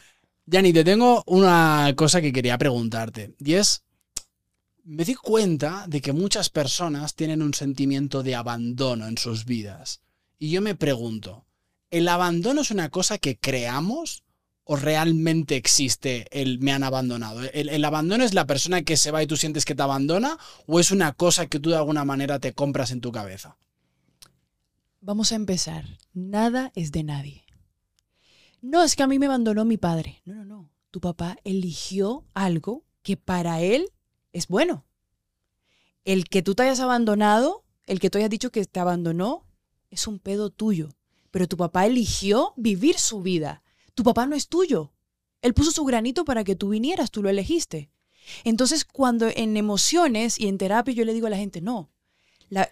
Yanni, 0.47 0.73
te 0.73 0.85
tengo 0.85 1.23
una 1.27 1.93
cosa 1.97 2.21
que 2.21 2.33
quería 2.33 2.59
preguntarte. 2.59 3.35
Y 3.39 3.55
es, 3.55 3.85
me 4.85 5.05
di 5.05 5.15
cuenta 5.15 5.87
de 5.89 6.01
que 6.01 6.13
muchas 6.13 6.51
personas 6.51 7.15
tienen 7.15 7.43
un 7.43 7.55
sentimiento 7.55 8.23
de 8.23 8.35
abandono 8.35 9.07
en 9.07 9.19
sus 9.19 9.45
vidas. 9.45 10.01
Y 10.39 10.51
yo 10.51 10.61
me 10.61 10.75
pregunto, 10.75 11.47
¿el 11.91 12.09
abandono 12.09 12.63
es 12.63 12.71
una 12.73 12.89
cosa 12.89 13.19
que 13.19 13.39
creamos 13.39 14.25
o 14.65 14.77
realmente 14.77 15.57
existe 15.57 16.27
el 16.33 16.59
me 16.59 16.73
han 16.73 16.83
abandonado? 16.83 17.43
¿El, 17.43 17.69
el 17.69 17.85
abandono 17.85 18.25
es 18.25 18.35
la 18.35 18.47
persona 18.47 18.83
que 18.83 18.97
se 18.97 19.13
va 19.13 19.23
y 19.23 19.29
tú 19.29 19.37
sientes 19.37 19.65
que 19.65 19.77
te 19.77 19.83
abandona 19.83 20.39
o 20.67 20.81
es 20.81 20.91
una 20.91 21.13
cosa 21.13 21.47
que 21.47 21.61
tú 21.61 21.71
de 21.71 21.77
alguna 21.77 22.05
manera 22.05 22.41
te 22.41 22.53
compras 22.53 22.91
en 22.91 23.01
tu 23.01 23.13
cabeza? 23.13 23.57
Vamos 25.01 25.31
a 25.33 25.37
empezar. 25.37 25.85
Nada 26.13 26.73
es 26.75 26.91
de 26.91 27.05
nadie. 27.05 27.42
No, 28.63 28.83
es 28.83 28.97
que 28.97 29.03
a 29.03 29.07
mí 29.07 29.19
me 29.19 29.27
abandonó 29.27 29.65
mi 29.65 29.77
padre. 29.77 30.23
No, 30.25 30.35
no, 30.35 30.45
no. 30.45 30.71
Tu 30.91 31.01
papá 31.01 31.37
eligió 31.45 32.25
algo 32.33 32.85
que 33.03 33.17
para 33.17 33.61
él 33.61 33.91
es 34.33 34.49
bueno. 34.49 34.87
El 36.05 36.29
que 36.29 36.43
tú 36.43 36.55
te 36.55 36.63
hayas 36.63 36.81
abandonado, 36.81 37.65
el 37.87 38.01
que 38.01 38.09
tú 38.09 38.19
hayas 38.19 38.31
dicho 38.31 38.51
que 38.51 38.65
te 38.65 38.81
abandonó, 38.81 39.45
es 39.91 40.07
un 40.07 40.19
pedo 40.19 40.51
tuyo. 40.51 40.91
Pero 41.31 41.49
tu 41.49 41.57
papá 41.57 41.87
eligió 41.87 42.55
vivir 42.57 42.99
su 42.99 43.21
vida. 43.21 43.63
Tu 43.95 44.05
papá 44.05 44.27
no 44.27 44.37
es 44.37 44.49
tuyo. 44.49 44.93
Él 45.43 45.55
puso 45.55 45.73
su 45.73 45.85
granito 45.85 46.25
para 46.25 46.45
que 46.45 46.55
tú 46.55 46.69
vinieras, 46.69 47.11
tú 47.11 47.23
lo 47.23 47.29
elegiste. 47.29 47.91
Entonces, 48.45 48.85
cuando 48.85 49.29
en 49.35 49.57
emociones 49.57 50.39
y 50.39 50.47
en 50.47 50.57
terapia 50.59 50.95
yo 50.95 51.05
le 51.05 51.15
digo 51.15 51.27
a 51.27 51.31
la 51.31 51.37
gente, 51.37 51.61
no, 51.61 51.91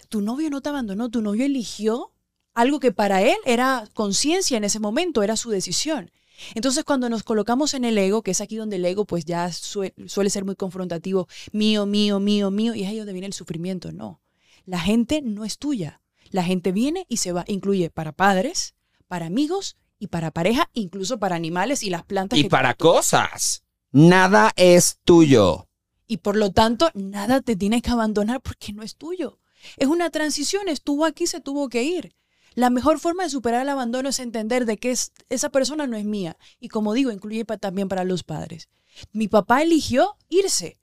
tu 0.09 0.21
novio 0.21 0.51
no 0.51 0.61
te 0.61 0.69
abandonó, 0.69 1.11
tu 1.11 1.23
novio 1.23 1.45
eligió 1.45 2.13
algo 2.61 2.81
que 2.81 2.93
para 2.93 3.23
él 3.23 3.37
era 3.45 3.89
conciencia 3.95 4.57
en 4.57 4.65
ese 4.65 4.81
momento, 4.81 5.23
era 5.23 5.37
su 5.37 5.51
decisión. 5.51 6.11
Entonces 6.55 6.85
cuando 6.85 7.09
nos 7.11 7.23
colocamos 7.23 7.75
en 7.75 7.85
el 7.85 7.99
ego, 7.99 8.23
que 8.23 8.31
es 8.31 8.41
aquí 8.41 8.57
donde 8.57 8.77
el 8.77 8.85
ego 8.85 9.05
pues 9.05 9.25
ya 9.25 9.51
sue- 9.53 9.95
suele 10.07 10.31
ser 10.31 10.45
muy 10.45 10.57
confrontativo, 10.57 11.29
mío, 11.53 11.85
mío, 11.87 12.19
mío, 12.21 12.51
mío, 12.51 12.75
y 12.75 12.83
es 12.85 12.89
ahí 12.89 12.97
donde 12.99 13.13
viene 13.13 13.27
el 13.27 13.35
sufrimiento, 13.35 13.93
no. 13.93 14.21
La 14.65 14.81
gente 14.81 15.21
no 15.23 15.45
es 15.45 15.59
tuya. 15.59 16.01
La 16.31 16.43
gente 16.45 16.73
viene 16.73 17.05
y 17.09 17.19
se 17.19 17.33
va, 17.33 17.45
incluye 17.49 17.91
para 17.91 18.13
padres, 18.13 18.75
para 19.09 19.27
amigos 19.27 19.77
y 19.99 20.07
para 20.07 20.31
pareja, 20.31 20.71
incluso 20.73 21.19
para 21.19 21.37
animales 21.37 21.83
y 21.83 21.91
las 21.91 22.05
plantas. 22.05 22.39
Y 22.39 22.45
que- 22.45 22.49
para 22.49 22.73
cosas, 22.75 23.63
nada 23.93 24.53
es 24.57 24.99
tuyo. 25.05 25.67
y 26.07 26.17
por 26.17 26.37
lo 26.37 26.51
tanto 26.51 26.91
nada 26.95 27.41
te 27.41 27.55
tienes 27.55 27.83
que 27.83 27.91
abandonar 27.91 28.41
porque 28.41 28.73
no 28.73 28.83
es 28.83 28.97
tuyo. 28.97 29.39
Es 29.77 29.87
una 29.89 30.11
transición, 30.11 30.69
estuvo 30.69 31.05
aquí, 31.05 31.27
se 31.29 31.41
tuvo 31.41 31.69
que 31.69 31.83
ir. 31.85 32.15
La 32.55 32.71
mejor 32.71 32.99
forma 32.99 33.25
de 33.25 33.31
superar 33.31 33.63
el 33.63 33.69
abandono 33.69 34.09
es 34.09 34.19
entender 34.19 34.67
de 34.67 34.79
que 34.79 34.91
es, 34.91 35.13
esa 35.29 35.51
persona 35.51 35.87
no 35.87 35.97
es 35.97 36.05
mía. 36.05 36.37
Y 36.59 36.69
como 36.69 36.95
digo, 36.95 37.11
incluye 37.11 37.45
también 37.45 37.89
para 37.89 38.05
los 38.05 38.25
padres. 38.25 38.69
Mi 39.13 39.29
papá 39.29 39.63
eligió 39.63 40.17
irse, 40.29 40.79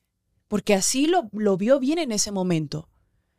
porque 0.47 0.73
así 0.73 1.07
lo, 1.07 1.29
lo 1.33 1.57
vio 1.57 1.79
bien 1.79 1.99
en 1.99 2.11
ese 2.11 2.31
momento. 2.31 2.89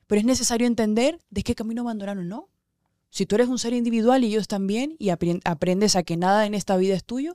Pero 0.06 0.20
es 0.20 0.26
necesario 0.26 0.66
entender 0.66 1.18
de 1.30 1.42
qué 1.42 1.54
camino 1.54 1.82
abandonar 1.82 2.18
o 2.18 2.24
no. 2.24 2.48
Si 3.10 3.24
tú 3.24 3.36
eres 3.36 3.48
un 3.48 3.58
ser 3.58 3.72
individual 3.72 4.22
y 4.22 4.28
ellos 4.28 4.48
también, 4.48 4.96
y 4.98 5.08
aprendes 5.08 5.96
a 5.96 6.02
que 6.02 6.16
nada 6.16 6.44
en 6.46 6.54
esta 6.54 6.76
vida 6.76 6.94
es 6.94 7.04
tuyo, 7.04 7.34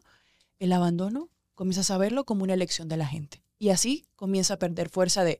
el 0.59 0.71
abandono 0.71 1.29
comienzas 1.55 1.91
a 1.91 1.97
verlo 1.97 2.25
como 2.25 2.43
una 2.43 2.53
elección 2.53 2.87
de 2.87 2.97
la 2.97 3.07
gente. 3.07 3.43
Y 3.57 3.69
así 3.69 4.05
comienza 4.15 4.55
a 4.55 4.59
perder 4.59 4.89
fuerza 4.89 5.23
de 5.23 5.39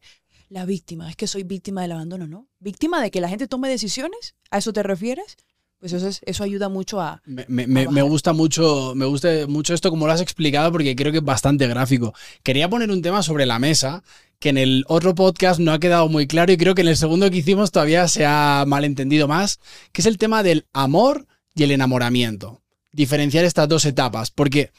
la 0.54 0.66
víctima. 0.66 1.10
Es 1.10 1.16
que 1.16 1.28
soy 1.28 1.44
víctima 1.44 1.82
del 1.82 1.92
abandono, 1.94 2.28
¿no? 2.28 2.48
Víctima 2.60 3.02
de 3.02 3.12
que 3.12 3.22
la 3.22 3.30
gente 3.30 3.48
tome 3.48 3.70
decisiones. 3.70 4.36
¿A 4.52 4.60
eso 4.60 4.72
te 4.72 4.84
refieres? 4.84 5.36
Pues 5.80 5.92
eso, 5.94 6.08
es- 6.08 6.22
eso 6.26 6.44
ayuda 6.44 6.70
mucho 6.70 7.02
a... 7.02 7.22
Me, 7.26 7.46
me- 7.50 7.68
me- 7.68 7.82
A 7.82 7.90
me 7.90 8.02
bajar. 8.02 8.04
gusta 8.10 8.34
mucho, 8.34 8.94
me 8.96 9.06
gusta 9.06 9.28
mucho 9.48 9.74
esto 9.74 9.90
como 9.90 10.06
lo 10.08 10.14
has 10.14 10.22
explicado 10.22 10.72
porque 10.72 10.96
creo 10.96 11.12
que 11.12 11.18
es 11.18 11.24
bastante 11.24 11.68
gráfico. 11.68 12.14
Quería 12.44 12.70
poner 12.70 12.90
un 12.92 13.02
tema 13.02 13.22
sobre 13.24 13.46
la 13.46 13.60
mesa 13.60 14.04
que 14.40 14.50
en 14.50 14.58
el 14.58 14.86
otro 14.88 15.16
podcast 15.16 15.60
no 15.60 15.72
ha 15.74 15.80
quedado 15.80 16.08
muy 16.08 16.28
claro 16.28 16.54
y 16.54 16.58
creo 16.58 16.76
que 16.76 16.82
en 16.84 16.88
el 16.90 16.98
segundo 16.98 17.30
que 17.30 17.38
hicimos 17.38 17.72
todavía 17.72 18.08
se 18.08 18.26
ha 18.26 18.64
malentendido 18.68 19.28
más, 19.28 19.60
que 19.92 20.02
es 20.02 20.06
el 20.06 20.18
tema 20.18 20.44
del 20.44 20.66
amor 20.72 21.26
y 21.56 21.64
el 21.64 21.72
enamoramiento. 21.72 22.62
Diferenciar 22.92 23.44
estas 23.44 23.68
dos 23.68 23.86
etapas, 23.86 24.30
porque 24.32 24.72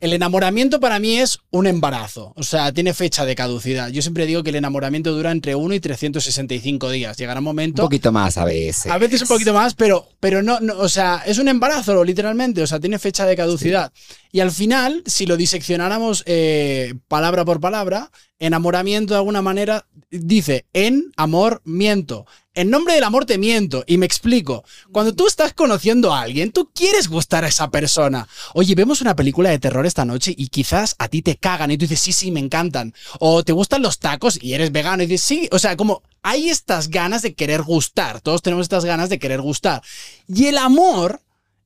el 0.00 0.14
enamoramiento 0.14 0.80
para 0.80 0.98
mí 0.98 1.18
es 1.18 1.38
un 1.50 1.66
embarazo, 1.66 2.32
o 2.34 2.42
sea, 2.42 2.72
tiene 2.72 2.94
fecha 2.94 3.24
de 3.26 3.34
caducidad. 3.34 3.90
Yo 3.90 4.00
siempre 4.00 4.24
digo 4.26 4.42
que 4.42 4.50
el 4.50 4.56
enamoramiento 4.56 5.12
dura 5.12 5.30
entre 5.30 5.54
1 5.54 5.74
y 5.74 5.80
365 5.80 6.90
días. 6.90 7.16
Llegará 7.18 7.40
un 7.40 7.44
Un 7.46 7.50
momento 7.56 7.82
poquito 7.82 8.10
más 8.10 8.38
a 8.38 8.44
veces. 8.44 8.90
a 8.90 8.98
veces 8.98 9.22
un 9.22 9.28
poquito 9.28 9.52
más, 9.52 9.74
pero, 9.74 10.08
pero 10.18 10.42
no, 10.42 10.58
no, 10.60 10.78
o 10.78 10.88
sea, 10.88 11.22
es 11.26 11.38
un 11.38 11.48
embarazo, 11.48 12.02
literalmente, 12.02 12.62
o 12.62 12.66
sea, 12.66 12.80
tiene 12.80 12.98
fecha 12.98 13.26
de 13.26 13.36
caducidad. 13.36 13.92
Y 14.32 14.40
al 14.40 14.50
final, 14.50 15.02
si 15.06 15.26
lo 15.26 15.36
diseccionáramos 15.36 16.22
eh, 16.26 16.94
palabra 17.08 17.44
por 17.44 17.60
palabra, 17.60 18.10
enamoramiento 18.38 19.14
de 19.14 19.18
alguna 19.18 19.42
manera 19.42 19.86
dice 20.10 20.66
en 20.72 21.12
amor 21.16 21.60
miento. 21.64 22.26
En 22.52 22.68
nombre 22.68 22.94
del 22.94 23.04
amor 23.04 23.26
te 23.26 23.38
miento. 23.38 23.84
Y 23.86 23.96
me 23.96 24.06
explico. 24.06 24.64
Cuando 24.90 25.14
tú 25.14 25.28
estás 25.28 25.54
conociendo 25.54 26.12
a 26.12 26.22
alguien, 26.22 26.50
tú 26.50 26.70
quieres 26.74 27.08
gustar 27.08 27.44
a 27.44 27.48
esa 27.48 27.70
persona. 27.70 28.26
Oye, 28.54 28.74
vemos 28.74 29.00
una 29.00 29.14
película 29.14 29.50
de 29.50 29.60
terror 29.60 29.86
esta 29.86 30.04
noche 30.04 30.34
y 30.36 30.48
quizás 30.48 30.96
a 30.98 31.08
ti 31.08 31.22
te 31.22 31.36
cagan 31.36 31.70
y 31.70 31.78
tú 31.78 31.84
dices, 31.84 32.00
sí, 32.00 32.12
sí, 32.12 32.30
me 32.32 32.40
encantan. 32.40 32.92
O 33.20 33.44
te 33.44 33.52
gustan 33.52 33.82
los 33.82 34.00
tacos 34.00 34.36
y 34.42 34.54
eres 34.54 34.72
vegano 34.72 35.02
y 35.04 35.06
dices, 35.06 35.26
sí. 35.26 35.48
O 35.52 35.60
sea, 35.60 35.76
como 35.76 36.02
hay 36.22 36.48
estas 36.48 36.88
ganas 36.88 37.22
de 37.22 37.34
querer 37.34 37.62
gustar. 37.62 38.20
Todos 38.20 38.42
tenemos 38.42 38.64
estas 38.64 38.84
ganas 38.84 39.08
de 39.10 39.20
querer 39.20 39.40
gustar. 39.40 39.82
Y 40.26 40.46
el 40.46 40.58
amor 40.58 41.20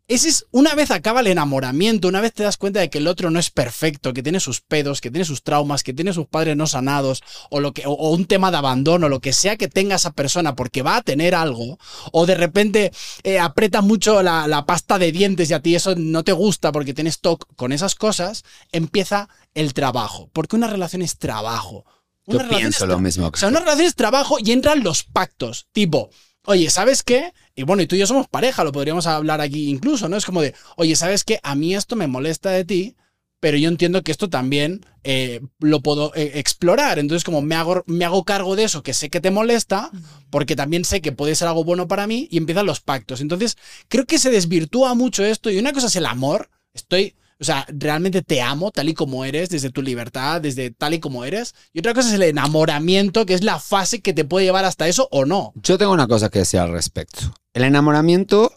ese 0.06 0.28
es, 0.28 0.46
una 0.50 0.74
vez 0.74 0.90
acaba 0.90 1.20
el 1.20 1.28
enamoramiento, 1.28 2.08
una 2.08 2.20
vez 2.20 2.34
te 2.34 2.42
das 2.42 2.58
cuenta 2.58 2.80
de 2.80 2.90
que 2.90 2.98
el 2.98 3.06
otro 3.06 3.30
no 3.30 3.38
es 3.38 3.50
perfecto, 3.50 4.12
que 4.12 4.22
tiene 4.22 4.38
sus 4.38 4.60
pedos, 4.60 5.00
que 5.00 5.10
tiene 5.10 5.24
sus 5.24 5.42
traumas, 5.42 5.82
que 5.82 5.94
tiene 5.94 6.12
sus 6.12 6.26
padres 6.26 6.56
no 6.56 6.66
sanados, 6.66 7.22
o, 7.50 7.60
lo 7.60 7.72
que, 7.72 7.86
o, 7.86 7.92
o 7.92 8.10
un 8.10 8.26
tema 8.26 8.50
de 8.50 8.58
abandono, 8.58 9.08
lo 9.08 9.20
que 9.20 9.32
sea 9.32 9.56
que 9.56 9.68
tenga 9.68 9.96
esa 9.96 10.12
persona 10.12 10.54
porque 10.54 10.82
va 10.82 10.96
a 10.96 11.02
tener 11.02 11.34
algo, 11.34 11.78
o 12.12 12.26
de 12.26 12.34
repente 12.34 12.92
eh, 13.22 13.38
aprieta 13.38 13.80
mucho 13.80 14.22
la, 14.22 14.46
la 14.46 14.66
pasta 14.66 14.98
de 14.98 15.10
dientes 15.10 15.50
y 15.50 15.54
a 15.54 15.60
ti 15.60 15.74
eso 15.74 15.94
no 15.96 16.22
te 16.22 16.32
gusta 16.32 16.70
porque 16.70 16.92
tienes 16.92 17.20
TOC 17.20 17.54
con 17.56 17.72
esas 17.72 17.94
cosas, 17.94 18.44
empieza 18.72 19.28
el 19.54 19.72
trabajo, 19.72 20.28
porque 20.34 20.56
una 20.56 20.66
relación 20.66 21.00
es 21.00 21.16
trabajo. 21.16 21.86
Yo 22.26 22.36
Una 22.36 22.44
relación 22.44 22.60
pienso 22.60 22.84
es 22.84 22.88
lo 22.88 22.98
mismo. 22.98 23.30
o 23.32 23.36
sea, 23.36 23.48
una 23.48 23.60
relación 23.60 23.86
es 23.86 23.94
trabajo 23.94 24.36
y 24.38 24.52
entran 24.52 24.82
los 24.82 25.02
pactos. 25.02 25.66
Tipo, 25.72 26.10
oye, 26.46 26.70
¿sabes 26.70 27.02
qué? 27.02 27.32
Y 27.56 27.62
bueno, 27.62 27.82
y 27.82 27.86
tú 27.86 27.96
y 27.96 28.00
yo 28.00 28.06
somos 28.06 28.28
pareja, 28.28 28.64
lo 28.64 28.72
podríamos 28.72 29.06
hablar 29.06 29.40
aquí 29.40 29.70
incluso, 29.70 30.08
¿no? 30.08 30.16
Es 30.16 30.24
como 30.24 30.42
de, 30.42 30.54
oye, 30.76 30.96
¿sabes 30.96 31.24
qué? 31.24 31.38
A 31.42 31.54
mí 31.54 31.74
esto 31.74 31.94
me 31.94 32.08
molesta 32.08 32.50
de 32.50 32.64
ti, 32.64 32.96
pero 33.38 33.56
yo 33.56 33.68
entiendo 33.68 34.02
que 34.02 34.10
esto 34.10 34.28
también 34.28 34.84
eh, 35.04 35.40
lo 35.60 35.80
puedo 35.80 36.12
eh, 36.14 36.32
explorar. 36.34 36.98
Entonces, 36.98 37.24
como 37.24 37.42
me 37.42 37.54
hago, 37.54 37.84
me 37.86 38.04
hago 38.04 38.24
cargo 38.24 38.56
de 38.56 38.64
eso 38.64 38.82
que 38.82 38.94
sé 38.94 39.10
que 39.10 39.20
te 39.20 39.30
molesta, 39.30 39.90
porque 40.30 40.56
también 40.56 40.84
sé 40.84 41.00
que 41.00 41.12
puede 41.12 41.36
ser 41.36 41.48
algo 41.48 41.62
bueno 41.62 41.86
para 41.86 42.06
mí, 42.06 42.26
y 42.30 42.38
empiezan 42.38 42.66
los 42.66 42.80
pactos. 42.80 43.20
Entonces, 43.20 43.56
creo 43.88 44.06
que 44.06 44.18
se 44.18 44.30
desvirtúa 44.30 44.94
mucho 44.94 45.24
esto, 45.24 45.50
y 45.50 45.58
una 45.58 45.72
cosa 45.72 45.86
es 45.88 45.96
el 45.96 46.06
amor, 46.06 46.50
estoy... 46.72 47.14
O 47.44 47.46
sea, 47.46 47.66
realmente 47.68 48.22
te 48.22 48.40
amo 48.40 48.70
tal 48.70 48.88
y 48.88 48.94
como 48.94 49.22
eres, 49.22 49.50
desde 49.50 49.68
tu 49.68 49.82
libertad, 49.82 50.40
desde 50.40 50.70
tal 50.70 50.94
y 50.94 50.98
como 50.98 51.26
eres. 51.26 51.54
Y 51.74 51.80
otra 51.80 51.92
cosa 51.92 52.08
es 52.08 52.14
el 52.14 52.22
enamoramiento, 52.22 53.26
que 53.26 53.34
es 53.34 53.44
la 53.44 53.58
fase 53.58 54.00
que 54.00 54.14
te 54.14 54.24
puede 54.24 54.46
llevar 54.46 54.64
hasta 54.64 54.88
eso 54.88 55.08
o 55.10 55.26
no. 55.26 55.52
Yo 55.56 55.76
tengo 55.76 55.92
una 55.92 56.06
cosa 56.06 56.30
que 56.30 56.38
decir 56.38 56.60
al 56.60 56.72
respecto. 56.72 57.34
El 57.52 57.64
enamoramiento 57.64 58.50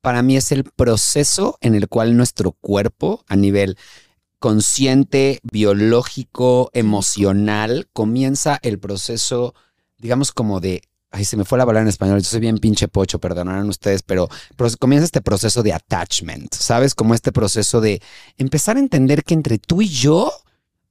para 0.00 0.22
mí 0.22 0.36
es 0.36 0.52
el 0.52 0.62
proceso 0.62 1.58
en 1.60 1.74
el 1.74 1.88
cual 1.88 2.16
nuestro 2.16 2.52
cuerpo 2.52 3.24
a 3.26 3.34
nivel 3.34 3.76
consciente, 4.38 5.40
biológico, 5.42 6.70
emocional, 6.74 7.88
comienza 7.92 8.60
el 8.62 8.78
proceso, 8.78 9.56
digamos 9.96 10.30
como 10.30 10.60
de... 10.60 10.82
Ay, 11.10 11.24
se 11.24 11.36
me 11.38 11.44
fue 11.44 11.56
la 11.56 11.64
palabra 11.64 11.82
en 11.82 11.88
español, 11.88 12.20
yo 12.20 12.28
soy 12.28 12.40
bien 12.40 12.58
pinche 12.58 12.86
pocho, 12.86 13.18
perdonarán 13.18 13.68
ustedes, 13.68 14.02
pero 14.02 14.28
comienza 14.78 15.06
este 15.06 15.22
proceso 15.22 15.62
de 15.62 15.72
attachment, 15.72 16.54
¿sabes? 16.54 16.94
Como 16.94 17.14
este 17.14 17.32
proceso 17.32 17.80
de 17.80 18.02
empezar 18.36 18.76
a 18.76 18.80
entender 18.80 19.24
que 19.24 19.32
entre 19.32 19.58
tú 19.58 19.80
y 19.80 19.88
yo, 19.88 20.30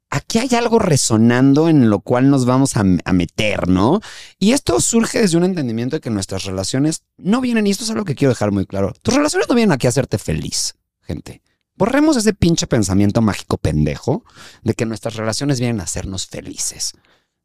aquí 0.09 0.39
hay 0.39 0.55
algo 0.55 0.79
resonando 0.79 1.69
en 1.69 1.91
lo 1.91 1.99
cual 1.99 2.31
nos 2.31 2.45
vamos 2.45 2.77
a, 2.77 2.83
a 3.05 3.13
meter, 3.13 3.67
¿no? 3.67 4.01
Y 4.39 4.53
esto 4.53 4.81
surge 4.81 5.21
desde 5.21 5.37
un 5.37 5.43
entendimiento 5.43 5.97
de 5.97 6.01
que 6.01 6.09
nuestras 6.09 6.45
relaciones 6.45 7.03
no 7.17 7.39
vienen, 7.39 7.67
y 7.67 7.71
esto 7.71 7.83
es 7.83 7.91
algo 7.91 8.05
que 8.05 8.15
quiero 8.15 8.31
dejar 8.31 8.51
muy 8.51 8.65
claro, 8.65 8.93
tus 9.03 9.13
relaciones 9.13 9.47
no 9.47 9.53
vienen 9.53 9.71
aquí 9.71 9.85
a 9.85 9.89
hacerte 9.89 10.17
feliz, 10.17 10.75
gente. 11.01 11.43
Borremos 11.75 12.17
ese 12.17 12.33
pinche 12.33 12.65
pensamiento 12.65 13.21
mágico 13.21 13.57
pendejo 13.59 14.23
de 14.63 14.73
que 14.73 14.87
nuestras 14.87 15.15
relaciones 15.15 15.59
vienen 15.59 15.79
a 15.79 15.83
hacernos 15.83 16.25
felices, 16.25 16.93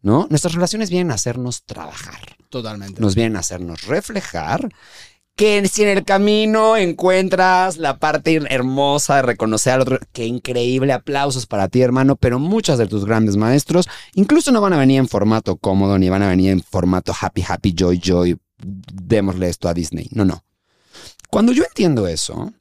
¿no? 0.03 0.27
Nuestras 0.29 0.55
relaciones 0.55 0.91
vienen 0.91 1.11
a 1.11 1.15
hacernos 1.15 1.63
trabajar, 1.65 2.37
Totalmente. 2.51 3.01
nos 3.01 3.15
vienen 3.15 3.37
a 3.37 3.41
hacernos 3.41 3.87
reflejar. 3.87 4.69
Que 5.35 5.67
si 5.67 5.83
en 5.83 5.89
el 5.89 6.05
camino 6.05 6.77
encuentras 6.77 7.79
la 7.79 7.99
parte 7.99 8.39
hermosa 8.51 9.17
de 9.17 9.23
reconocer 9.23 9.73
al 9.73 9.81
otro, 9.81 9.99
qué 10.13 10.27
increíble 10.27 10.93
aplausos 10.93 11.47
para 11.47 11.69
ti, 11.69 11.81
hermano, 11.81 12.17
pero 12.17 12.39
muchos 12.39 12.77
de 12.77 12.87
tus 12.87 13.07
grandes 13.07 13.37
maestros 13.37 13.89
incluso 14.15 14.53
no 14.53 14.61
van 14.61 14.75
a 14.75 14.79
venir 14.79 14.99
en 14.99 15.09
formato 15.09 15.57
cómodo, 15.57 15.99
ni 15.99 16.11
van 16.11 16.23
a 16.23 16.29
venir 16.29 16.51
en 16.51 16.63
formato 16.63 17.15
happy, 17.19 17.43
happy, 17.49 17.75
joy, 17.75 17.99
joy, 17.99 18.37
démosle 18.59 19.49
esto 19.49 19.71
a 19.71 19.75
Disney. 19.75 20.07
No, 20.11 20.27
no. 20.27 20.45
Cuando 21.31 21.53
yo 21.53 21.65
entiendo 21.65 22.07
eso, 22.07 22.53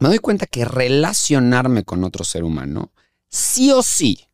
me 0.00 0.08
doy 0.08 0.18
cuenta 0.18 0.46
que 0.46 0.64
relacionarme 0.64 1.84
con 1.84 2.02
otro 2.02 2.24
ser 2.24 2.42
humano 2.42 2.90
sí 3.28 3.70
o 3.70 3.84
sí 3.84 4.26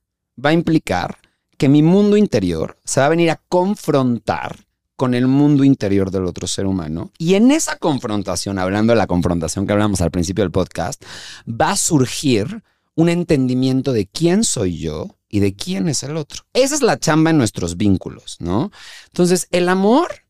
va 0.43 0.49
a 0.49 0.55
implicar 0.55 1.19
que 1.59 1.69
mi 1.69 1.83
mundo 1.83 2.17
interior 2.17 2.79
se 2.85 3.01
va 3.01 3.07
a 3.07 3.11
venir 3.11 3.31
a 3.31 3.41
confrontar 3.49 4.57
con 4.97 5.15
el 5.15 5.27
mundo 5.27 5.65
interior 5.65 6.11
del 6.11 6.27
otro 6.27 6.47
ser 6.47 6.67
humano. 6.67 7.11
Y 7.19 7.35
en 7.35 7.51
esa 7.51 7.77
confrontación, 7.77 8.59
hablando 8.59 8.93
de 8.93 8.99
la 8.99 9.07
confrontación 9.07 9.67
que 9.67 9.73
hablamos 9.73 10.01
al 10.01 10.11
principio 10.11 10.45
del 10.45 10.53
podcast, 10.53 11.03
va 11.49 11.73
a 11.73 11.77
surgir 11.77 12.63
un 12.95 13.09
entendimiento 13.09 13.93
de 13.93 14.07
quién 14.07 14.45
soy 14.45 14.79
yo 14.79 15.17
y 15.29 15.41
de 15.41 15.55
quién 15.55 15.89
es 15.89 16.03
el 16.03 16.17
otro. 16.17 16.43
Esa 16.53 16.75
es 16.75 16.83
la 16.83 16.99
chamba 16.99 17.31
en 17.31 17.39
nuestros 17.39 17.77
vínculos, 17.77 18.37
¿no? 18.39 18.71
Entonces, 19.07 19.49
el 19.51 19.69
amor 19.69 20.23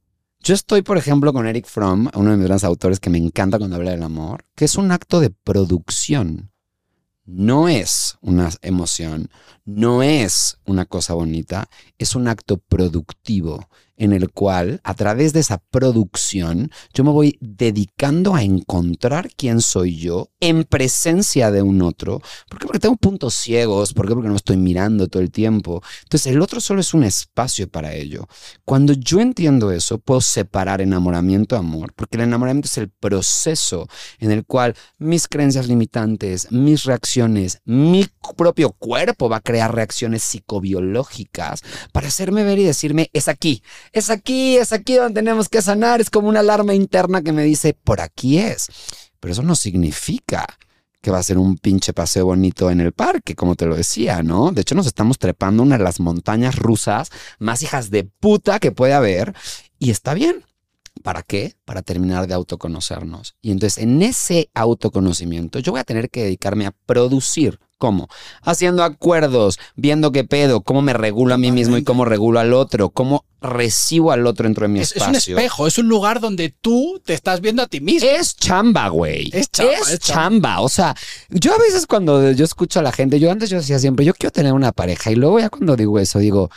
yo 0.45 0.55
estoy, 0.55 0.83
por 0.83 0.99
ejemplo, 0.99 1.33
con 1.33 1.47
Eric 1.47 1.67
Fromm, 1.67 2.09
uno 2.15 2.31
de 2.33 2.37
mis 2.37 2.47
grandes 2.47 2.65
autores 2.65 2.99
que 2.99 3.11
me 3.11 3.19
encanta 3.19 3.59
cuando 3.59 3.77
habla 3.77 3.93
del 3.93 4.03
amor, 4.03 4.45
que 4.57 4.65
es 4.65 4.77
un 4.77 4.91
acto 4.91 5.21
de 5.21 5.31
producción. 5.31 6.52
No 7.25 7.69
es 7.69 8.19
una 8.21 8.51
emoción, 8.63 9.31
no 9.65 10.03
es 10.03 10.59
una 10.65 10.87
cosa 10.87 11.15
bonita, 11.15 11.69
es 11.99 12.17
un 12.17 12.27
acto 12.27 12.59
productivo 12.59 13.69
en 14.03 14.13
el 14.13 14.33
cual, 14.33 14.81
a 14.83 14.95
través 14.95 15.33
de 15.33 15.39
esa 15.39 15.59
producción, 15.59 16.73
yo 16.93 17.05
me 17.05 17.13
voy 17.13 17.39
dedicando 17.41 18.35
a 18.35 18.43
encontrar 18.43 19.31
quién 19.37 19.61
soy 19.61 19.97
yo 19.97 20.29
en 20.41 20.65
presencia 20.65 21.53
de 21.53 21.63
un 21.63 21.83
otro. 21.83 22.21
¿Por 22.49 22.59
qué? 22.59 22.67
Porque 22.67 22.81
tengo 22.81 22.97
puntos 22.97 23.35
ciegos, 23.35 23.95
¿por 23.95 24.09
qué? 24.09 24.15
Porque 24.15 24.29
no 24.29 24.35
estoy 24.35 24.57
mirando 24.57 25.07
todo 25.07 25.23
el 25.23 25.31
tiempo. 25.31 25.85
Entonces, 26.03 26.33
el 26.33 26.43
otro 26.43 26.61
solo 26.61 26.81
es 26.81 26.95
un 26.95 27.05
espacio 27.05 27.69
para 27.69 27.95
ello. 27.95 28.27
Cuando 28.65 28.93
yo 28.93 29.21
entiendo 29.21 29.71
eso, 29.71 29.99
puedo 29.99 30.21
separar 30.21 30.81
enamoramiento 30.81 31.55
de 31.55 31.61
amor, 31.61 31.93
porque 31.95 32.17
el 32.17 32.25
enamoramiento 32.25 32.67
es 32.67 32.79
el 32.79 32.89
proceso 32.91 33.89
en 34.19 34.33
el 34.33 34.45
cual 34.45 34.75
mis 34.99 35.29
creencias 35.29 35.69
limitantes, 35.69 36.51
mis 36.51 36.83
reacciones, 36.83 37.61
mi 37.65 38.09
propio 38.37 38.73
cuerpo 38.73 39.29
va 39.29 39.37
a 39.37 39.41
crear 39.41 39.73
reacciones 39.73 40.25
psicobiológicas 40.25 41.63
para 41.93 42.09
hacerme 42.09 42.43
ver 42.43 42.59
y 42.59 42.65
decirme, 42.65 43.09
es 43.13 43.29
aquí, 43.29 43.63
es 43.93 44.11
aquí, 44.11 44.57
es 44.57 44.73
aquí 44.73 44.95
donde 44.95 45.21
tenemos 45.21 45.49
que 45.49 45.63
sanar, 45.63 46.01
es 46.01 46.11
como 46.11 46.29
una 46.29 46.41
alarma 46.41 46.75
interna 46.75 47.23
que 47.23 47.33
me 47.33 47.45
dice, 47.45 47.75
por 47.75 48.01
aquí 48.01 48.39
es. 48.39 48.69
Pero 49.21 49.33
eso 49.33 49.43
no 49.43 49.55
significa 49.55 50.47
que 51.01 51.11
va 51.11 51.19
a 51.19 51.23
ser 51.23 51.37
un 51.37 51.59
pinche 51.59 51.93
paseo 51.93 52.27
bonito 52.27 52.71
en 52.71 52.81
el 52.81 52.93
parque, 52.93 53.35
como 53.35 53.57
te 53.57 53.67
lo 53.67 53.75
decía, 53.75 54.23
¿no? 54.23 54.53
De 54.53 54.63
hecho, 54.63 54.75
nos 54.75 54.87
estamos 54.87 55.19
trepando 55.19 55.63
una 55.63 55.77
de 55.77 55.85
las 55.85 56.01
montañas 56.01 56.57
rusas 56.57 57.11
más 57.39 57.63
hijas 57.63 57.91
de 57.91 58.05
puta 58.05 58.61
que 58.61 58.73
puede 58.73 58.95
haber 58.95 59.35
y 59.79 59.91
está 59.91 60.15
bien. 60.15 60.45
¿Para 61.03 61.23
qué? 61.23 61.57
Para 61.65 61.83
terminar 61.83 62.29
de 62.29 62.35
autoconocernos. 62.35 63.35
Y 63.41 63.51
entonces 63.51 63.83
en 63.83 64.03
ese 64.03 64.51
autoconocimiento 64.55 65.59
yo 65.59 65.73
voy 65.73 65.81
a 65.81 65.85
tener 65.85 66.11
que 66.11 66.23
dedicarme 66.23 66.67
a 66.67 66.71
producir. 66.71 67.59
¿Cómo? 67.83 68.09
Haciendo 68.43 68.85
acuerdos, 68.85 69.59
viendo 69.75 70.13
qué 70.13 70.23
pedo, 70.23 70.61
cómo 70.61 70.83
me 70.83 70.93
regulo 70.93 71.35
a 71.35 71.37
mí 71.37 71.51
mismo 71.51 71.77
y 71.77 71.83
cómo 71.83 72.05
regulo 72.05 72.39
al 72.39 72.53
otro, 72.53 72.91
cómo 72.91 73.25
recibo 73.41 74.13
al 74.13 74.25
otro 74.29 74.45
dentro 74.45 74.69
de 74.69 74.73
mi 74.73 74.79
Es, 74.79 74.93
es 74.93 74.99
espacio. 74.99 75.35
un 75.35 75.41
espejo, 75.41 75.67
es 75.67 75.79
un 75.79 75.89
lugar 75.89 76.21
donde 76.21 76.51
tú 76.61 77.03
te 77.05 77.13
estás 77.13 77.41
viendo 77.41 77.61
a 77.61 77.67
ti 77.67 77.81
mismo. 77.81 78.09
Es 78.09 78.37
chamba, 78.37 78.87
güey. 78.87 79.31
Es 79.33 79.51
chamba, 79.51 79.73
Es 79.73 79.91
es 79.91 79.99
chamba. 79.99 80.61
O 80.61 80.69
sea, 80.69 80.95
yo 81.29 81.53
a 81.53 81.59
veces 81.59 81.89
cuando 81.89 82.31
yo 82.31 82.45
escucho 82.45 82.79
a 82.79 82.85
la 82.85 82.93
gente, 82.93 83.19
yo 83.19 83.33
antes 83.33 83.51
yo 83.51 83.57
decía 83.57 83.81
siempre, 83.81 84.05
yo 84.05 84.15
quiero 84.15 84.31
tener 84.31 84.53
una 84.53 84.71
pareja. 84.71 85.11
Y 85.11 85.17
luego 85.17 85.41
ya 85.41 85.51
cuando 85.51 85.75
digo 85.75 85.99
eso, 85.99 86.21
digo, 86.21 86.53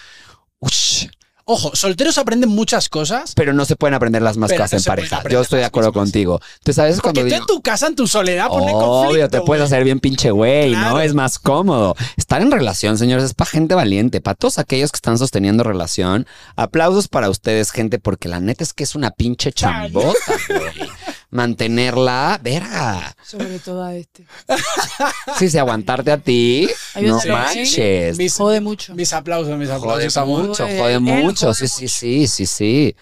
ush, 0.60 1.08
Ojo, 1.48 1.76
solteros 1.76 2.18
aprenden 2.18 2.50
muchas 2.50 2.90
cosas. 2.90 3.34
pero 3.36 3.54
no 3.54 3.66
se 3.66 3.76
pueden 3.76 3.94
aprender 3.94 4.22
las 4.24 4.36
más 4.36 4.52
cosas 4.52 4.72
no 4.74 4.78
en 4.80 4.84
pareja. 4.84 5.24
Yo 5.30 5.42
estoy 5.42 5.60
de 5.60 5.66
acuerdo 5.66 5.94
contigo. 5.94 6.40
Entonces, 6.58 6.80
a 6.80 6.86
veces 6.86 7.02
cuando 7.02 7.22
Porque 7.22 7.30
tú 7.30 7.36
digo... 7.42 7.46
en 7.54 7.56
tu 7.56 7.62
casa, 7.62 7.86
en 7.86 7.96
tu 7.96 8.08
soledad, 8.08 8.48
pone 8.48 8.72
Obvio, 8.74 8.80
conflicto. 8.80 9.30
te 9.30 9.42
puedes 9.42 9.64
hacer 9.64 9.84
bien 9.84 10.00
pinche 10.00 10.32
güey, 10.32 10.72
Claro. 10.72 10.90
¿no? 10.96 11.02
Es 11.02 11.14
más 11.14 11.38
cómodo. 11.38 11.96
Estar 12.18 12.42
en 12.42 12.50
relación, 12.52 12.98
señores, 12.98 13.26
es 13.26 13.34
para 13.36 13.50
gente 13.52 13.76
valiente. 13.76 14.22
Para 14.22 14.34
todos 14.34 14.58
aquellos 14.58 14.92
que 14.92 14.96
están 14.98 15.20
sosteniendo 15.20 15.64
relación, 15.64 16.26
aplausos 16.56 17.08
para 17.08 17.30
ustedes, 17.30 17.70
gente, 17.72 18.00
porque 18.00 18.28
la 18.28 18.40
neta 18.40 18.64
es 18.64 18.74
que 18.74 18.84
es 18.84 18.96
una 18.96 19.12
pinche 19.12 19.52
chambota, 19.52 20.18
güey. 20.50 20.90
Mantenerla, 21.36 22.40
verga. 22.42 23.16
Sobre 23.26 23.60
todo 23.60 23.84
a 23.84 23.94
este. 23.96 24.26
Sí, 25.38 25.50
sí, 25.50 25.58
aguantarte 25.58 26.12
a 26.12 26.18
ti, 26.18 26.68
no 27.02 27.20
¿sí? 27.20 27.30
manches. 27.30 28.18
Mis, 28.18 28.34
Jode 28.36 28.62
mucho. 28.62 28.96
mis 28.96 29.12
aplausos, 29.12 29.58
mis 29.58 29.68
Jode 29.68 29.78
aplausos. 29.80 30.18
amor. 30.18 30.48
mucho, 30.48 30.64
jode 30.66 30.94
él 30.94 31.00
mucho. 31.02 31.48
jode 31.48 31.56
Sí, 31.56 31.68
sí, 31.68 31.88
sí, 31.90 32.28
sí, 32.28 32.46
sí. 32.46 32.96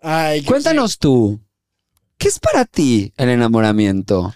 Ay, 0.00 0.42
que 0.42 0.46
Cuéntanos 0.46 0.98
tú, 0.98 1.40
¿qué 2.18 2.28
es 2.28 2.38
para 2.38 2.64
ti 2.64 3.12
el 3.16 3.28
enamoramiento? 3.30 4.34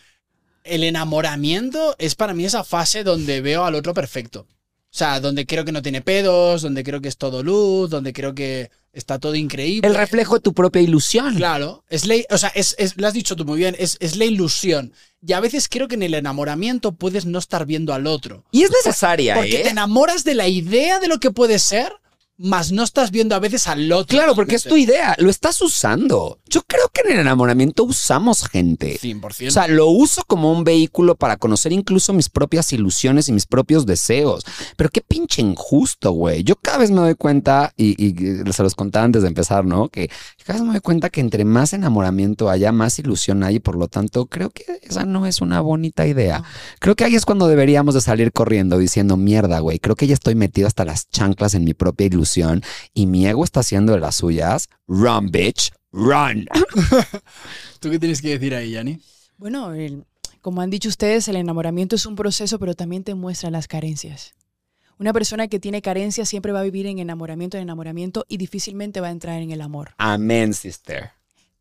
el 0.64 0.82
enamoramiento 0.82 1.94
es 1.98 2.16
para 2.16 2.34
mí 2.34 2.44
esa 2.44 2.64
fase 2.64 3.04
donde 3.04 3.40
veo 3.40 3.64
al 3.64 3.76
otro 3.76 3.94
perfecto. 3.94 4.40
O 4.50 4.98
sea, 4.98 5.20
donde 5.20 5.46
creo 5.46 5.64
que 5.64 5.70
no 5.70 5.80
tiene 5.82 6.00
pedos, 6.00 6.62
donde 6.62 6.82
creo 6.82 7.00
que 7.00 7.06
es 7.08 7.16
todo 7.18 7.44
luz, 7.44 7.88
donde 7.90 8.12
creo 8.12 8.34
que 8.34 8.70
está 8.96 9.18
todo 9.18 9.34
increíble. 9.34 9.86
El 9.88 9.94
reflejo 9.94 10.34
de 10.34 10.40
tu 10.40 10.54
propia 10.54 10.82
ilusión. 10.82 11.34
Claro, 11.36 11.84
es 11.88 12.06
ley, 12.06 12.24
o 12.30 12.38
sea, 12.38 12.50
es, 12.54 12.74
es- 12.78 12.96
lo 12.96 13.06
has 13.06 13.12
dicho 13.14 13.36
tú 13.36 13.44
muy 13.44 13.58
bien, 13.58 13.76
es, 13.78 13.96
es 14.00 14.16
la 14.16 14.24
ilusión. 14.24 14.92
Y 15.24 15.32
a 15.32 15.40
veces 15.40 15.68
creo 15.68 15.86
que 15.88 15.94
en 15.96 16.02
el 16.02 16.14
enamoramiento 16.14 16.92
puedes 16.92 17.26
no 17.26 17.38
estar 17.38 17.66
viendo 17.66 17.92
al 17.94 18.06
otro. 18.06 18.44
Y 18.52 18.62
es 18.62 18.70
necesaria, 18.70 19.34
Porque 19.36 19.60
¿eh? 19.60 19.62
te 19.64 19.68
enamoras 19.70 20.24
de 20.24 20.34
la 20.34 20.48
idea 20.48 20.98
de 20.98 21.08
lo 21.08 21.18
que 21.18 21.30
puede 21.30 21.58
ser, 21.58 21.92
más 22.38 22.70
no 22.70 22.82
estás 22.82 23.10
viendo 23.10 23.34
a 23.34 23.38
veces 23.38 23.66
al 23.66 23.90
otro. 23.92 24.16
Claro, 24.16 24.34
porque 24.34 24.56
es 24.56 24.64
tu 24.64 24.76
idea, 24.76 25.16
lo 25.18 25.30
estás 25.30 25.60
usando. 25.62 26.38
Yo 26.48 26.62
creo 26.66 26.90
que 26.92 27.00
en 27.02 27.14
el 27.14 27.20
enamoramiento 27.20 27.84
usamos 27.84 28.46
gente. 28.46 28.98
100%. 29.00 29.48
O 29.48 29.50
sea, 29.50 29.68
lo 29.68 29.88
uso 29.88 30.22
como 30.26 30.52
un 30.52 30.64
vehículo 30.64 31.14
para 31.14 31.36
conocer 31.36 31.72
incluso 31.72 32.12
mis 32.12 32.28
propias 32.28 32.72
ilusiones 32.72 33.28
y 33.28 33.32
mis 33.32 33.46
propios 33.46 33.86
deseos. 33.86 34.44
Pero 34.76 34.90
qué 34.90 35.00
pinche 35.00 35.40
injusto, 35.40 36.12
güey. 36.12 36.44
Yo 36.44 36.56
cada 36.56 36.78
vez 36.78 36.90
me 36.90 37.00
doy 37.00 37.14
cuenta, 37.14 37.72
y, 37.76 38.04
y 38.04 38.52
se 38.52 38.62
los 38.62 38.74
contaba 38.74 39.04
antes 39.04 39.22
de 39.22 39.28
empezar, 39.28 39.64
¿no? 39.64 39.88
Que 39.88 40.10
cada 40.44 40.58
vez 40.58 40.66
me 40.66 40.72
doy 40.74 40.80
cuenta 40.80 41.08
que 41.08 41.20
entre 41.20 41.44
más 41.44 41.72
enamoramiento 41.72 42.50
haya, 42.50 42.70
más 42.70 42.98
ilusión 42.98 43.42
hay. 43.44 43.56
Y 43.56 43.60
por 43.60 43.76
lo 43.76 43.88
tanto, 43.88 44.26
creo 44.26 44.50
que 44.50 44.64
esa 44.82 45.06
no 45.06 45.26
es 45.26 45.40
una 45.40 45.60
bonita 45.62 46.06
idea. 46.06 46.44
Creo 46.80 46.94
que 46.96 47.04
ahí 47.04 47.14
es 47.14 47.24
cuando 47.24 47.48
deberíamos 47.48 47.94
de 47.94 48.02
salir 48.02 48.32
corriendo 48.32 48.76
diciendo, 48.76 49.16
mierda, 49.16 49.60
güey, 49.60 49.78
creo 49.78 49.96
que 49.96 50.06
ya 50.06 50.14
estoy 50.14 50.34
metido 50.34 50.66
hasta 50.66 50.84
las 50.84 51.08
chanclas 51.08 51.54
en 51.54 51.64
mi 51.64 51.72
propia 51.72 52.06
ilusión 52.06 52.25
y 52.94 53.06
mi 53.06 53.26
ego 53.26 53.44
está 53.44 53.60
haciendo 53.60 53.92
de 53.92 54.00
las 54.00 54.16
suyas. 54.16 54.68
Run, 54.86 55.30
bitch, 55.30 55.72
run. 55.92 56.46
¿Tú 57.80 57.90
qué 57.90 57.98
tienes 57.98 58.20
que 58.22 58.30
decir 58.30 58.54
ahí, 58.54 58.72
Yanni? 58.72 59.00
Bueno, 59.38 59.72
el- 59.74 60.04
como 60.40 60.60
han 60.60 60.70
dicho 60.70 60.88
ustedes, 60.88 61.26
el 61.28 61.36
enamoramiento 61.36 61.96
es 61.96 62.06
un 62.06 62.14
proceso, 62.16 62.58
pero 62.58 62.74
también 62.74 63.02
te 63.04 63.14
muestra 63.14 63.50
las 63.50 63.66
carencias. 63.68 64.34
Una 64.98 65.12
persona 65.12 65.48
que 65.48 65.58
tiene 65.60 65.82
carencias 65.82 66.28
siempre 66.28 66.52
va 66.52 66.60
a 66.60 66.64
vivir 66.64 66.86
en 66.86 66.98
enamoramiento, 66.98 67.56
en 67.58 67.64
enamoramiento 67.64 68.24
y 68.28 68.38
difícilmente 68.38 69.00
va 69.00 69.08
a 69.08 69.10
entrar 69.10 69.42
en 69.42 69.50
el 69.50 69.60
amor. 69.60 69.94
Amén, 69.98 70.54
sister. 70.54 71.10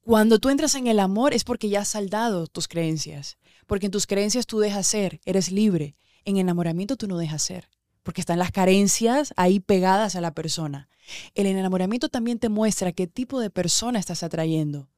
Cuando 0.01 0.39
tú 0.39 0.49
entras 0.49 0.75
en 0.75 0.87
el 0.87 0.99
amor 0.99 1.33
es 1.33 1.43
porque 1.43 1.67
ya 1.67 1.81
has 1.81 1.89
saldado 1.89 2.47
tus 2.47 2.67
creencias. 2.67 3.37
Porque 3.67 3.87
en 3.87 3.91
tus 3.91 4.05
creencias 4.07 4.45
tú 4.45 4.59
dejas 4.59 4.85
ser, 4.87 5.19
eres 5.25 5.51
libre. 5.51 5.95
En 6.23 6.37
enamoramiento 6.37 6.95
tú 6.95 7.07
no 7.07 7.17
dejas 7.17 7.41
ser. 7.41 7.67
Porque 8.05 8.21
están 8.21 8.37
las 8.37 8.51
carencias 8.51 9.33
ahí 9.35 9.59
pegadas 9.59 10.15
a 10.15 10.21
la 10.21 10.35
persona. 10.35 10.89
El 11.33 11.47
enamoramiento 11.47 12.07
también 12.07 12.37
te 12.37 12.49
muestra 12.49 12.91
qué 12.91 13.07
tipo 13.07 13.39
de 13.39 13.49
persona 13.49 13.97
estás 13.97 14.21
atrayendo. 14.21 14.89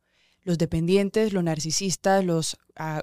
Los 0.44 0.58
dependientes, 0.58 1.32
los 1.32 1.42
narcisistas, 1.42 2.26
los, 2.26 2.58
ah, 2.76 3.02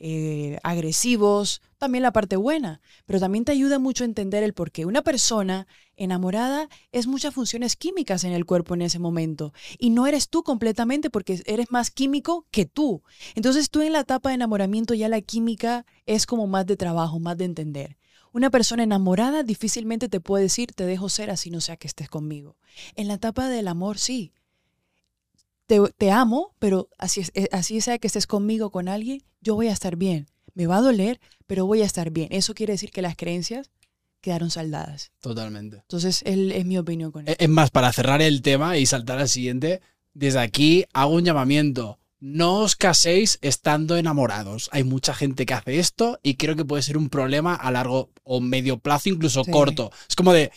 eh, 0.00 0.58
agresivos, 0.64 1.62
también 1.78 2.02
la 2.02 2.12
parte 2.12 2.34
buena. 2.34 2.80
Pero 3.06 3.20
también 3.20 3.44
te 3.44 3.52
ayuda 3.52 3.78
mucho 3.78 4.02
a 4.02 4.06
entender 4.06 4.42
el 4.42 4.54
por 4.54 4.72
qué. 4.72 4.86
Una 4.86 5.02
persona 5.02 5.68
enamorada 5.94 6.68
es 6.90 7.06
muchas 7.06 7.32
funciones 7.32 7.76
químicas 7.76 8.24
en 8.24 8.32
el 8.32 8.44
cuerpo 8.44 8.74
en 8.74 8.82
ese 8.82 8.98
momento 8.98 9.52
y 9.78 9.90
no 9.90 10.08
eres 10.08 10.28
tú 10.28 10.42
completamente 10.42 11.10
porque 11.10 11.40
eres 11.46 11.70
más 11.70 11.92
químico 11.92 12.44
que 12.50 12.66
tú. 12.66 13.04
Entonces 13.36 13.70
tú 13.70 13.82
en 13.82 13.92
la 13.92 14.00
etapa 14.00 14.30
de 14.30 14.34
enamoramiento 14.34 14.94
ya 14.94 15.08
la 15.08 15.20
química 15.20 15.86
es 16.06 16.26
como 16.26 16.48
más 16.48 16.66
de 16.66 16.76
trabajo, 16.76 17.20
más 17.20 17.38
de 17.38 17.44
entender. 17.44 17.96
Una 18.34 18.50
persona 18.50 18.82
enamorada 18.82 19.44
difícilmente 19.44 20.08
te 20.08 20.18
puede 20.18 20.42
decir 20.42 20.72
te 20.72 20.84
dejo 20.84 21.08
ser 21.08 21.30
así 21.30 21.50
no 21.50 21.60
sea 21.60 21.76
que 21.76 21.86
estés 21.86 22.08
conmigo. 22.08 22.56
En 22.96 23.06
la 23.06 23.14
etapa 23.14 23.48
del 23.48 23.68
amor 23.68 23.96
sí. 23.96 24.32
Te, 25.66 25.80
te 25.96 26.10
amo, 26.10 26.52
pero 26.58 26.88
así, 26.98 27.22
eh, 27.34 27.48
así 27.52 27.80
sea 27.80 27.98
que 27.98 28.08
estés 28.08 28.26
conmigo 28.26 28.70
con 28.70 28.88
alguien, 28.88 29.22
yo 29.40 29.54
voy 29.54 29.68
a 29.68 29.72
estar 29.72 29.94
bien. 29.94 30.26
Me 30.52 30.66
va 30.66 30.78
a 30.78 30.80
doler, 30.80 31.20
pero 31.46 31.64
voy 31.64 31.82
a 31.82 31.84
estar 31.84 32.10
bien. 32.10 32.26
Eso 32.32 32.54
quiere 32.54 32.72
decir 32.72 32.90
que 32.90 33.02
las 33.02 33.14
creencias 33.14 33.70
quedaron 34.20 34.50
saldadas. 34.50 35.12
Totalmente. 35.20 35.76
Entonces, 35.76 36.22
él, 36.26 36.50
es 36.50 36.66
mi 36.66 36.76
opinión 36.76 37.12
con 37.12 37.28
eso. 37.28 37.36
Es 37.38 37.48
más, 37.48 37.70
para 37.70 37.92
cerrar 37.92 38.20
el 38.20 38.42
tema 38.42 38.76
y 38.78 38.86
saltar 38.86 39.20
al 39.20 39.28
siguiente, 39.28 39.80
desde 40.12 40.40
aquí 40.40 40.84
hago 40.92 41.14
un 41.14 41.24
llamamiento. 41.24 42.00
No 42.26 42.60
os 42.60 42.74
caséis 42.74 43.38
estando 43.42 43.98
enamorados. 43.98 44.70
Hay 44.72 44.82
mucha 44.82 45.12
gente 45.12 45.44
que 45.44 45.52
hace 45.52 45.78
esto 45.78 46.18
y 46.22 46.36
creo 46.36 46.56
que 46.56 46.64
puede 46.64 46.82
ser 46.82 46.96
un 46.96 47.10
problema 47.10 47.54
a 47.54 47.70
largo 47.70 48.08
o 48.22 48.40
medio 48.40 48.78
plazo, 48.78 49.10
incluso 49.10 49.44
Sí. 49.44 49.50
corto. 49.50 49.92
Es 50.08 50.16
como 50.16 50.32
de, 50.32 50.50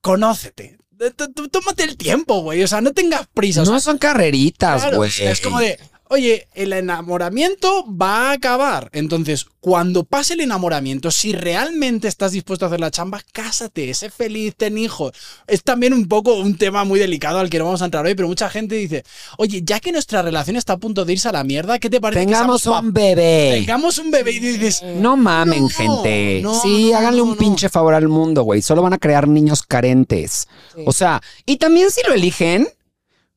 conócete. 0.00 0.76
T- 0.98 1.10
t- 1.12 1.48
Tómate 1.48 1.84
el 1.84 1.96
tiempo, 1.96 2.40
güey. 2.42 2.62
O 2.64 2.66
sea, 2.68 2.80
no 2.80 2.92
tengas 2.92 3.28
prisa. 3.32 3.62
O 3.62 3.64
sea, 3.64 3.74
No 3.74 3.80
son 3.80 3.98
carreritas, 3.98 4.82
Claro, 4.82 4.96
güey. 4.96 5.12
es 5.20 5.40
como 5.40 5.60
de, 5.60 5.78
oye, 6.14 6.48
el 6.54 6.72
enamoramiento 6.72 7.84
va 7.86 8.30
a 8.30 8.32
acabar. 8.32 8.88
Entonces, 8.92 9.46
cuando 9.60 10.04
pase 10.04 10.34
el 10.34 10.40
enamoramiento, 10.40 11.10
si 11.10 11.32
realmente 11.32 12.08
estás 12.08 12.32
dispuesto 12.32 12.64
a 12.64 12.68
hacer 12.68 12.80
la 12.80 12.90
chamba, 12.90 13.20
cásate, 13.32 13.92
sé 13.94 14.10
feliz, 14.10 14.54
ten 14.56 14.78
hijos. 14.78 15.12
Es 15.46 15.62
también 15.62 15.92
un 15.92 16.06
poco 16.08 16.34
un 16.34 16.56
tema 16.56 16.84
muy 16.84 16.98
delicado 17.00 17.38
al 17.38 17.50
que 17.50 17.58
no 17.58 17.64
vamos 17.66 17.82
a 17.82 17.86
entrar 17.86 18.04
hoy, 18.04 18.14
pero 18.14 18.28
mucha 18.28 18.48
gente 18.50 18.74
dice, 18.74 19.04
oye, 19.38 19.62
ya 19.64 19.80
que 19.80 19.92
nuestra 19.92 20.22
relación 20.22 20.56
está 20.56 20.74
a 20.74 20.78
punto 20.78 21.04
de 21.04 21.12
irse 21.14 21.28
a 21.28 21.32
la 21.32 21.44
mierda, 21.44 21.78
¿qué 21.78 21.90
te 21.90 22.00
parece 22.00 22.24
Tengamos 22.24 22.62
que 22.62 22.68
un 22.70 22.92
bebé. 22.92 23.52
tengamos 23.60 23.98
un 23.98 24.10
bebé 24.10 24.32
y 24.32 24.38
dices, 24.40 24.82
No 24.82 25.16
mamen, 25.16 25.62
No, 25.62 25.68
gente. 25.68 26.40
no, 26.42 26.60
sí, 26.60 26.90
no, 26.90 26.98
háganle 26.98 27.18
no, 27.18 27.24
un 27.24 27.30
no. 27.30 27.36
pinche 27.36 27.68
favor 27.68 27.94
al 27.94 28.08
mundo, 28.08 28.42
güey. 28.42 28.62
Solo 28.62 28.82
van 28.82 28.92
a 28.92 28.98
crear 28.98 29.26
niños 29.28 29.62
carentes. 29.62 30.48
Sí. 30.74 30.82
O 30.86 30.92
sea, 30.92 31.20
y 31.46 31.56
también 31.56 31.90
si 31.90 32.00
lo 32.06 32.14
eligen, 32.14 32.68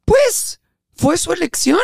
pues 0.05 0.59
fue 0.95 1.17
su 1.17 1.31
elección. 1.33 1.79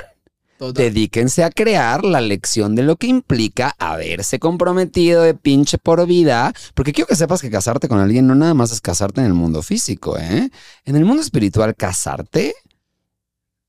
Dedíquense 0.72 1.44
a 1.44 1.50
crear 1.50 2.06
la 2.06 2.22
lección 2.22 2.76
de 2.76 2.84
lo 2.84 2.96
que 2.96 3.08
implica 3.08 3.76
haberse 3.80 4.40
comprometido 4.40 5.24
de 5.24 5.34
pinche 5.34 5.78
por 5.78 6.06
vida. 6.06 6.54
Porque 6.74 6.94
quiero 6.94 7.08
que 7.08 7.16
sepas 7.16 7.42
que 7.42 7.50
casarte 7.50 7.88
con 7.88 8.00
alguien 8.00 8.28
no 8.28 8.36
nada 8.36 8.54
más 8.54 8.72
es 8.72 8.80
casarte 8.80 9.22
en 9.22 9.28
el 9.28 9.34
mundo 9.34 9.62
físico, 9.62 10.18
¿eh? 10.18 10.50
En 10.86 10.96
el 10.96 11.06
mundo 11.06 11.22
espiritual, 11.22 11.76
casarte, 11.76 12.54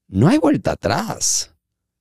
no 0.08 0.28
hay 0.28 0.38
vuelta 0.38 0.72
atrás. 0.72 1.50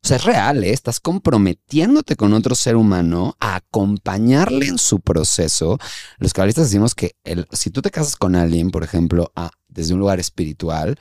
O 0.03 0.07
sea, 0.07 0.17
es 0.17 0.25
real, 0.25 0.63
¿eh? 0.65 0.73
Estás 0.73 0.99
comprometiéndote 0.99 2.17
con 2.17 2.33
otro 2.33 2.55
ser 2.55 2.75
humano 2.75 3.37
a 3.39 3.55
acompañarle 3.55 4.67
en 4.67 4.77
su 4.77 4.99
proceso. 4.99 5.79
Los 6.17 6.33
cabalistas 6.33 6.65
decimos 6.65 6.93
que 6.93 7.15
si 7.53 7.69
tú 7.69 7.81
te 7.81 7.89
casas 7.89 8.17
con 8.17 8.35
alguien, 8.35 8.69
por 8.69 8.83
ejemplo, 8.83 9.31
desde 9.69 9.93
un 9.93 10.01
lugar 10.01 10.19
espiritual, 10.19 10.99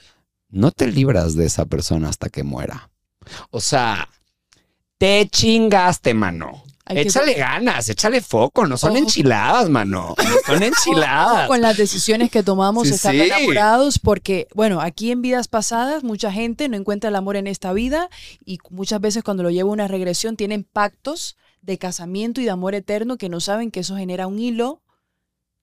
no 0.50 0.70
te 0.70 0.86
libras 0.86 1.34
de 1.34 1.46
esa 1.46 1.66
persona 1.66 2.08
hasta 2.08 2.28
que 2.28 2.44
muera. 2.44 2.91
O 3.50 3.60
sea, 3.60 4.08
te 4.98 5.28
chingaste, 5.28 6.14
mano. 6.14 6.62
Hay 6.84 6.96
que- 6.96 7.02
échale 7.02 7.34
ganas, 7.34 7.88
échale 7.88 8.20
foco, 8.20 8.66
no 8.66 8.76
son 8.76 8.90
Ojo. 8.90 8.98
enchiladas, 8.98 9.68
mano. 9.70 10.14
No 10.18 10.34
son 10.46 10.62
enchiladas. 10.64 11.46
con 11.46 11.60
las 11.60 11.76
decisiones 11.76 12.30
que 12.30 12.42
tomamos 12.42 12.88
sí. 12.88 13.08
enamorados 13.08 13.98
porque, 14.00 14.48
bueno, 14.54 14.80
aquí 14.80 15.12
en 15.12 15.22
vidas 15.22 15.46
pasadas 15.48 16.02
mucha 16.02 16.32
gente 16.32 16.68
no 16.68 16.76
encuentra 16.76 17.08
el 17.10 17.16
amor 17.16 17.36
en 17.36 17.46
esta 17.46 17.72
vida 17.72 18.10
y 18.44 18.58
muchas 18.70 19.00
veces 19.00 19.22
cuando 19.22 19.42
lo 19.44 19.50
lleva 19.50 19.70
a 19.70 19.72
una 19.72 19.86
regresión 19.88 20.36
tienen 20.36 20.64
pactos 20.64 21.36
de 21.62 21.78
casamiento 21.78 22.40
y 22.40 22.44
de 22.44 22.50
amor 22.50 22.74
eterno 22.74 23.16
que 23.16 23.28
no 23.28 23.38
saben 23.38 23.70
que 23.70 23.80
eso 23.80 23.96
genera 23.96 24.26
un 24.26 24.40
hilo 24.40 24.82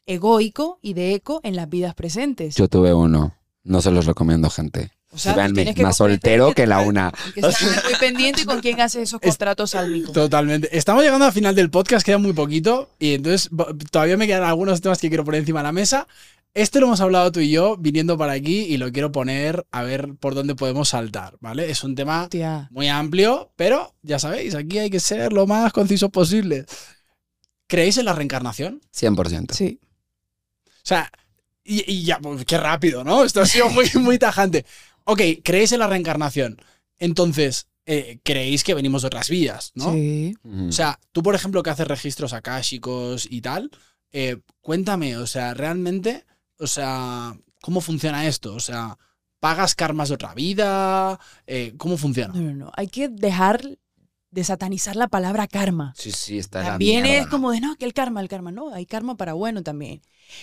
egoico 0.05 0.79
y 0.81 0.93
de 0.93 1.13
eco 1.13 1.41
en 1.43 1.55
las 1.57 1.69
vidas 1.69 1.93
presentes. 1.95 2.55
Yo 2.55 2.67
tuve 2.69 2.93
uno. 2.93 3.35
No 3.63 3.81
se 3.81 3.91
los 3.91 4.05
recomiendo, 4.05 4.49
gente. 4.49 4.91
O 5.11 5.17
sea, 5.17 5.33
Véanme, 5.33 5.55
tienes 5.55 5.75
que 5.75 5.83
más 5.83 5.97
soltero 5.97 6.53
que 6.53 6.67
la 6.67 6.81
una. 6.81 7.11
Que 7.33 7.39
estar 7.39 7.83
muy 7.83 7.95
pendiente 7.99 8.45
con 8.45 8.59
quién 8.59 8.79
hace 8.79 9.01
esos 9.01 9.19
contratos 9.19 9.73
álmicos. 9.73 10.13
Totalmente. 10.13 10.69
Estamos 10.77 11.03
llegando 11.03 11.25
al 11.25 11.33
final 11.33 11.55
del 11.55 11.71
podcast, 11.71 12.05
queda 12.05 12.19
muy 12.19 12.33
poquito 12.33 12.89
y 12.99 13.15
entonces 13.15 13.49
todavía 13.91 14.17
me 14.17 14.27
quedan 14.27 14.43
algunos 14.43 14.81
temas 14.81 14.99
que 14.99 15.09
quiero 15.09 15.25
poner 15.25 15.39
encima 15.39 15.59
de 15.59 15.63
la 15.63 15.71
mesa. 15.71 16.07
Este 16.53 16.79
lo 16.79 16.87
hemos 16.87 17.01
hablado 17.01 17.31
tú 17.31 17.39
y 17.39 17.51
yo 17.51 17.77
viniendo 17.77 18.17
para 18.17 18.33
aquí 18.33 18.61
y 18.61 18.77
lo 18.77 18.91
quiero 18.91 19.11
poner 19.11 19.65
a 19.71 19.83
ver 19.83 20.15
por 20.19 20.33
dónde 20.35 20.55
podemos 20.55 20.89
saltar, 20.89 21.35
¿vale? 21.39 21.69
Es 21.69 21.83
un 21.83 21.95
tema 21.95 22.23
Hostia. 22.23 22.67
muy 22.71 22.87
amplio, 22.87 23.51
pero 23.55 23.93
ya 24.01 24.17
sabéis, 24.19 24.55
aquí 24.55 24.79
hay 24.79 24.89
que 24.89 24.99
ser 24.99 25.31
lo 25.31 25.45
más 25.47 25.71
conciso 25.73 26.09
posible. 26.09 26.65
¿Creéis 27.67 27.97
en 27.97 28.05
la 28.05 28.13
reencarnación? 28.13 28.81
100%. 28.95 29.53
Sí. 29.53 29.79
O 30.65 30.69
sea, 30.89 31.11
y, 31.63 31.83
y 31.91 32.03
ya, 32.03 32.17
pues 32.17 32.45
qué 32.45 32.57
rápido, 32.57 33.03
¿no? 33.03 33.23
Esto 33.23 33.41
ha 33.41 33.45
sido 33.45 33.69
muy, 33.69 33.87
muy 33.95 34.17
tajante. 34.17 34.65
Ok, 35.09 35.21
creéis 35.43 35.71
en 35.71 35.79
la 35.79 35.87
reencarnación. 35.87 36.61
Entonces, 36.99 37.67
eh, 37.87 38.19
creéis 38.23 38.63
que 38.63 38.75
venimos 38.75 39.01
de 39.01 39.07
otras 39.07 39.27
vidas, 39.27 39.71
¿no? 39.73 39.91
Sí. 39.91 40.35
O 40.67 40.71
sea, 40.71 40.99
tú, 41.11 41.23
por 41.23 41.33
ejemplo, 41.33 41.63
que 41.63 41.71
haces 41.71 41.87
registros 41.87 42.31
akáshicos 42.33 43.27
y 43.27 43.41
tal, 43.41 43.71
eh, 44.11 44.37
cuéntame, 44.61 45.17
o 45.17 45.25
sea, 45.25 45.55
realmente, 45.55 46.27
o 46.59 46.67
sea, 46.67 47.35
¿cómo 47.59 47.81
funciona 47.81 48.27
esto? 48.27 48.53
O 48.53 48.59
sea, 48.59 48.99
¿pagas 49.39 49.73
karmas 49.73 50.09
de 50.09 50.15
otra 50.15 50.35
vida? 50.35 51.19
Eh, 51.47 51.73
¿Cómo 51.77 51.97
funciona? 51.97 52.31
No, 52.35 52.41
no, 52.41 52.53
no. 52.53 52.71
Hay 52.75 52.87
que 52.87 53.09
dejar 53.09 53.78
de 54.31 54.43
satanizar 54.43 54.95
la 54.95 55.07
palabra 55.07 55.47
karma. 55.47 55.93
sí, 55.97 56.11
sí, 56.11 56.37
está 56.37 56.61
la 56.61 56.69
También 56.71 57.03
mierda, 57.03 57.23
es 57.23 57.27
como 57.27 57.51
de, 57.51 57.61
no, 57.61 57.75
que 57.75 57.85
el 57.85 57.93
karma, 57.93 58.21
el 58.21 58.27
karma, 58.27 58.51
no, 58.51 58.73
hay 58.73 58.85
karma 58.85 59.15
para 59.15 59.33
bueno 59.33 59.63
también. 59.63 60.01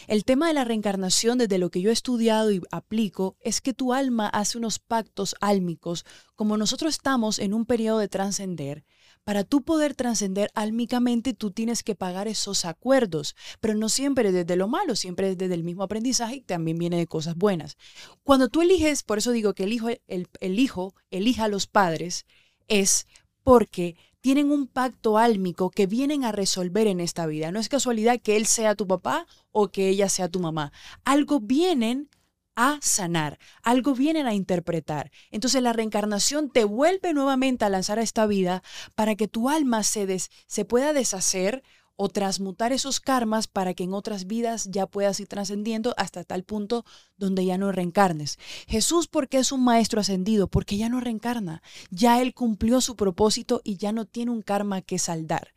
El 0.08 0.24
tema 0.24 0.48
de 0.48 0.54
la 0.54 0.64
reencarnación, 0.64 1.38
desde 1.38 1.58
lo 1.58 1.70
que 1.70 1.80
yo 1.80 1.90
he 1.90 1.92
estudiado 1.92 2.50
y 2.50 2.60
aplico, 2.72 3.36
es 3.40 3.60
que 3.60 3.72
tu 3.72 3.92
alma 3.92 4.28
hace 4.28 4.58
unos 4.58 4.80
pactos 4.80 5.36
álmicos, 5.40 6.04
como 6.34 6.56
nosotros 6.56 6.94
estamos 6.94 7.38
en 7.38 7.54
un 7.54 7.64
periodo 7.64 7.98
de 7.98 8.08
trascender. 8.08 8.84
Para 9.22 9.42
tú 9.42 9.62
poder 9.62 9.94
trascender 9.94 10.50
álmicamente, 10.54 11.34
tú 11.34 11.50
tienes 11.50 11.82
que 11.82 11.96
pagar 11.96 12.28
esos 12.28 12.64
acuerdos, 12.64 13.34
pero 13.60 13.74
no 13.74 13.88
siempre 13.88 14.30
desde 14.30 14.56
lo 14.56 14.68
malo, 14.68 14.94
siempre 14.94 15.34
desde 15.34 15.54
el 15.54 15.64
mismo 15.64 15.82
aprendizaje 15.82 16.36
y 16.36 16.40
también 16.42 16.78
viene 16.78 16.96
de 16.98 17.06
cosas 17.06 17.34
buenas. 17.36 17.76
Cuando 18.22 18.48
tú 18.48 18.62
eliges, 18.62 19.02
por 19.02 19.18
eso 19.18 19.32
digo 19.32 19.54
que 19.54 19.64
el 19.64 19.72
hijo, 19.72 19.88
el, 20.06 20.28
el 20.40 20.58
hijo 20.58 20.94
elija 21.10 21.44
a 21.44 21.48
los 21.48 21.66
padres, 21.66 22.24
es 22.68 23.06
porque 23.46 23.94
tienen 24.20 24.50
un 24.50 24.66
pacto 24.66 25.18
álmico 25.18 25.70
que 25.70 25.86
vienen 25.86 26.24
a 26.24 26.32
resolver 26.32 26.88
en 26.88 26.98
esta 26.98 27.26
vida. 27.26 27.52
No 27.52 27.60
es 27.60 27.68
casualidad 27.68 28.18
que 28.20 28.36
él 28.36 28.44
sea 28.44 28.74
tu 28.74 28.88
papá 28.88 29.24
o 29.52 29.68
que 29.68 29.88
ella 29.88 30.08
sea 30.08 30.28
tu 30.28 30.40
mamá. 30.40 30.72
Algo 31.04 31.38
vienen 31.38 32.10
a 32.56 32.80
sanar, 32.82 33.38
algo 33.62 33.94
vienen 33.94 34.26
a 34.26 34.34
interpretar. 34.34 35.12
Entonces 35.30 35.62
la 35.62 35.72
reencarnación 35.72 36.50
te 36.50 36.64
vuelve 36.64 37.14
nuevamente 37.14 37.64
a 37.64 37.68
lanzar 37.70 38.00
a 38.00 38.02
esta 38.02 38.26
vida 38.26 38.64
para 38.96 39.14
que 39.14 39.28
tu 39.28 39.48
alma 39.48 39.84
se, 39.84 40.06
des- 40.06 40.30
se 40.48 40.64
pueda 40.64 40.92
deshacer 40.92 41.62
o 41.96 42.08
transmutar 42.08 42.72
esos 42.72 43.00
karmas 43.00 43.46
para 43.48 43.74
que 43.74 43.84
en 43.84 43.94
otras 43.94 44.26
vidas 44.26 44.68
ya 44.70 44.86
puedas 44.86 45.18
ir 45.20 45.28
trascendiendo 45.28 45.94
hasta 45.96 46.24
tal 46.24 46.44
punto 46.44 46.84
donde 47.16 47.44
ya 47.44 47.58
no 47.58 47.72
reencarnes. 47.72 48.38
Jesús, 48.66 49.08
¿por 49.08 49.28
qué 49.28 49.38
es 49.38 49.50
un 49.52 49.64
maestro 49.64 50.00
ascendido? 50.00 50.46
Porque 50.46 50.76
ya 50.76 50.88
no 50.88 51.00
reencarna. 51.00 51.62
Ya 51.90 52.20
él 52.20 52.34
cumplió 52.34 52.80
su 52.80 52.96
propósito 52.96 53.62
y 53.64 53.78
ya 53.78 53.92
no 53.92 54.04
tiene 54.04 54.30
un 54.30 54.42
karma 54.42 54.82
que 54.82 54.98
saldar. 54.98 55.54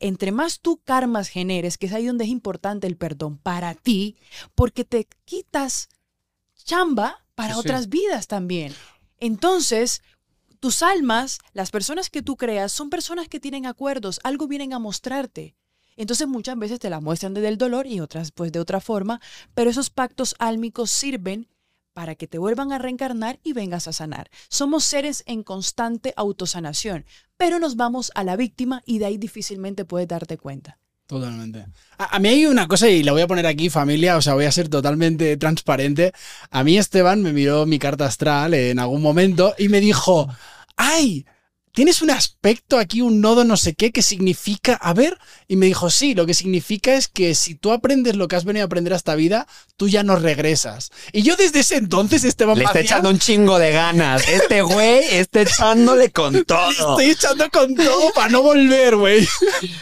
Entre 0.00 0.32
más 0.32 0.60
tú 0.60 0.80
karmas 0.84 1.28
generes, 1.28 1.78
que 1.78 1.86
es 1.86 1.92
ahí 1.92 2.06
donde 2.06 2.24
es 2.24 2.30
importante 2.30 2.86
el 2.86 2.96
perdón 2.96 3.38
para 3.38 3.74
ti, 3.74 4.16
porque 4.54 4.84
te 4.84 5.08
quitas 5.24 5.88
chamba 6.64 7.24
para 7.34 7.54
sí. 7.54 7.60
otras 7.60 7.88
vidas 7.88 8.26
también. 8.26 8.74
Entonces, 9.18 10.02
tus 10.60 10.82
almas, 10.82 11.38
las 11.52 11.70
personas 11.70 12.10
que 12.10 12.22
tú 12.22 12.36
creas, 12.36 12.72
son 12.72 12.90
personas 12.90 13.28
que 13.28 13.40
tienen 13.40 13.66
acuerdos, 13.66 14.20
algo 14.22 14.46
vienen 14.46 14.72
a 14.72 14.78
mostrarte. 14.78 15.56
Entonces 15.96 16.28
muchas 16.28 16.58
veces 16.58 16.78
te 16.78 16.90
la 16.90 17.00
muestran 17.00 17.34
desde 17.34 17.48
el 17.48 17.58
dolor 17.58 17.86
y 17.86 18.00
otras 18.00 18.30
pues 18.30 18.52
de 18.52 18.60
otra 18.60 18.80
forma, 18.80 19.20
pero 19.54 19.70
esos 19.70 19.90
pactos 19.90 20.34
álmicos 20.38 20.90
sirven 20.90 21.48
para 21.92 22.14
que 22.14 22.26
te 22.26 22.38
vuelvan 22.38 22.72
a 22.72 22.78
reencarnar 22.78 23.38
y 23.42 23.52
vengas 23.52 23.86
a 23.88 23.92
sanar. 23.92 24.30
Somos 24.48 24.84
seres 24.84 25.22
en 25.26 25.42
constante 25.42 26.14
autosanación, 26.16 27.04
pero 27.36 27.58
nos 27.58 27.76
vamos 27.76 28.12
a 28.14 28.24
la 28.24 28.36
víctima 28.36 28.82
y 28.86 28.98
de 28.98 29.06
ahí 29.06 29.18
difícilmente 29.18 29.84
puedes 29.84 30.08
darte 30.08 30.38
cuenta. 30.38 30.78
Totalmente. 31.06 31.66
A, 31.98 32.16
a 32.16 32.18
mí 32.18 32.28
hay 32.28 32.46
una 32.46 32.66
cosa, 32.66 32.88
y 32.88 33.02
la 33.02 33.12
voy 33.12 33.20
a 33.20 33.26
poner 33.26 33.46
aquí, 33.46 33.68
familia, 33.68 34.16
o 34.16 34.22
sea, 34.22 34.32
voy 34.32 34.46
a 34.46 34.52
ser 34.52 34.70
totalmente 34.70 35.36
transparente. 35.36 36.12
A 36.50 36.64
mí 36.64 36.78
Esteban 36.78 37.20
me 37.20 37.34
miró 37.34 37.66
mi 37.66 37.78
carta 37.78 38.06
astral 38.06 38.54
en 38.54 38.78
algún 38.78 39.02
momento 39.02 39.54
y 39.58 39.68
me 39.68 39.80
dijo, 39.80 40.28
¡ay! 40.76 41.26
Tienes 41.74 42.02
un 42.02 42.10
aspecto 42.10 42.78
aquí, 42.78 43.00
un 43.00 43.22
nodo 43.22 43.44
no 43.44 43.56
sé 43.56 43.72
qué, 43.72 43.92
que 43.92 44.02
significa, 44.02 44.74
a 44.74 44.92
ver, 44.92 45.18
y 45.48 45.56
me 45.56 45.64
dijo, 45.64 45.88
sí, 45.88 46.14
lo 46.14 46.26
que 46.26 46.34
significa 46.34 46.96
es 46.96 47.08
que 47.08 47.34
si 47.34 47.54
tú 47.54 47.72
aprendes 47.72 48.14
lo 48.14 48.28
que 48.28 48.36
has 48.36 48.44
venido 48.44 48.64
a 48.64 48.66
aprender 48.66 48.92
a 48.92 48.96
esta 48.96 49.14
vida, 49.14 49.46
tú 49.78 49.88
ya 49.88 50.02
no 50.02 50.16
regresas. 50.16 50.90
Y 51.12 51.22
yo 51.22 51.34
desde 51.34 51.60
ese 51.60 51.76
entonces, 51.76 52.24
Esteban 52.24 52.58
Le 52.58 52.64
está 52.64 52.80
echando 52.80 53.08
un 53.08 53.18
chingo 53.18 53.58
de 53.58 53.72
ganas. 53.72 54.28
Este 54.28 54.60
güey 54.60 55.02
está 55.12 55.40
echándole 55.40 56.10
con 56.10 56.34
le 56.34 56.44
todo. 56.44 56.68
estoy 56.70 57.06
echando 57.06 57.48
con 57.48 57.74
todo 57.74 58.12
para 58.12 58.28
no 58.28 58.42
volver, 58.42 58.96
güey. 58.96 59.26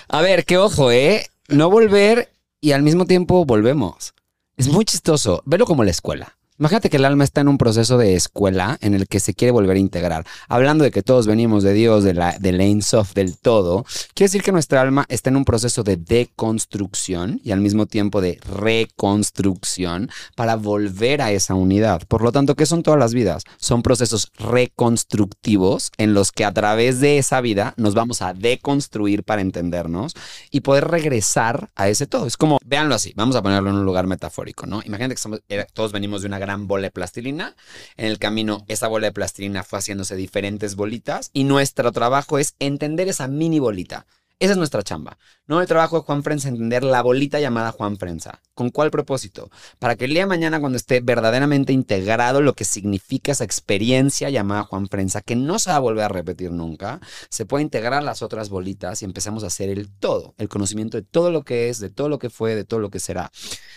A 0.07 0.23
ver, 0.23 0.45
qué 0.45 0.59
ojo, 0.59 0.93
¿eh? 0.93 1.29
No 1.49 1.71
volver 1.71 2.33
y 2.61 2.71
al 2.71 2.83
mismo 2.83 3.05
tiempo 3.05 3.45
volvemos. 3.45 4.15
Es 4.57 4.69
muy 4.69 4.85
chistoso. 4.85 5.43
Velo 5.45 5.67
como 5.67 5.83
la 5.83 5.91
escuela. 5.91 6.37
Imagínate 6.61 6.91
que 6.91 6.99
el 6.99 7.07
alma 7.07 7.24
está 7.24 7.41
en 7.41 7.49
un 7.49 7.57
proceso 7.57 7.97
de 7.97 8.15
escuela 8.15 8.77
en 8.82 8.93
el 8.93 9.09
que 9.09 9.19
se 9.19 9.32
quiere 9.32 9.51
volver 9.51 9.77
a 9.77 9.81
integrar. 9.81 10.27
Hablando 10.47 10.85
de 10.85 10.91
que 10.91 11.03
todos 11.03 11.27
venimos 11.27 11.62
de 11.62 11.73
Dios, 11.73 12.05
de 12.05 12.12
la, 12.12 12.39
del 12.39 12.61
Ein 12.61 12.82
Sof, 12.82 13.15
del 13.15 13.39
todo, 13.39 13.85
quiere 14.12 14.27
decir 14.28 14.43
que 14.43 14.53
nuestra 14.53 14.82
alma 14.82 15.07
está 15.09 15.31
en 15.31 15.39
un 15.39 15.47
proceso 15.47 15.85
de 15.85 15.97
deconstrucción 15.97 17.41
y 17.43 17.53
al 17.53 17.62
mismo 17.62 17.87
tiempo 17.87 18.20
de 18.20 18.39
reconstrucción 18.45 20.11
para 20.37 20.57
volver 20.57 21.23
a 21.23 21.32
esa 21.32 21.55
unidad. 21.55 22.03
Por 22.07 22.20
lo 22.20 22.31
tanto, 22.31 22.55
¿qué 22.57 22.66
son 22.66 22.82
todas 22.82 23.01
las 23.01 23.15
vidas? 23.15 23.43
Son 23.57 23.81
procesos 23.81 24.31
reconstructivos 24.37 25.91
en 25.97 26.12
los 26.12 26.31
que 26.31 26.45
a 26.45 26.53
través 26.53 27.01
de 27.01 27.16
esa 27.16 27.41
vida 27.41 27.73
nos 27.78 27.95
vamos 27.95 28.20
a 28.20 28.35
deconstruir 28.35 29.24
para 29.24 29.41
entendernos 29.41 30.12
y 30.51 30.61
poder 30.61 30.89
regresar 30.89 31.70
a 31.74 31.89
ese 31.89 32.07
todo. 32.07 32.27
Es 32.27 32.37
como, 32.37 32.59
véanlo 32.66 32.95
así, 32.95 33.15
vamos 33.16 33.35
a 33.37 33.43
ponerlo 33.43 33.70
en 33.70 33.77
un 33.77 33.87
lugar 33.87 34.07
metafórico, 34.07 34.66
¿no? 34.66 34.82
Imagínate 34.85 35.15
que 35.15 35.20
somos- 35.23 35.41
era- 35.49 35.65
todos 35.73 35.93
venimos 35.93 36.20
de 36.20 36.27
una 36.28 36.39
gran 36.39 36.49
bola 36.56 36.85
de 36.85 36.90
plastilina. 36.90 37.55
En 37.97 38.06
el 38.06 38.18
camino, 38.18 38.64
esa 38.68 38.89
bola 38.89 39.09
de 39.09 39.12
plastilina 39.12 39.62
fue 39.62 39.78
haciéndose 39.78 40.16
diferentes 40.16 40.74
bolitas 40.74 41.31
y 41.32 41.44
nuestro 41.44 41.93
trabajo 41.93 42.39
es 42.39 42.55
entender 42.59 43.09
esa 43.09 43.28
mini 43.28 43.59
bolita. 43.59 44.06
Esa 44.41 44.53
es 44.53 44.57
nuestra 44.57 44.83
chamba. 44.83 45.19
No 45.47 45.61
el 45.61 45.67
trabajo 45.67 45.99
de 45.99 46.03
Juan 46.05 46.23
Frenza, 46.23 46.49
entender 46.49 46.83
la 46.83 47.03
bolita 47.03 47.41
llamada 47.41 47.73
Juan 47.73 47.99
Frenza. 47.99 48.41
¿Con 48.55 48.71
cuál 48.71 48.91
propósito? 48.91 49.51
Para 49.79 49.97
que 49.97 50.07
el 50.07 50.12
día 50.15 50.23
de 50.23 50.29
mañana, 50.29 50.61
cuando 50.61 50.79
esté 50.79 51.01
verdaderamente 51.01 51.75
integrado 51.75 52.41
lo 52.41 52.55
que 52.55 52.65
significa 52.65 53.33
esa 53.33 53.45
experiencia 53.45 54.31
llamada 54.31 54.62
Juan 54.62 54.89
Frenza, 54.89 55.21
que 55.21 55.37
no 55.37 55.59
se 55.59 55.69
va 55.69 55.77
a 55.77 55.81
volver 55.81 56.05
a 56.05 56.09
repetir 56.09 56.53
nunca, 56.53 57.01
se 57.29 57.45
pueda 57.45 57.61
integrar 57.61 58.03
las 58.03 58.23
otras 58.23 58.49
bolitas 58.49 59.03
y 59.03 59.05
empezamos 59.05 59.45
a 59.45 59.49
hacer 59.49 59.69
el 59.69 59.91
todo, 59.91 60.35
el 60.39 60.49
conocimiento 60.49 60.97
de 60.97 61.03
todo 61.03 61.31
lo 61.31 61.45
que 61.45 61.69
es, 61.69 61.79
de 61.79 61.91
todo 61.91 62.09
lo 62.09 62.19
que 62.19 62.31
fue, 62.31 62.55
de 62.55 62.65
todo 62.65 62.81
lo 62.81 62.89
que 62.89 62.99
será. 62.99 63.31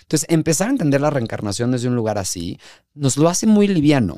Entonces, 0.03 0.29
empezar 0.29 0.69
a 0.69 0.71
entender 0.71 1.01
la 1.01 1.09
reencarnación 1.09 1.71
desde 1.71 1.89
un 1.89 1.95
lugar 1.97 2.17
así 2.17 2.57
nos 2.93 3.17
lo 3.17 3.27
hace 3.27 3.47
muy 3.47 3.67
liviano. 3.67 4.15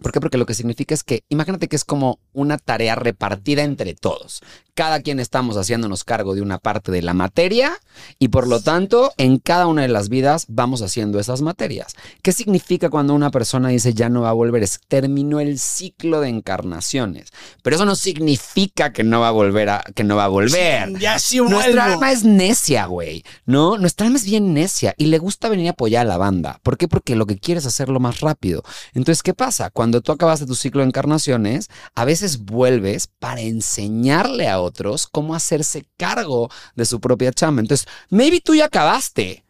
¿Por 0.00 0.12
qué? 0.12 0.20
Porque 0.20 0.38
lo 0.38 0.46
que 0.46 0.54
significa 0.54 0.94
es 0.94 1.02
que, 1.02 1.24
imagínate 1.28 1.68
que 1.68 1.76
es 1.76 1.84
como 1.84 2.18
una 2.32 2.58
tarea 2.58 2.94
repartida 2.94 3.62
entre 3.62 3.94
todos. 3.94 4.42
Cada 4.74 5.00
quien 5.00 5.18
estamos 5.18 5.56
haciéndonos 5.56 6.04
cargo 6.04 6.36
de 6.36 6.42
una 6.42 6.58
parte 6.58 6.92
de 6.92 7.02
la 7.02 7.12
materia 7.14 7.72
y 8.20 8.28
por 8.28 8.46
lo 8.46 8.60
tanto, 8.60 9.12
en 9.16 9.38
cada 9.38 9.66
una 9.66 9.82
de 9.82 9.88
las 9.88 10.08
vidas 10.08 10.44
vamos 10.48 10.82
haciendo 10.82 11.18
esas 11.18 11.42
materias. 11.42 11.94
¿Qué 12.22 12.30
significa 12.30 12.88
cuando 12.88 13.14
una 13.14 13.32
persona 13.32 13.70
dice 13.70 13.92
ya 13.92 14.08
no 14.08 14.20
va 14.20 14.30
a 14.30 14.34
volver? 14.34 14.62
Es 14.62 14.78
terminó 14.86 15.40
el 15.40 15.58
ciclo 15.58 16.20
de 16.20 16.28
encarnaciones. 16.28 17.30
Pero 17.62 17.74
eso 17.74 17.84
no 17.84 17.96
significa 17.96 18.92
que 18.92 19.02
no 19.02 19.20
va 19.20 19.28
a 19.28 19.32
volver 19.32 19.68
a, 19.68 19.84
que 19.96 20.04
no 20.04 20.14
va 20.14 20.26
a 20.26 20.28
volver. 20.28 20.96
Ya 20.98 21.18
sí 21.18 21.38
Nuestra 21.38 21.86
vuelvo. 21.86 21.94
alma 21.94 22.12
es 22.12 22.22
necia, 22.24 22.86
güey. 22.86 23.24
¿No? 23.46 23.78
Nuestra 23.78 24.06
alma 24.06 24.18
es 24.18 24.24
bien 24.24 24.54
necia 24.54 24.94
y 24.96 25.06
le 25.06 25.18
gusta 25.18 25.48
venir 25.48 25.68
a 25.68 25.70
apoyar 25.70 26.06
a 26.06 26.08
la 26.08 26.18
banda. 26.18 26.60
¿Por 26.62 26.76
qué? 26.78 26.86
Porque 26.86 27.16
lo 27.16 27.26
que 27.26 27.38
quiere 27.38 27.58
es 27.58 27.66
hacerlo 27.66 27.98
más 27.98 28.20
rápido. 28.20 28.62
Entonces, 28.94 29.22
¿qué 29.22 29.34
pasa? 29.34 29.70
Cuando 29.70 29.87
tú 30.00 30.12
acabaste 30.12 30.46
tu 30.46 30.54
ciclo 30.54 30.82
de 30.82 30.88
encarnaciones, 30.88 31.68
a 31.94 32.04
veces 32.04 32.44
vuelves 32.44 33.08
para 33.18 33.40
enseñarle 33.40 34.48
a 34.48 34.60
otros 34.60 35.06
cómo 35.06 35.34
hacerse 35.34 35.86
cargo 35.96 36.50
de 36.74 36.84
su 36.84 37.00
propia 37.00 37.32
chamba. 37.32 37.60
Entonces, 37.60 37.86
maybe 38.10 38.40
tú 38.40 38.54
ya 38.54 38.66
acabaste. 38.66 39.44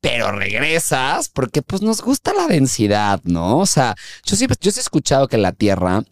Pero 0.00 0.32
regresas 0.32 1.28
porque 1.28 1.60
pues 1.60 1.82
nos 1.82 2.00
gusta 2.00 2.32
la 2.32 2.46
densidad, 2.46 3.20
¿no? 3.24 3.58
O 3.58 3.66
sea, 3.66 3.94
yo 4.24 4.34
siempre, 4.36 4.56
yo 4.60 4.70
he 4.74 4.80
escuchado 4.80 5.28
que 5.28 5.36
la 5.36 5.52
Tierra 5.52 6.02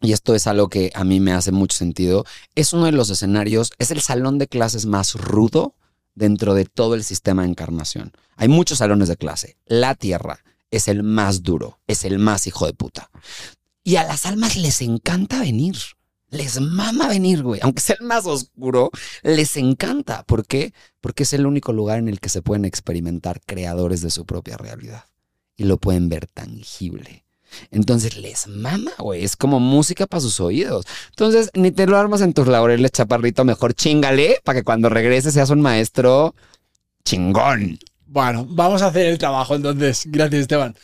y 0.00 0.12
esto 0.12 0.34
es 0.34 0.46
algo 0.46 0.68
que 0.68 0.92
a 0.94 1.04
mí 1.04 1.18
me 1.18 1.32
hace 1.32 1.50
mucho 1.50 1.76
sentido, 1.76 2.24
es 2.54 2.72
uno 2.72 2.86
de 2.86 2.92
los 2.92 3.10
escenarios, 3.10 3.72
es 3.78 3.90
el 3.90 4.00
salón 4.00 4.38
de 4.38 4.46
clases 4.46 4.86
más 4.86 5.14
rudo 5.14 5.74
dentro 6.14 6.54
de 6.54 6.66
todo 6.66 6.94
el 6.94 7.04
sistema 7.04 7.42
de 7.42 7.48
encarnación. 7.48 8.12
Hay 8.36 8.48
muchos 8.48 8.78
salones 8.78 9.08
de 9.08 9.16
clase. 9.16 9.56
La 9.66 9.94
Tierra 9.94 10.40
es 10.70 10.88
el 10.88 11.02
más 11.02 11.42
duro, 11.42 11.78
es 11.86 12.04
el 12.04 12.18
más 12.18 12.46
hijo 12.46 12.66
de 12.66 12.72
puta. 12.72 13.10
Y 13.84 13.96
a 13.96 14.04
las 14.04 14.26
almas 14.26 14.56
les 14.56 14.82
encanta 14.82 15.40
venir. 15.40 15.76
Les 16.30 16.60
mama 16.60 17.08
venir, 17.08 17.42
güey. 17.42 17.60
Aunque 17.62 17.80
sea 17.80 17.96
el 17.98 18.06
más 18.06 18.26
oscuro, 18.26 18.90
les 19.22 19.56
encanta. 19.56 20.24
¿Por 20.24 20.44
qué? 20.46 20.74
Porque 21.00 21.22
es 21.22 21.32
el 21.32 21.46
único 21.46 21.72
lugar 21.72 21.98
en 21.98 22.08
el 22.08 22.20
que 22.20 22.28
se 22.28 22.42
pueden 22.42 22.66
experimentar 22.66 23.40
creadores 23.46 24.02
de 24.02 24.10
su 24.10 24.26
propia 24.26 24.58
realidad. 24.58 25.04
Y 25.56 25.64
lo 25.64 25.78
pueden 25.78 26.10
ver 26.10 26.26
tangible. 26.26 27.24
Entonces 27.70 28.18
les 28.18 28.46
mama, 28.46 28.92
güey. 28.98 29.24
Es 29.24 29.36
como 29.36 29.58
música 29.58 30.06
para 30.06 30.20
sus 30.20 30.38
oídos. 30.40 30.84
Entonces, 31.08 31.50
ni 31.54 31.70
te 31.70 31.86
lo 31.86 31.96
armas 31.96 32.20
en 32.20 32.34
tus 32.34 32.46
laureles, 32.46 32.92
chaparrito. 32.92 33.44
Mejor 33.44 33.72
chingale 33.72 34.40
para 34.44 34.58
que 34.58 34.64
cuando 34.64 34.90
regreses 34.90 35.32
seas 35.32 35.48
un 35.48 35.62
maestro 35.62 36.34
chingón. 37.04 37.78
Bueno, 38.08 38.46
vamos 38.48 38.82
a 38.82 38.86
hacer 38.86 39.06
el 39.06 39.18
trabajo 39.18 39.54
entonces. 39.54 40.04
Gracias, 40.06 40.42
Esteban. 40.42 40.74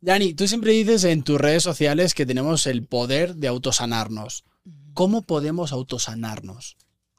Dani, 0.00 0.34
tú 0.34 0.48
siempre 0.48 0.72
dices 0.72 1.04
en 1.04 1.22
tus 1.22 1.40
redes 1.40 1.62
sociales 1.62 2.12
que 2.12 2.26
tenemos 2.26 2.66
el 2.66 2.84
poder 2.84 3.36
de 3.36 3.48
autosanarnos. 3.48 4.44
¿Cómo 4.94 5.22
podemos 5.22 5.72
autosanarnos? 5.72 6.76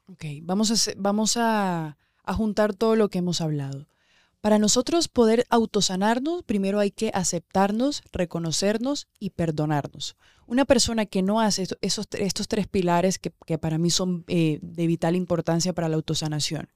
Ok, 0.08 0.26
vamos 0.42 0.70
a, 0.70 0.74
hacer- 0.74 0.96
vamos 0.98 1.38
a, 1.38 1.98
a 2.24 2.34
juntar 2.34 2.74
todo 2.74 2.96
lo 2.96 3.10
que 3.10 3.20
hemos 3.20 3.40
hablado. 3.42 3.88
Para 4.42 4.60
nosotros 4.60 5.08
poder 5.08 5.46
autosanarnos, 5.50 6.44
primero 6.44 6.80
hay 6.82 6.92
que 6.92 7.10
aceptarnos, 7.14 8.04
reconocernos 8.12 9.08
y 9.18 9.30
perdonarnos. 9.30 10.18
Una 10.46 10.66
persona 10.66 11.06
que 11.06 11.22
no 11.22 11.40
hace 11.40 11.66
esos, 11.80 12.08
estos 12.12 12.50
tres 12.50 12.68
pilares 12.68 13.18
que, 13.18 13.32
que 13.48 13.58
para 13.58 13.78
mí 13.78 13.90
son 13.90 14.26
eh, 14.28 14.60
de 14.62 14.88
vital 14.88 15.16
importancia 15.16 15.72
para 15.72 15.88
la 15.88 15.96
autosanación. 15.96 16.68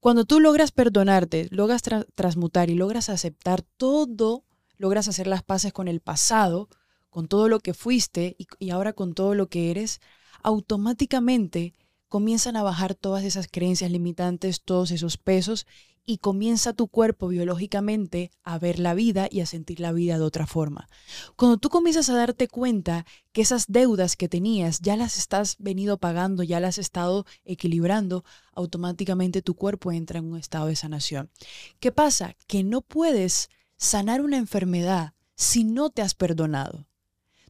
Cuando 0.00 0.24
tú 0.24 0.40
logras 0.40 0.72
perdonarte, 0.72 1.48
logras 1.50 1.82
tra- 1.82 2.06
transmutar 2.14 2.70
y 2.70 2.74
logras 2.74 3.08
aceptar 3.08 3.62
todo, 3.62 4.44
logras 4.76 5.08
hacer 5.08 5.26
las 5.26 5.42
paces 5.42 5.72
con 5.72 5.88
el 5.88 6.00
pasado, 6.00 6.68
con 7.10 7.28
todo 7.28 7.48
lo 7.48 7.60
que 7.60 7.74
fuiste 7.74 8.36
y, 8.38 8.46
y 8.58 8.70
ahora 8.70 8.92
con 8.92 9.14
todo 9.14 9.34
lo 9.34 9.48
que 9.48 9.70
eres, 9.70 10.00
automáticamente 10.42 11.74
comienzan 12.08 12.56
a 12.56 12.62
bajar 12.62 12.94
todas 12.94 13.24
esas 13.24 13.48
creencias 13.50 13.90
limitantes, 13.90 14.62
todos 14.62 14.90
esos 14.90 15.16
pesos 15.18 15.66
y 16.08 16.16
comienza 16.16 16.72
tu 16.72 16.88
cuerpo 16.88 17.28
biológicamente 17.28 18.30
a 18.42 18.58
ver 18.58 18.78
la 18.78 18.94
vida 18.94 19.28
y 19.30 19.40
a 19.42 19.46
sentir 19.46 19.78
la 19.78 19.92
vida 19.92 20.16
de 20.16 20.24
otra 20.24 20.46
forma. 20.46 20.88
Cuando 21.36 21.58
tú 21.58 21.68
comienzas 21.68 22.08
a 22.08 22.16
darte 22.16 22.48
cuenta 22.48 23.04
que 23.32 23.42
esas 23.42 23.66
deudas 23.68 24.16
que 24.16 24.26
tenías 24.26 24.80
ya 24.80 24.96
las 24.96 25.18
estás 25.18 25.56
venido 25.58 25.98
pagando, 25.98 26.42
ya 26.42 26.60
las 26.60 26.76
has 26.76 26.78
estado 26.78 27.26
equilibrando, 27.44 28.24
automáticamente 28.54 29.42
tu 29.42 29.54
cuerpo 29.54 29.92
entra 29.92 30.20
en 30.20 30.32
un 30.32 30.38
estado 30.38 30.68
de 30.68 30.76
sanación. 30.76 31.30
¿Qué 31.78 31.92
pasa? 31.92 32.36
Que 32.46 32.64
no 32.64 32.80
puedes 32.80 33.50
sanar 33.76 34.22
una 34.22 34.38
enfermedad 34.38 35.12
si 35.34 35.62
no 35.62 35.90
te 35.90 36.00
has 36.00 36.14
perdonado. 36.14 36.86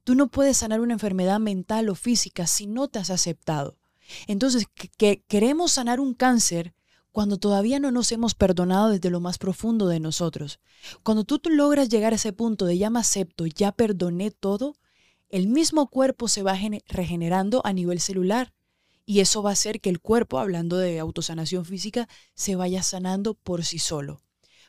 Tú 0.02 0.16
no 0.16 0.32
puedes 0.32 0.56
sanar 0.56 0.80
una 0.80 0.94
enfermedad 0.94 1.38
mental 1.38 1.88
o 1.90 1.94
física 1.94 2.48
si 2.48 2.66
no 2.66 2.88
te 2.88 2.98
has 2.98 3.10
aceptado. 3.10 3.78
Entonces, 4.26 4.66
que, 4.74 4.88
que 4.88 5.22
queremos 5.28 5.70
sanar 5.70 6.00
un 6.00 6.12
cáncer 6.12 6.74
cuando 7.12 7.38
todavía 7.38 7.80
no 7.80 7.90
nos 7.90 8.12
hemos 8.12 8.34
perdonado 8.34 8.90
desde 8.90 9.10
lo 9.10 9.20
más 9.20 9.38
profundo 9.38 9.88
de 9.88 10.00
nosotros. 10.00 10.60
Cuando 11.02 11.24
tú, 11.24 11.40
logras 11.50 11.88
llegar 11.88 12.12
a 12.12 12.16
ese 12.16 12.32
punto 12.32 12.64
de 12.66 12.78
ya 12.78 12.90
me 12.90 13.00
acepto, 13.00 13.46
ya 13.46 13.72
perdoné 13.72 14.30
todo, 14.30 14.76
el 15.28 15.48
mismo 15.48 15.88
cuerpo 15.88 16.28
se 16.28 16.42
va 16.42 16.56
gene- 16.56 16.82
regenerando 16.88 17.60
a 17.64 17.72
nivel 17.72 18.00
celular. 18.00 18.52
Y 19.04 19.20
eso 19.20 19.42
va 19.42 19.50
a 19.50 19.52
hacer 19.54 19.80
que 19.80 19.88
el 19.88 20.00
cuerpo, 20.00 20.38
hablando 20.38 20.76
de 20.76 20.98
autosanación 20.98 21.64
física, 21.64 22.08
se 22.34 22.56
vaya 22.56 22.82
sanando 22.82 23.34
por 23.34 23.64
sí 23.64 23.78
solo. 23.78 24.20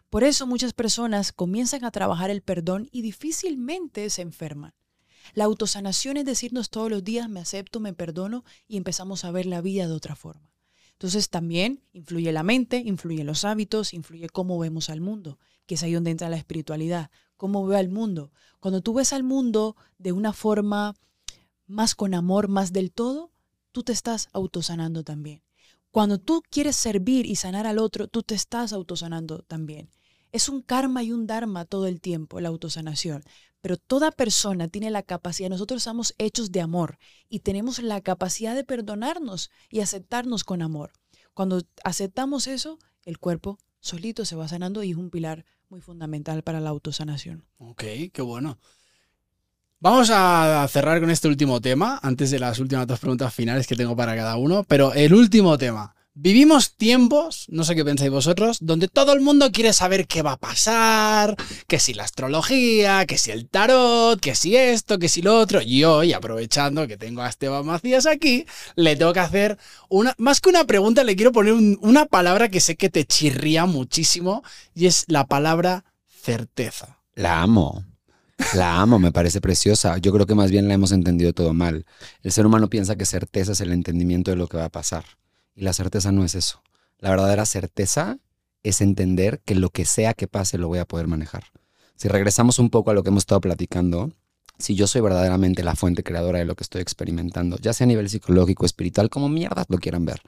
Por 0.09 0.23
eso 0.23 0.47
muchas 0.47 0.73
personas 0.73 1.33
comienzan 1.33 1.83
a 1.85 1.91
trabajar 1.91 2.29
el 2.29 2.41
perdón 2.41 2.87
y 2.91 3.01
difícilmente 3.01 4.09
se 4.09 4.21
enferman. 4.21 4.73
La 5.33 5.43
autosanación 5.43 6.17
es 6.17 6.25
decirnos 6.25 6.69
todos 6.69 6.89
los 6.89 7.03
días 7.03 7.29
me 7.29 7.41
acepto, 7.41 7.79
me 7.79 7.93
perdono 7.93 8.43
y 8.67 8.77
empezamos 8.77 9.25
a 9.25 9.31
ver 9.31 9.45
la 9.45 9.61
vida 9.61 9.87
de 9.87 9.93
otra 9.93 10.15
forma. 10.15 10.48
Entonces 10.99 11.29
también 11.29 11.81
influye 11.93 12.29
la 12.33 12.43
mente, 12.43 12.83
influyen 12.85 13.25
los 13.25 13.45
hábitos, 13.45 13.93
influye 13.93 14.27
cómo 14.27 14.59
vemos 14.59 14.89
al 14.89 14.99
mundo, 14.99 15.39
que 15.65 15.75
es 15.75 15.83
ahí 15.83 15.93
donde 15.93 16.11
entra 16.11 16.27
la 16.27 16.35
espiritualidad, 16.35 17.09
cómo 17.37 17.65
veo 17.65 17.79
al 17.79 17.87
mundo. 17.87 18.33
Cuando 18.59 18.81
tú 18.81 18.93
ves 18.93 19.13
al 19.13 19.23
mundo 19.23 19.77
de 19.97 20.11
una 20.11 20.33
forma 20.33 20.97
más 21.67 21.95
con 21.95 22.13
amor, 22.13 22.49
más 22.49 22.73
del 22.73 22.91
todo, 22.91 23.31
tú 23.71 23.83
te 23.83 23.93
estás 23.93 24.27
autosanando 24.33 25.05
también. 25.05 25.41
Cuando 25.89 26.17
tú 26.17 26.43
quieres 26.49 26.75
servir 26.75 27.25
y 27.25 27.37
sanar 27.37 27.65
al 27.65 27.79
otro, 27.79 28.09
tú 28.09 28.21
te 28.21 28.35
estás 28.35 28.73
autosanando 28.73 29.43
también. 29.43 29.89
Es 30.31 30.49
un 30.49 30.61
karma 30.61 31.03
y 31.03 31.11
un 31.11 31.27
dharma 31.27 31.65
todo 31.65 31.87
el 31.87 32.01
tiempo, 32.01 32.39
la 32.39 32.49
autosanación. 32.49 33.23
Pero 33.61 33.77
toda 33.77 34.11
persona 34.11 34.67
tiene 34.67 34.89
la 34.89 35.03
capacidad, 35.03 35.49
nosotros 35.49 35.83
somos 35.83 36.13
hechos 36.17 36.51
de 36.51 36.61
amor 36.61 36.97
y 37.27 37.39
tenemos 37.39 37.79
la 37.79 37.99
capacidad 38.01 38.55
de 38.55 38.63
perdonarnos 38.63 39.49
y 39.69 39.81
aceptarnos 39.81 40.43
con 40.43 40.61
amor. 40.61 40.93
Cuando 41.33 41.61
aceptamos 41.83 42.47
eso, 42.47 42.79
el 43.03 43.17
cuerpo 43.19 43.59
solito 43.79 44.25
se 44.25 44.35
va 44.35 44.47
sanando 44.47 44.83
y 44.83 44.91
es 44.91 44.97
un 44.97 45.09
pilar 45.09 45.45
muy 45.69 45.81
fundamental 45.81 46.43
para 46.43 46.59
la 46.59 46.69
autosanación. 46.69 47.45
Ok, 47.57 47.83
qué 48.13 48.21
bueno. 48.21 48.59
Vamos 49.81 50.09
a 50.11 50.67
cerrar 50.69 50.99
con 50.99 51.09
este 51.09 51.29
último 51.29 51.61
tema, 51.61 51.99
antes 52.03 52.31
de 52.31 52.39
las 52.39 52.59
últimas 52.59 52.85
dos 52.85 52.99
preguntas 52.99 53.33
finales 53.33 53.65
que 53.65 53.77
tengo 53.77 53.95
para 53.95 54.15
cada 54.15 54.35
uno, 54.35 54.65
pero 54.65 54.93
el 54.93 55.13
último 55.13 55.57
tema. 55.57 55.95
Vivimos 56.21 56.75
tiempos, 56.75 57.45
no 57.47 57.63
sé 57.63 57.75
qué 57.75 57.85
pensáis 57.85 58.11
vosotros, 58.11 58.57
donde 58.59 58.89
todo 58.89 59.13
el 59.13 59.21
mundo 59.21 59.53
quiere 59.53 59.71
saber 59.71 60.05
qué 60.05 60.21
va 60.21 60.33
a 60.33 60.37
pasar, 60.37 61.37
que 61.65 61.79
si 61.79 61.93
la 61.93 62.03
astrología, 62.03 63.05
que 63.05 63.17
si 63.17 63.31
el 63.31 63.47
tarot, 63.47 64.19
que 64.19 64.35
si 64.35 64.57
esto, 64.57 64.99
que 64.99 65.07
si 65.07 65.21
lo 65.21 65.39
otro. 65.39 65.61
Y 65.61 65.85
hoy, 65.85 66.11
aprovechando 66.11 66.85
que 66.89 66.97
tengo 66.97 67.21
a 67.21 67.29
Esteban 67.29 67.65
Macías 67.65 68.05
aquí, 68.05 68.45
le 68.75 68.97
tengo 68.97 69.13
que 69.13 69.21
hacer 69.21 69.57
una, 69.87 70.13
más 70.17 70.41
que 70.41 70.49
una 70.49 70.65
pregunta, 70.65 71.05
le 71.05 71.15
quiero 71.15 71.31
poner 71.31 71.53
un- 71.53 71.79
una 71.81 72.05
palabra 72.05 72.49
que 72.49 72.59
sé 72.59 72.75
que 72.75 72.89
te 72.89 73.05
chirría 73.05 73.65
muchísimo 73.65 74.43
y 74.75 74.87
es 74.87 75.05
la 75.07 75.25
palabra 75.25 75.85
certeza. 76.21 76.99
La 77.15 77.41
amo. 77.41 77.85
La 78.55 78.81
amo, 78.81 78.99
me 78.99 79.13
parece 79.13 79.39
preciosa. 79.39 79.97
Yo 79.99 80.11
creo 80.11 80.25
que 80.25 80.35
más 80.35 80.51
bien 80.51 80.67
la 80.67 80.73
hemos 80.73 80.91
entendido 80.91 81.31
todo 81.31 81.53
mal. 81.53 81.85
El 82.23 82.33
ser 82.33 82.45
humano 82.45 82.69
piensa 82.69 82.97
que 82.97 83.05
certeza 83.05 83.53
es 83.53 83.61
el 83.61 83.71
entendimiento 83.71 84.31
de 84.31 84.37
lo 84.37 84.47
que 84.47 84.57
va 84.57 84.65
a 84.65 84.69
pasar. 84.69 85.05
Y 85.55 85.61
la 85.61 85.73
certeza 85.73 86.11
no 86.11 86.23
es 86.23 86.35
eso. 86.35 86.61
La 86.97 87.09
verdadera 87.09 87.45
certeza 87.45 88.17
es 88.63 88.81
entender 88.81 89.41
que 89.45 89.55
lo 89.55 89.69
que 89.69 89.85
sea 89.85 90.13
que 90.13 90.27
pase 90.27 90.57
lo 90.57 90.67
voy 90.67 90.79
a 90.79 90.85
poder 90.85 91.07
manejar. 91.07 91.45
Si 91.95 92.07
regresamos 92.07 92.59
un 92.59 92.69
poco 92.69 92.91
a 92.91 92.93
lo 92.93 93.03
que 93.03 93.09
hemos 93.09 93.23
estado 93.23 93.41
platicando, 93.41 94.11
si 94.57 94.75
yo 94.75 94.87
soy 94.87 95.01
verdaderamente 95.01 95.63
la 95.63 95.75
fuente 95.75 96.03
creadora 96.03 96.39
de 96.39 96.45
lo 96.45 96.55
que 96.55 96.63
estoy 96.63 96.81
experimentando, 96.81 97.57
ya 97.57 97.73
sea 97.73 97.85
a 97.85 97.87
nivel 97.87 98.09
psicológico, 98.09 98.65
espiritual, 98.65 99.09
como 99.09 99.29
mierdas 99.29 99.65
lo 99.69 99.77
quieran 99.77 100.05
ver, 100.05 100.21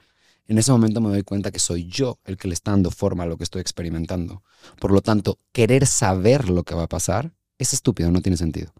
en 0.48 0.58
ese 0.58 0.72
momento 0.72 1.00
me 1.00 1.10
doy 1.10 1.22
cuenta 1.22 1.50
que 1.50 1.58
soy 1.58 1.86
yo 1.86 2.18
el 2.24 2.36
que 2.36 2.48
le 2.48 2.54
está 2.54 2.72
dando 2.72 2.90
forma 2.90 3.24
a 3.24 3.26
lo 3.26 3.36
que 3.36 3.44
estoy 3.44 3.60
experimentando. 3.60 4.42
Por 4.80 4.90
lo 4.90 5.00
tanto, 5.00 5.38
querer 5.52 5.86
saber 5.86 6.48
lo 6.48 6.64
que 6.64 6.74
va 6.74 6.84
a 6.84 6.88
pasar 6.88 7.32
es 7.58 7.72
estúpido, 7.72 8.10
no 8.10 8.22
tiene 8.22 8.36
sentido. 8.36 8.72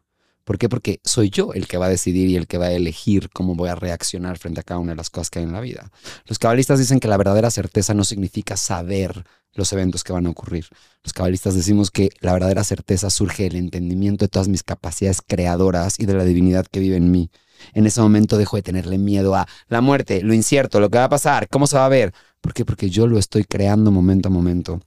¿Por 0.44 0.59
qué? 0.59 0.69
Porque 0.69 1.01
soy 1.05 1.31
yo 1.31 1.52
el 1.52 1.66
que 1.66 1.78
va 1.78 1.86
a 1.86 1.89
decidir 1.89 2.28
y 2.28 2.36
el 2.36 2.47
que 2.47 2.59
va 2.59 2.66
a 2.66 2.73
elegir 2.73 3.31
cómo 3.31 3.55
voy 3.55 3.69
a 3.69 3.74
reaccionar 3.74 4.39
frente 4.39 4.60
a 4.60 4.62
cada 4.64 4.81
una 4.81 4.93
de 4.93 4.97
las 4.97 5.10
cosas 5.10 5.31
que 5.31 5.39
hay 5.39 5.44
en 5.44 5.52
la 5.52 5.60
vida. 5.60 5.90
Los 6.27 6.39
cabalistas 6.39 6.78
dicen 6.78 7.01
que 7.01 7.09
la 7.09 7.16
verdadera 7.16 7.51
certeza 7.51 7.94
no 7.94 8.05
significa 8.05 8.56
saber 8.56 9.24
los 9.55 9.73
eventos 9.73 10.02
que 10.02 10.12
van 10.12 10.27
a 10.27 10.31
ocurrir. 10.31 10.66
Los 11.05 11.12
cabalistas 11.12 11.55
decimos 11.55 11.90
que 11.90 12.10
la 12.20 12.32
verdadera 12.32 12.64
certeza 12.64 13.10
surge 13.10 13.44
del 13.44 13.56
entendimiento 13.56 14.24
de 14.24 14.28
todas 14.28 14.48
mis 14.48 14.62
capacidades 14.62 15.20
creadoras 15.27 16.01
y 16.01 16.06
de 16.06 16.14
la 16.14 16.24
divinidad 16.24 16.66
que 16.66 16.81
vive 16.81 16.97
en 16.97 17.10
mí. 17.10 17.31
En 17.74 17.86
ese 17.86 18.01
momento 18.01 18.39
dejo 18.39 18.56
de 18.56 18.62
tenerle 18.62 18.98
miedo 18.98 19.36
a 19.36 19.47
la 19.69 19.81
muerte, 19.81 20.23
lo 20.23 20.35
incierto, 20.35 20.81
lo 20.81 20.90
que 20.90 20.98
va 20.98 21.05
a 21.05 21.09
pasar, 21.09 21.48
cómo 21.48 21.66
se 21.66 21.77
va 21.77 21.86
a 21.86 21.90
ver. 21.90 22.12
¿Por 22.40 22.55
qué? 22.55 22.64
Porque 22.64 22.90
yo 22.90 23.06
lo 23.06 23.19
estoy 23.19 23.44
creando 23.44 23.93
momento 23.93 24.28
a 24.28 24.32
momento 24.32 24.81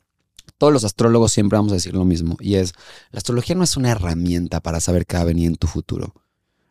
todos 0.57 0.73
los 0.73 0.83
astrólogos 0.83 1.31
siempre 1.31 1.57
vamos 1.57 1.71
a 1.71 1.75
decir 1.75 1.93
lo 1.93 2.05
mismo, 2.05 2.37
y 2.39 2.55
es, 2.55 2.73
la 3.11 3.17
astrología 3.17 3.55
no 3.55 3.63
es 3.63 3.77
una 3.77 3.91
herramienta 3.91 4.59
para 4.59 4.79
saber 4.79 5.05
qué 5.05 5.17
va 5.17 5.21
a 5.21 5.25
venir 5.25 5.47
en 5.47 5.55
tu 5.55 5.67
futuro. 5.67 6.13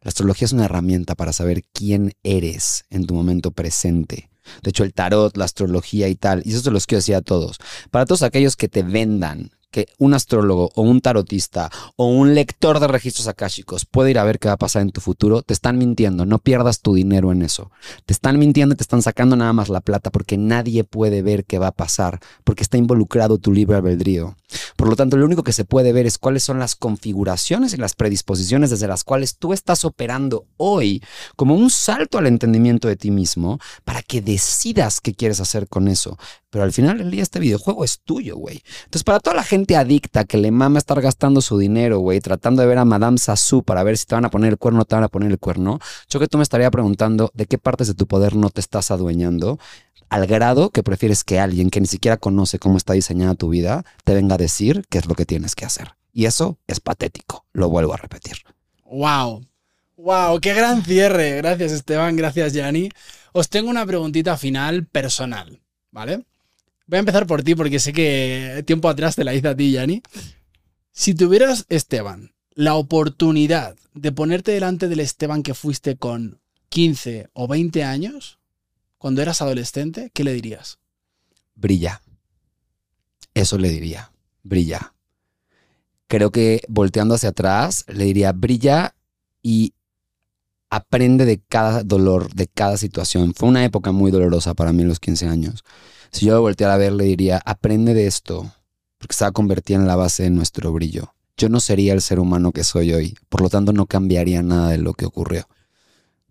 La 0.01 0.09
astrología 0.09 0.47
es 0.47 0.53
una 0.53 0.67
herramienta 0.67 1.15
para 1.15 1.33
saber 1.33 1.65
quién 1.73 2.13
eres 2.23 2.85
en 2.91 3.07
tu 3.07 3.15
momento 3.15 3.53
presente. 3.53 4.31
De 4.63 4.71
hecho, 4.71 4.85
el 4.85 4.93
tarot, 4.93 5.37
la 5.37 5.47
astrología 5.47 6.09
y 6.09 6.15
tal, 6.15 6.43
y 6.45 6.51
eso 6.51 6.61
se 6.61 6.71
los 6.71 6.87
quiero 6.87 6.99
decir 6.99 7.15
a 7.15 7.23
todos. 7.23 7.59
Para 7.91 8.05
todos 8.05 8.23
aquellos 8.23 8.57
que 8.57 8.69
te 8.69 8.83
vendan 8.83 9.53
que 9.75 9.89
un 9.99 10.15
astrólogo 10.15 10.71
o 10.77 10.83
un 10.83 11.01
tarotista 11.01 11.69
o 11.97 12.07
un 12.07 12.33
lector 12.37 12.79
de 12.79 12.87
registros 12.87 13.27
akáshicos 13.27 13.85
puede 13.87 14.13
ir 14.13 14.21
a 14.21 14.25
ver 14.25 14.39
qué 14.39 14.47
va 14.47 14.55
a 14.55 14.57
pasar 14.57 14.83
en 14.83 14.93
tu 14.93 15.01
futuro, 15.01 15.43
te 15.43 15.53
están 15.53 15.79
mintiendo. 15.79 16.25
No 16.27 16.39
pierdas 16.39 16.79
tu 16.79 16.95
dinero 16.95 17.33
en 17.33 17.43
eso. 17.43 17.73
Te 18.07 18.13
están 18.13 18.39
mintiendo 18.39 18.75
y 18.75 18.77
te 18.77 18.85
están 18.85 19.03
sacando 19.03 19.35
nada 19.35 19.53
más 19.53 19.71
la 19.71 19.81
plata 19.81 20.11
porque 20.11 20.39
nadie 20.39 20.85
puede 20.85 21.23
ver 21.23 21.45
qué 21.45 21.59
va 21.59 21.67
a 21.67 21.73
pasar, 21.73 22.21
porque 22.45 22.63
está 22.63 22.77
involucrado 22.77 23.39
tu 23.39 23.51
libre 23.51 23.77
albedrío. 23.77 24.37
Por 24.77 24.89
lo 24.89 24.95
tanto, 24.95 25.17
lo 25.17 25.27
único 25.27 25.43
que 25.43 25.53
se 25.53 25.65
puede 25.65 25.93
ver 25.93 26.07
es 26.07 26.19
cuáles 26.19 26.45
son 26.45 26.61
las 26.61 26.77
configuraciones 26.77 27.75
y 27.75 27.77
las 27.77 27.97
predisposiciones 27.97 28.71
desde 28.71 28.87
las 28.87 29.03
cuales 29.03 29.39
tú 29.39 29.53
estás 29.53 29.85
operando 29.85 30.47
hoy 30.57 31.03
como 31.35 31.57
un 31.57 31.69
salto 31.71 32.19
al 32.19 32.29
entendimiento 32.29 32.87
de 32.87 32.95
ti 32.95 33.11
mismo 33.11 33.59
para 33.85 34.03
que 34.03 34.21
decidas 34.21 35.01
qué 35.01 35.15
quieres 35.15 35.41
hacer 35.41 35.67
con 35.67 35.89
eso. 35.89 36.17
Pero 36.55 36.63
al 36.63 36.73
final 36.73 36.99
del 36.99 37.11
día 37.11 37.25
este 37.25 37.41
videojuego 37.41 37.85
es 37.85 37.99
tuyo, 38.05 38.37
güey. 38.37 38.63
Entonces, 38.85 39.03
para 39.03 39.19
toda 39.19 39.35
la 39.35 39.43
gente 39.43 39.64
adicta 39.73 40.25
que 40.25 40.37
le 40.37 40.51
mama 40.51 40.79
estar 40.79 41.01
gastando 41.01 41.41
su 41.41 41.57
dinero, 41.59 41.99
güey, 41.99 42.21
tratando 42.21 42.63
de 42.63 42.69
ver 42.69 42.79
a 42.79 42.85
Madame 42.85 43.19
Sassou 43.19 43.63
para 43.63 43.83
ver 43.83 43.97
si 43.97 44.05
te 44.07 44.15
van 44.15 44.25
a 44.25 44.31
poner 44.31 44.53
el 44.53 44.59
cuerno 44.59 44.83
o 44.83 44.85
te 44.85 44.95
van 44.95 45.05
a 45.05 45.09
poner 45.09 45.31
el 45.31 45.39
cuerno, 45.39 45.79
yo 46.11 46.21
que 46.21 46.29
tú 46.29 46.37
me 46.37 46.43
estaría 46.43 46.71
preguntando 46.71 47.31
de 47.35 47.47
qué 47.47 47.57
partes 47.57 47.87
de 47.87 47.95
tu 47.95 48.07
poder 48.07 48.37
no 48.37 48.51
te 48.51 48.61
estás 48.61 48.91
adueñando 48.91 49.59
al 50.11 50.27
grado 50.27 50.71
que 50.71 50.83
prefieres 50.83 51.25
que 51.25 51.41
alguien 51.41 51.71
que 51.71 51.81
ni 51.81 51.87
siquiera 51.87 52.17
conoce 52.17 52.59
cómo 52.59 52.77
está 52.77 52.93
diseñada 52.93 53.35
tu 53.35 53.49
vida 53.49 53.85
te 54.05 54.15
venga 54.15 54.35
a 54.35 54.39
decir 54.39 54.85
qué 54.89 54.99
es 54.99 55.07
lo 55.07 55.15
que 55.15 55.27
tienes 55.27 55.55
que 55.55 55.65
hacer. 55.65 55.97
Y 56.13 56.27
eso 56.27 56.59
es 56.67 56.81
patético, 56.81 57.47
lo 57.53 57.69
vuelvo 57.69 57.95
a 57.95 57.97
repetir. 57.97 58.37
¡Wow! 58.85 59.45
¡Wow! 59.97 60.41
¡Qué 60.41 60.55
gran 60.55 60.85
cierre! 60.85 61.37
Gracias 61.39 61.73
Esteban, 61.73 62.15
gracias 62.17 62.53
Yanni. 62.53 62.91
Os 63.33 63.49
tengo 63.49 63.71
una 63.71 63.85
preguntita 63.85 64.37
final 64.37 64.87
personal, 64.87 65.61
¿vale? 65.91 66.25
Voy 66.87 66.97
a 66.97 67.01
empezar 67.01 67.27
por 67.27 67.43
ti 67.43 67.55
porque 67.55 67.79
sé 67.79 67.93
que 67.93 68.63
tiempo 68.67 68.89
atrás 68.89 69.17
te 69.17 69.25
la 69.25 69.35
hice 69.35 69.49
a 69.49 69.57
ti, 69.57 69.73
Yanni. 69.73 70.03
Si 70.93 71.15
tuvieras, 71.15 71.65
Esteban, 71.69 72.35
la 72.55 72.75
oportunidad 72.75 73.77
de 73.95 74.13
ponerte 74.13 74.53
delante 74.53 74.89
del 74.89 75.01
Esteban 75.01 75.43
que 75.43 75.55
fuiste 75.55 75.97
con 75.97 76.41
15 76.69 77.29
o 77.33 77.49
20 77.49 77.85
años, 77.85 78.39
cuando 78.99 79.23
eras 79.23 79.43
adolescente, 79.43 80.11
¿qué 80.13 80.25
le 80.25 80.33
dirías? 80.33 80.79
Brilla. 81.55 82.03
Eso 83.33 83.59
le 83.59 83.71
diría. 83.71 84.13
Brilla. 84.43 84.95
Creo 86.07 86.31
que 86.31 86.63
volteando 86.69 87.15
hacia 87.15 87.31
atrás, 87.31 87.85
le 87.89 88.05
diría, 88.05 88.33
brilla 88.33 88.95
y 89.43 89.75
aprende 90.71 91.25
de 91.25 91.41
cada 91.41 91.83
dolor, 91.83 92.33
de 92.35 92.47
cada 92.47 92.77
situación. 92.77 93.35
Fue 93.35 93.49
una 93.49 93.65
época 93.65 93.93
muy 93.93 94.11
dolorosa 94.11 94.55
para 94.55 94.73
mí 94.73 94.85
los 94.85 95.01
15 95.01 95.27
años. 95.27 95.65
Si 96.15 96.27
yo 96.27 96.41
volteara 96.41 96.75
a 96.75 96.79
ver, 96.79 96.93
le 96.93 97.03
diría, 97.03 97.43
aprende 97.45 97.93
de 97.93 98.07
esto, 98.07 98.49
porque 98.99 99.17
se 99.17 99.25
va 99.25 99.31
a 99.31 99.33
convertir 99.33 99.75
en 99.75 99.89
la 99.89 99.97
base 99.97 100.23
de 100.23 100.31
nuestro 100.31 100.73
brillo. 100.73 101.13
Yo 101.37 101.49
no 101.49 101.59
sería 101.59 101.93
el 101.93 102.01
ser 102.01 102.21
humano 102.21 102.53
que 102.53 102.63
soy 102.63 102.93
hoy, 102.93 103.19
por 103.29 103.41
lo 103.41 103.51
tanto 103.51 103.73
no 103.73 103.87
cambiaría 103.87 104.41
nada 104.41 104.71
de 104.71 104.79
lo 104.79 104.95
que 104.95 105.07
ocurrió. 105.07 105.49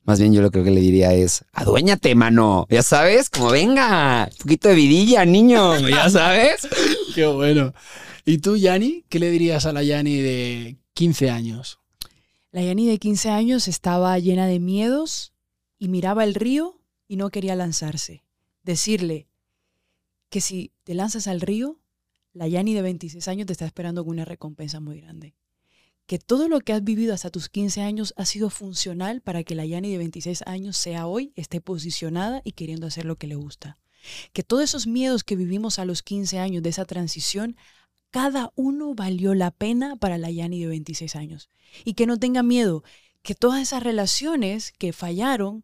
Más 0.05 0.21
bien 0.21 0.33
yo 0.33 0.41
lo 0.41 0.51
que 0.51 0.61
le 0.61 0.79
diría 0.79 1.13
es, 1.13 1.43
aduéñate, 1.51 2.15
mano. 2.15 2.65
Ya 2.69 2.81
sabes, 2.81 3.29
como 3.29 3.51
venga, 3.51 4.29
un 4.31 4.37
poquito 4.37 4.69
de 4.69 4.75
vidilla, 4.75 5.25
niño, 5.25 5.77
ya 5.89 6.09
sabes. 6.09 6.65
Qué 7.13 7.25
bueno. 7.25 7.73
¿Y 8.23 8.37
tú, 8.37 8.55
Yanni? 8.55 9.03
¿Qué 9.09 9.19
le 9.19 9.31
dirías 9.31 9.65
a 9.65 9.73
la 9.73 9.83
Yanni 9.83 10.15
de 10.15 10.77
15 10.93 11.29
años? 11.29 11.79
La 12.53 12.61
Yani 12.61 12.87
de 12.87 12.99
15 12.99 13.31
años 13.31 13.67
estaba 13.67 14.17
llena 14.17 14.47
de 14.47 14.61
miedos 14.61 15.33
y 15.77 15.89
miraba 15.89 16.23
el 16.23 16.35
río 16.35 16.79
y 17.05 17.17
no 17.17 17.31
quería 17.31 17.57
lanzarse. 17.57 18.23
Decirle 18.63 19.27
que 20.33 20.41
si 20.41 20.71
te 20.83 20.95
lanzas 20.95 21.27
al 21.27 21.41
río, 21.41 21.79
la 22.33 22.47
Yani 22.47 22.73
de 22.73 22.81
26 22.81 23.27
años 23.27 23.45
te 23.45 23.53
está 23.53 23.67
esperando 23.67 24.03
con 24.03 24.13
una 24.15 24.25
recompensa 24.25 24.79
muy 24.79 24.99
grande. 24.99 25.35
Que 26.07 26.17
todo 26.17 26.49
lo 26.49 26.59
que 26.61 26.73
has 26.73 26.83
vivido 26.83 27.13
hasta 27.13 27.29
tus 27.29 27.49
15 27.49 27.81
años 27.81 28.15
ha 28.17 28.25
sido 28.25 28.49
funcional 28.49 29.21
para 29.21 29.43
que 29.43 29.53
la 29.53 29.63
Yani 29.63 29.91
de 29.91 29.99
26 29.99 30.41
años 30.47 30.75
sea 30.75 31.05
hoy, 31.05 31.33
esté 31.35 31.61
posicionada 31.61 32.41
y 32.43 32.53
queriendo 32.53 32.87
hacer 32.87 33.05
lo 33.05 33.17
que 33.17 33.27
le 33.27 33.35
gusta. 33.35 33.77
Que 34.31 34.41
todos 34.41 34.63
esos 34.63 34.87
miedos 34.87 35.23
que 35.23 35.35
vivimos 35.35 35.77
a 35.77 35.85
los 35.85 36.01
15 36.01 36.39
años 36.39 36.63
de 36.63 36.69
esa 36.69 36.85
transición 36.85 37.55
cada 38.09 38.51
uno 38.55 38.95
valió 38.95 39.35
la 39.35 39.51
pena 39.51 39.97
para 39.97 40.17
la 40.17 40.31
Yani 40.31 40.61
de 40.61 40.67
26 40.67 41.15
años. 41.15 41.51
Y 41.85 41.93
que 41.93 42.07
no 42.07 42.17
tenga 42.17 42.41
miedo, 42.41 42.83
que 43.21 43.35
todas 43.35 43.61
esas 43.61 43.83
relaciones 43.83 44.71
que 44.71 44.93
fallaron, 44.93 45.63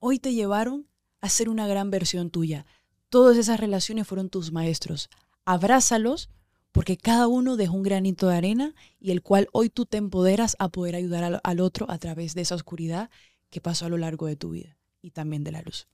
hoy 0.00 0.18
te 0.18 0.34
llevaron 0.34 0.86
a 1.22 1.30
ser 1.30 1.48
una 1.48 1.66
gran 1.66 1.90
versión 1.90 2.28
tuya. 2.28 2.66
Todas 3.12 3.36
esas 3.36 3.60
relaciones 3.60 4.06
fueron 4.06 4.30
tus 4.30 4.52
maestros. 4.52 5.10
Abrázalos 5.44 6.30
porque 6.72 6.96
cada 6.96 7.26
uno 7.28 7.58
dejó 7.58 7.74
un 7.74 7.82
granito 7.82 8.26
de 8.28 8.36
arena 8.38 8.74
y 8.98 9.10
el 9.10 9.20
cual 9.20 9.48
hoy 9.52 9.68
tú 9.68 9.84
te 9.84 9.98
empoderas 9.98 10.56
a 10.58 10.70
poder 10.70 10.94
ayudar 10.96 11.22
al, 11.22 11.40
al 11.44 11.60
otro 11.60 11.84
a 11.90 11.98
través 11.98 12.34
de 12.34 12.40
esa 12.40 12.54
oscuridad 12.54 13.10
que 13.50 13.60
pasó 13.60 13.84
a 13.84 13.90
lo 13.90 13.98
largo 13.98 14.26
de 14.28 14.36
tu 14.36 14.52
vida 14.52 14.78
y 15.02 15.10
también 15.10 15.44
de 15.44 15.52
la 15.52 15.60
luz. 15.60 15.88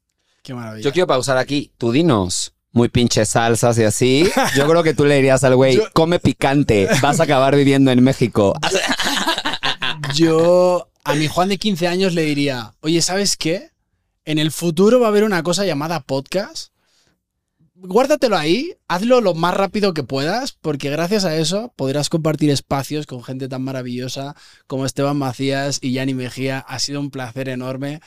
Qué 0.45 0.55
maravilla. 0.55 0.85
Yo 0.85 0.93
quiero 0.93 1.09
pausar 1.09 1.39
aquí. 1.39 1.73
Tú 1.77 1.90
dinos. 1.90 2.53
Muy 2.70 2.89
pinche 2.89 3.27
salsas 3.27 3.77
y 3.78 3.82
así. 3.82 4.31
Yo 4.57 4.69
creo 4.69 4.85
que 4.85 4.95
tú 4.95 5.05
le 5.05 5.16
dirías 5.16 5.43
al 5.43 5.57
güey, 5.57 5.74
Yo- 5.74 5.90
come 5.95 6.20
picante, 6.20 6.86
vas 7.03 7.19
a 7.19 7.24
acabar 7.24 7.57
viviendo 7.57 7.90
en 7.90 8.05
México. 8.05 8.55
Yo 10.15 10.89
a 11.03 11.15
mi 11.15 11.27
Juan 11.27 11.49
de 11.49 11.59
15 11.59 11.89
años 11.89 12.15
le 12.15 12.23
diría, 12.23 12.74
oye, 12.81 13.03
¿sabes 13.03 13.36
qué? 13.36 13.70
En 14.24 14.39
el 14.39 14.53
futuro 14.53 15.01
va 15.01 15.07
a 15.07 15.09
haber 15.09 15.24
una 15.24 15.43
cosa 15.43 15.65
llamada 15.65 15.99
podcast. 16.01 16.73
Guárdatelo 17.80 18.36
ahí, 18.36 18.77
hazlo 18.89 19.20
lo 19.20 19.35
más 19.35 19.55
rápido 19.55 19.94
que 19.94 20.02
puedas, 20.02 20.52
porque 20.52 20.90
gracias 20.90 21.24
a 21.24 21.36
eso 21.36 21.73
podrás 21.77 22.09
compartir 22.09 22.51
espacios 22.51 23.06
con 23.06 23.23
gente 23.23 23.48
tan 23.48 23.62
maravillosa 23.62 24.35
como 24.66 24.86
Esteban 24.86 25.19
Macías 25.19 25.78
y 25.82 25.93
Yanni 25.93 26.15
Mejía. 26.15 26.59
Ha 26.66 26.78
sido 26.78 27.01
un 27.01 27.10
placer 27.10 27.51
enorme. 27.51 28.01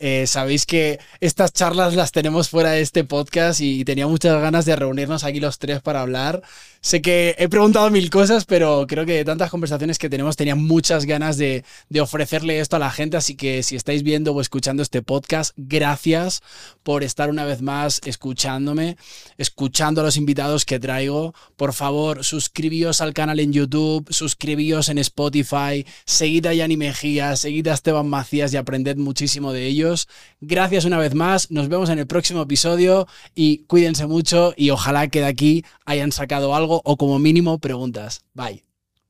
Eh, 0.00 0.28
sabéis 0.28 0.64
que 0.64 1.00
estas 1.20 1.52
charlas 1.52 1.94
las 1.94 2.12
tenemos 2.12 2.48
fuera 2.48 2.70
de 2.70 2.82
este 2.82 3.02
podcast 3.02 3.60
y 3.60 3.84
tenía 3.84 4.06
muchas 4.06 4.40
ganas 4.40 4.64
de 4.64 4.76
reunirnos 4.76 5.24
aquí 5.24 5.40
los 5.40 5.58
tres 5.58 5.80
para 5.80 6.02
hablar. 6.02 6.42
Sé 6.80 7.02
que 7.02 7.34
he 7.38 7.48
preguntado 7.48 7.90
mil 7.90 8.08
cosas, 8.08 8.44
pero 8.44 8.86
creo 8.86 9.04
que 9.04 9.14
de 9.14 9.24
tantas 9.24 9.50
conversaciones 9.50 9.98
que 9.98 10.08
tenemos 10.08 10.36
tenía 10.36 10.54
muchas 10.54 11.04
ganas 11.06 11.36
de, 11.36 11.64
ofrecerle 12.00 12.60
esto 12.60 12.76
a 12.76 12.78
la 12.78 12.90
gente. 12.90 13.16
Así 13.16 13.34
que 13.34 13.64
si 13.64 13.74
estáis 13.74 14.04
viendo 14.04 14.32
o 14.32 14.40
escuchando 14.40 14.82
este 14.82 15.02
podcast, 15.02 15.52
gracias 15.56 16.42
por 16.84 17.02
estar 17.02 17.30
una 17.30 17.44
vez 17.44 17.62
más 17.62 18.00
escuchándome, 18.04 18.96
escuchando 19.36 20.00
a 20.00 20.04
los 20.04 20.16
invitados 20.28 20.66
que 20.66 20.78
traigo. 20.78 21.34
Por 21.56 21.72
favor, 21.72 22.22
suscribíos 22.22 23.00
al 23.00 23.14
canal 23.14 23.40
en 23.40 23.50
YouTube, 23.50 24.06
suscribíos 24.10 24.90
en 24.90 24.98
Spotify, 24.98 25.86
seguid 26.04 26.44
a 26.46 26.52
Yanni 26.52 26.76
Mejía, 26.76 27.34
seguid 27.34 27.66
a 27.68 27.74
Esteban 27.74 28.06
Macías 28.06 28.52
y 28.52 28.58
aprended 28.58 28.98
muchísimo 28.98 29.54
de 29.54 29.66
ellos. 29.66 30.06
Gracias 30.42 30.84
una 30.84 30.98
vez 30.98 31.14
más, 31.14 31.50
nos 31.50 31.68
vemos 31.70 31.88
en 31.88 31.98
el 31.98 32.06
próximo 32.06 32.42
episodio 32.42 33.08
y 33.34 33.64
cuídense 33.64 34.06
mucho 34.06 34.52
y 34.54 34.68
ojalá 34.68 35.08
que 35.08 35.20
de 35.20 35.26
aquí 35.26 35.64
hayan 35.86 36.12
sacado 36.12 36.54
algo 36.54 36.82
o 36.84 36.98
como 36.98 37.18
mínimo 37.18 37.58
preguntas. 37.58 38.20
Bye. 38.34 38.62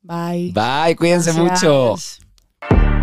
Bye. 0.02 0.52
Bye, 0.52 0.94
cuídense 0.94 1.32
Gracias. 1.32 2.20
mucho. 2.70 2.97